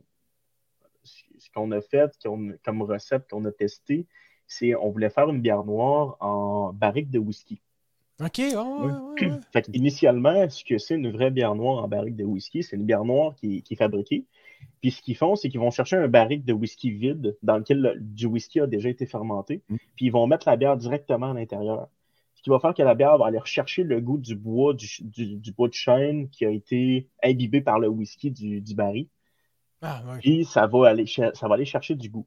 ce 1.03 1.23
ce 1.37 1.49
qu'on 1.51 1.71
a 1.71 1.81
fait 1.81 2.17
qu'on- 2.23 2.53
comme 2.63 2.81
recette 2.83 3.27
qu'on 3.29 3.43
a 3.45 3.51
testé, 3.51 4.07
c'est 4.47 4.75
on 4.75 4.89
voulait 4.91 5.09
faire 5.09 5.29
une 5.29 5.41
bière 5.41 5.63
noire 5.63 6.17
en 6.19 6.71
barrique 6.71 7.09
de 7.09 7.19
whisky. 7.19 7.61
Ok, 8.21 8.37
ouais, 8.37 8.53
ouais, 8.55 8.91
ouais, 8.91 9.27
ouais. 9.31 9.39
Fait 9.51 9.69
initialement, 9.73 10.47
ce 10.49 10.63
que 10.63 10.77
c'est 10.77 10.95
une 10.95 11.11
vraie 11.11 11.31
bière 11.31 11.55
noire 11.55 11.83
en 11.83 11.87
barrique 11.87 12.15
de 12.15 12.23
whisky, 12.23 12.63
c'est 12.63 12.75
une 12.75 12.85
bière 12.85 13.03
noire 13.05 13.35
qui, 13.35 13.63
qui 13.63 13.73
est 13.73 13.77
fabriquée. 13.77 14.25
Puis 14.81 14.91
ce 14.91 15.01
qu'ils 15.01 15.17
font, 15.17 15.35
c'est 15.35 15.49
qu'ils 15.49 15.59
vont 15.59 15.71
chercher 15.71 15.97
un 15.97 16.07
barrique 16.07 16.45
de 16.45 16.53
whisky 16.53 16.91
vide 16.91 17.35
dans 17.43 17.57
lequel 17.57 17.81
le- 17.81 17.99
du 17.99 18.27
whisky 18.27 18.59
a 18.59 18.67
déjà 18.67 18.89
été 18.89 19.05
fermenté, 19.05 19.61
Mm. 19.69 19.75
puis 19.95 20.05
ils 20.05 20.11
vont 20.11 20.27
mettre 20.27 20.47
la 20.47 20.55
bière 20.55 20.77
directement 20.77 21.31
à 21.31 21.33
l'intérieur. 21.33 21.89
Ce 22.35 22.41
qui 22.43 22.49
va 22.49 22.59
faire 22.59 22.73
que 22.73 22.83
la 22.83 22.93
bière 22.93 23.17
va 23.17 23.25
aller 23.27 23.39
rechercher 23.39 23.83
le 23.83 23.99
goût 23.99 24.17
du 24.17 24.35
bois, 24.35 24.73
du, 24.73 24.87
du- 25.01 25.35
du 25.37 25.51
bois 25.51 25.67
de 25.67 25.73
chêne 25.73 26.29
qui 26.29 26.45
a 26.45 26.49
été 26.49 27.07
imbibé 27.23 27.61
par 27.61 27.79
le 27.79 27.87
whisky 27.87 28.31
du, 28.31 28.61
du 28.61 28.75
baril. 28.75 29.07
Ah, 29.81 30.01
ouais. 30.07 30.19
Puis 30.19 30.45
ça 30.45 30.67
va 30.67 30.89
aller, 30.89 31.05
ça 31.07 31.47
va 31.47 31.55
aller 31.55 31.65
chercher 31.65 31.95
du 31.95 32.09
goût. 32.09 32.25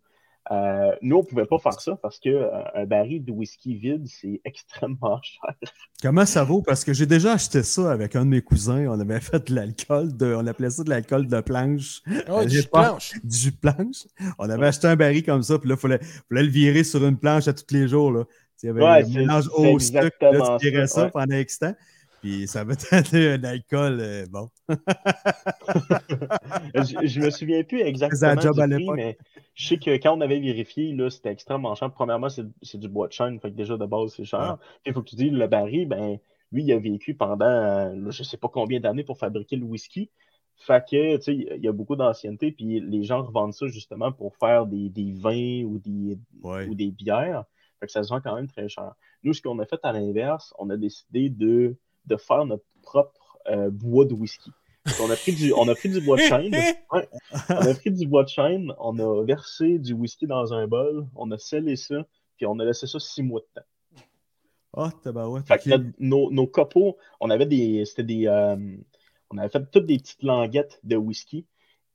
Euh, 0.53 0.93
nous, 1.03 1.17
on 1.17 1.21
ne 1.23 1.25
pouvait 1.27 1.45
pas 1.47 1.59
faire 1.59 1.81
ça 1.81 1.97
parce 2.01 2.21
que 2.21 2.29
euh, 2.29 2.49
un 2.75 2.85
baril 2.87 3.25
de 3.25 3.33
whisky 3.33 3.75
vide, 3.75 4.07
c'est 4.07 4.41
extrêmement 4.45 5.21
cher. 5.23 5.55
Comment 6.01 6.25
ça 6.25 6.45
vaut? 6.45 6.63
Parce 6.63 6.85
que 6.85 6.93
j'ai 6.93 7.07
déjà 7.07 7.33
acheté 7.33 7.65
ça 7.65 7.91
avec 7.91 8.15
un 8.15 8.25
de 8.25 8.31
mes 8.31 8.43
cousins. 8.43 8.87
On 8.89 9.01
avait 9.01 9.19
fait 9.21 9.49
de 9.51 9.55
l'alcool, 9.57 10.17
de, 10.17 10.35
on 10.35 10.47
appelait 10.47 10.71
ça 10.71 10.85
de 10.85 10.91
l'alcool 10.91 11.27
de 11.27 11.41
planche, 11.41 12.01
Oh, 12.29 12.45
du 12.45 12.63
de 12.63 12.69
pas- 12.69 12.91
planche. 12.91 13.13
du 13.25 13.51
planche. 13.51 14.07
On 14.39 14.49
avait 14.49 14.67
acheté 14.69 14.87
un 14.87 14.95
baril 14.97 15.25
comme 15.25 15.43
ça, 15.43 15.59
puis 15.59 15.69
là, 15.69 15.75
il 15.77 15.81
fallait, 15.81 15.99
fallait 16.29 16.43
le 16.45 16.51
virer 16.51 16.85
sur 16.85 17.05
une 17.05 17.19
planche 17.19 17.49
à 17.49 17.53
tous 17.53 17.75
les 17.75 17.89
jours. 17.89 18.13
Là. 18.13 18.25
Il 18.63 18.67
y 18.67 18.69
avait 18.71 18.83
Ouais, 18.83 19.03
un 19.03 19.05
c'est- 19.05 19.19
mélange 19.19 19.45
c'est 19.45 19.51
au 19.75 19.79
sucre, 19.81 20.01
là, 20.21 20.59
tu 20.61 20.71
virais 20.71 20.87
ça, 20.87 20.95
ça 20.95 21.05
ouais. 21.07 21.11
pendant 21.11 21.37
X 21.37 21.59
temps. 21.59 21.75
Puis 22.23 22.47
ça 22.49 22.65
va 22.65 22.75
donner 23.13 23.29
un 23.33 23.45
alcool, 23.45 23.99
euh, 24.01 24.27
bon. 24.31 24.49
je, 26.75 27.07
je 27.07 27.21
me 27.21 27.31
souviens 27.31 27.63
plus 27.65 27.81
exactement 27.81 28.35
la 28.35 28.41
job 28.41 28.55
du 28.57 28.61
à 28.63 28.67
l'époque. 28.67 29.01
Je 29.57 29.69
sais 29.69 29.79
que 29.79 29.91
quand 29.97 30.17
on 30.17 30.21
avait 30.21 30.39
vérifié, 30.39 30.93
là, 30.93 31.09
c'était 31.11 31.31
extrêmement 31.31 31.75
cher. 31.75 31.91
Premièrement, 31.91 32.29
c'est 32.29 32.79
du 32.79 32.89
bois 32.89 33.09
de 33.09 33.13
chêne, 33.13 33.41
fait 33.41 33.51
que 33.51 33.57
déjà 33.57 33.77
de 33.77 33.87
base, 33.87 34.13
c'est 34.15 34.25
cher. 34.25 34.59
Puis 34.83 34.91
il 34.91 34.93
faut 34.93 35.03
que 35.03 35.09
tu 35.09 35.17
dises, 35.17 35.33
le 35.33 35.47
baril, 35.49 35.89
ben, 35.89 36.19
lui, 36.53 36.63
il 36.63 36.73
a 36.73 36.79
vécu 36.79 37.15
pendant 37.15 37.47
euh, 37.47 37.95
là, 37.95 38.11
je 38.11 38.23
sais 38.23 38.37
pas 38.37 38.49
combien 38.49 38.79
d'années 38.81 39.03
pour 39.03 39.19
fabriquer 39.19 39.57
le 39.57 39.65
whisky. 39.65 40.11
Fait 40.59 40.85
que, 40.89 41.17
tu 41.17 41.23
sais, 41.23 41.35
il 41.35 41.63
y 41.65 41.69
a 41.69 41.73
beaucoup 41.73 41.97
d'ancienneté, 41.97 42.53
puis 42.53 42.81
les 42.81 43.03
gens 43.03 43.23
revendent 43.23 43.55
ça 43.55 43.67
justement 43.67 44.13
pour 44.13 44.37
faire 44.37 44.67
des, 44.67 44.89
des 44.91 45.13
vins 45.13 45.65
ou 45.65 45.79
des, 45.79 46.19
Ouais. 46.43 46.67
ou 46.69 46.75
des 46.75 46.91
bières. 46.91 47.45
Fait 47.81 47.87
que 47.87 47.93
ça 47.93 48.03
se 48.03 48.11
vend 48.11 48.21
quand 48.21 48.35
même 48.37 48.49
très 48.49 48.69
cher. 48.69 48.95
Nous, 49.23 49.33
ce 49.33 49.43
qu'on 49.43 49.59
a 49.59 49.67
fait 49.67 49.81
à 49.83 49.93
l'inverse, 49.93 50.55
on 50.59 50.71
a 50.71 50.77
décidé 50.77 51.31
de, 51.31 51.77
de 52.07 52.17
faire 52.17 52.45
notre 52.47 52.65
propre 52.83 53.39
euh, 53.49 53.71
bois 53.71 54.05
de 54.05 54.15
whisky. 54.15 54.51
On 55.03 55.11
a 55.11 55.17
pris 55.17 55.33
du, 55.33 55.53
on 55.53 55.69
a 55.69 55.75
pris 55.75 55.89
du 55.89 56.01
bois 56.01 56.17
de 56.17 56.23
chêne. 56.29 56.55
Ouais. 56.93 57.09
On 57.51 57.55
a 57.71 57.75
pris 57.75 57.91
du 57.91 58.07
bois 58.07 58.25
de 58.25 58.29
chêne, 58.29 58.73
on 58.79 58.99
a 58.99 59.25
versé 59.25 59.79
du 59.79 59.93
whisky 59.95 60.27
dans 60.27 60.53
un 60.55 60.67
bol, 60.67 61.07
on 61.15 61.31
a 61.31 61.39
scellé 61.39 61.77
ça, 61.77 62.07
puis 62.37 62.47
on 62.47 62.59
a 62.61 62.65
laissé 62.65 62.87
ça 62.87 62.99
six 62.99 63.23
mois 63.23 63.41
de 63.41 63.47
temps. 63.61 63.67
Ah, 64.79 64.91
tabarouette. 65.03 65.47
Fait 65.47 65.59
que 65.59 65.71
ok. 65.71 65.79
notre- 65.79 65.95
nos, 65.99 66.31
nos 66.31 66.47
copeaux, 66.47 66.97
on 67.21 67.31
avait 67.31 67.47
des. 67.47 67.85
C'était 67.87 68.03
des. 68.05 68.27
euh, 68.27 68.77
on 69.31 69.39
avait 69.39 69.49
fait 69.49 69.71
toutes 69.71 69.87
des 69.87 69.99
petites 69.99 70.23
languettes 70.23 70.79
de 70.85 70.97
whisky, 70.97 71.47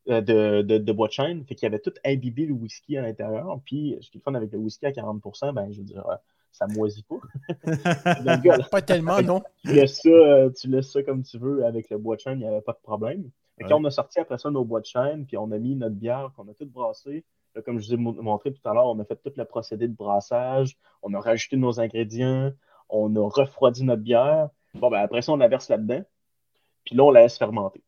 euh, 0.09 0.19
de, 0.21 0.61
de, 0.63 0.77
de 0.79 0.91
bois 0.91 1.07
de 1.07 1.13
chêne. 1.13 1.45
Fait 1.45 1.55
qu'il 1.55 1.65
y 1.65 1.67
avait 1.67 1.79
tout 1.79 1.93
imbibé 2.03 2.45
le 2.45 2.53
whisky 2.53 2.97
à 2.97 3.03
l'intérieur. 3.03 3.59
Puis, 3.65 3.95
ce 4.01 4.09
qui 4.09 4.17
est 4.17 4.21
fun 4.21 4.33
avec 4.33 4.51
le 4.51 4.57
whisky 4.57 4.85
à 4.87 4.91
40%, 4.91 5.53
ben, 5.53 5.71
je 5.71 5.77
veux 5.77 5.83
dire, 5.85 6.05
euh, 6.09 6.15
ça 6.51 6.67
moisit 6.67 7.05
pas. 7.05 7.19
Pas 8.71 8.81
tellement, 8.81 9.21
non. 9.21 9.41
tu 9.63 9.73
laisses 9.73 10.01
ça, 10.01 10.09
euh, 10.09 10.49
tu 10.49 10.67
laisses 10.67 10.91
ça 10.91 11.03
comme 11.03 11.23
tu 11.23 11.37
veux 11.37 11.65
avec 11.65 11.89
le 11.89 11.97
bois 11.97 12.15
de 12.15 12.21
chêne, 12.21 12.39
il 12.39 12.43
n'y 12.43 12.47
avait 12.47 12.61
pas 12.61 12.73
de 12.73 12.81
problème. 12.83 13.29
Ouais. 13.59 13.67
Quand 13.67 13.79
on 13.79 13.85
a 13.85 13.91
sorti 13.91 14.19
après 14.19 14.37
ça 14.37 14.49
nos 14.49 14.65
bois 14.65 14.81
de 14.81 14.85
chêne, 14.85 15.25
puis 15.25 15.37
on 15.37 15.51
a 15.51 15.57
mis 15.57 15.75
notre 15.75 15.95
bière 15.95 16.31
qu'on 16.35 16.47
a 16.49 16.53
toute 16.53 16.71
brassée, 16.71 17.23
Là, 17.55 17.61
comme 17.61 17.79
je 17.79 17.87
vous 17.87 17.93
ai 17.93 17.97
mo- 17.97 18.21
montré 18.21 18.53
tout 18.53 18.67
à 18.67 18.73
l'heure, 18.73 18.85
on 18.87 18.99
a 18.99 19.05
fait 19.05 19.17
tout 19.17 19.31
le 19.35 19.45
procédé 19.45 19.87
de 19.87 19.93
brassage, 19.93 20.77
on 21.01 21.13
a 21.13 21.19
rajouté 21.19 21.57
nos 21.57 21.79
ingrédients, 21.79 22.51
on 22.89 23.13
a 23.15 23.29
refroidi 23.29 23.83
notre 23.83 24.01
bière. 24.01 24.49
Bon, 24.73 24.89
ben, 24.89 24.99
après 24.99 25.21
ça, 25.21 25.33
on 25.33 25.37
la 25.37 25.49
verse 25.49 25.69
là-dedans, 25.69 26.01
puis 26.85 26.95
là, 26.95 27.03
on 27.03 27.11
la 27.11 27.23
laisse 27.23 27.37
fermenter. 27.37 27.83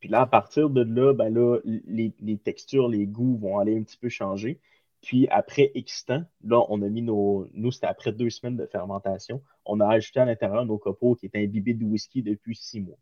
Puis 0.00 0.08
là, 0.08 0.22
à 0.22 0.26
partir 0.26 0.70
de 0.70 0.82
là, 0.82 1.12
ben 1.12 1.28
là, 1.34 1.58
les, 1.64 2.14
les 2.20 2.38
textures, 2.38 2.88
les 2.88 3.06
goûts 3.06 3.36
vont 3.36 3.58
aller 3.58 3.76
un 3.78 3.82
petit 3.82 3.98
peu 3.98 4.08
changer. 4.08 4.60
Puis 5.02 5.28
après 5.28 5.70
X 5.74 6.06
temps, 6.06 6.24
là, 6.42 6.64
on 6.68 6.82
a 6.82 6.88
mis 6.88 7.02
nos. 7.02 7.48
Nous, 7.52 7.70
c'était 7.70 7.86
après 7.86 8.12
deux 8.12 8.30
semaines 8.30 8.56
de 8.56 8.66
fermentation. 8.66 9.42
On 9.64 9.80
a 9.80 9.88
ajouté 9.88 10.20
à 10.20 10.24
l'intérieur 10.24 10.64
nos 10.66 10.78
copeaux 10.78 11.14
qui 11.14 11.26
étaient 11.26 11.42
imbibés 11.42 11.74
de 11.74 11.84
whisky 11.84 12.22
depuis 12.22 12.56
six 12.56 12.80
mois. 12.80 12.98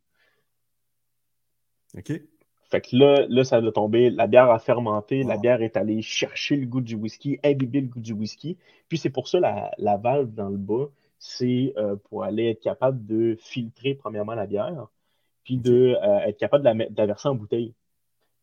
OK. 1.97 2.13
Fait 2.69 2.81
que 2.81 2.97
là, 2.97 3.27
là, 3.29 3.45
ça 3.45 3.57
a 3.57 3.73
tombé. 3.73 4.11
La 4.11 4.27
bière 4.27 4.51
a 4.51 4.59
fermenté, 4.59 5.23
la 5.23 5.39
bière 5.39 5.63
est 5.63 5.77
allée 5.77 6.03
chercher 6.03 6.57
le 6.57 6.67
goût 6.67 6.81
du 6.81 6.97
whisky, 6.97 7.39
imbiber 7.45 7.81
le 7.81 7.87
goût 7.87 8.01
du 8.01 8.13
whisky. 8.13 8.59
Puis 8.89 8.99
c'est 8.99 9.11
pour 9.11 9.29
ça 9.29 9.39
la, 9.39 9.71
la 9.79 9.97
valve 9.97 10.35
dans 10.35 10.49
le 10.49 10.57
bas, 10.57 10.89
c'est 11.19 11.73
euh, 11.77 11.97
pour 11.97 12.25
aller 12.25 12.51
être 12.51 12.61
capable 12.61 13.07
de 13.07 13.37
filtrer 13.41 13.95
premièrement 13.95 14.35
la 14.35 14.47
bière, 14.47 14.89
puis 15.45 15.59
de 15.59 15.97
euh, 16.03 16.19
être 16.27 16.39
capable 16.39 16.65
de 16.65 16.69
la, 16.69 16.89
de 16.89 16.97
la 16.97 17.07
verser 17.07 17.29
en 17.29 17.37
bouteille. 17.37 17.73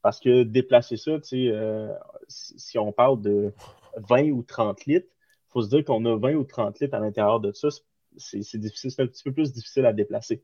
Parce 0.03 0.21
que 0.21 0.43
déplacer 0.43 0.97
ça, 0.97 1.19
tu 1.21 1.29
sais, 1.29 1.49
euh, 1.49 1.93
si 2.29 2.79
on 2.79 2.93
parle 2.93 3.21
de 3.21 3.55
20 3.97 4.31
ou 4.31 4.43
30 4.43 4.85
litres, 4.87 5.07
il 5.49 5.53
faut 5.53 5.63
se 5.63 5.69
dire 5.69 5.85
qu'on 5.85 6.05
a 6.05 6.17
20 6.17 6.35
ou 6.35 6.45
30 6.45 6.79
litres 6.81 6.95
à 6.95 7.01
l'intérieur 7.01 7.41
de 7.41 7.53
ça. 7.53 7.69
C'est 8.17 8.59
difficile, 8.59 8.91
c'est 8.91 9.03
un 9.03 9.07
petit 9.07 9.23
peu 9.23 9.33
plus 9.33 9.53
difficile 9.53 9.87
à 9.87 9.93
déplacer. 9.93 10.43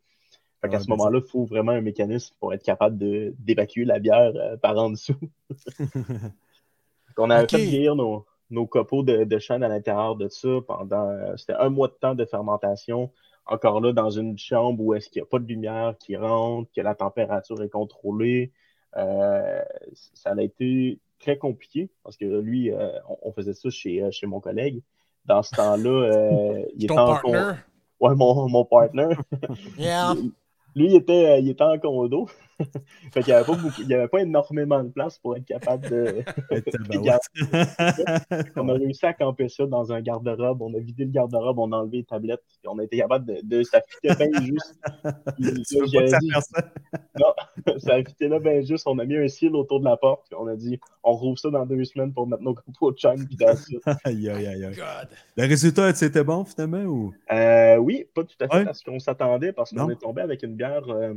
Fait 0.62 0.70
qu'à 0.70 0.80
Ouais, 0.80 0.82
ce 0.82 0.90
ben, 0.90 0.94
moment-là, 0.94 1.22
il 1.24 1.30
faut 1.30 1.46
vraiment 1.46 1.74
un 1.74 1.82
mécanisme 1.82 2.36
pour 2.40 2.54
être 2.54 2.64
capable 2.64 2.98
d'évacuer 3.00 3.86
la 3.86 4.00
bière 4.00 4.34
euh, 4.36 4.58
par 4.58 4.78
en 4.78 4.92
dessous. 4.92 5.16
On 7.18 7.30
a 7.30 7.44
Ok. 7.44 7.50
fait 7.50 7.64
vieillir 7.64 7.96
nos, 7.96 8.26
nos 8.50 8.66
copeaux 8.68 9.04
de, 9.04 9.24
de 9.24 9.40
chêne 9.40 9.64
à 9.64 9.68
l'intérieur 9.68 10.16
de 10.16 10.28
ça 10.30 10.50
pendant. 10.68 11.10
euh, 11.10 11.36
C'était 11.38 11.54
un 11.54 11.70
mois 11.70 11.88
de 11.88 11.94
temps 11.94 12.16
de 12.16 12.26
fermentation. 12.26 13.12
Encore 13.46 13.82
là, 13.82 13.94
dans 13.94 14.10
une 14.10 14.38
chambre 14.38 14.82
où 14.84 14.94
est-ce 14.94 15.10
qu'il 15.10 15.22
n'y 15.22 15.28
a 15.28 15.30
pas 15.30 15.40
de 15.40 15.46
lumière 15.48 15.96
qui 16.00 16.16
rentre, 16.16 16.72
que 16.74 16.82
la 16.82 16.96
température 16.96 17.62
est 17.64 17.70
contrôlée. 17.70 18.52
Euh, 18.98 19.62
ça 20.14 20.32
a 20.32 20.42
été 20.42 21.00
très 21.20 21.38
compliqué 21.38 21.90
parce 22.04 22.18
que 22.18 22.26
lui, 22.26 22.72
euh, 22.72 22.90
on, 23.08 23.18
on 23.30 23.32
faisait 23.32 23.54
ça 23.54 23.70
chez, 23.70 24.02
euh, 24.02 24.12
chez 24.12 24.28
mon 24.28 24.40
collègue. 24.40 24.82
Dans 25.26 25.44
ce 25.44 25.56
temps-là, 25.56 25.90
euh, 25.90 26.66
il 26.76 26.86
était 26.86 26.98
en 26.98 27.06
partner? 27.06 27.52
Ouais, 28.00 28.16
mon, 28.16 28.48
mon 28.50 28.66
partner. 28.66 29.10
Yeah. 29.78 30.16
Lui, 30.76 30.86
il 30.88 30.96
était, 30.96 31.42
il 31.42 31.50
était 31.50 31.64
en 31.64 31.78
condo. 31.80 32.28
fait 33.14 33.24
qu'il 33.24 33.34
n'y 33.34 33.34
avait, 33.34 33.46
pas 33.46 33.56
beaucoup- 33.56 33.82
il 33.82 33.88
y 33.88 33.94
avait 33.94 34.08
pas 34.08 34.20
énormément 34.22 34.84
de 34.84 34.90
place 34.90 35.18
pour 35.20 35.36
être 35.38 35.46
capable 35.46 35.88
de. 35.90 36.24
On 38.56 38.70
a 38.70 38.74
réussi 38.74 39.06
à 39.06 39.14
camper 39.14 39.50
ça 39.50 39.66
dans 39.66 39.92
un 39.92 40.02
garde-robe. 40.02 40.62
On 40.62 40.74
a 40.74 40.80
vidé 40.80 41.06
le 41.06 41.12
garde-robe, 41.12 41.60
on 41.60 41.72
a 41.72 41.78
enlevé 41.78 41.98
les 41.98 42.04
tablettes. 42.04 42.42
Puis 42.48 42.58
on 42.68 42.78
a 42.80 42.84
été 42.84 42.98
capable 42.98 43.26
de. 43.26 43.40
de 43.44 43.64
ça 43.64 43.82
fitait 43.88 44.16
bien 44.30 44.42
juste. 44.42 44.80
Puis 45.38 45.64
Tu 45.64 45.76
là, 45.78 45.86
veux 45.86 45.92
pas 45.92 46.02
que 46.04 46.08
ça 46.10 46.20
fasse 46.34 46.50
ça? 46.52 46.64
ça 47.80 47.94
a 47.96 48.04
fité 48.04 48.28
là 48.28 48.40
bien 48.40 48.62
juste. 48.62 48.86
On 48.88 48.98
a 49.00 49.06
mis 49.06 49.18
un 49.18 49.28
cil 49.28 49.56
autour 49.56 49.80
de 49.80 49.86
la 49.86 49.98
porte. 49.98 50.26
Puis 50.30 50.38
on 50.40 50.48
a 50.48 50.56
dit, 50.56 50.80
on 51.04 51.14
rouvre 51.14 51.38
ça 51.40 51.50
dans 51.50 51.66
deux 51.66 51.84
semaines 51.86 52.14
pour 52.14 52.28
mettre 52.28 52.44
nos 52.44 52.54
copeaux 52.54 52.92
de 52.92 52.98
chaîne. 52.98 53.26
Puis 53.28 53.36
dans 53.38 53.56
ça. 53.56 53.98
Aïe, 54.04 54.30
aïe, 54.30 54.48
aïe. 54.48 54.62
God. 54.76 55.10
Le 55.38 55.48
résultat, 55.48 55.94
c'était 55.94 56.24
bon 56.24 56.44
finalement 56.46 56.84
ou? 56.84 57.14
Euh, 57.32 57.78
oui, 57.78 58.06
pas 58.14 58.24
tout 58.24 58.36
à 58.42 58.48
fait 58.48 58.60
Ouais. 58.64 58.70
à 58.70 58.74
ce 58.74 58.84
qu'on 58.84 59.00
s'attendait 59.00 59.54
parce 59.54 59.72
qu'on 59.72 59.88
Non. 59.88 59.90
est 59.90 59.96
tombé 60.02 60.22
avec 60.22 60.44
une 60.44 60.56
bière. 60.56 60.84
euh, 60.90 61.14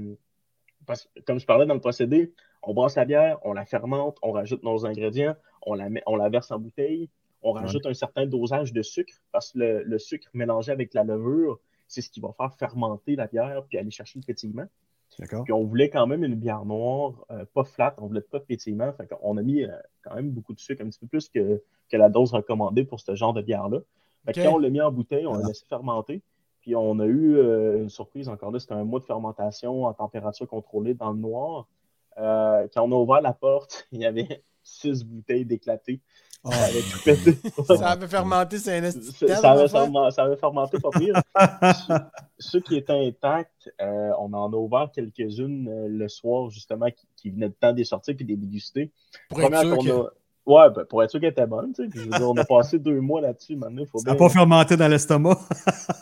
parce 0.87 1.05
que, 1.05 1.20
comme 1.20 1.39
je 1.39 1.47
parlais 1.47 1.66
dans 1.66 1.74
le 1.74 1.80
procédé, 1.80 2.33
on 2.62 2.74
brasse 2.74 2.97
la 2.97 3.05
bière, 3.05 3.39
on 3.45 3.53
la 3.53 3.64
fermente, 3.64 4.18
on 4.22 4.33
rajoute 4.33 4.62
nos 4.62 4.87
ingrédients, 4.87 5.35
on 5.62 5.74
la, 5.74 5.89
met, 5.89 6.03
on 6.07 6.16
la 6.16 6.28
verse 6.28 6.51
en 6.51 6.59
bouteille, 6.59 7.09
on 7.43 7.53
rajoute 7.53 7.87
un 7.87 7.95
certain 7.95 8.26
dosage 8.26 8.72
de 8.72 8.83
sucre 8.83 9.14
parce 9.33 9.53
que 9.53 9.59
le, 9.59 9.83
le 9.83 9.99
sucre 9.99 10.28
mélangé 10.33 10.70
avec 10.70 10.95
la 10.95 11.03
levure, 11.03 11.59
c'est 11.89 12.01
ce 12.01 12.11
qui 12.11 12.20
va 12.20 12.33
faire 12.33 12.55
fermenter 12.55 13.16
la 13.16 13.26
bière 13.26 13.64
puis 13.68 13.78
aller 13.78 13.91
chercher 13.91 14.18
le 14.18 14.24
pétillement. 14.24 14.66
D'accord. 15.18 15.45
Puis 15.45 15.53
on 15.53 15.64
voulait 15.64 15.91
quand 15.91 16.07
même 16.07 16.24
une 16.24 16.35
bière 16.35 16.64
noire, 16.64 17.24
euh, 17.30 17.45
pas 17.53 17.64
flat, 17.64 17.95
on 17.99 18.07
voulait 18.07 18.22
pas 18.22 18.39
de 18.39 18.45
pétillement. 18.45 18.93
Fait 18.93 19.07
qu'on 19.07 19.37
a 19.37 19.43
mis 19.43 19.62
euh, 19.64 19.70
quand 20.03 20.14
même 20.14 20.30
beaucoup 20.30 20.55
de 20.55 20.61
sucre, 20.61 20.83
un 20.83 20.89
petit 20.89 21.01
peu 21.01 21.07
plus 21.07 21.28
que, 21.28 21.62
que 21.91 21.97
la 21.97 22.09
dose 22.09 22.33
recommandée 22.33 22.85
pour 22.85 23.01
ce 23.01 23.14
genre 23.14 23.35
de 23.35 23.43
bière-là. 23.43 23.80
Fait 24.24 24.33
quand 24.33 24.55
on 24.55 24.59
l'a 24.59 24.70
mis 24.70 24.80
en 24.80 24.91
bouteille, 24.91 25.26
on 25.26 25.35
l'a 25.35 25.49
laissé 25.49 25.64
fermenter. 25.68 26.22
Puis 26.63 26.75
on 26.77 26.99
a 27.01 27.07
eu 27.07 27.37
euh, 27.37 27.83
une 27.83 27.89
surprise 27.91 28.29
encore 28.29 28.51
là, 28.53 28.59
c'était 28.61 28.75
un 28.75 28.85
mois 28.85 29.01
de 29.01 29.05
fermentation 29.05 29.85
en 29.85 29.93
température 29.93 30.47
contrôlée 30.49 30.95
dans 30.95 31.11
le 31.11 31.19
noir. 31.19 31.67
Euh, 32.19 32.67
quand 32.73 32.83
on 32.83 32.93
a 32.93 32.97
ouvert 32.97 33.21
la 33.21 33.33
porte, 33.33 33.87
il 33.93 34.01
y 34.01 34.07
avait 34.07 34.43
six 34.63 35.05
bouteilles 35.05 35.45
d'éclatées. 35.45 36.01
Ah, 36.45 36.51
Ça 37.77 37.91
avait 37.91 38.09
fermenté, 38.09 38.59
c'est 38.59 38.79
un 38.79 38.91
Ça, 38.91 39.37
ça 39.37 39.53
avait 39.53 39.69
fermenté, 39.69 40.15
ça 40.15 40.25
avait 40.25 40.37
fermenté 40.37 40.79
pas 40.81 40.91
pire. 40.91 41.15
ceux, 41.87 41.95
ceux 42.39 42.61
qui 42.61 42.77
étaient 42.77 43.07
intacts, 43.07 43.73
euh, 43.81 44.11
on 44.19 44.33
en 44.33 44.53
a 44.53 44.57
ouvert 44.57 44.91
quelques-unes 44.93 45.87
le 45.87 46.09
soir, 46.09 46.51
justement, 46.51 46.91
qui, 46.91 47.07
qui 47.17 47.31
venaient 47.31 47.49
de 47.49 47.55
temps 47.55 47.73
des 47.73 47.85
sorties 47.85 48.15
puis 48.15 48.25
des 48.25 48.37
Première 49.29 49.63
qu'on 49.63 49.89
a- 49.89 50.11
Ouais, 50.45 50.70
ben, 50.70 50.84
pour 50.84 51.03
être 51.03 51.11
sûr 51.11 51.20
qu'elle 51.20 51.30
était 51.30 51.47
bonne, 51.47 51.72
tu 51.72 51.84
sais. 51.84 51.88
Puis 51.88 52.01
je 52.01 52.05
veux 52.07 52.11
dire, 52.18 52.28
on 52.28 52.36
a 52.36 52.45
passé 52.45 52.78
deux 52.78 53.01
mois 53.01 53.20
là-dessus, 53.20 53.55
maintenant, 53.57 53.80
il 53.82 53.86
faut 53.86 53.99
Ça 53.99 54.11
n'a 54.11 54.16
bien- 54.16 54.26
pas 54.26 54.32
fermenté 54.32 54.76
dans 54.76 54.88
l'estomac. 54.88 55.38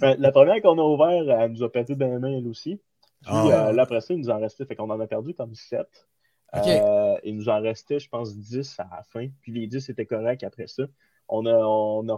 Ben, 0.00 0.16
la 0.18 0.32
première 0.32 0.60
qu'on 0.62 0.78
a 0.78 0.82
ouvert, 0.82 1.38
elle 1.40 1.52
nous 1.52 1.62
a 1.62 1.70
pété 1.70 1.94
dans 1.94 2.06
les 2.06 2.18
mains, 2.18 2.38
elle 2.38 2.46
aussi. 2.46 2.80
Puis 3.22 3.34
euh, 3.34 3.72
là, 3.72 3.82
après 3.82 4.00
ça, 4.00 4.14
il 4.14 4.20
nous 4.20 4.30
en 4.30 4.38
restait, 4.38 4.64
fait 4.64 4.74
qu'on 4.76 4.88
en 4.90 5.00
a 5.00 5.06
perdu 5.06 5.34
comme 5.34 5.54
sept. 5.54 6.06
Ok. 6.54 6.66
Euh, 6.66 7.16
il 7.24 7.36
nous 7.36 7.48
en 7.48 7.60
restait, 7.60 7.98
je 7.98 8.08
pense, 8.08 8.34
10 8.36 8.78
à 8.80 8.88
la 8.96 9.02
fin. 9.02 9.26
Puis 9.42 9.52
les 9.52 9.66
10 9.66 9.88
étaient 9.90 10.06
corrects 10.06 10.44
après 10.44 10.66
ça. 10.66 10.84
On 11.28 11.44
a, 11.44 11.52
on 11.52 12.08
a, 12.08 12.16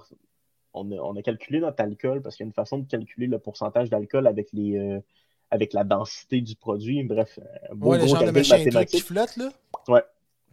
on 0.74 0.92
a, 0.92 0.94
on 0.96 1.16
a 1.16 1.22
calculé 1.22 1.58
notre 1.58 1.82
alcool 1.82 2.22
parce 2.22 2.36
qu'il 2.36 2.44
y 2.44 2.46
a 2.46 2.48
une 2.48 2.52
façon 2.52 2.78
de 2.78 2.86
calculer 2.86 3.26
le 3.26 3.38
pourcentage 3.40 3.90
d'alcool 3.90 4.26
avec 4.28 4.48
les 4.52 4.78
euh, 4.78 5.00
avec 5.50 5.72
la 5.72 5.82
densité 5.82 6.40
du 6.42 6.54
produit. 6.54 7.02
Bref, 7.02 7.40
un 7.70 7.74
beau 7.74 7.88
Ouais, 7.90 7.98
le 7.98 8.04
gros 8.04 8.14
genre 8.14 8.20
de 8.20 8.30
calcul 8.30 8.38
machin 8.40 8.54
truc 8.56 8.60
qui 8.70 8.74
mathématique. 8.76 9.04
flotte, 9.04 9.36
là. 9.36 9.48
Ouais. 9.88 10.02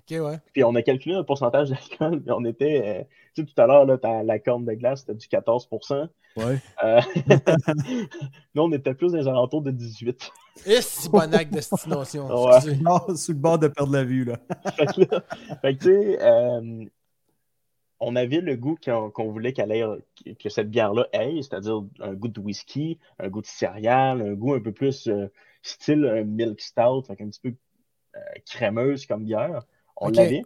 Ok, 0.10 0.18
ouais. 0.26 0.40
Puis 0.54 0.64
on 0.64 0.74
a 0.76 0.82
calculé 0.82 1.16
notre 1.16 1.26
pourcentage 1.28 1.70
d'alcool. 1.70 2.22
Puis 2.22 2.32
on 2.32 2.46
était, 2.46 2.82
euh, 2.86 3.04
tu 3.36 3.42
sais, 3.42 3.48
tout 3.54 3.62
à 3.62 3.68
l'heure, 3.68 3.86
là, 3.86 3.98
t'as 3.98 4.24
la 4.24 4.40
corne 4.40 4.66
de 4.66 4.74
glace, 4.74 5.02
c'était 5.02 5.16
du 5.16 5.28
14% 5.28 6.08
Ouais. 6.38 6.60
Euh, 6.84 7.02
Nous, 8.56 8.62
on 8.62 8.72
était 8.72 8.94
plus 8.94 9.12
dans 9.12 9.18
les 9.18 9.28
alentours 9.28 9.62
de 9.64 9.72
18 9.72 10.32
Et 10.68 10.82
si 10.82 11.10
bon 11.10 11.34
acte 11.34 11.52
de. 11.52 11.60
Ouais. 12.32 12.76
Non, 12.82 13.16
sur 13.16 13.34
le 13.34 13.40
bord 13.40 13.58
de 13.60 13.68
perdre 13.68 13.92
la 13.94 14.04
vue, 14.04 14.24
là. 14.24 14.38
fait 14.76 14.86
que, 14.86 15.02
là- 15.16 15.24
tu 15.74 15.78
sais, 15.82 16.22
euh, 16.22 16.86
on 18.00 18.16
avait 18.16 18.42
le 18.42 18.56
goût 18.56 18.78
qu'on 18.86 19.32
voulait 19.32 19.52
qu'elle 19.54 19.72
ait, 19.72 19.84
que- 20.40 20.50
cette 20.50 20.70
bière-là 20.70 21.08
ait, 21.14 21.42
c'est-à-dire 21.42 21.82
un 22.00 22.14
goût 22.14 22.28
de 22.28 22.40
whisky, 22.40 23.00
un 23.20 23.30
goût 23.30 23.42
de 23.42 23.48
céréales, 23.48 24.22
un 24.22 24.34
goût 24.36 24.54
un 24.54 24.62
peu 24.62 24.72
plus 24.72 25.08
euh, 25.08 25.28
style 25.64 26.06
un 26.06 26.24
milk 26.24 26.62
stout, 26.62 27.02
fait 27.08 27.20
un 27.22 27.28
petit 27.30 27.42
peu 27.42 27.54
crémeuse 28.46 29.06
comme 29.06 29.24
bière. 29.26 29.64
On 30.00 30.10
l'avait. 30.10 30.44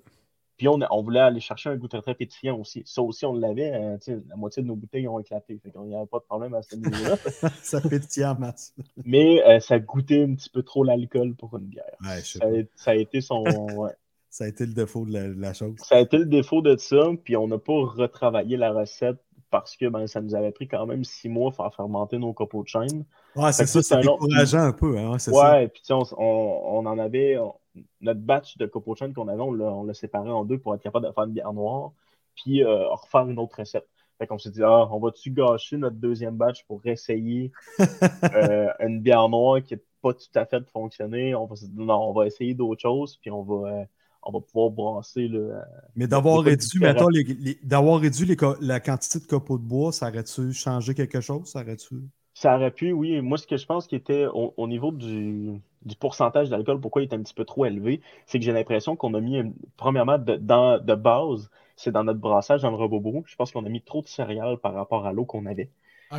Puis 0.57 0.67
on, 0.67 0.79
on 0.91 1.01
voulait 1.01 1.19
aller 1.19 1.39
chercher 1.39 1.69
un 1.71 1.75
goût 1.75 1.87
très, 1.87 2.01
très 2.03 2.13
pétillant 2.13 2.59
aussi. 2.59 2.83
Ça 2.85 3.01
aussi, 3.01 3.25
on 3.25 3.33
l'avait. 3.33 3.73
euh, 3.73 3.97
sais, 3.99 4.19
la 4.29 4.35
moitié 4.35 4.61
de 4.61 4.67
nos 4.67 4.75
bouteilles 4.75 5.07
ont 5.07 5.19
éclaté. 5.19 5.59
Fait 5.63 5.71
qu'on 5.71 5.85
n'y 5.85 5.95
avait 5.95 6.05
pas 6.05 6.19
de 6.19 6.23
problème 6.25 6.53
à 6.53 6.61
ce 6.61 6.75
niveau-là. 6.75 7.17
Ça 7.63 7.81
pétille 7.81 8.25
en 8.25 8.35
masse. 8.35 8.75
Mais 9.03 9.43
euh, 9.47 9.59
ça 9.59 9.79
goûtait 9.79 10.21
un 10.23 10.35
petit 10.35 10.51
peu 10.51 10.61
trop 10.61 10.83
l'alcool 10.83 11.33
pour 11.33 11.57
une 11.57 11.65
bière. 11.65 11.95
Ouais, 12.01 12.21
Ça 12.21 12.45
a, 12.45 12.61
ça 12.75 12.91
a 12.91 12.95
été 12.95 13.21
son. 13.21 13.43
ouais. 13.75 13.91
Ça 14.29 14.43
a 14.43 14.47
été 14.47 14.67
le 14.67 14.73
défaut 14.73 15.03
de 15.03 15.13
la, 15.13 15.29
de 15.29 15.41
la 15.41 15.53
chose. 15.53 15.73
Ça 15.79 15.95
a 15.95 15.99
été 15.99 16.19
le 16.19 16.25
défaut 16.25 16.61
de 16.61 16.77
ça, 16.77 17.09
puis 17.23 17.35
on 17.35 17.47
n'a 17.47 17.57
pas 17.57 17.73
retravaillé 17.73 18.55
la 18.55 18.71
recette 18.71 19.17
parce 19.49 19.75
que 19.75 19.87
ben, 19.87 20.07
ça 20.07 20.21
nous 20.21 20.35
avait 20.35 20.51
pris 20.51 20.67
quand 20.67 20.85
même 20.85 21.03
six 21.03 21.27
mois 21.27 21.49
à 21.49 21.53
faire 21.53 21.73
fermenter 21.75 22.17
nos 22.17 22.33
copeaux 22.33 22.63
de 22.63 22.69
chêne. 22.69 23.03
Ouais, 23.36 23.51
c'est 23.51 23.65
ça, 23.65 23.82
ça, 23.82 24.01
c'est 24.01 24.57
un 24.57 24.71
peu, 24.73 24.97
hein, 24.97 25.17
ça. 25.19 25.32
Ouais, 25.32 25.67
puis 25.67 25.82
tu 25.82 25.88
sais, 25.88 25.93
on, 25.93 26.03
on, 26.17 26.79
on 26.79 26.86
en 26.86 26.99
avait. 26.99 27.38
on- 27.38 27.55
notre 28.01 28.19
batch 28.19 28.57
de 28.57 28.65
copeaux 28.65 28.93
de 28.93 28.97
chêne 28.99 29.13
qu'on 29.13 29.29
avait, 29.29 29.41
on 29.41 29.84
l'a 29.86 29.93
séparé 29.93 30.29
en 30.29 30.43
deux 30.43 30.57
pour 30.57 30.75
être 30.75 30.82
capable 30.82 31.07
de 31.07 31.11
faire 31.13 31.23
une 31.23 31.32
bière 31.32 31.53
noire, 31.53 31.91
puis 32.36 32.63
euh, 32.65 32.89
refaire 32.89 33.27
une 33.29 33.39
autre 33.39 33.59
recette. 33.59 33.88
Fait 34.19 34.27
qu'on 34.27 34.38
s'est 34.38 34.51
dit, 34.51 34.61
ah, 34.61 34.88
on 34.91 34.99
va-tu 34.99 35.32
gâcher 35.32 35.77
notre 35.77 35.95
deuxième 35.95 36.36
batch 36.36 36.65
pour 36.65 36.82
essayer 36.86 37.51
euh, 38.36 38.67
une 38.79 38.99
bière 39.01 39.29
noire 39.29 39.61
qui 39.63 39.75
n'a 39.75 39.79
pas 40.01 40.13
tout 40.13 40.27
à 40.36 40.45
fait 40.45 40.69
fonctionné? 40.69 41.34
On 41.34 41.45
va 41.45 41.55
se 41.55 41.65
dire, 41.65 41.86
non, 41.86 42.09
on 42.09 42.13
va 42.13 42.27
essayer 42.27 42.53
d'autres 42.53 42.82
choses, 42.82 43.17
puis 43.21 43.32
on 43.32 43.41
va, 43.43 43.69
euh, 43.69 43.86
on 44.23 44.32
va 44.34 44.39
pouvoir 44.41 44.69
brasser. 44.69 45.27
Là, 45.27 45.63
Mais 45.95 46.07
d'avoir 46.07 46.43
réduit, 46.43 46.79
mettons, 46.79 47.07
les- 47.07 47.23
les- 47.23 47.59
d'avoir 47.63 47.99
réduit 48.01 48.25
les 48.25 48.38
la 48.59 48.79
quantité 48.79 49.19
de 49.19 49.25
copeaux 49.25 49.57
de 49.57 49.63
bois, 49.63 49.91
ça 49.91 50.09
aurait-tu 50.09 50.51
changé 50.53 50.93
quelque 50.93 51.21
chose? 51.21 51.47
Ça 51.49 51.61
aurait-tu. 51.61 51.95
Ça 52.41 52.55
aurait 52.55 52.71
pu, 52.71 52.91
oui. 52.91 53.21
Moi, 53.21 53.37
ce 53.37 53.45
que 53.47 53.57
je 53.57 53.65
pense 53.65 53.87
qui 53.87 53.95
était 53.95 54.25
au, 54.25 54.53
au 54.57 54.67
niveau 54.67 54.91
du, 54.91 55.61
du 55.83 55.95
pourcentage 55.95 56.49
d'alcool, 56.49 56.79
pourquoi 56.81 57.01
il 57.03 57.05
est 57.09 57.13
un 57.13 57.21
petit 57.21 57.33
peu 57.35 57.45
trop 57.45 57.65
élevé, 57.65 58.01
c'est 58.25 58.39
que 58.39 58.45
j'ai 58.45 58.51
l'impression 58.51 58.95
qu'on 58.95 59.13
a 59.13 59.19
mis, 59.21 59.37
une- 59.37 59.53
premièrement, 59.77 60.17
de, 60.17 60.35
dans, 60.37 60.79
de 60.83 60.95
base, 60.95 61.49
c'est 61.75 61.91
dans 61.91 62.03
notre 62.03 62.19
brassage, 62.19 62.61
dans 62.63 62.71
le 62.71 62.75
robot 62.77 63.23
Je 63.27 63.35
pense 63.35 63.51
qu'on 63.51 63.65
a 63.65 63.69
mis 63.69 63.81
trop 63.83 64.01
de 64.01 64.07
céréales 64.07 64.57
par 64.57 64.73
rapport 64.73 65.05
à 65.05 65.13
l'eau 65.13 65.25
qu'on 65.25 65.45
avait. 65.45 65.69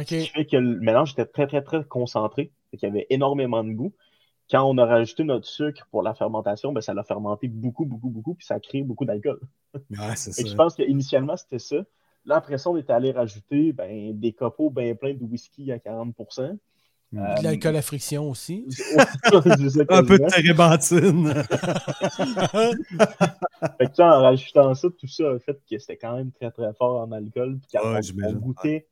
Ce 0.06 0.16
qui 0.16 0.28
fait 0.30 0.46
que 0.46 0.56
le 0.56 0.80
mélange 0.80 1.12
était 1.12 1.26
très, 1.26 1.46
très, 1.48 1.62
très 1.62 1.84
concentré. 1.84 2.52
Fait 2.70 2.76
qu'il 2.78 2.88
y 2.88 2.92
avait 2.92 3.06
énormément 3.10 3.64
de 3.64 3.72
goût. 3.72 3.94
quand 4.50 4.64
on 4.64 4.78
a 4.78 4.86
rajouté 4.86 5.24
notre 5.24 5.46
sucre 5.48 5.86
pour 5.90 6.02
la 6.02 6.14
fermentation, 6.14 6.72
ben, 6.72 6.80
ça 6.82 6.94
l'a 6.94 7.04
fermenté 7.04 7.48
beaucoup, 7.48 7.86
beaucoup, 7.86 8.10
beaucoup, 8.10 8.34
puis 8.34 8.46
ça 8.46 8.54
a 8.56 8.60
créé 8.60 8.82
beaucoup 8.84 9.04
d'alcool. 9.06 9.40
Ouais, 9.98 10.16
que 10.36 10.44
ça. 10.44 10.48
je 10.48 10.54
pense 10.54 10.74
qu'initialement, 10.76 11.36
c'était 11.36 11.58
ça. 11.60 11.76
Là, 12.24 12.36
après 12.36 12.58
ça, 12.58 12.70
on 12.70 12.76
est 12.76 12.90
allé 12.90 13.12
rajouter 13.12 13.72
ben, 13.72 14.18
des 14.18 14.32
copeaux 14.32 14.70
bien 14.70 14.94
pleins 14.94 15.14
de 15.14 15.24
whisky 15.24 15.72
à 15.72 15.78
40 15.78 16.14
Mm. 17.12 17.18
Euh, 17.18 17.34
De 17.36 17.42
l'alcool 17.44 17.76
à 17.76 17.82
friction 17.82 18.30
aussi. 18.30 18.66
Un 19.32 20.04
peu 20.04 20.18
de 20.18 20.30
térébenthine. 20.30 21.28
Fait 23.78 23.86
que, 23.92 24.02
en 24.02 24.22
rajoutant 24.22 24.74
ça, 24.74 24.88
tout 24.98 25.06
ça 25.06 25.30
a 25.32 25.38
fait 25.38 25.58
que 25.70 25.78
c'était 25.78 25.96
quand 25.98 26.16
même 26.16 26.32
très 26.32 26.50
très 26.50 26.72
fort 26.74 27.00
en 27.02 27.12
alcool. 27.12 27.58
Puis 27.58 27.68
quand 27.78 27.88
Ouais, 27.90 27.98
on- 27.98 28.02
j'imagine. 28.02 28.36
on, 28.36 28.40
goûtait, 28.40 28.86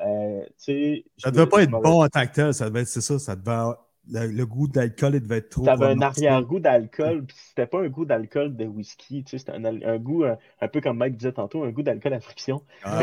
euh, 0.00 0.42
tu 0.46 0.52
sais. 0.58 1.04
Ça 1.18 1.30
devait 1.30 1.46
pas 1.46 1.62
être 1.62 1.70
bon 1.70 2.02
en 2.04 2.08
tant 2.08 2.26
que 2.26 2.32
tel. 2.32 2.54
Ça 2.54 2.68
devait 2.68 2.82
être, 2.82 2.88
c'est 2.88 3.00
ça, 3.00 3.18
ça 3.18 3.36
devait 3.36 3.74
le, 4.10 4.26
le 4.26 4.46
goût 4.46 4.68
d'alcool, 4.68 5.14
il 5.14 5.20
devait 5.22 5.38
être 5.38 5.48
trop. 5.50 5.64
T'avais 5.64 5.86
un 5.86 5.96
prononcé. 5.96 6.26
arrière-goût 6.26 6.60
d'alcool, 6.60 7.24
puis 7.24 7.36
c'était 7.48 7.66
pas 7.66 7.80
un 7.80 7.88
goût 7.88 8.04
d'alcool 8.04 8.54
de 8.54 8.66
whisky, 8.66 9.24
tu 9.24 9.30
sais, 9.30 9.38
c'était 9.38 9.52
un, 9.52 9.64
un 9.64 9.98
goût, 9.98 10.24
un 10.24 10.68
peu 10.68 10.80
comme 10.80 10.98
Mike 10.98 11.16
disait 11.16 11.32
tantôt, 11.32 11.64
un 11.64 11.70
goût 11.70 11.82
d'alcool 11.82 12.12
à 12.12 12.20
friction. 12.20 12.62
C'était 12.84 12.94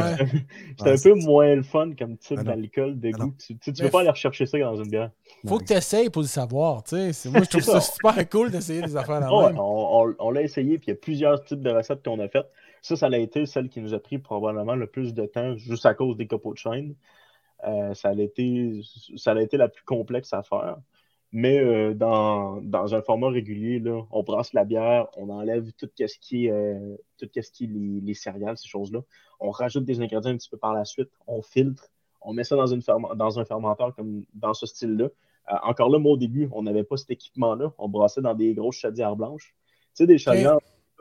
Ouais, 0.84 0.92
un 0.92 0.98
c'est- 0.98 1.10
peu 1.10 1.16
moins 1.20 1.56
le 1.56 1.64
fun 1.64 1.92
comme 1.98 2.18
type 2.18 2.38
Ah 2.42 2.44
d'alcool, 2.44 3.00
de 3.00 3.12
Ah 3.14 3.18
goût. 3.18 3.34
Tu, 3.40 3.58
tu, 3.58 3.74
tu 3.74 3.84
veux 3.84 3.90
pas 3.90 4.02
aller 4.02 4.10
rechercher 4.10 4.46
ça 4.46 4.60
dans 4.60 4.76
une 4.76 4.90
bière. 4.90 5.12
Faut 5.48 5.58
que 5.58 5.66
tu 5.66 5.74
essayes 5.74 6.10
pour 6.10 6.22
le 6.22 6.28
savoir, 6.28 6.84
tu 6.84 6.96
sais. 6.96 7.14
C'est- 7.14 7.30
Moi, 7.30 7.42
je 7.44 7.50
trouve 7.50 7.62
ça 7.64 7.80
ça. 7.82 7.92
super 7.94 8.30
cool 8.30 8.52
d'essayer 8.52 8.82
des 8.82 8.96
affaires 8.96 9.20
là 9.22 9.34
Ouais, 9.34 9.54
on 9.58 10.02
on- 10.10 10.16
on 10.20 10.32
l'a 10.32 10.42
essayé, 10.44 10.78
puis 10.78 10.88
il 10.88 10.92
y 10.92 10.94
a 10.94 10.96
plusieurs 10.98 11.44
types 11.44 11.62
de 11.62 11.72
recettes 11.72 12.04
qu'on 12.06 12.20
a 12.20 12.28
faites. 12.28 12.48
Ça, 12.84 12.96
ça 12.96 13.08
a 13.08 13.18
été 13.18 13.46
celle 13.46 13.70
qui 13.70 13.80
nous 13.82 13.94
a 13.94 14.00
pris 14.00 14.18
probablement 14.20 14.76
le 14.76 14.88
plus 14.88 15.14
de 15.14 15.26
temps, 15.26 15.56
juste 15.58 15.86
à 15.86 15.94
cause 15.94 16.16
des 16.18 16.28
copeaux 16.28 16.54
de 16.54 16.58
chêne. 16.60 16.96
Euh, 17.68 17.94
ça, 17.94 18.10
a 18.10 18.14
été, 18.14 18.82
ça 19.18 19.34
a 19.34 19.42
été 19.42 19.56
la 19.56 19.68
plus 19.70 19.84
complexe 19.84 20.34
à 20.34 20.42
faire. 20.42 20.78
Mais 21.34 21.60
euh, 21.60 21.94
dans, 21.94 22.62
dans 22.62 22.94
un 22.94 23.02
format 23.02 23.30
régulier, 23.30 23.80
là, 23.80 24.02
on 24.12 24.22
brasse 24.22 24.52
la 24.54 24.66
bière, 24.66 25.08
on 25.16 25.30
enlève 25.30 25.72
tout 25.78 25.90
ce 25.98 26.20
qui 26.20 26.48
est, 26.48 26.52
euh, 26.52 26.98
tout 27.18 27.28
ce 27.34 27.52
qui 27.52 27.64
est 27.64 27.68
les, 27.68 28.02
les 28.02 28.14
céréales, 28.14 28.58
ces 28.58 28.68
choses-là. 28.68 29.00
On 29.40 29.50
rajoute 29.50 29.86
des 29.86 30.02
ingrédients 30.02 30.32
un 30.32 30.38
petit 30.38 30.50
peu 30.50 30.58
par 30.58 30.74
la 30.74 30.84
suite, 30.84 31.10
on 31.28 31.42
filtre, 31.42 31.90
on 32.22 32.34
met 32.34 32.44
ça 32.44 32.56
dans, 32.58 32.68
une 32.68 32.82
ferme- 32.82 33.16
dans 33.16 33.40
un 33.40 33.46
fermenteur 33.46 33.96
comme 33.96 34.26
dans 34.34 34.54
ce 34.54 34.66
style-là. 34.66 35.06
Euh, 35.06 35.56
encore 35.64 35.90
là, 35.90 36.00
moi, 36.00 36.12
au 36.12 36.18
début, 36.18 36.50
on 36.52 36.64
n'avait 36.64 36.84
pas 36.84 36.98
cet 36.98 37.10
équipement-là. 37.12 37.74
On 37.78 37.88
brassait 37.90 38.22
dans 38.22 38.36
des 38.36 38.54
grosses 38.54 38.76
chaudières 38.76 39.16
blanches. 39.16 39.56
Tu 39.96 40.04
sais, 40.04 40.08
des 40.08 40.18
chaudières 40.18 40.60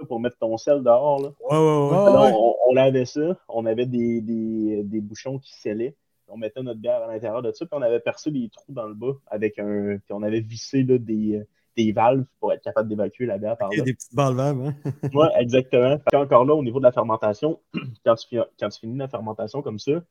pour 0.09 0.19
mettre 0.21 0.39
ton 0.39 0.57
sel 0.57 0.83
dehors. 0.83 1.21
Là. 1.21 1.29
Ouais, 1.51 1.59
ouais, 1.59 1.59
ouais. 1.59 1.91
Ouais, 1.91 2.09
Alors, 2.09 2.43
on, 2.43 2.55
on 2.71 2.73
lavait 2.75 3.05
ça. 3.05 3.37
On 3.49 3.67
avait 3.67 3.85
des, 3.85 4.23
des, 4.23 4.83
des 4.85 5.01
bouchons 5.03 5.39
qui 5.39 5.53
scellaient. 5.53 5.95
On 6.33 6.37
mettait 6.37 6.63
notre 6.63 6.81
bière 6.81 7.03
à 7.03 7.07
l'intérieur 7.13 7.43
de 7.43 7.53
ça. 7.53 7.67
Puis 7.67 7.75
on 7.79 7.83
avait 7.83 8.01
percé 8.01 8.31
des 8.31 8.49
trous 8.49 8.73
dans 8.73 8.87
le 8.87 8.95
bas 8.95 9.13
avec 9.27 9.59
un. 9.59 9.99
Puis 9.99 10.13
on 10.13 10.23
avait 10.23 10.41
vissé 10.41 10.83
là, 10.83 10.99
des, 10.99 11.43
des 11.77 11.93
valves 11.93 12.25
pour 12.39 12.53
être 12.53 12.63
capable 12.63 12.89
d'évacuer 12.89 13.27
la 13.27 13.39
bière 13.39 13.57
par 13.57 13.71
Il 13.73 13.75
y 13.75 13.77
là. 13.79 13.83
a 13.83 13.87
des 13.87 13.95
petites 13.95 14.15
valves, 14.15 14.39
hein? 14.41 14.75
Ouais, 15.15 15.29
exactement. 15.39 15.99
Puis 16.11 16.17
encore 16.21 16.45
là, 16.45 16.55
au 16.55 16.63
niveau 16.63 16.79
de 16.79 16.85
la 16.85 16.93
fermentation, 16.93 17.61
quand 18.05 18.15
tu, 18.17 18.29
fi- 18.29 18.41
quand 18.59 18.69
tu 18.69 18.81
finis 18.81 18.99
la 18.99 19.09
fermentation 19.09 19.63
comme 19.63 19.79
ça, 19.79 20.03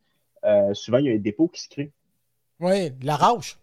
euh, 0.46 0.74
souvent 0.74 0.98
il 1.00 1.06
y 1.06 1.10
a 1.10 1.14
un 1.14 1.18
dépôt 1.18 1.48
qui 1.48 1.62
se 1.62 1.70
crée. 1.70 1.92
Ouais, 2.60 2.94
la 3.02 3.16
rauche. 3.16 3.58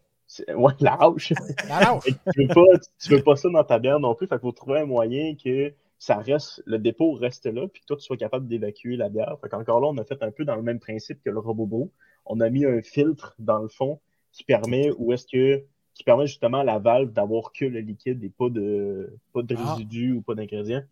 Ouais, 0.55 0.73
la 0.81 0.97
roche. 0.97 1.33
La 1.69 1.91
rauche. 1.91 2.05
Tu 2.35 2.43
veux 2.47 2.49
pas, 2.55 2.79
tu 3.01 3.11
veux 3.11 3.23
pas 3.23 3.37
ça 3.37 3.49
dans 3.49 3.65
ta 3.65 3.79
bière 3.79 4.01
non 4.01 4.15
plus. 4.15 4.27
Fait 4.27 4.35
qu'il 4.37 4.41
faut 4.43 4.53
trouver 4.53 4.81
un 4.81 4.87
moyen 4.87 5.35
que 5.37 5.73
ça 5.99 6.17
reste, 6.17 6.63
le 6.67 6.79
dépôt 6.79 7.13
reste 7.13 7.47
là, 7.47 7.67
puis 7.69 7.81
que 7.81 7.87
toi, 7.87 7.97
tu 7.97 8.03
sois 8.03 8.17
capable 8.19 8.49
d'évacuer 8.49 8.97
la 8.97 9.09
bière. 9.09 9.37
Fait 9.41 9.49
qu'encore 9.49 9.81
là, 9.81 9.87
on 9.89 9.97
a 9.99 10.05
fait 10.05 10.23
un 10.23 10.31
peu 10.31 10.45
dans 10.45 10.57
le 10.57 10.63
même 10.63 10.79
principe 10.81 11.23
que 11.23 11.31
le 11.31 11.39
Robobo. 11.39 11.91
On 12.27 12.41
a 12.41 12.51
mis 12.51 12.65
un 12.65 12.83
filtre 12.83 13.35
dans 13.39 13.59
le 13.59 13.69
fond 13.69 14.01
qui 14.33 14.45
permet, 14.45 14.91
ou 14.99 15.13
est-ce 15.13 15.27
que, 15.27 15.65
qui 15.95 16.05
permet 16.05 16.27
justement 16.27 16.59
à 16.59 16.65
la 16.65 16.79
valve 16.79 17.13
d'avoir 17.13 17.53
que 17.53 17.65
le 17.65 17.81
liquide 17.81 18.23
et 18.23 18.29
pas 18.29 18.51
de, 18.51 19.17
pas 19.33 19.43
de 19.43 19.57
Ah. 19.59 19.75
résidus 19.75 20.13
ou 20.13 20.23
pas 20.23 20.35
d'ingrédients. 20.35 20.83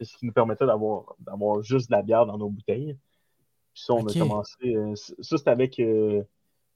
Ce 0.00 0.16
qui 0.16 0.26
nous 0.26 0.32
permettait 0.32 0.66
d'avoir, 0.66 1.14
d'avoir 1.20 1.62
juste 1.62 1.88
de 1.90 1.96
la 1.96 2.02
bière 2.02 2.26
dans 2.26 2.38
nos 2.38 2.48
bouteilles. 2.48 2.96
Puis 3.72 3.82
ça, 3.84 3.94
on 3.94 4.06
a 4.06 4.12
commencé, 4.12 4.76
euh, 4.76 4.94
ça, 4.94 5.36
c'était 5.38 5.50
avec, 5.50 5.78
euh, 5.80 6.22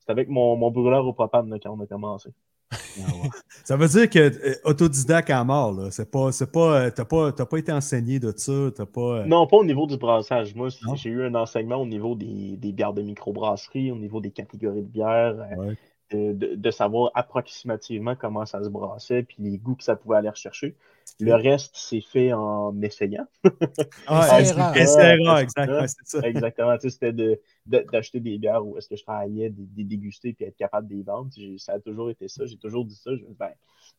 avec 0.06 0.28
mon, 0.28 0.56
mon 0.56 0.70
brûleur 0.70 1.06
au 1.06 1.12
propane 1.12 1.48
là, 1.50 1.58
quand 1.62 1.70
on 1.70 1.80
a 1.80 1.86
commencé. 1.86 2.30
Ça 3.64 3.76
veut 3.76 3.88
dire 3.88 4.08
que 4.10 4.18
euh, 4.18 4.54
autodidacte 4.64 5.30
à 5.30 5.42
mort, 5.44 5.72
là. 5.72 5.90
C'est 5.90 6.10
pas, 6.10 6.32
c'est 6.32 6.50
pas, 6.50 6.80
euh, 6.86 6.90
t'as 6.90 7.04
pas, 7.04 7.32
t'as 7.32 7.46
pas 7.46 7.58
été 7.58 7.72
enseigné 7.72 8.18
de 8.18 8.32
ça, 8.36 8.52
t'as 8.74 8.86
pas. 8.86 9.00
euh, 9.20 9.24
Non, 9.24 9.46
pas 9.46 9.56
au 9.58 9.64
niveau 9.64 9.86
du 9.86 9.96
brassage. 9.96 10.54
Moi, 10.54 10.68
j'ai 10.94 11.10
eu 11.10 11.24
un 11.24 11.34
enseignement 11.34 11.76
au 11.76 11.86
niveau 11.86 12.14
des, 12.14 12.56
des 12.56 12.72
bières 12.72 12.92
de 12.92 13.02
microbrasserie, 13.02 13.90
au 13.90 13.96
niveau 13.96 14.20
des 14.20 14.30
catégories 14.30 14.82
de 14.82 14.88
bières, 14.88 15.34
Ouais. 15.58 15.76
de, 16.12 16.70
savoir 16.70 17.10
approximativement 17.14 18.14
comment 18.16 18.46
ça 18.46 18.62
se 18.62 18.68
brassait, 18.68 19.22
puis 19.24 19.36
les 19.40 19.58
goûts 19.58 19.74
que 19.74 19.84
ça 19.84 19.96
pouvait 19.96 20.16
aller 20.16 20.30
rechercher. 20.30 20.74
Le 21.20 21.34
reste, 21.34 21.72
c'est 21.74 22.02
fait 22.02 22.32
en 22.32 22.80
essayant. 22.82 23.26
Ah, 24.06 24.38
Ouais. 24.40 24.40
Exactement. 26.24 26.76
Tu 26.78 26.88
sais, 26.88 26.90
C'était 26.90 27.12
de- 27.12 27.40
de- 27.68 27.84
d'acheter 27.92 28.18
des 28.20 28.38
bières 28.38 28.66
où 28.66 28.76
est-ce 28.78 28.88
que 28.88 28.96
je 28.96 29.02
travaillais, 29.04 29.50
de 29.50 29.62
de 29.62 29.82
déguster, 29.82 30.32
puis 30.32 30.44
être 30.44 30.56
capable 30.56 30.88
de 30.88 30.94
les 30.96 31.02
vendre. 31.02 31.30
J'ai- 31.36 31.58
Ça 31.58 31.74
a 31.74 31.78
toujours 31.80 32.10
été 32.10 32.26
ça. 32.28 32.46
J'ai 32.46 32.56
toujours 32.56 32.84
dit 32.84 32.94
ça. 32.96 33.14
Je 33.14 33.22
me 33.22 33.28
dis, 33.28 33.36
ben, 33.38 33.50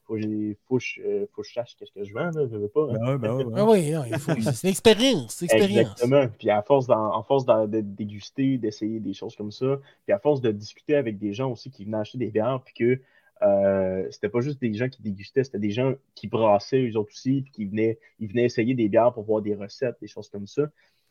faut, 0.05 0.15
que 0.15 0.21
j'ai- 0.21 0.57
faut, 0.67 0.77
que 0.77 0.83
je- 0.83 1.01
euh, 1.01 1.25
faut 1.31 1.41
que 1.43 1.47
je 1.47 1.53
sache 1.53 1.75
qu'est-ce 1.77 1.91
que 1.91 2.03
je 2.03 2.13
vends, 2.13 2.31
là. 2.31 2.47
Je 2.51 2.57
veux 2.57 2.67
pas. 2.67 2.83
hein. 2.89 2.97
Ben 2.99 3.07
ouais, 3.11 3.17
ben 3.17 3.35
ouais, 3.35 3.43
ouais. 3.45 3.53
Ah 3.55 3.65
oui, 3.69 3.91
non, 3.91 4.03
il 4.05 4.17
faut. 4.19 4.31
C'est 4.51 4.63
une 4.67 4.69
expérience. 4.71 5.33
C'est 5.35 5.45
une 5.45 5.51
expérience. 5.61 5.91
Exactement. 6.01 6.33
Puis 6.37 6.49
à 6.49 6.61
force, 6.63 6.87
d'en- 6.87 7.15
en 7.15 7.23
force 7.23 7.45
d'en- 7.45 7.67
de 7.67 7.81
déguster, 7.81 8.57
d'essayer 8.57 8.99
des 8.99 9.13
choses 9.13 9.35
comme 9.35 9.51
ça, 9.51 9.79
puis 10.05 10.13
à 10.13 10.19
force 10.19 10.41
de 10.41 10.51
discuter 10.51 10.95
avec 10.95 11.17
des 11.19 11.33
gens 11.33 11.51
aussi 11.51 11.69
qui 11.69 11.85
venaient 11.85 11.97
acheter 11.97 12.17
des 12.17 12.31
bières, 12.31 12.61
puis 12.65 12.73
que 12.73 13.01
euh, 13.41 14.05
c'était 14.11 14.27
pas 14.27 14.41
juste 14.41 14.59
des 14.59 14.73
gens 14.73 14.89
qui 14.89 15.01
dégustaient, 15.01 15.45
c'était 15.45 15.59
des 15.59 15.71
gens 15.71 15.93
qui 16.13 16.27
brassaient 16.27 16.81
eux 16.89 16.97
autres 16.97 17.11
aussi, 17.13 17.41
puis 17.43 17.51
qui 17.53 17.65
venaient, 17.65 17.97
ils 18.19 18.27
venaient 18.27 18.43
essayer 18.43 18.73
des 18.73 18.89
bières 18.89 19.13
pour 19.13 19.23
voir 19.23 19.41
des 19.41 19.55
recettes, 19.55 19.95
des 20.01 20.07
choses 20.07 20.27
comme 20.29 20.45
ça. 20.45 20.63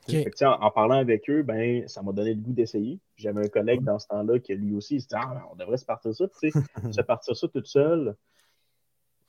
Fait 0.07 0.25
que, 0.31 0.45
en, 0.45 0.53
en 0.63 0.71
parlant 0.71 0.97
avec 0.97 1.29
eux, 1.29 1.43
ben, 1.43 1.87
ça 1.87 2.01
m'a 2.03 2.13
donné 2.13 2.35
le 2.35 2.41
goût 2.41 2.53
d'essayer. 2.53 2.99
J'avais 3.17 3.45
un 3.45 3.49
collègue 3.49 3.83
dans 3.85 3.99
ce 3.99 4.07
temps-là 4.09 4.39
qui 4.39 4.55
lui 4.55 4.75
aussi 4.75 4.97
il 4.97 5.03
se 5.03 5.09
dit 5.09 5.15
Ah, 5.17 5.43
on 5.53 5.57
devrait 5.57 5.77
se 5.77 5.85
partir 5.85 6.15
ça, 6.15 6.27
tu 6.29 6.51
sais, 6.51 6.59
se 6.93 7.01
partir 7.03 7.37
ça 7.37 7.47
toute 7.49 7.67
seule. 7.67 8.17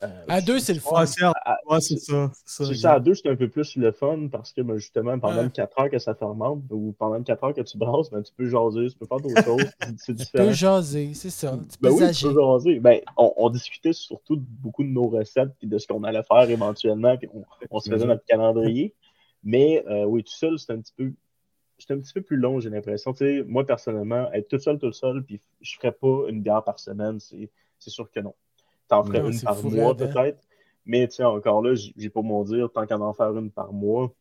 Euh, 0.02 0.08
À 0.30 0.40
deux, 0.40 0.60
c'est 0.60 0.74
le 0.74 0.80
fun. 0.80 1.02
Ouais, 1.02 1.06
c'est 1.06 1.26
à- 1.26 1.58
ouais, 1.70 1.82
c'est 1.82 1.98
ça. 1.98 2.32
C'est 2.46 2.64
ça, 2.68 2.74
ça, 2.76 2.94
à 2.94 3.00
deux, 3.02 3.16
c'est 3.16 3.28
un 3.28 3.36
peu 3.36 3.50
plus 3.50 3.76
le 3.76 3.92
fun 3.92 4.30
parce 4.32 4.54
que 4.54 4.62
ben, 4.62 4.78
justement, 4.78 5.20
pendant 5.20 5.40
Ouais. 5.40 5.44
les 5.44 5.50
4 5.52 5.78
heures 5.78 5.90
que 5.90 6.00
ça 6.00 6.16
fermente 6.16 6.64
ou 6.70 6.96
pendant 6.98 7.16
les 7.18 7.24
4 7.26 7.44
heures 7.44 7.54
que 7.54 7.60
tu 7.60 7.78
brasses, 7.78 8.10
ben, 8.10 8.24
tu 8.24 8.32
peux 8.34 8.46
jaser, 8.48 8.88
tu 8.90 8.98
peux 8.98 9.06
faire 9.08 9.20
d'autres 9.20 9.44
choses. 9.44 9.60
c'est- 9.82 9.94
C'est 9.98 10.14
Tu 10.14 10.14
peux 10.14 10.14
différent. 10.14 10.52
jaser, 10.54 11.14
c'est 11.16 11.30
ça. 11.30 11.52
Tu 11.52 11.78
Ben 11.82 11.90
peux 11.90 11.96
oui, 12.06 12.12
tu 12.14 12.26
peux 12.28 12.34
jaser. 12.34 12.80
Ben, 12.80 13.02
on, 13.18 13.34
on 13.36 13.50
discutait 13.50 13.92
surtout 13.92 14.38
de 14.38 14.46
beaucoup 14.48 14.84
de 14.84 14.90
nos 14.90 15.10
recettes 15.10 15.52
et 15.62 15.68
de 15.68 15.78
ce 15.78 15.86
qu'on 15.86 16.06
allait 16.06 16.24
faire 16.24 16.50
éventuellement, 16.50 17.18
puis 17.18 17.28
on, 17.34 17.44
on 17.70 17.80
se 17.82 17.90
faisait 17.92 18.06
notre 18.06 18.24
calendrier. 18.24 18.96
Mais 19.44 19.84
euh, 19.88 20.06
oui, 20.06 20.24
tout 20.24 20.34
seul, 20.34 20.60
c'est 20.60 20.74
un 20.74 20.80
petit 20.80 20.94
peu. 20.96 21.12
C'est 21.78 21.94
un 21.94 22.00
petit 22.00 22.12
peu 22.12 22.22
plus 22.22 22.36
long, 22.36 22.60
j'ai 22.60 22.70
l'impression. 22.70 23.14
Tu 23.14 23.20
sais, 23.20 23.44
moi, 23.48 23.66
personnellement, 23.66 24.30
être 24.34 24.50
tout 24.50 24.60
seul, 24.60 24.78
tout 24.78 24.92
seul, 24.92 25.24
puis 25.24 25.40
je 25.62 25.76
ferais 25.78 25.94
pas 25.94 26.26
une 26.28 26.42
bière 26.42 26.64
par 26.64 26.78
semaine, 26.78 27.20
c'est 27.22 27.50
c'est 27.80 27.90
sûr 27.90 28.12
que 28.12 28.20
non. 28.20 28.36
T'en 28.90 29.04
ferais 29.04 29.22
Non, 29.22 29.32
une 29.32 29.42
par 29.42 29.58
fou 29.58 29.70
mois, 29.70 29.92
hein. 29.92 29.96
peut-être. 29.96 30.40
Mais 30.86 31.08
tu 31.08 31.16
sais, 31.16 31.24
encore 31.24 31.62
là, 31.62 31.76
j'ai 31.76 32.10
pas 32.10 32.22
mon 32.22 32.44
dire, 32.44 32.70
tant 32.72 32.86
qu'à 32.86 33.00
en 33.00 33.14
faire 33.14 33.36
une 33.38 33.52
par 33.52 33.72
mois, 33.72 34.14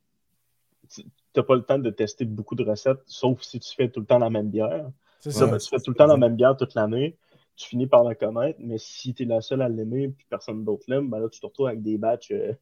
tu 0.88 1.02
n'as 1.36 1.42
pas 1.42 1.56
le 1.56 1.62
temps 1.62 1.78
de 1.78 1.90
tester 1.90 2.24
beaucoup 2.24 2.54
de 2.54 2.64
recettes, 2.64 3.00
sauf 3.06 3.42
si 3.42 3.58
tu 3.58 3.74
fais 3.74 3.88
tout 3.88 4.00
le 4.00 4.06
temps 4.06 4.18
la 4.18 4.30
même 4.30 4.50
bière. 4.50 4.90
Ça, 5.20 5.46
ben, 5.46 5.58
tu 5.58 5.68
fais 5.68 5.78
tout 5.78 5.90
le 5.90 5.96
temps 5.96 6.06
la 6.06 6.16
même 6.16 6.36
bière 6.36 6.56
toute 6.56 6.74
l'année, 6.74 7.16
tu 7.58 7.68
finis 7.68 7.86
par 7.86 8.04
la 8.04 8.14
connaître, 8.14 8.58
mais 8.62 8.78
si 8.78 9.12
tu 9.12 9.24
es 9.24 9.26
la 9.26 9.40
seule 9.40 9.60
à 9.62 9.68
l'aimer 9.68 10.08
puis 10.08 10.24
personne 10.30 10.64
d'autre 10.64 10.84
l'aime, 10.88 11.10
ben 11.10 11.18
là, 11.18 11.28
tu 11.28 11.40
te 11.40 11.46
retrouves 11.46 11.66
avec 11.66 11.82
des 11.82 11.98
batchs 11.98 12.30
euh, 12.30 12.52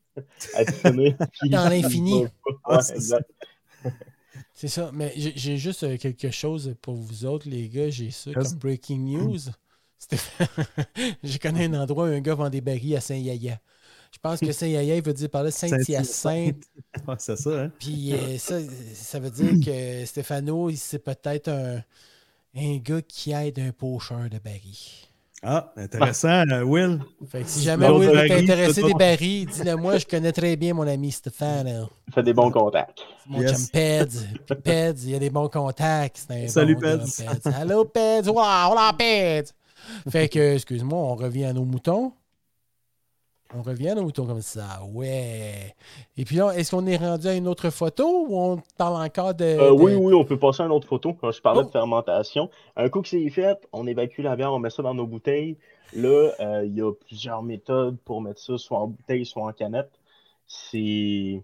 à 0.55 0.64
te 0.64 0.72
finir. 0.72 1.16
Dans 1.51 1.68
l'infini. 1.68 2.24
Ouais, 2.24 2.30
Ah, 2.64 2.80
c'est 4.55 4.68
ça. 4.68 4.90
Mais 4.94 5.12
j'ai 5.16 5.57
juste 5.59 5.82
euh, 5.84 5.97
quelque 5.99 6.30
chose 6.30 6.74
pour 6.80 6.94
vous 6.94 7.24
autres, 7.26 7.49
les 7.49 7.68
gars. 7.68 7.90
J'ai 7.90 8.11
ça 8.11 8.32
comme 8.32 8.59
breaking 8.59 8.99
news. 9.05 9.38
C'était- 9.99 10.16
Je 11.22 11.38
connais 11.38 11.66
un 11.66 11.74
endroit 11.80 12.05
où 12.05 12.09
un 12.09 12.20
gars 12.20 12.34
vend 12.34 12.51
des 12.51 12.61
barils 12.61 12.97
à 12.97 13.01
Saint-Yaya. 13.01 13.61
Je 14.12 14.18
pense 14.18 14.40
que 14.40 14.53
Saint-Yaya, 14.53 14.97
il 14.97 15.03
veut 15.03 15.12
dire 15.12 15.28
par 15.28 15.42
là 15.42 15.51
Saint-Hyacinthe. 15.51 16.62
Ouais, 17.07 17.14
c'est 17.18 17.36
ça, 17.36 17.64
hein? 17.64 17.72
Puis 17.78 18.12
euh, 18.14 18.38
ça, 18.38 18.59
ça 18.94 19.18
veut 19.20 19.30
dire 19.30 19.53
que 19.64 20.05
Stéphano, 20.07 20.70
il- 20.70 20.76
c'est 20.78 20.99
peut-être 21.01 21.49
un, 21.49 21.82
un 22.57 22.76
gars 22.78 23.02
qui 23.02 23.32
aide 23.32 23.59
un 23.59 23.72
pocheur 23.72 24.28
de 24.30 24.38
barils. 24.38 25.07
Ah, 25.42 25.72
intéressant, 25.76 26.48
euh, 26.50 26.62
Will. 26.62 26.98
Fait 27.28 27.42
que 27.42 27.48
si 27.48 27.62
jamais 27.62 27.88
Will 27.88 28.09
est 28.18 28.32
intéressé 28.42 28.82
des 28.82 28.94
barils, 28.94 29.46
dis-le 29.46 29.76
moi, 29.76 29.98
je 29.98 30.07
connais 30.07 30.32
très 30.32 30.57
bien 30.57 30.72
mon 30.74 30.86
ami 30.88 31.12
Stéphano. 31.12 31.88
Fais 32.12 32.22
des 32.22 32.32
bons 32.32 32.50
contacts. 32.50 33.00
Mon 33.26 33.40
Yes. 33.42 33.52
chum 33.52 33.66
Peds. 33.72 34.26
Puis 34.46 34.57
Peds, 34.64 35.04
il 35.04 35.11
y 35.11 35.14
a 35.14 35.18
des 35.18 35.30
bons 35.30 35.48
contacts. 35.48 36.26
Un 36.30 36.48
Salut, 36.48 36.74
bon 36.74 36.80
Peds. 36.80 37.22
Peds. 37.42 37.54
Allô, 37.54 37.84
Peds? 37.84 38.28
Wow, 38.28 38.72
hola, 38.72 38.92
Peds. 38.98 39.52
Fait 40.11 40.28
que, 40.28 40.54
excuse-moi, 40.54 40.98
on 40.98 41.14
revient 41.14 41.44
à 41.44 41.52
nos 41.52 41.64
moutons. 41.64 42.12
On 43.59 43.62
revient 43.62 43.94
moutons 43.96 44.26
comme 44.26 44.42
ça. 44.42 44.82
Ouais. 44.92 45.74
Et 46.16 46.24
puis 46.24 46.36
là, 46.36 46.50
est-ce 46.50 46.72
qu'on 46.72 46.84
est 46.86 46.96
rendu 46.98 47.26
à 47.26 47.34
une 47.34 47.48
autre 47.48 47.70
photo 47.70 48.26
ou 48.28 48.38
on 48.38 48.62
parle 48.76 49.02
encore 49.02 49.34
de. 49.34 49.44
Euh, 49.44 49.66
de- 49.68 49.82
Oui, 49.82 49.94
oui, 49.94 50.12
on 50.14 50.24
peut 50.24 50.38
passer 50.38 50.62
à 50.62 50.66
une 50.66 50.72
autre 50.72 50.86
photo. 50.88 51.14
Quand 51.14 51.30
je 51.30 51.40
parlais 51.40 51.62
Oh. 51.62 51.66
de 51.66 51.70
fermentation. 51.70 52.50
Un 52.76 52.88
coup 52.90 53.00
que 53.02 53.09
c'est 53.09 53.28
fait, 53.30 53.57
on 53.72 53.86
évacue 53.86 54.20
la 54.20 54.36
bière, 54.36 54.52
on 54.52 54.59
met 54.59 54.68
ça 54.70 54.82
dans 54.82 54.92
nos 54.94 55.07
bouteilles. 55.07 55.57
Là, 55.94 56.32
euh, 56.40 56.64
il 56.66 56.74
y 56.76 56.82
a 56.82 56.92
plusieurs 56.92 57.42
méthodes 57.42 57.96
pour 58.04 58.20
mettre 58.20 58.40
ça, 58.40 58.59
soit 58.59 58.78
en 58.78 58.88
bouteille, 58.88 59.24
soit 59.24 59.44
en 59.44 59.52
canette. 59.52 59.90
C'est. 60.46 61.42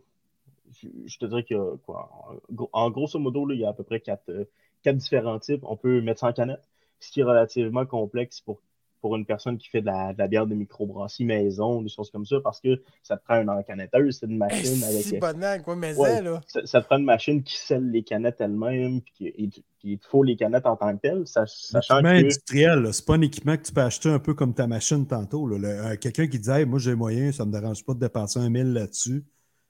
Je, 1.06 1.18
te 1.18 1.26
dirais 1.26 1.44
qu'il 1.44 1.56
y 1.56 1.60
a 1.60 1.76
quoi. 1.86 2.10
En, 2.28 2.34
gros- 2.54 2.70
en 2.72 2.90
grosso 2.90 3.18
modo, 3.18 3.48
il 3.50 3.60
y 3.60 3.64
a 3.64 3.68
à 3.70 3.72
peu 3.72 3.84
près 3.84 4.00
quatre, 4.00 4.28
euh, 4.30 4.44
quatre 4.82 4.96
différents 4.96 5.38
types. 5.38 5.62
On 5.64 5.76
peut 5.76 6.00
mettre 6.00 6.20
ça 6.20 6.28
en 6.28 6.32
canette, 6.32 6.62
ce 7.00 7.10
qui 7.12 7.20
est 7.20 7.24
relativement 7.24 7.86
complexe 7.86 8.40
pour, 8.40 8.58
pour 9.02 9.16
une 9.16 9.26
personne 9.26 9.58
qui 9.58 9.68
fait 9.68 9.82
de 9.82 9.86
la, 9.86 10.14
de 10.14 10.18
la 10.18 10.28
bière 10.28 10.46
de 10.46 10.54
microbrasserie 10.54 11.24
maison, 11.26 11.82
des 11.82 11.90
choses 11.90 12.10
comme 12.10 12.24
ça, 12.24 12.36
parce 12.42 12.60
que 12.60 12.80
ça 13.02 13.18
te 13.18 13.24
prend 13.24 13.40
une 13.42 13.50
encanetteuse, 13.50 14.18
c'est 14.20 14.26
une 14.26 14.38
Hey, 14.50 14.64
machine 14.64 14.82
avec. 14.84 15.02
si 15.04 15.18
bonnac, 15.18 15.62
quoi, 15.62 15.76
mais 15.76 15.94
Ouais. 15.94 16.16
ça, 16.16 16.22
là. 16.22 16.40
Ça, 16.46 16.64
ça 16.64 16.80
te 16.80 16.86
prend 16.86 16.96
une 16.98 17.04
machine 17.04 17.42
qui 17.42 17.56
scelle 17.56 17.90
les 17.90 18.02
canettes 18.02 18.40
elle-même, 18.40 19.02
puis 19.02 19.52
il 19.84 19.98
te 19.98 20.06
faut 20.06 20.22
les 20.22 20.36
canettes 20.36 20.66
en 20.66 20.76
tant 20.76 20.94
que 20.96 21.00
telles, 21.02 21.26
sa- 21.26 21.46
sachant 21.46 22.00
que. 22.02 22.06
industriel, 22.08 22.88
c'est 22.92 23.04
pas 23.04 23.14
un 23.16 23.20
équipement 23.20 23.56
que 23.56 23.62
tu 23.62 23.72
peux 23.72 23.80
acheter 23.82 24.08
un 24.08 24.18
peu 24.18 24.34
comme 24.34 24.54
ta 24.54 24.66
machine 24.66 25.06
tantôt. 25.06 25.48
euh, 25.52 25.96
Quelqu'un 25.96 26.26
qui 26.28 26.38
disait 26.38 26.60
Hey, 26.60 26.66
Moi, 26.66 26.78
j'ai 26.78 26.94
moyen, 26.94 27.32
ça 27.32 27.44
me 27.44 27.52
dérange 27.52 27.84
pas 27.84 27.94
de 27.94 27.98
dépenser 28.00 28.38
un 28.38 28.48
mille 28.48 28.72
là-dessus. 28.72 29.24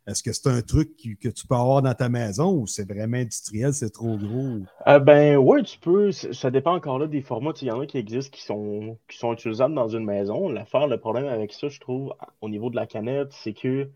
Est-ce 0.07 0.23
que 0.23 0.33
c'est 0.33 0.49
un 0.49 0.63
truc 0.63 0.97
qui- 0.97 1.17
que 1.17 1.29
tu 1.29 1.47
peux 1.47 1.55
avoir 1.57 1.83
dans 1.83 1.95
ta 1.95 2.09
maison 2.09 2.53
ou 2.55 2.67
c'est 2.67 2.89
vraiment 2.89 3.17
industriel, 3.19 3.73
c'est 3.75 3.91
trop 3.91 4.19
gros? 4.19 4.61
Euh, 4.89 4.99
ben 4.99 5.37
ouais, 5.37 5.63
tu 5.63 5.79
peux. 5.79 6.11
Ça 6.13 6.51
dépend 6.51 6.75
encore 6.75 6.99
là 6.99 7.07
des 7.07 7.21
formats. 7.23 7.53
Il 7.63 7.69
y 7.69 7.71
en 7.71 7.81
a 7.81 7.87
qui 7.87 7.99
existent 7.99 8.35
qui 8.37 8.43
sont, 8.43 8.99
qui 9.09 9.17
sont 9.19 9.33
utilisables 9.33 9.75
dans 9.75 9.89
une 9.89 10.05
maison. 10.05 10.49
L'affaire, 10.49 10.87
le 10.89 10.99
problème 10.99 11.27
avec 11.27 11.53
ça, 11.53 11.69
je 11.69 11.79
trouve, 11.81 12.15
au 12.41 12.49
niveau 12.49 12.71
de 12.71 12.77
la 12.77 12.87
canette, 12.87 13.33
c'est 13.33 13.53
que 13.55 13.91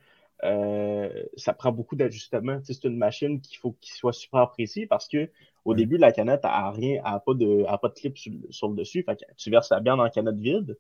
euh, 0.45 1.09
ça 1.37 1.55
prend 1.55 1.73
beaucoup 1.73 1.97
d'ajustements. 1.97 2.61
C'est 2.65 2.85
une 2.85 2.97
machine 2.97 3.41
qu'il 3.41 3.59
faut 3.59 3.73
qu'il 3.81 3.95
soit 3.95 4.13
super 4.13 4.51
précis 4.51 4.87
parce 4.87 5.09
que 5.09 5.31
au 5.65 5.75
Ouais. 5.75 5.75
début, 5.75 5.97
la 5.99 6.13
canette 6.13 6.45
a 6.45 6.71
rien, 6.71 7.01
a 7.05 7.19
pas 7.21 7.35
de, 7.35 7.65
a 7.67 7.79
pas 7.79 7.89
de 7.89 7.95
clip 7.95 8.17
sur, 8.19 8.33
sur 8.51 8.69
le 8.69 8.77
dessus. 8.77 9.03
Fait 9.03 9.17
que 9.17 9.25
tu 9.37 9.51
verses 9.51 9.71
la 9.71 9.81
bière 9.81 9.97
dans 9.97 10.05
la 10.05 10.11
canette 10.11 10.37
vide. 10.37 10.77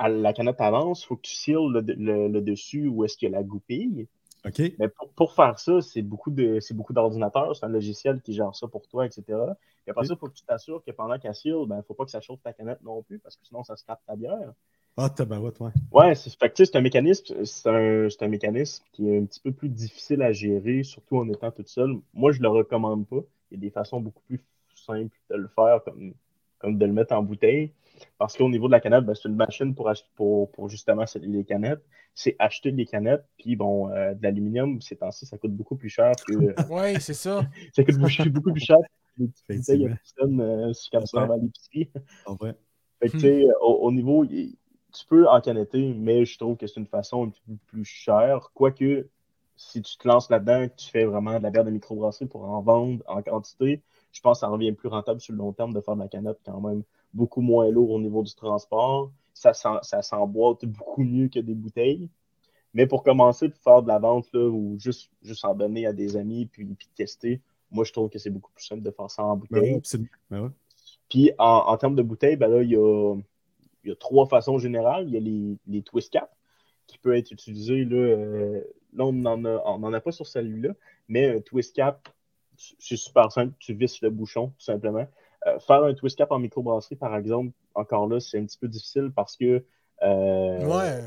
La 0.00 0.32
canette 0.32 0.60
avance, 0.60 1.02
il 1.04 1.06
faut 1.06 1.16
que 1.16 1.22
tu 1.22 1.34
seals 1.34 1.70
le, 1.72 1.80
le- 1.80 2.28
le 2.28 2.40
dessus 2.40 2.88
où 2.88 3.04
est-ce 3.04 3.16
qu'il 3.16 3.30
y 3.30 3.34
a 3.34 3.36
la 3.38 3.42
goupille. 3.42 4.06
OK? 4.44 4.60
Mais 4.78 4.88
pour, 4.88 5.08
pour 5.10 5.34
faire 5.34 5.58
ça, 5.58 5.80
c'est 5.80 6.02
beaucoup 6.02 6.30
de 6.30 6.58
c'est 6.60 6.74
beaucoup 6.74 6.92
d'ordinateurs, 6.92 7.54
c'est 7.54 7.64
un 7.64 7.68
logiciel 7.68 8.20
qui 8.20 8.32
gère 8.32 8.54
ça 8.54 8.66
pour 8.66 8.86
toi, 8.88 9.06
etc. 9.06 9.22
Et 9.86 9.90
après 9.90 10.04
ça, 10.04 10.14
il 10.14 10.18
faut 10.18 10.28
que 10.28 10.34
tu 10.34 10.44
t'assures 10.44 10.82
que 10.84 10.90
pendant 10.90 11.18
qu'elle 11.18 11.34
seal, 11.34 11.66
ben, 11.66 11.82
faut 11.82 11.94
pas 11.94 12.04
que 12.04 12.10
ça 12.10 12.20
chauffe 12.20 12.42
ta 12.42 12.52
canette 12.52 12.82
non 12.82 13.02
plus, 13.02 13.18
parce 13.18 13.36
que 13.36 13.44
sinon 13.46 13.62
ça 13.62 13.76
se 13.76 13.84
tape 13.84 14.00
ta 14.06 14.16
bière. 14.16 14.52
Ah, 14.96 15.08
tabarouette, 15.08 15.58
ouais. 15.60 15.70
Ouais, 15.90 16.14
c'est 16.14 16.30
c'est 16.54 16.76
un 16.76 16.80
mécanisme, 16.82 17.44
c'est 17.44 17.68
un, 17.68 18.10
c'est 18.10 18.22
un 18.22 18.28
mécanisme 18.28 18.84
qui 18.92 19.08
est 19.08 19.18
un 19.18 19.24
petit 19.24 19.40
peu 19.40 19.52
plus 19.52 19.70
difficile 19.70 20.20
à 20.22 20.32
gérer, 20.32 20.82
surtout 20.82 21.16
en 21.16 21.28
étant 21.30 21.50
toute 21.50 21.68
seule. 21.68 21.94
Moi, 22.12 22.32
je 22.32 22.42
le 22.42 22.48
recommande 22.48 23.06
pas. 23.06 23.20
Il 23.50 23.54
y 23.54 23.56
a 23.56 23.60
des 23.60 23.70
façons 23.70 24.00
beaucoup 24.00 24.22
plus 24.26 24.44
simples 24.74 25.16
de 25.30 25.36
le 25.36 25.48
faire, 25.48 25.82
comme, 25.84 26.12
comme 26.62 26.78
de 26.78 26.86
le 26.86 26.92
mettre 26.92 27.14
en 27.14 27.22
bouteille. 27.22 27.72
Parce 28.18 28.36
qu'au 28.36 28.48
niveau 28.48 28.66
de 28.66 28.72
la 28.72 28.80
canette, 28.80 29.04
ben, 29.04 29.14
c'est 29.14 29.28
une 29.28 29.36
machine 29.36 29.74
pour, 29.74 29.88
ach- 29.88 30.08
pour, 30.16 30.50
pour 30.52 30.68
justement 30.68 31.06
sceller 31.06 31.28
les 31.28 31.44
canettes. 31.44 31.82
C'est 32.14 32.36
acheter 32.38 32.72
des 32.72 32.86
canettes, 32.86 33.24
puis 33.38 33.56
bon, 33.56 33.90
euh, 33.90 34.14
de 34.14 34.22
l'aluminium, 34.22 34.80
ces 34.80 34.96
temps-ci, 34.96 35.26
ça 35.26 35.38
coûte 35.38 35.52
beaucoup 35.52 35.76
plus 35.76 35.88
cher 35.88 36.12
que. 36.26 36.32
Ouais, 36.72 36.98
c'est 37.00 37.14
ça. 37.14 37.46
ça 37.74 37.84
coûte 37.84 37.96
beaucoup, 37.98 38.30
beaucoup 38.30 38.52
plus 38.52 38.64
cher 38.64 38.78
que 39.18 39.24
bouteilles 39.54 39.86
à 39.86 40.24
euh, 40.24 40.72
comme 40.90 41.06
ça, 41.06 41.22
à 41.22 41.36
l'épicerie. 41.36 41.90
En 42.26 42.34
vrai. 42.34 42.54
Fait 43.00 43.08
que, 43.10 43.16
Hmm. 43.16 43.20
tu 43.20 43.26
sais, 43.26 43.46
au, 43.60 43.72
au 43.82 43.92
niveau, 43.92 44.24
tu 44.26 45.06
peux 45.08 45.28
encanetter, 45.28 45.92
mais 45.94 46.24
je 46.24 46.38
trouve 46.38 46.56
que 46.56 46.66
c'est 46.66 46.80
une 46.80 46.86
façon 46.86 47.24
un 47.26 47.30
petit 47.30 47.42
peu 47.46 47.54
plus 47.66 47.84
chère. 47.84 48.50
Quoique, 48.54 49.08
si 49.56 49.82
tu 49.82 49.96
te 49.96 50.06
lances 50.08 50.30
là-dedans, 50.30 50.68
que 50.68 50.74
tu 50.76 50.90
fais 50.90 51.04
vraiment 51.04 51.38
de 51.38 51.42
la 51.42 51.50
bière 51.50 51.64
de 51.64 51.70
microbrasserie 51.70 52.26
pour 52.26 52.44
en 52.44 52.60
vendre 52.62 53.02
en 53.06 53.22
quantité, 53.22 53.82
je 54.12 54.20
pense 54.20 54.38
que 54.38 54.40
ça 54.40 54.48
revient 54.48 54.72
plus 54.72 54.88
rentable 54.88 55.20
sur 55.20 55.32
le 55.32 55.38
long 55.38 55.52
terme 55.52 55.72
de 55.72 55.80
faire 55.80 55.94
de 55.94 56.00
la 56.00 56.08
canette 56.08 56.38
quand 56.44 56.60
même 56.60 56.82
beaucoup 57.14 57.40
moins 57.40 57.68
lourd 57.70 57.90
au 57.90 58.00
niveau 58.00 58.22
du 58.22 58.34
transport. 58.34 59.10
Ça, 59.34 59.52
s'emboîte 60.02 60.64
beaucoup 60.66 61.02
mieux 61.02 61.28
que 61.28 61.40
des 61.40 61.54
bouteilles. 61.54 62.08
Mais 62.74 62.86
pour 62.86 63.02
commencer, 63.02 63.48
pour 63.48 63.60
faire 63.60 63.82
de 63.82 63.88
la 63.88 63.98
vente 63.98 64.32
là, 64.32 64.46
ou 64.48 64.76
juste, 64.78 65.10
juste 65.22 65.44
en 65.44 65.54
donner 65.54 65.86
à 65.86 65.92
des 65.92 66.16
amis 66.16 66.46
puis, 66.46 66.64
puis 66.64 66.88
tester, 66.94 67.40
moi 67.70 67.84
je 67.84 67.92
trouve 67.92 68.08
que 68.08 68.18
c'est 68.18 68.30
beaucoup 68.30 68.52
plus 68.52 68.64
simple 68.64 68.82
de 68.82 68.90
faire 68.90 69.10
ça 69.10 69.24
en 69.24 69.36
Ben 69.36 69.40
bouteille. 69.40 69.74
absolument. 69.74 70.08
Ben 70.30 70.40
ouais. 70.42 70.50
Puis 71.08 71.30
en, 71.38 71.64
en 71.66 71.76
termes 71.76 71.96
de 71.96 72.02
bouteilles, 72.02 72.36
ben 72.36 72.48
là, 72.48 72.62
il 72.62 72.70
y 72.70 72.76
a, 72.76 73.14
il 73.84 73.90
y 73.90 73.92
a 73.92 73.96
trois 73.96 74.26
façons 74.26 74.58
générales. 74.58 75.06
Il 75.08 75.14
y 75.14 75.16
a 75.16 75.20
les, 75.20 75.58
les 75.66 75.82
twist 75.82 76.10
caps 76.12 76.32
qui 76.86 76.98
peuvent 76.98 77.14
être 77.14 77.30
utilisés. 77.30 77.84
Là, 77.84 77.96
euh, 77.96 78.62
là 78.94 79.04
on 79.04 79.12
n'en 79.12 79.44
a, 79.44 79.62
on 79.66 79.82
en 79.82 79.92
a 79.92 80.00
pas 80.00 80.12
sur 80.12 80.26
celui-là, 80.26 80.74
mais 81.08 81.36
un 81.36 81.40
twist 81.40 81.74
cap, 81.76 82.08
c'est 82.78 82.96
super 82.96 83.30
simple. 83.32 83.52
Tu 83.58 83.74
visses 83.74 84.00
le 84.02 84.10
bouchon, 84.10 84.48
tout 84.58 84.64
simplement. 84.64 85.06
Euh, 85.46 85.58
faire 85.58 85.82
un 85.82 85.94
twist 85.94 86.16
cap 86.16 86.30
en 86.32 86.38
microbrasserie, 86.38 86.96
par 86.96 87.16
exemple, 87.16 87.50
encore 87.74 88.06
là, 88.06 88.20
c'est 88.20 88.38
un 88.38 88.44
petit 88.44 88.58
peu 88.58 88.68
difficile 88.68 89.10
parce 89.14 89.36
que 89.36 89.64
euh, 90.02 90.66
Ouais. 90.66 91.00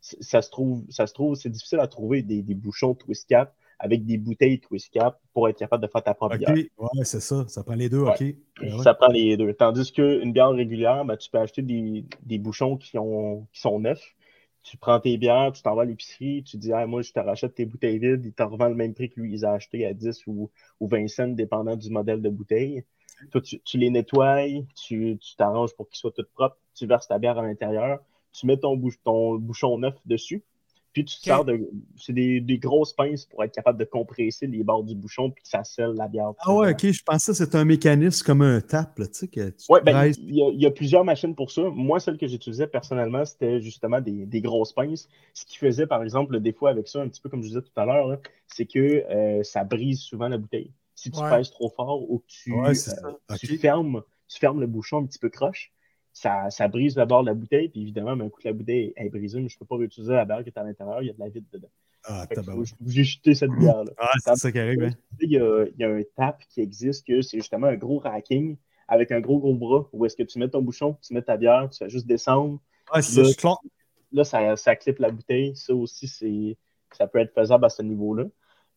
ça 0.00 0.42
se 0.42 0.50
trouve, 0.50 0.84
ça 0.90 1.06
se 1.06 1.12
trouve, 1.14 1.34
c'est 1.34 1.48
difficile 1.50 1.80
à 1.80 1.86
trouver 1.88 2.22
des, 2.22 2.42
des 2.42 2.54
bouchons 2.54 2.94
twist 2.94 3.28
cap 3.28 3.54
avec 3.78 4.06
des 4.06 4.16
bouteilles 4.18 4.60
twist 4.60 4.90
cap 4.92 5.18
pour 5.34 5.48
être 5.48 5.58
capable 5.58 5.82
de 5.82 5.88
faire 5.88 6.02
ta 6.02 6.14
propre 6.14 6.36
OK. 6.36 6.40
bière. 6.40 6.56
Ouais, 6.78 7.04
c'est 7.04 7.20
ça. 7.20 7.44
Ça 7.48 7.62
prend 7.64 7.74
les 7.74 7.88
deux, 7.90 8.02
Ouais. 8.02 8.12
OK. 8.12 8.36
Ben 8.60 8.74
ouais. 8.76 8.82
Ça 8.82 8.94
prend 8.94 9.08
les 9.08 9.36
deux. 9.36 9.52
Tandis 9.52 9.92
qu'une 9.92 10.32
bière 10.32 10.50
régulière, 10.50 11.04
ben, 11.04 11.16
tu 11.16 11.28
peux 11.28 11.38
acheter 11.38 11.60
des, 11.62 12.04
des 12.22 12.38
bouchons 12.38 12.76
qui, 12.76 12.96
ont, 12.98 13.46
qui 13.52 13.60
sont 13.60 13.80
neufs. 13.80 14.14
Tu 14.64 14.76
prends 14.78 14.98
tes 14.98 15.16
bières, 15.18 15.52
tu 15.52 15.62
t'en 15.62 15.74
vas 15.74 15.82
à 15.82 15.84
l'épicerie, 15.84 16.42
tu 16.42 16.56
dis 16.56 16.72
ah, 16.72 16.86
moi 16.86 17.02
je 17.02 17.12
te 17.12 17.20
rachète 17.20 17.54
tes 17.54 17.66
bouteilles 17.66 17.98
vides, 17.98 18.24
il 18.24 18.32
t'en 18.32 18.48
revend 18.48 18.68
le 18.68 18.74
même 18.74 18.94
prix 18.94 19.10
que 19.10 19.20
lui, 19.20 19.34
il 19.34 19.44
a 19.44 19.52
acheté 19.52 19.86
à 19.86 19.92
10 19.92 20.26
ou, 20.26 20.50
ou 20.80 20.88
20 20.88 21.06
cents, 21.08 21.28
dépendant 21.28 21.76
du 21.76 21.90
modèle 21.90 22.22
de 22.22 22.30
bouteille. 22.30 22.84
Toi, 23.30 23.40
tu, 23.42 23.60
tu 23.60 23.78
les 23.78 23.90
nettoies, 23.90 24.62
tu 24.74 25.18
t'arranges 25.36 25.74
pour 25.76 25.88
qu'ils 25.88 25.98
soient 25.98 26.12
toutes 26.12 26.30
propres, 26.30 26.56
tu 26.74 26.86
verses 26.86 27.08
ta 27.08 27.18
bière 27.18 27.38
à 27.38 27.42
l'intérieur, 27.42 28.00
tu 28.32 28.46
mets 28.46 28.56
ton, 28.56 28.80
ton 29.04 29.36
bouchon 29.36 29.78
neuf 29.78 29.94
dessus, 30.06 30.42
puis 30.94 31.04
tu 31.04 31.16
te 31.16 31.20
Ok. 31.20 31.24
sers 31.24 31.44
de. 31.44 31.68
C'est 31.98 32.14
des, 32.14 32.40
des 32.40 32.56
grosses 32.58 32.94
pinces 32.94 33.26
pour 33.26 33.44
être 33.44 33.52
capable 33.52 33.78
de 33.78 33.84
compresser 33.84 34.46
les 34.46 34.64
bords 34.64 34.84
du 34.84 34.94
bouchon, 34.94 35.30
puis 35.30 35.42
que 35.42 35.48
ça 35.50 35.62
scelle 35.64 35.92
la 35.96 36.08
bière. 36.08 36.30
Ah 36.38 36.54
ouais, 36.54 36.70
OK. 36.72 36.86
Je 36.90 37.02
pensais 37.02 37.32
que 37.32 37.36
c'était 37.38 37.58
un 37.58 37.66
mécanisme 37.66 38.24
comme 38.24 38.40
un 38.40 38.60
tap, 38.62 38.98
là, 38.98 39.06
tu 39.08 39.14
sais, 39.14 39.28
que 39.28 39.50
tu 39.50 39.66
Oui, 39.68 39.80
ben, 39.84 39.92
presses. 39.92 40.16
il 40.18 40.36
y, 40.36 40.42
a- 40.42 40.48
il 40.50 40.60
y 40.62 40.66
a 40.66 40.70
plusieurs 40.70 41.04
machines 41.04 41.34
pour 41.34 41.50
ça. 41.50 41.62
Moi, 41.62 42.00
celle 42.00 42.16
que 42.16 42.26
j'utilisais 42.26 42.66
personnellement, 42.68 43.24
c'était 43.26 43.60
justement 43.60 44.00
des, 44.00 44.24
des 44.24 44.40
grosses 44.40 44.72
pinces. 44.72 45.08
Ce 45.34 45.44
qui 45.44 45.58
faisait, 45.58 45.86
par 45.86 46.02
exemple, 46.02 46.32
le 46.32 46.40
défaut 46.40 46.68
avec 46.68 46.88
ça, 46.88 47.02
un 47.02 47.08
petit 47.08 47.20
peu 47.20 47.28
comme 47.28 47.42
je 47.42 47.48
disais 47.48 47.62
tout 47.62 47.72
à 47.80 47.84
l'heure, 47.84 48.06
là, 48.06 48.20
c'est 48.46 48.64
que 48.66 48.78
euh, 48.78 49.42
ça 49.42 49.64
brise 49.64 50.00
souvent 50.00 50.28
la 50.28 50.38
bouteille. 50.38 50.70
Si 50.94 51.10
tu 51.10 51.20
Ouais. 51.20 51.28
pèses 51.28 51.50
trop 51.50 51.70
fort 51.70 52.08
ou 52.08 52.20
que 52.20 52.24
tu, 52.28 52.52
Ouais, 52.52 52.70
euh, 52.70 53.36
tu 53.36 53.58
fermes, 53.58 54.02
tu 54.28 54.38
fermes 54.38 54.60
le 54.60 54.68
bouchon 54.68 54.98
un 54.98 55.06
petit 55.06 55.18
peu 55.18 55.28
croche, 55.28 55.72
ça, 56.14 56.48
ça 56.48 56.68
brise 56.68 56.96
le 56.96 57.04
bord 57.04 57.22
de 57.22 57.26
la 57.26 57.34
bouteille. 57.34 57.68
Puis 57.68 57.82
évidemment, 57.82 58.16
ben, 58.16 58.26
un 58.26 58.28
coup 58.30 58.40
que 58.40 58.48
la 58.48 58.54
bouteille 58.54 58.94
est 58.96 59.10
brisée, 59.10 59.40
mais 59.40 59.48
je 59.48 59.56
ne 59.56 59.58
peux 59.58 59.66
pas 59.66 59.76
réutiliser 59.76 60.14
la 60.14 60.24
bière 60.24 60.42
qui 60.42 60.48
est 60.48 60.58
à 60.58 60.62
l'intérieur, 60.62 61.02
il 61.02 61.08
y 61.08 61.10
a 61.10 61.12
de 61.12 61.18
la 61.20 61.28
vide 61.28 61.44
dedans. 61.52 61.68
Ah, 62.06 62.26
J'ai 62.86 63.04
jeté 63.04 63.34
cette 63.34 63.50
bière-là. 63.50 63.90
Ah, 63.98 64.10
c'est 64.22 64.36
ça 64.36 64.52
qui 64.52 64.58
arrive, 64.58 64.82
hein. 64.82 64.90
Il 65.20 65.30
y, 65.30 65.38
a, 65.38 65.64
il 65.64 65.80
y 65.80 65.84
a 65.84 65.88
un 65.90 66.02
tap 66.16 66.42
qui 66.48 66.60
existe 66.60 67.06
que 67.06 67.22
c'est 67.22 67.38
justement 67.38 67.66
un 67.66 67.76
gros 67.76 67.98
racking 67.98 68.56
avec 68.88 69.10
un 69.10 69.20
gros 69.20 69.38
gros 69.38 69.54
bras 69.54 69.88
où 69.92 70.04
est-ce 70.04 70.14
que 70.16 70.22
tu 70.22 70.38
mets 70.38 70.48
ton 70.48 70.60
bouchon, 70.60 70.96
tu 71.02 71.14
mets 71.14 71.22
ta 71.22 71.36
bière, 71.36 71.68
tu 71.70 71.78
fais 71.78 71.88
juste 71.88 72.06
descendre. 72.06 72.60
Ah, 72.90 73.00
c'est 73.00 73.12
ça, 73.12 73.22
Là, 73.22 73.28
clon- 73.32 73.56
Là, 74.12 74.24
ça, 74.24 74.56
ça 74.56 74.76
clip 74.76 74.98
la 74.98 75.10
bouteille. 75.10 75.56
Ça 75.56 75.74
aussi, 75.74 76.06
c'est 76.06 76.56
ça 76.92 77.08
peut 77.08 77.18
être 77.18 77.34
faisable 77.34 77.64
à 77.64 77.68
ce 77.70 77.82
niveau-là. 77.82 78.24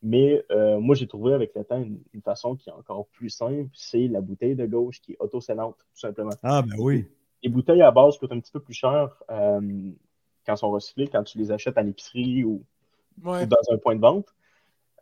Mais 0.02 0.44
euh, 0.52 0.80
moi, 0.80 0.96
j'ai 0.96 1.08
trouvé 1.08 1.34
avec 1.34 1.54
le 1.56 1.64
temps 1.64 1.82
une, 1.82 2.00
une 2.14 2.22
façon 2.22 2.56
qui 2.56 2.70
est 2.70 2.74
encore 2.74 3.08
plus 3.08 3.30
simple, 3.30 3.70
c'est 3.74 4.08
la 4.08 4.22
bouteille 4.22 4.56
de 4.56 4.66
gauche 4.66 5.02
qui 5.02 5.14
est 5.14 5.18
auto-scellante, 5.20 5.76
tout 5.78 6.00
simplement. 6.00 6.32
Ah, 6.44 6.62
ben 6.62 6.76
oui. 6.80 7.06
Les 7.44 7.50
bouteilles 7.50 7.82
à 7.82 7.92
base 7.92 8.18
coûtent 8.18 8.32
un 8.32 8.40
petit 8.40 8.52
peu 8.52 8.60
plus 8.60 8.74
cher 8.74 9.22
euh, 9.32 9.60
quand 10.46 10.54
elles 10.54 10.58
sont 10.58 10.72
recyclées, 10.72 11.08
quand 11.08 11.24
tu 11.24 11.38
les 11.38 11.52
achètes 11.52 11.78
à 11.78 11.84
l'épicerie 11.84 12.44
ou, 12.44 12.64
Ouais. 13.24 13.44
ou 13.44 13.46
dans 13.48 13.74
un 13.74 13.78
point 13.78 13.96
de 13.96 14.02
vente. 14.02 14.28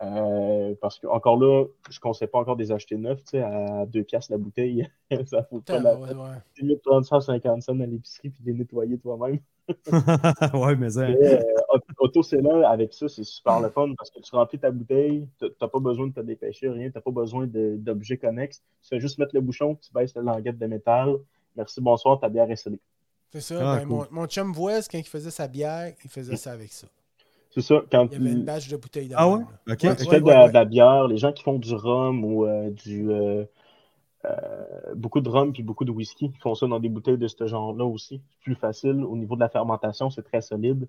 Euh, 0.01 0.75
parce 0.81 0.99
que 0.99 1.07
encore 1.07 1.37
là, 1.37 1.65
je 1.89 1.97
ne 1.97 2.01
conseille 2.01 2.27
pas 2.27 2.39
encore 2.39 2.57
des 2.57 2.71
acheter 2.73 2.97
neufs, 2.97 3.23
tu 3.23 3.31
sais, 3.31 3.41
à 3.41 3.85
2 3.85 4.03
piastres 4.03 4.31
la 4.33 4.37
bouteille. 4.37 4.85
ça 5.25 5.43
faut 5.43 5.61
pas 5.61 5.79
la 5.79 5.97
Ouais, 5.97 6.09
ouais. 6.13 6.35
c'est 6.53 6.65
mieux 6.65 6.75
de 6.75 6.81
prendre 6.81 7.05
ça 7.05 7.15
à 7.17 7.21
50 7.21 7.61
cents 7.61 7.79
à 7.79 7.85
l'épicerie 7.85 8.29
puis 8.29 8.43
de 8.43 8.51
les 8.51 8.57
nettoyer 8.57 8.97
toi-même. 8.97 9.39
ouais, 10.53 10.75
mais 10.75 10.89
ça. 10.89 11.01
Euh, 11.07 11.41
Autocellant, 11.99 12.61
avec 12.63 12.93
ça, 12.93 13.07
c'est 13.07 13.23
super 13.23 13.61
le 13.61 13.69
fun 13.69 13.93
parce 13.97 14.09
que 14.11 14.19
tu 14.19 14.35
remplis 14.35 14.59
ta 14.59 14.69
bouteille, 14.71 15.27
tu 15.39 15.45
n'as 15.61 15.67
pas 15.67 15.79
besoin 15.79 16.07
de 16.07 16.13
te 16.13 16.19
dépêcher, 16.19 16.69
rien, 16.69 16.89
tu 16.89 16.95
n'as 16.95 17.01
pas 17.01 17.11
besoin 17.11 17.47
d'objets 17.47 18.17
connexes. 18.17 18.61
Tu 18.81 18.89
fais 18.89 18.99
juste 18.99 19.17
mettre 19.17 19.33
le 19.33 19.41
bouchon, 19.41 19.75
tu 19.75 19.91
baisses 19.93 20.13
la 20.15 20.21
languette 20.21 20.57
de 20.57 20.65
métal. 20.67 21.15
Merci, 21.55 21.81
bonsoir, 21.81 22.19
ta 22.19 22.29
bière 22.29 22.49
est 22.49 22.55
scellée. 22.55 22.79
C'est 23.31 23.41
ça. 23.41 23.55
Ah, 23.73 23.77
ben, 23.77 23.87
cool. 23.87 23.97
mon, 23.97 24.07
mon 24.21 24.27
chum 24.27 24.53
Wes, 24.57 24.87
quand 24.87 24.97
il 24.97 25.03
faisait 25.05 25.31
sa 25.31 25.47
bière, 25.47 25.93
il 26.03 26.09
faisait 26.09 26.35
ça 26.37 26.51
avec 26.51 26.71
ça. 26.71 26.87
C'est 27.51 27.61
ça, 27.61 27.81
quand 27.91 28.07
Il 28.11 28.13
y 28.13 28.15
avait 28.17 28.31
une 28.31 28.43
bâche 28.43 28.67
de 28.67 28.75
bouteilles 28.77 29.07
de 29.07 29.15
Ah 29.17 29.29
ouais? 29.29 29.39
là. 29.39 29.73
OK. 29.73 29.77
quand 29.81 29.87
Ouais, 29.89 29.95
tu 29.95 30.03
ouais, 30.03 30.09
fais 30.09 30.19
de, 30.19 30.25
ouais, 30.25 30.33
la, 30.33 30.41
ouais. 30.43 30.47
de 30.49 30.53
la 30.53 30.65
bière, 30.65 31.07
les 31.07 31.17
gens 31.17 31.31
qui 31.31 31.43
font 31.43 31.57
du 31.57 31.73
rhum 31.73 32.23
ou 32.23 32.45
euh, 32.45 32.69
du. 32.69 33.09
euh, 33.09 33.45
euh, 34.25 34.95
beaucoup 34.95 35.21
de 35.21 35.29
rhum 35.29 35.53
puis 35.53 35.63
beaucoup 35.63 35.85
de 35.85 35.91
whisky 35.91 36.31
qui 36.31 36.39
font 36.39 36.55
ça 36.55 36.67
dans 36.67 36.79
des 36.79 36.89
bouteilles 36.89 37.17
de 37.17 37.27
ce 37.27 37.47
genre-là 37.47 37.85
aussi. 37.85 38.21
C'est 38.31 38.39
plus 38.41 38.55
facile. 38.55 39.03
Au 39.03 39.15
niveau 39.15 39.35
de 39.35 39.41
la 39.41 39.49
fermentation, 39.49 40.09
c'est 40.09 40.23
très 40.23 40.41
solide. 40.41 40.87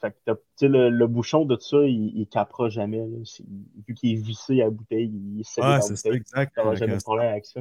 Fait 0.00 0.14
que 0.24 0.66
le, 0.66 0.90
le 0.90 1.06
bouchon 1.08 1.44
de 1.44 1.56
ça, 1.58 1.78
il, 1.84 2.16
il 2.16 2.26
capera 2.28 2.68
jamais. 2.68 3.04
Vu 3.86 3.94
qu'il 3.94 4.12
est 4.12 4.22
vissé 4.22 4.60
à 4.62 4.66
la 4.66 4.70
bouteille, 4.70 5.10
il 5.12 5.40
est 5.40 5.44
scellé 5.44 5.66
Ah, 5.66 5.70
dans 5.70 5.74
la 5.76 5.80
c'est 5.82 5.96
ça, 5.96 6.08
bouteille. 6.08 6.20
exact. 6.20 6.58
Avec 6.58 6.78
jamais 6.78 6.96
de 6.96 7.02
problème 7.02 7.28
avec 7.32 7.46
ça. 7.46 7.60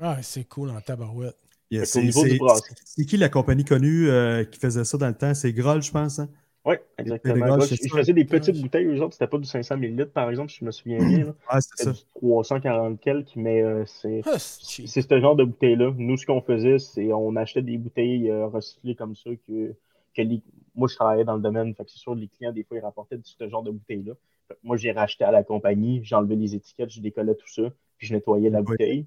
Ah, 0.00 0.18
c'est 0.22 0.44
cool 0.44 0.70
en 0.70 0.80
tabarouette. 0.80 1.36
Yeah, 1.70 1.84
c'est, 1.84 3.06
qui 3.06 3.16
la 3.16 3.28
compagnie 3.28 3.64
connue 3.64 4.08
euh, 4.08 4.44
qui 4.44 4.58
faisait 4.58 4.84
ça 4.84 4.98
dans 4.98 5.06
le 5.08 5.14
temps? 5.14 5.34
C'est 5.34 5.52
Groll, 5.52 5.82
je 5.82 5.90
pense. 5.92 6.18
Hein? 6.18 6.28
Oui, 6.64 6.74
exactement. 6.98 7.60
C'est 7.60 7.76
je, 7.76 7.88
faisais 7.88 8.12
des 8.12 8.24
petites 8.24 8.56
Ouais. 8.56 8.62
bouteilles, 8.62 8.84
eux 8.86 9.00
autres, 9.02 9.14
c'était 9.14 9.26
pas 9.28 9.38
du 9.38 9.44
500 9.46 9.76
ml 9.76 10.10
par 10.12 10.28
exemple, 10.28 10.50
si 10.50 10.58
je 10.58 10.64
me 10.64 10.70
souviens 10.72 10.98
bien. 10.98 11.34
Ah, 11.48 11.60
c'est 11.60 11.70
C'était 11.78 11.84
ça. 11.84 11.92
du 11.92 12.04
340 12.16 13.00
quelques, 13.00 13.36
mais 13.36 13.62
euh, 13.62 13.84
c'est. 13.86 14.22
Ah, 14.26 14.38
c'est 14.38 15.02
ce 15.02 15.20
genre 15.20 15.36
de 15.36 15.44
bouteille-là. 15.44 15.92
Nous, 15.96 16.16
ce 16.16 16.26
qu'on 16.26 16.42
faisait, 16.42 16.78
c'est 16.78 17.12
on 17.12 17.34
achetait 17.36 17.62
des 17.62 17.78
bouteilles 17.78 18.30
euh, 18.30 18.46
recyclées 18.46 18.94
comme 18.94 19.14
ça 19.16 19.30
que, 19.46 19.74
que 20.14 20.22
les- 20.22 20.42
moi, 20.74 20.88
je 20.88 20.96
travaillais 20.96 21.24
dans 21.24 21.36
le 21.36 21.42
domaine. 21.42 21.74
Fait 21.74 21.84
que 21.84 21.90
c'est 21.90 21.98
sûr, 21.98 22.14
les 22.14 22.28
clients, 22.28 22.52
des 22.52 22.64
fois, 22.64 22.76
ils 22.76 22.80
rapportaient 22.80 23.16
de 23.16 23.22
ce 23.24 23.48
genre 23.48 23.62
de 23.62 23.70
que 23.70 24.10
moi, 24.62 24.76
j'ai 24.76 24.92
racheté 24.92 25.24
à 25.24 25.30
la 25.30 25.44
compagnie, 25.44 26.00
j'enlevais 26.04 26.36
les 26.36 26.54
étiquettes, 26.54 26.90
je 26.90 27.00
décollais 27.00 27.34
tout 27.34 27.48
ça, 27.48 27.62
puis 27.96 28.06
je 28.06 28.14
nettoyais 28.14 28.50
la 28.50 28.60
Oui. 28.60 28.66
bouteille. 28.72 29.06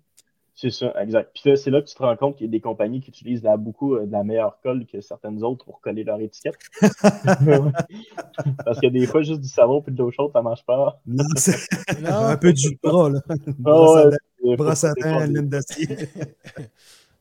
C'est 0.55 0.69
ça, 0.69 0.93
exact. 1.01 1.31
Puis 1.33 1.49
là, 1.49 1.55
c'est 1.55 1.71
là 1.71 1.81
que 1.81 1.87
tu 1.87 1.95
te 1.95 2.03
rends 2.03 2.15
compte 2.15 2.37
qu'il 2.37 2.45
y 2.45 2.49
a 2.49 2.51
des 2.51 2.59
compagnies 2.59 3.01
qui 3.01 3.09
utilisent 3.09 3.41
là, 3.41 3.57
beaucoup 3.57 3.95
euh, 3.95 4.05
de 4.05 4.11
la 4.11 4.23
meilleure 4.23 4.59
colle 4.61 4.85
que 4.85 5.01
certaines 5.01 5.43
autres 5.43 5.65
pour 5.65 5.81
coller 5.81 6.03
leur 6.03 6.19
étiquette. 6.21 6.57
Parce 8.65 8.79
que 8.79 8.87
des 8.87 9.07
fois, 9.07 9.23
juste 9.23 9.41
du 9.41 9.47
savon 9.47 9.81
puis 9.81 9.91
de 9.91 9.97
l'eau 9.97 10.11
chaude, 10.11 10.31
ça 10.31 10.43
marche 10.43 10.63
pas. 10.65 11.01
Non, 11.07 11.23
c'est 11.35 11.57
Non. 12.01 12.09
un 12.27 12.37
peu 12.37 12.53
de 12.53 12.77
bras, 12.83 13.09
là. 13.09 13.19
Ah 13.29 13.35
Brosse 13.57 13.97
à 13.97 14.09
ouais, 14.43 14.55
brosse 14.55 14.83
à 14.83 14.93
dents, 14.93 15.19
laine 15.19 15.49
d'acier. 15.49 15.87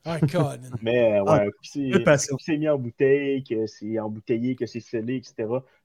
Ah, 0.05 0.19
Colin. 0.19 0.57
Mais 0.81 1.19
Ah, 1.25 1.45
ouais, 1.45 1.49
puis 1.61 1.91
c'est 2.39 2.57
mis 2.57 2.69
en 2.69 2.77
bouteille, 2.77 3.43
que 3.43 3.65
c'est 3.67 3.99
embouteillé, 3.99 4.55
que 4.55 4.65
c'est 4.65 4.79
scellé, 4.79 5.15
etc. 5.15 5.33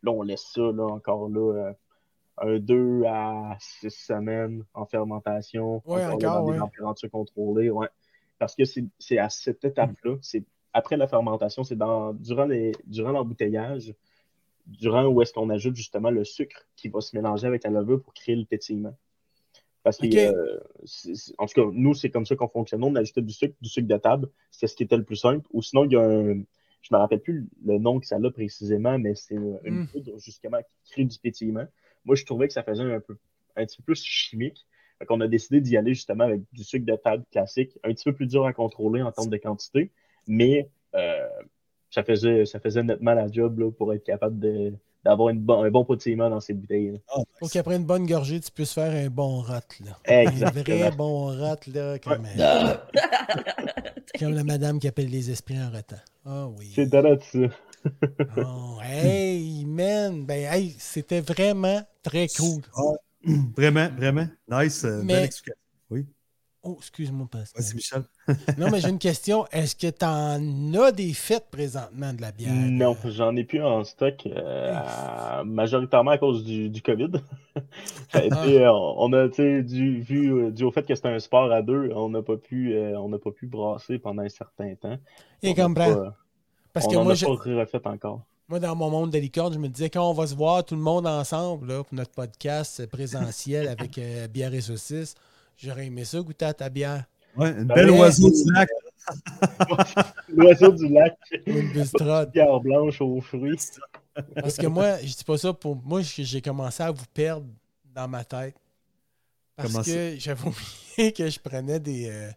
Là, 0.02 0.12
on 0.12 0.22
laisse 0.22 0.50
ça 0.52 0.60
là, 0.60 0.84
encore 0.84 1.28
là, 1.28 1.68
euh, 1.68 1.72
un 2.42 2.58
2 2.58 3.04
à 3.06 3.56
6 3.58 3.90
semaines 3.90 4.64
en 4.74 4.86
fermentation. 4.86 5.82
Ouais, 5.86 6.04
encore, 6.04 6.44
dans 6.44 6.52
des 6.52 6.58
températures 6.58 7.10
contrôlées. 7.10 7.70
Ouais. 7.70 7.88
Parce 8.38 8.54
que 8.54 8.62
c'est 8.64 9.18
à 9.18 9.28
cette 9.28 9.64
étape-là, 9.64 10.16
c'est 10.22 10.44
après 10.72 10.96
la 10.96 11.08
fermentation, 11.08 11.64
c'est 11.64 11.76
dans 11.76 12.12
durant 12.12 12.44
les 12.44 12.72
durant 12.84 13.10
l'embouteillage, 13.10 13.94
durant 14.66 15.06
où 15.06 15.22
est-ce 15.22 15.32
qu'on 15.32 15.50
ajoute 15.50 15.74
justement 15.74 16.10
le 16.10 16.24
sucre 16.24 16.66
qui 16.76 16.88
va 16.88 17.00
se 17.00 17.16
mélanger 17.16 17.46
avec 17.46 17.64
la 17.64 17.70
levure 17.70 18.02
pour 18.02 18.14
créer 18.14 18.36
le 18.36 18.44
pétillement. 18.44 18.94
Parce 19.82 19.96
que, 19.98 20.06
euh, 20.06 20.60
en 21.38 21.46
tout 21.46 21.54
cas, 21.54 21.70
nous, 21.72 21.94
c'est 21.94 22.10
comme 22.10 22.26
ça 22.26 22.36
qu'on 22.36 22.48
fonctionne. 22.48 22.84
On 22.84 22.94
ajoutait 22.94 23.22
du 23.22 23.32
sucre, 23.32 23.54
du 23.60 23.68
sucre 23.70 23.88
de 23.88 23.96
table. 23.96 24.28
C'était 24.50 24.66
ce 24.66 24.76
qui 24.76 24.82
était 24.82 24.96
le 24.96 25.04
plus 25.04 25.16
simple. 25.16 25.46
Ou 25.52 25.62
sinon, 25.62 25.84
il 25.84 25.92
y 25.92 25.96
a 25.96 26.02
un. 26.02 26.42
Je 26.82 26.94
me 26.94 26.98
rappelle 26.98 27.20
plus 27.20 27.48
le 27.64 27.78
nom 27.78 27.98
que 27.98 28.06
ça 28.06 28.16
a 28.22 28.30
précisément, 28.30 28.98
mais 28.98 29.14
c'est 29.14 29.34
une 29.34 29.58
Mm. 29.64 29.86
poudre 29.88 30.18
justement 30.18 30.58
qui 30.58 30.92
crée 30.92 31.04
du 31.04 31.18
pétillement. 31.18 31.66
Moi, 32.08 32.16
je 32.16 32.24
trouvais 32.24 32.46
que 32.48 32.54
ça 32.54 32.62
faisait 32.62 32.82
un 32.82 33.00
peu 33.00 33.16
un 33.56 33.66
petit 33.66 33.76
peu 33.76 33.82
plus 33.92 34.02
chimique. 34.02 34.66
Fait 34.98 35.04
qu'on 35.04 35.20
a 35.20 35.28
décidé 35.28 35.60
d'y 35.60 35.76
aller 35.76 35.92
justement 35.94 36.24
avec 36.24 36.40
du 36.52 36.64
sucre 36.64 36.86
de 36.86 36.96
table 36.96 37.22
classique, 37.30 37.78
un 37.84 37.90
petit 37.92 38.04
peu 38.04 38.14
plus 38.14 38.26
dur 38.26 38.46
à 38.46 38.52
contrôler 38.54 39.02
en 39.02 39.12
termes 39.12 39.28
de 39.28 39.36
quantité, 39.36 39.90
mais 40.26 40.70
euh, 40.96 41.28
ça, 41.90 42.02
faisait, 42.02 42.46
ça 42.46 42.58
faisait 42.60 42.82
nettement 42.82 43.12
la 43.14 43.30
job 43.30 43.58
là, 43.58 43.70
pour 43.70 43.92
être 43.92 44.02
capable 44.04 44.38
de- 44.40 44.72
d'avoir 45.04 45.28
une 45.28 45.38
bon- 45.40 45.62
un 45.62 45.70
bon 45.70 45.84
pétillement 45.84 46.30
dans 46.30 46.40
ces 46.40 46.54
bouteilles. 46.54 46.92
là. 46.92 47.22
Faut 47.38 47.46
qu'après 47.48 47.76
une 47.76 47.84
bonne 47.84 48.06
gorgée, 48.06 48.40
tu 48.40 48.50
puisses 48.50 48.72
faire 48.72 48.90
un 48.92 49.08
bon 49.10 49.42
rot, 49.42 49.52
là. 49.84 49.98
Exactement. 50.22 50.76
Un 50.76 50.88
vrai 50.88 50.96
bon 50.96 51.26
rot, 51.26 51.60
là, 51.74 51.98
comme, 52.00 52.26
euh, 52.38 52.74
comme 54.18 54.34
la 54.34 54.44
madame 54.44 54.78
qui 54.80 54.88
appelle 54.88 55.10
les 55.10 55.30
esprits 55.30 55.60
en 55.60 55.70
rotant. 55.70 55.96
Ah 56.24 56.48
oui. 56.58 56.72
C'est 56.74 56.86
de 56.86 56.96
là 56.98 57.16
ça. 57.20 57.38
Oh, 58.36 58.78
hey, 58.82 59.64
man. 59.66 60.24
Ben, 60.24 60.52
hey, 60.52 60.74
c'était 60.78 61.20
vraiment 61.20 61.82
très 62.02 62.26
cool. 62.28 62.62
Vraiment, 63.56 63.88
vraiment. 63.96 64.26
Nice. 64.48 64.84
euh, 64.84 65.02
Mais- 65.02 65.14
Belle 65.14 65.24
explication. 65.24 65.54
Oh, 66.64 66.74
excuse-moi, 66.80 67.28
Pascal. 67.30 67.62
Vas-y, 67.62 67.74
Michel. 67.76 68.02
Non, 68.58 68.68
mais 68.70 68.80
j'ai 68.80 68.88
une 68.90 68.98
question. 68.98 69.46
Est-ce 69.52 69.76
que 69.76 69.86
t'en 69.90 70.38
as 70.74 70.92
des 70.92 71.12
fêtes 71.14 71.46
présentement 71.50 72.12
de 72.12 72.20
la 72.20 72.32
bière? 72.32 72.52
Non, 72.52 72.96
j'en 73.04 73.34
ai 73.36 73.44
plus 73.44 73.62
en 73.62 73.84
stock, 73.84 74.26
euh, 74.26 74.72
à- 74.74 75.44
majoritairement 75.44 76.10
à 76.10 76.18
cause 76.18 76.44
du, 76.44 76.68
du 76.68 76.82
COVID. 76.82 77.12
Ça 78.12 78.18
a 78.18 78.24
été, 78.24 78.64
euh, 78.64 78.72
on 78.72 79.12
a, 79.12 79.28
tu 79.28 79.36
sais, 79.36 79.62
dû, 79.62 80.00
vu, 80.00 80.50
dû 80.50 80.64
au 80.64 80.72
fait 80.72 80.82
que 80.82 80.94
c'était 80.96 81.08
un 81.08 81.20
sport 81.20 81.50
à 81.52 81.62
deux, 81.62 81.90
on 81.94 82.08
n'a 82.10 82.22
pas 82.22 82.36
pu, 82.36 82.74
euh, 82.74 82.98
on 82.98 83.08
n'a 83.08 83.18
pas 83.18 83.30
pu 83.30 83.46
brasser 83.46 83.98
pendant 83.98 84.22
un 84.22 84.28
certain 84.28 84.74
temps. 84.74 84.98
Et 85.42 85.50
On 85.50 85.54
comprends. 85.54 85.94
pas- 85.94 86.16
Parce 86.80 86.86
on 86.86 86.90
que 86.90 86.96
en 86.96 87.04
moi, 87.04 87.12
a 87.12 87.14
je- 87.16 87.26
pas 87.26 87.32
refait 87.32 87.86
encore. 87.86 88.22
moi, 88.48 88.58
dans 88.60 88.74
mon 88.76 88.90
monde 88.90 89.10
de 89.10 89.18
licorne, 89.18 89.52
je 89.54 89.58
me 89.58 89.68
disais 89.68 89.90
quand 89.90 90.08
on 90.08 90.14
va 90.14 90.26
se 90.26 90.34
voir 90.34 90.64
tout 90.64 90.74
le 90.74 90.80
monde 90.80 91.06
ensemble 91.06 91.68
là, 91.68 91.84
pour 91.84 91.94
notre 91.94 92.10
podcast 92.12 92.86
présentiel 92.86 93.68
avec 93.78 93.98
euh, 93.98 94.26
bière 94.28 94.52
et 94.54 94.60
saucisses, 94.60 95.14
j'aurais 95.56 95.86
aimé 95.86 96.04
ça 96.04 96.20
goûter 96.20 96.44
à 96.46 96.54
ta 96.54 96.68
bière. 96.68 97.04
Ouais, 97.36 97.50
une 97.50 97.64
Ben 97.64 97.74
belle 97.74 97.90
ouais. 97.90 97.98
oiseau 98.00 98.30
du 98.30 98.52
lac. 98.52 98.68
L'oiseau 100.28 100.72
du 100.72 100.88
lac, 100.88 101.16
une 101.46 101.72
bistrode. 101.72 102.30
bière 102.30 102.60
blanche 102.60 103.00
aux 103.00 103.20
fruits. 103.20 103.58
Parce 104.34 104.56
que 104.56 104.66
moi, 104.66 104.98
je 104.98 105.14
dis 105.16 105.24
pas 105.24 105.38
ça 105.38 105.52
pour 105.52 105.76
moi, 105.76 106.02
j'ai 106.02 106.24
j'ai 106.24 106.42
commencé 106.42 106.82
à 106.82 106.90
vous 106.90 107.04
perdre 107.14 107.46
dans 107.94 108.08
ma 108.08 108.24
tête. 108.24 108.54
Parce 109.56 109.70
Comment 109.72 109.82
que 109.84 110.14
j'avais 110.18 110.42
oublié 110.48 111.12
que 111.12 111.28
je 111.28 111.38
prenais 111.40 111.80
des, 111.80 112.08
euh, 112.10 112.30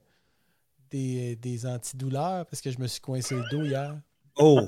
des, 0.90 1.36
des 1.36 1.66
antidouleurs 1.66 2.46
parce 2.48 2.62
que 2.62 2.72
je 2.72 2.80
me 2.80 2.88
suis 2.88 3.02
coincé 3.02 3.36
le 3.36 3.44
dos 3.52 3.64
hier. 3.64 3.96
Oh, 4.38 4.62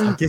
OK. 0.00 0.24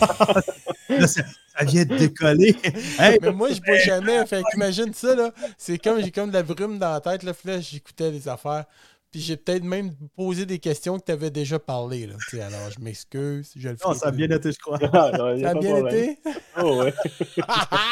Là, 0.88 1.06
ça, 1.06 1.22
ça 1.56 1.64
vient 1.64 1.84
de 1.84 1.96
décoller. 1.96 2.54
Hey, 2.98 3.18
Mais 3.22 3.32
moi, 3.32 3.48
je 3.52 3.60
bois 3.60 3.78
jamais. 3.78 4.24
Fait 4.26 4.42
qu'imagine 4.52 4.92
ça, 4.92 5.14
là. 5.14 5.30
C'est 5.58 5.78
comme 5.78 6.00
j'ai 6.02 6.10
comme 6.10 6.28
de 6.28 6.34
la 6.34 6.42
brume 6.42 6.78
dans 6.78 6.92
la 6.92 7.00
tête, 7.00 7.22
là. 7.22 7.32
Puis 7.32 7.48
là, 7.48 7.60
j'écoutais 7.60 8.10
les 8.10 8.28
affaires. 8.28 8.64
Puis 9.10 9.20
j'ai 9.20 9.36
peut-être 9.36 9.62
même 9.62 9.92
posé 10.16 10.44
des 10.44 10.58
questions 10.58 10.98
que 10.98 11.04
tu 11.04 11.12
avais 11.12 11.30
déjà 11.30 11.58
parlé, 11.58 12.06
là. 12.06 12.14
Alors, 12.44 12.70
je 12.76 12.80
m'excuse. 12.82 13.52
Je 13.56 13.68
le 13.68 13.76
non, 13.84 13.94
ça 13.94 14.08
a 14.08 14.10
bien 14.10 14.28
été, 14.30 14.52
je 14.52 14.58
crois. 14.58 14.78
Ah, 14.92 15.10
non, 15.16 15.40
Ça 15.40 15.50
a 15.50 15.54
bien 15.54 15.70
problème. 15.74 15.94
été? 15.94 16.18
Oh, 16.60 16.82
ouais. 16.82 16.94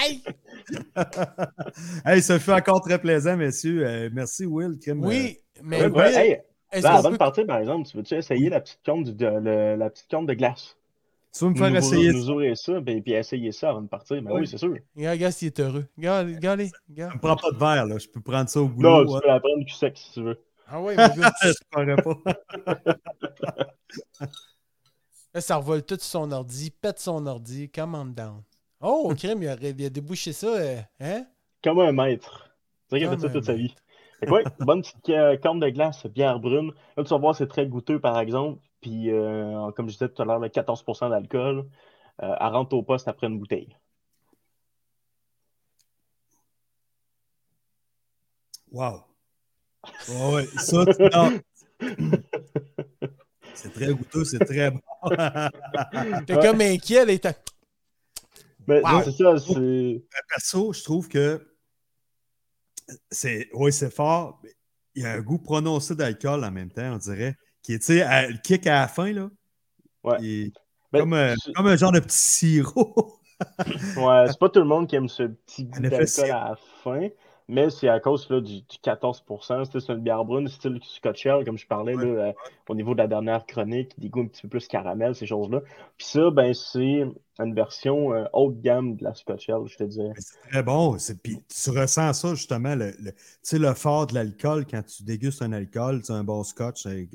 Aïe! 0.02 0.23
Hey, 2.05 2.23
ça 2.23 2.39
fait 2.39 2.52
encore 2.52 2.81
très 2.82 2.98
plaisant, 2.98 3.36
messieurs. 3.36 3.86
Euh, 3.86 4.10
merci, 4.12 4.47
Will. 4.47 4.78
Kim, 4.78 5.05
oui, 5.05 5.39
mais 5.62 5.82
Ouais, 5.82 5.86
ouais, 5.86 6.09
Will, 6.09 6.16
hey, 6.19 6.31
est-ce 6.32 6.43
là, 6.81 6.90
qu'on 6.90 6.97
avant 6.97 7.09
peut- 7.09 7.15
de 7.15 7.19
partir, 7.19 7.47
par 7.47 7.59
exemple, 7.59 7.89
tu 7.89 7.97
veux-tu 7.97 8.15
essayer 8.15 8.49
la 8.49 8.61
petite 8.61 8.81
corne 8.85 9.05
de, 9.05 9.27
le- 9.27 9.77
la 9.77 9.90
petite 9.90 10.11
de 10.11 10.35
glace? 10.35 10.77
tu 11.36 11.44
veux 11.44 11.51
me 11.51 11.57
faire 11.57 11.70
nous, 11.70 11.77
essayer 11.77 12.12
nous 12.12 12.31
ouvrir 12.31 12.57
ça, 12.59 12.81
ben, 12.81 13.03
puis 13.03 13.12
essayer 13.15 13.53
ça 13.53 13.70
avant 13.70 13.81
de 13.82 13.89
partir. 13.89 14.20
Ben 14.23 14.32
Oui. 14.32 14.40
oui, 14.43 14.47
c'est 14.47 14.59
sûr. 14.59 14.74
Regarde, 14.97 15.16
regarde 15.16 15.32
s'il 15.32 15.47
est 15.49 15.61
heureux. 15.61 15.86
Regarde, 15.97 16.27
regarde, 16.28 16.61
Je 16.61 16.70
regarde. 16.90 17.15
ne 17.15 17.19
prends 17.19 17.36
pas 17.36 17.51
de 17.51 17.57
verre, 17.57 17.86
là. 17.86 17.99
Je 17.99 18.09
peux 18.09 18.20
prendre 18.20 18.49
ça 18.51 18.61
au 18.61 18.69
Non, 18.69 19.03
boulot. 19.03 19.07
tu 19.07 19.15
hein. 19.16 19.20
peux 19.23 19.28
la 19.28 19.40
prendre 19.40 19.65
du 19.65 19.73
sec 19.73 19.97
si 19.97 20.12
tu 20.12 20.23
veux. 20.23 20.39
Ah 20.69 20.81
ouais, 20.81 20.94
mon 20.97 21.07
gars. 21.09 21.32
je 21.43 21.49
ne 21.85 21.97
pas. 22.03 22.32
Là, 25.35 25.40
ça 25.40 25.57
revole 25.57 25.82
tout 25.82 25.97
son 26.01 26.31
ordi, 26.32 26.70
pète 26.70 26.99
son 26.99 27.27
ordi, 27.27 27.70
command 27.70 28.15
down. 28.15 28.43
Oh, 28.81 29.12
crème, 29.16 29.43
il 29.43 29.49
a, 29.49 29.57
il 29.61 29.85
a 29.86 29.90
débouché 29.90 30.32
ça, 30.32 30.49
euh, 30.49 30.77
hein? 31.01 31.24
Comme 31.65 31.78
un 31.81 31.93
maître. 31.93 32.51
C'est 32.89 32.97
vrai 32.97 33.01
qu'il 33.01 33.09
a 33.09 33.16
fait 33.16 33.27
ça 33.28 33.32
toute 33.32 33.44
sa 33.44 33.55
vie. 33.55 33.74
Ouais, 34.28 34.44
bonne 34.61 34.82
petite 34.82 35.09
euh, 35.09 35.36
corne 35.36 35.59
de 35.61 35.69
glace, 35.69 36.07
bière 36.07 36.39
brune. 36.39 36.73
Là, 36.97 37.03
tu 37.03 37.11
vas 37.11 37.19
voir, 37.19 37.35
c'est 37.35 37.49
très 37.49 37.66
goûteux, 37.66 37.99
par 38.01 38.19
exemple. 38.20 38.61
Puis, 38.81 39.11
euh, 39.11 39.70
comme 39.73 39.89
je 39.89 39.94
disais 39.94 40.09
tout 40.09 40.23
à 40.23 40.24
l'heure, 40.24 40.39
le 40.39 40.49
14% 40.49 41.09
d'alcool. 41.11 41.66
Euh, 42.23 42.35
elle 42.40 42.47
rentre 42.49 42.74
au 42.77 42.82
poste 42.82 43.09
après 43.09 43.27
une 43.27 43.39
bouteille. 43.39 43.77
Wow. 48.70 49.05
Ouais, 50.09 50.35
ouais, 50.35 50.47
ça. 50.57 50.85
C'est 53.55 53.73
très 53.73 53.93
goûteux, 53.93 54.24
c'est 54.24 54.39
très 54.44 54.70
bon. 54.70 54.81
T'es 56.27 56.35
comme 56.39 56.61
inquiet, 56.61 57.05
là, 57.05 57.12
il 57.12 57.20
t'a- 57.20 57.35
Mais 58.66 58.81
Wow. 58.82 59.03
c'est 59.05 59.12
ça, 59.12 59.36
c'est. 59.39 60.03
Perso, 60.28 60.73
je 60.73 60.82
trouve 60.82 61.09
que 61.09 61.52
c'est 63.11 63.49
oui, 63.55 63.73
c'est 63.73 63.93
fort. 63.95 64.41
mais 64.43 64.51
Il 64.95 65.03
y 65.03 65.07
a 65.07 65.13
un 65.13 65.21
goût 65.21 65.39
prononcé 65.39 65.95
d'alcool 65.95 66.45
en 66.45 66.51
même 66.51 66.71
temps, 66.71 66.95
on 66.95 66.99
dirait. 66.99 67.35
Qui 67.63 67.75
est, 67.75 67.79
tu 67.79 67.87
sais, 67.87 68.03
à- 68.03 68.29
le 68.29 68.39
kick 68.39 68.67
à 68.67 68.81
la 68.81 68.89
fin, 68.89 69.13
là. 69.13 69.29
Ouais. 70.05 70.51
Ben, 70.93 71.01
comme, 71.01 71.35
comme 71.55 71.67
un 71.69 71.77
genre 71.77 71.93
de 71.93 72.01
petit 72.01 72.19
sirop. 72.19 73.19
Ouais, 73.97 74.27
c'est 74.29 74.39
pas 74.39 74.49
tout 74.51 74.61
le 74.61 74.67
monde 74.67 74.87
qui 74.89 74.95
aime 74.95 75.09
ce 75.09 75.25
petit 75.25 75.65
goût 75.65 75.81
d'alcool 75.81 76.31
à 76.31 76.51
la 76.51 76.57
fin, 76.85 77.09
mais 77.49 77.71
c'est 77.71 77.89
à 77.89 77.99
cause 77.99 78.29
là, 78.31 78.41
du, 78.41 78.61
du 78.61 78.77
14%. 78.85 79.65
C'était 79.65 79.81
c'est 79.81 79.93
une 79.93 79.99
bière 80.01 80.25
brune, 80.25 80.47
style 80.47 80.79
Scotch 80.85 81.27
Ale, 81.27 81.45
comme 81.45 81.59
je 81.59 81.67
parlais 81.67 81.97
Ouais. 81.97 82.05
là, 82.05 82.27
euh, 82.29 82.33
au 82.69 82.75
niveau 82.77 82.93
de 82.95 82.99
la 82.99 83.09
dernière 83.09 83.45
chronique, 83.45 83.99
des 83.99 84.09
goûts 84.11 84.21
un 84.21 84.27
petit 84.29 84.43
peu 84.43 84.49
plus 84.49 84.69
caramel, 84.69 85.17
ces 85.17 85.27
choses-là. 85.27 85.61
Puis 85.97 86.07
ça, 86.07 86.31
ben 86.31 86.55
c'est 86.55 87.05
une 87.39 87.55
version 87.55 88.13
euh, 88.15 88.25
haut 88.33 88.53
de 88.53 88.61
gamme 88.61 88.97
de 88.97 89.05
la 89.05 89.15
Scotch 89.15 89.49
Ale, 89.49 89.67
je 89.67 89.77
te 89.77 89.85
dirais. 89.85 90.13
C'est 90.19 90.51
très 90.51 90.63
bon. 90.63 90.97
Puis 91.23 91.39
tu 91.49 91.71
ressens 91.71 92.13
ça 92.13 92.35
justement, 92.35 92.75
le, 92.75 92.93
le- 93.01 93.13
tu 93.13 93.19
sais, 93.43 93.59
le 93.59 93.73
fort 93.75 94.07
de 94.07 94.15
l'alcool 94.15 94.67
quand 94.71 94.83
tu 94.83 95.03
dégustes 95.03 95.43
un 95.43 95.53
alcool, 95.53 96.01
c'est 96.05 96.13
un 96.13 96.25
bon 96.25 96.45
scotch. 96.45 96.83
tu 96.83 97.09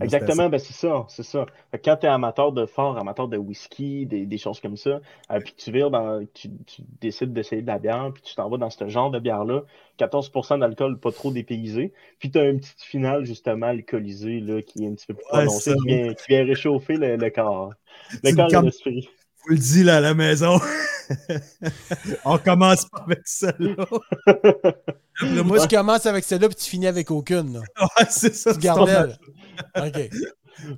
Exactement, 0.00 0.48
ben 0.48 0.58
c'est 0.58 0.72
ça, 0.72 1.04
c'est 1.08 1.22
ça. 1.22 1.46
Quand 1.84 1.96
tu 1.96 2.06
es 2.06 2.08
amateur 2.08 2.52
de 2.52 2.66
fort, 2.66 2.96
amateur 2.98 3.28
de 3.28 3.36
whisky, 3.36 4.06
des, 4.06 4.26
des 4.26 4.38
choses 4.38 4.60
comme 4.60 4.76
ça, 4.76 5.00
euh, 5.30 5.40
puis 5.40 5.54
tu 5.56 5.72
vires 5.72 5.90
dans, 5.90 6.24
tu, 6.34 6.48
tu 6.66 6.82
décides 7.00 7.32
d'essayer 7.32 7.62
de 7.62 7.66
la 7.66 7.78
bière, 7.78 8.10
puis 8.14 8.22
tu 8.22 8.34
t'en 8.34 8.48
vas 8.48 8.56
dans 8.56 8.70
ce 8.70 8.88
genre 8.88 9.10
de 9.10 9.18
bière-là, 9.18 9.64
14% 9.98 10.58
d'alcool 10.58 10.98
pas 10.98 11.12
trop 11.12 11.32
dépaysé, 11.32 11.92
puis 12.18 12.30
tu 12.30 12.38
as 12.38 12.44
une 12.48 12.60
petite 12.60 12.80
finale 12.82 13.24
justement 13.26 13.66
alcoolisée 13.66 14.40
là, 14.40 14.62
qui 14.62 14.84
est 14.84 14.88
un 14.88 14.94
petit 14.94 15.06
peu 15.06 15.14
plus 15.14 15.24
prononcée, 15.24 15.74
qui 15.76 15.86
vient, 15.86 16.14
qui 16.14 16.24
vient 16.28 16.44
réchauffer 16.44 16.94
le, 16.96 17.16
le 17.16 17.30
corps. 17.30 17.74
Le 18.22 18.32
corps 18.32 18.54
et 18.54 18.60
l'esprit. 18.62 19.08
Je 19.38 19.48
vous 19.48 19.54
le 19.54 19.58
dis 19.58 19.84
là 19.84 19.96
à 19.96 20.00
la 20.00 20.14
maison. 20.14 20.58
On 22.24 22.38
commence 22.38 22.84
pas 22.86 23.02
avec 23.02 23.26
ça 23.26 23.52
là. 23.58 23.74
Après 24.26 25.42
Moi, 25.42 25.66
tu 25.66 25.74
commences 25.74 26.06
avec 26.06 26.24
celle-là, 26.24 26.48
puis 26.48 26.56
tu 26.56 26.70
finis 26.70 26.86
avec 26.86 27.10
aucune. 27.10 27.54
là. 27.54 27.60
ouais, 27.80 28.06
c'est 28.10 28.34
ça. 28.34 28.52
Tu 28.52 28.60
gardes 28.60 28.88
elle. 28.88 29.18
OK. 29.76 30.10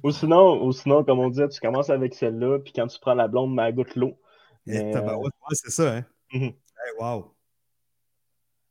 Ou 0.02 0.10
sinon, 0.12 0.62
ou 0.64 0.72
sinon, 0.72 1.04
comme 1.04 1.18
on 1.20 1.30
disait, 1.30 1.48
tu 1.48 1.58
commences 1.60 1.90
avec 1.90 2.14
celle-là, 2.14 2.58
puis 2.60 2.72
quand 2.74 2.86
tu 2.86 2.98
prends 3.00 3.14
la 3.14 3.28
blonde, 3.28 3.58
à 3.58 3.72
goutte 3.72 3.96
l'eau. 3.96 4.18
Mais, 4.66 4.92
tabarouette, 4.92 5.32
ouais, 5.48 5.54
c'est 5.56 5.70
ça, 5.70 5.96
hein. 5.96 6.04
Hey, 6.32 6.54
wow. 7.00 7.34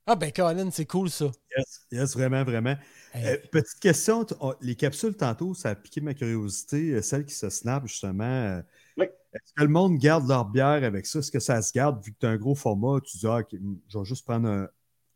Ah, 0.05 0.15
ben, 0.15 0.31
Colin, 0.31 0.69
c'est 0.71 0.85
cool, 0.85 1.09
ça. 1.09 1.25
Yes, 1.55 1.85
yes, 1.91 2.13
vraiment, 2.15 2.43
vraiment. 2.43 2.75
Hey. 3.13 3.25
Euh, 3.27 3.37
petite 3.51 3.79
question, 3.79 4.23
t- 4.25 4.33
on- 4.39 4.55
les 4.61 4.75
capsules 4.75 5.15
tantôt, 5.15 5.53
ça 5.53 5.69
a 5.69 5.75
piqué 5.75 6.01
ma 6.01 6.13
curiosité. 6.15 6.93
euh, 6.93 7.01
Celles 7.03 7.25
qui 7.25 7.33
se 7.35 7.49
snap, 7.49 7.85
justement. 7.85 8.61
Oui. 8.99 9.05
Est-ce 9.33 9.53
que 9.53 9.63
le 9.63 9.69
monde 9.69 9.97
garde 9.97 10.27
leur 10.27 10.45
bière 10.45 10.83
avec 10.83 11.05
ça? 11.05 11.19
Est-ce 11.19 11.31
que 11.31 11.39
ça 11.39 11.61
se 11.61 11.71
garde 11.73 12.03
vu 12.03 12.11
que 12.13 12.17
tu 12.19 12.25
as 12.25 12.29
un 12.29 12.37
gros 12.37 12.55
format? 12.55 12.99
Tu 13.01 13.17
dis, 13.17 13.27
ah, 13.27 13.39
ok, 13.39 13.55
je 13.87 13.97
vais 13.97 14.05
juste 14.05 14.25
prendre 14.25 14.47
un, 14.47 14.67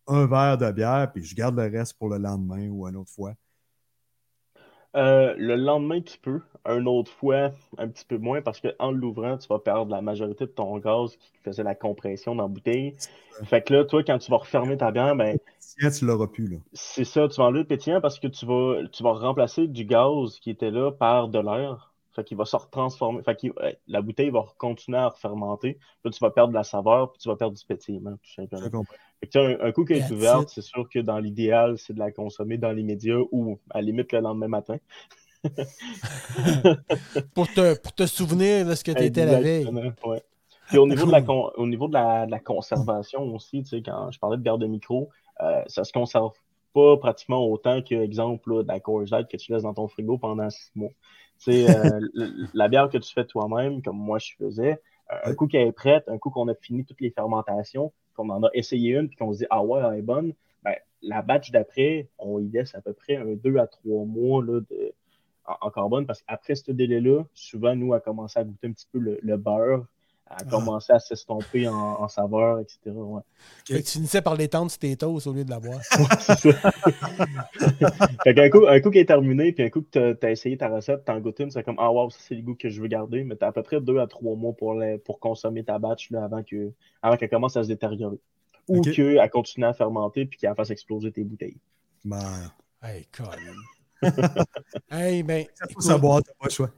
un 0.07 0.25
verre 0.25 0.57
de 0.57 0.71
bière 0.71 1.11
puis 1.13 1.23
je 1.23 1.35
garde 1.35 1.55
le 1.55 1.63
reste 1.63 1.97
pour 1.97 2.09
le 2.09 2.17
lendemain 2.17 2.69
ou 2.69 2.87
une 2.87 2.95
autre 2.95 3.11
fois? 3.11 3.33
Euh, 4.95 5.33
le 5.37 5.55
lendemain, 5.55 6.01
tu 6.01 6.19
peux. 6.19 6.41
Un 6.65 6.85
autre 6.85 7.11
fois, 7.11 7.51
un 7.77 7.87
petit 7.87 8.05
peu 8.05 8.17
moins, 8.17 8.41
parce 8.41 8.61
qu'en 8.61 8.91
l'ouvrant, 8.91 9.37
tu 9.37 9.47
vas 9.47 9.59
perdre 9.59 9.91
la 9.91 10.01
majorité 10.01 10.45
de 10.45 10.51
ton 10.51 10.77
gaz 10.77 11.17
qui 11.17 11.31
faisait 11.43 11.63
la 11.63 11.75
compression 11.75 12.35
dans 12.35 12.43
la 12.43 12.49
bouteille. 12.49 12.95
Fait 13.43 13.63
que 13.63 13.73
là, 13.73 13.85
toi, 13.85 14.03
quand 14.03 14.19
tu 14.19 14.29
vas 14.29 14.37
refermer 14.37 14.77
ta 14.77 14.91
bière, 14.91 15.15
ben, 15.15 15.37
tu 15.77 16.05
l'auras 16.05 16.27
plus, 16.27 16.47
là. 16.47 16.57
c'est 16.73 17.03
ça, 17.03 17.27
tu 17.27 17.37
vas 17.37 17.45
enlever 17.45 17.61
le 17.61 17.67
pétillant 17.67 17.99
parce 17.99 18.19
que 18.19 18.27
tu 18.27 18.45
vas, 18.45 18.87
tu 18.91 19.01
vas 19.01 19.13
remplacer 19.13 19.67
du 19.67 19.83
gaz 19.83 20.39
qui 20.39 20.51
était 20.51 20.71
là 20.71 20.91
par 20.91 21.27
de 21.27 21.39
l'air. 21.39 21.92
Fait 22.15 22.23
qu'il 22.23 22.37
va 22.37 22.45
se 22.45 22.55
retransformer. 22.55 23.23
Fait 23.23 23.35
que 23.35 23.47
la 23.87 24.01
bouteille 24.01 24.29
va 24.29 24.45
continuer 24.57 24.97
à 24.99 25.09
refermenter. 25.09 25.79
Là, 26.05 26.11
tu 26.11 26.19
vas 26.19 26.29
perdre 26.31 26.53
la 26.53 26.63
saveur, 26.63 27.11
puis 27.11 27.19
tu 27.19 27.27
vas 27.29 27.35
perdre 27.35 27.57
du 27.57 27.65
pétillement, 27.65 28.11
tout 28.11 28.19
Je 28.23 28.33
simplement. 28.35 28.69
comprends. 28.69 28.95
Fait 29.19 29.27
que, 29.27 29.39
un, 29.63 29.67
un 29.67 29.71
coup 29.71 29.83
That's 29.85 30.09
est 30.09 30.13
ouverte, 30.13 30.43
it. 30.43 30.49
c'est 30.49 30.61
sûr 30.61 30.87
que 30.89 30.99
dans 30.99 31.17
l'idéal, 31.19 31.77
c'est 31.77 31.93
de 31.93 31.99
la 31.99 32.11
consommer 32.11 32.57
dans 32.57 32.71
les 32.71 32.83
médias 32.83 33.17
ou 33.31 33.57
à 33.71 33.77
la 33.79 33.83
limite 33.83 34.11
le 34.11 34.19
lendemain 34.19 34.47
matin. 34.47 34.77
Pour 37.33 37.47
te, 37.51 37.77
pour 37.79 37.93
te 37.93 38.05
souvenir 38.05 38.65
de 38.65 38.75
ce 38.75 38.83
que 38.83 38.91
tu 38.91 39.03
étais 39.03 39.25
la 39.25 39.39
veille. 39.39 39.67
Ouais. 40.05 40.21
Puis 40.67 40.77
au 40.77 40.87
niveau, 40.87 41.05
de 41.05 41.11
la, 41.11 41.21
con- 41.21 41.51
au 41.57 41.67
niveau 41.67 41.87
de 41.87 41.93
la, 41.93 42.25
de 42.25 42.31
la 42.31 42.39
conservation 42.39 43.21
aussi, 43.33 43.63
tu 43.63 43.69
sais, 43.69 43.81
quand 43.81 44.09
je 44.11 44.19
parlais 44.19 44.37
de 44.37 44.41
bière 44.41 44.57
de 44.57 44.67
micro, 44.67 45.09
euh, 45.41 45.61
ça 45.67 45.83
se 45.83 45.91
conserve 45.91 46.31
pas 46.73 46.97
pratiquement 46.97 47.45
autant 47.45 47.81
que, 47.81 47.93
exemple, 47.95 48.51
là, 48.53 48.63
de 48.63 48.67
la 48.67 48.79
Coors 48.79 49.03
Light 49.11 49.27
que 49.27 49.37
tu 49.37 49.51
laisses 49.51 49.63
dans 49.63 49.73
ton 49.73 49.87
frigo 49.87 50.17
pendant 50.17 50.49
six 50.49 50.71
mois. 50.75 50.89
Tu 51.43 51.51
sais, 51.51 51.69
euh, 51.69 51.99
la 52.53 52.67
bière 52.67 52.89
que 52.89 52.97
tu 52.97 53.13
fais 53.13 53.25
toi-même, 53.25 53.81
comme 53.81 53.97
moi 53.97 54.17
je 54.19 54.33
faisais, 54.37 54.81
euh, 55.11 55.15
un 55.25 55.35
coup 55.35 55.47
qu'elle 55.47 55.67
est 55.67 55.71
prête, 55.73 56.07
un 56.07 56.17
coup 56.17 56.29
qu'on 56.29 56.47
a 56.47 56.55
fini 56.55 56.85
toutes 56.85 57.01
les 57.01 57.11
fermentations, 57.11 57.91
qu'on 58.15 58.29
en 58.29 58.43
a 58.43 58.49
essayé 58.53 58.93
une, 58.95 59.09
puis 59.09 59.17
qu'on 59.17 59.33
se 59.33 59.39
dit, 59.39 59.47
ah 59.49 59.63
ouais, 59.63 59.81
elle 59.85 59.99
est 59.99 60.03
bonne, 60.03 60.33
ben, 60.63 60.75
la 61.01 61.21
batch 61.21 61.51
d'après, 61.51 62.07
on 62.17 62.39
y 62.39 62.49
laisse 62.49 62.73
à 62.75 62.81
peu 62.81 62.93
près 62.93 63.17
un 63.17 63.33
deux 63.33 63.57
à 63.57 63.67
trois 63.67 64.05
mois 64.05 64.43
là, 64.43 64.61
de, 64.61 64.93
en, 65.45 65.55
en 65.67 65.69
carbone, 65.69 66.05
parce 66.05 66.21
qu'après 66.21 66.55
ce 66.55 66.71
délai-là, 66.71 67.23
souvent, 67.33 67.75
nous, 67.75 67.93
a 67.93 67.99
commencé 67.99 68.39
à 68.39 68.43
goûter 68.43 68.67
un 68.67 68.71
petit 68.71 68.87
peu 68.91 68.99
le, 68.99 69.19
le 69.21 69.37
beurre, 69.37 69.85
a 70.27 70.37
Ah. 70.39 70.43
commencé 70.49 70.91
à 70.93 70.99
s'estomper 70.99 71.67
en, 71.67 71.73
en 72.01 72.07
saveur, 72.07 72.59
etc. 72.59 72.79
Ouais. 72.87 73.21
Fait 73.65 73.81
que 73.81 73.85
tu 73.85 73.91
finissais 73.93 74.21
par 74.21 74.35
l'étendre 74.35 74.71
sur 74.71 74.79
tes 74.79 74.95
toasts 74.95 75.27
au 75.27 75.33
lieu 75.33 75.43
de 75.45 75.49
la 75.49 75.59
boire. 75.59 75.79
C'est 76.19 76.51
ça. 76.51 76.71
fait 78.23 78.33
qu'un 78.33 78.49
coup, 78.49 78.65
un 78.67 78.79
coup 78.79 78.89
qui 78.89 78.99
est 78.99 79.05
terminé, 79.05 79.51
puis 79.51 79.63
un 79.65 79.69
coup 79.69 79.81
que 79.81 80.13
tu 80.13 80.25
as 80.25 80.31
essayé 80.31 80.57
ta 80.57 80.69
recette, 80.69 81.05
t'en 81.05 81.19
goûtes 81.19 81.39
une, 81.39 81.51
c'est 81.51 81.63
comme 81.63 81.75
Ah 81.79 81.91
wow, 81.91 82.09
ça 82.09 82.17
c'est 82.21 82.35
le 82.35 82.41
goût 82.41 82.55
que 82.55 82.69
je 82.69 82.81
veux 82.81 82.87
garder, 82.87 83.23
mais 83.23 83.35
tu 83.35 83.43
as 83.43 83.47
à 83.47 83.51
peu 83.51 83.63
près 83.63 83.79
deux 83.81 83.99
à 83.99 84.07
trois 84.07 84.35
mois 84.35 84.53
pour, 84.53 84.73
les- 84.75 84.97
pour 84.97 85.19
consommer 85.19 85.63
ta 85.63 85.77
batch 85.79 86.09
là, 86.11 86.23
avant 86.23 86.41
que 86.43 86.71
avant 87.01 87.17
qu'elle 87.17 87.29
commence 87.29 87.57
à 87.57 87.63
se 87.63 87.67
détériorer. 87.67 88.19
Ou 88.69 88.77
Ok. 88.79 88.91
qu'elle 88.93 89.29
continue 89.29 89.65
à 89.65 89.73
fermenter 89.73 90.25
puis 90.25 90.39
qu'elle 90.39 90.55
fasse 90.55 90.69
exploser 90.69 91.11
tes 91.11 91.23
bouteilles. 91.23 91.57
Ben, 92.05 92.49
Hey, 92.81 93.05
Colin. 93.11 93.37
hey, 94.91 95.23
ben, 95.23 95.45
ça 95.53 95.65
faut 95.65 95.71
écoute, 95.71 95.83
savoir, 95.83 96.21
t'as 96.23 96.33
pas 96.33 96.45
le 96.47 96.49
choix. 96.51 96.69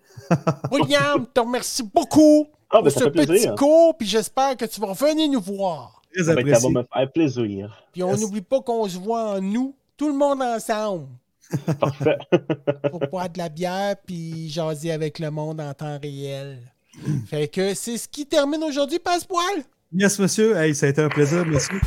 William, 0.72 1.26
te 1.34 1.40
remercie 1.40 1.84
beaucoup 1.84 2.48
Ah, 2.78 2.82
ben 2.82 2.92
pour 2.92 3.02
ce 3.02 3.10
petit 3.10 3.26
plaisir. 3.28 3.56
cours, 3.56 3.98
puis 3.98 4.08
j'espère 4.08 4.56
que 4.58 4.66
tu 4.66 4.80
vas 4.82 4.88
revenir 4.88 5.30
nous 5.30 5.42
voir. 5.42 6.02
Très 6.14 6.30
Ah, 6.30 6.36
ben, 6.36 6.54
ça 6.56 6.60
va 6.62 6.70
me 6.70 6.84
faire 6.94 7.12
plaisir. 7.12 7.84
Puis 7.92 8.04
on 8.04 8.12
Yes. 8.12 8.22
n'oublie 8.22 8.42
pas 8.42 8.62
qu'on 8.62 8.88
se 8.88 8.98
voit 8.98 9.36
en 9.36 9.42
nous, 9.42 9.76
tout 9.98 10.08
le 10.08 10.14
monde 10.16 10.42
ensemble, 10.42 11.08
Parfait. 11.80 12.18
pour 12.92 13.00
boire 13.12 13.30
de 13.30 13.38
la 13.38 13.50
bière, 13.50 13.96
puis 14.06 14.50
jaser 14.50 14.92
avec 14.92 15.20
le 15.20 15.30
monde 15.32 15.62
en 15.62 15.74
temps 15.74 16.00
réel. 16.02 16.60
Fait 17.28 17.48
que 17.48 17.74
c'est 17.74 17.98
ce 17.98 18.08
qui 18.08 18.26
termine 18.26 18.64
aujourd'hui, 18.64 19.00
Passepoil. 19.00 19.64
Yes, 19.94 20.18
monsieur. 20.20 20.56
Hey, 20.58 20.74
ça 20.74 20.88
a 20.88 20.90
été 20.90 21.02
un 21.02 21.10
plaisir, 21.10 21.46
monsieur. 21.46 21.80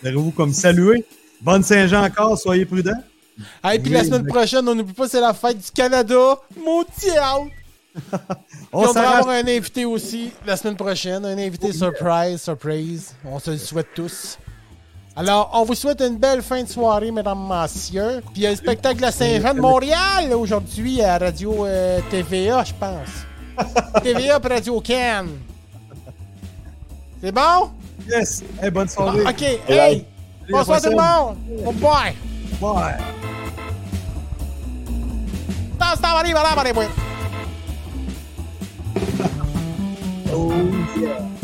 Considérez-vous 0.00 0.30
comme 0.30 0.52
salué? 0.52 1.04
Bonne 1.42 1.62
Saint-Jean 1.62 2.04
encore, 2.04 2.38
soyez 2.38 2.64
prudents. 2.64 2.92
Hey, 3.64 3.78
puis 3.78 3.88
Oui, 3.90 3.96
la 3.96 4.04
semaine 4.04 4.26
prochaine, 4.26 4.68
on 4.68 4.74
n'oublie 4.74 4.92
pas, 4.92 5.08
c'est 5.08 5.20
la 5.20 5.32
fête 5.34 5.58
du 5.58 5.70
Canada. 5.70 6.38
Mon 6.62 6.80
out! 6.80 7.50
On 8.72 8.92
va 8.92 9.18
avoir 9.18 9.34
un 9.34 9.46
invité 9.46 9.84
aussi 9.84 10.32
la 10.46 10.56
semaine 10.56 10.76
prochaine, 10.76 11.24
un 11.24 11.38
invité 11.38 11.72
surprise, 11.72 12.40
surprise. 12.40 13.14
On 13.24 13.38
se 13.38 13.50
le 13.50 13.58
souhaite 13.58 13.88
tous. 13.94 14.38
Alors, 15.16 15.50
on 15.54 15.64
vous 15.64 15.74
souhaite 15.74 16.00
une 16.00 16.16
belle 16.16 16.40
fin 16.40 16.62
de 16.62 16.68
soirée, 16.68 17.10
mesdames, 17.10 17.46
messieurs. 17.46 18.22
Puis 18.32 18.36
il 18.36 18.42
y 18.42 18.46
a 18.46 18.50
le 18.50 18.56
spectacle 18.56 18.96
de 18.96 19.02
la 19.02 19.12
Saint-Jean 19.12 19.54
de 19.54 19.60
Montréal 19.60 20.32
aujourd'hui 20.32 21.02
à 21.02 21.18
Radio 21.18 21.66
euh, 21.66 22.00
TVA, 22.10 22.64
je 22.64 22.72
pense. 22.74 23.26
TVA 24.02 24.38
Radio 24.38 24.80
Can. 24.80 25.26
C'est 27.20 27.32
bon? 27.32 27.70
Yes. 28.08 28.42
Hey, 28.62 28.70
bonne 28.70 28.88
soirée. 28.88 29.22
OK. 29.22 29.42
Hey! 29.68 30.06
Bonsoir 30.48 30.80
tout 30.80 30.90
le 30.90 30.96
monde! 30.96 31.36
Au 31.64 31.68
revoir! 31.68 32.04
Bye. 32.60 32.96
Stop, 35.76 37.19
Oh, 40.32 40.52
yeah. 40.96 41.39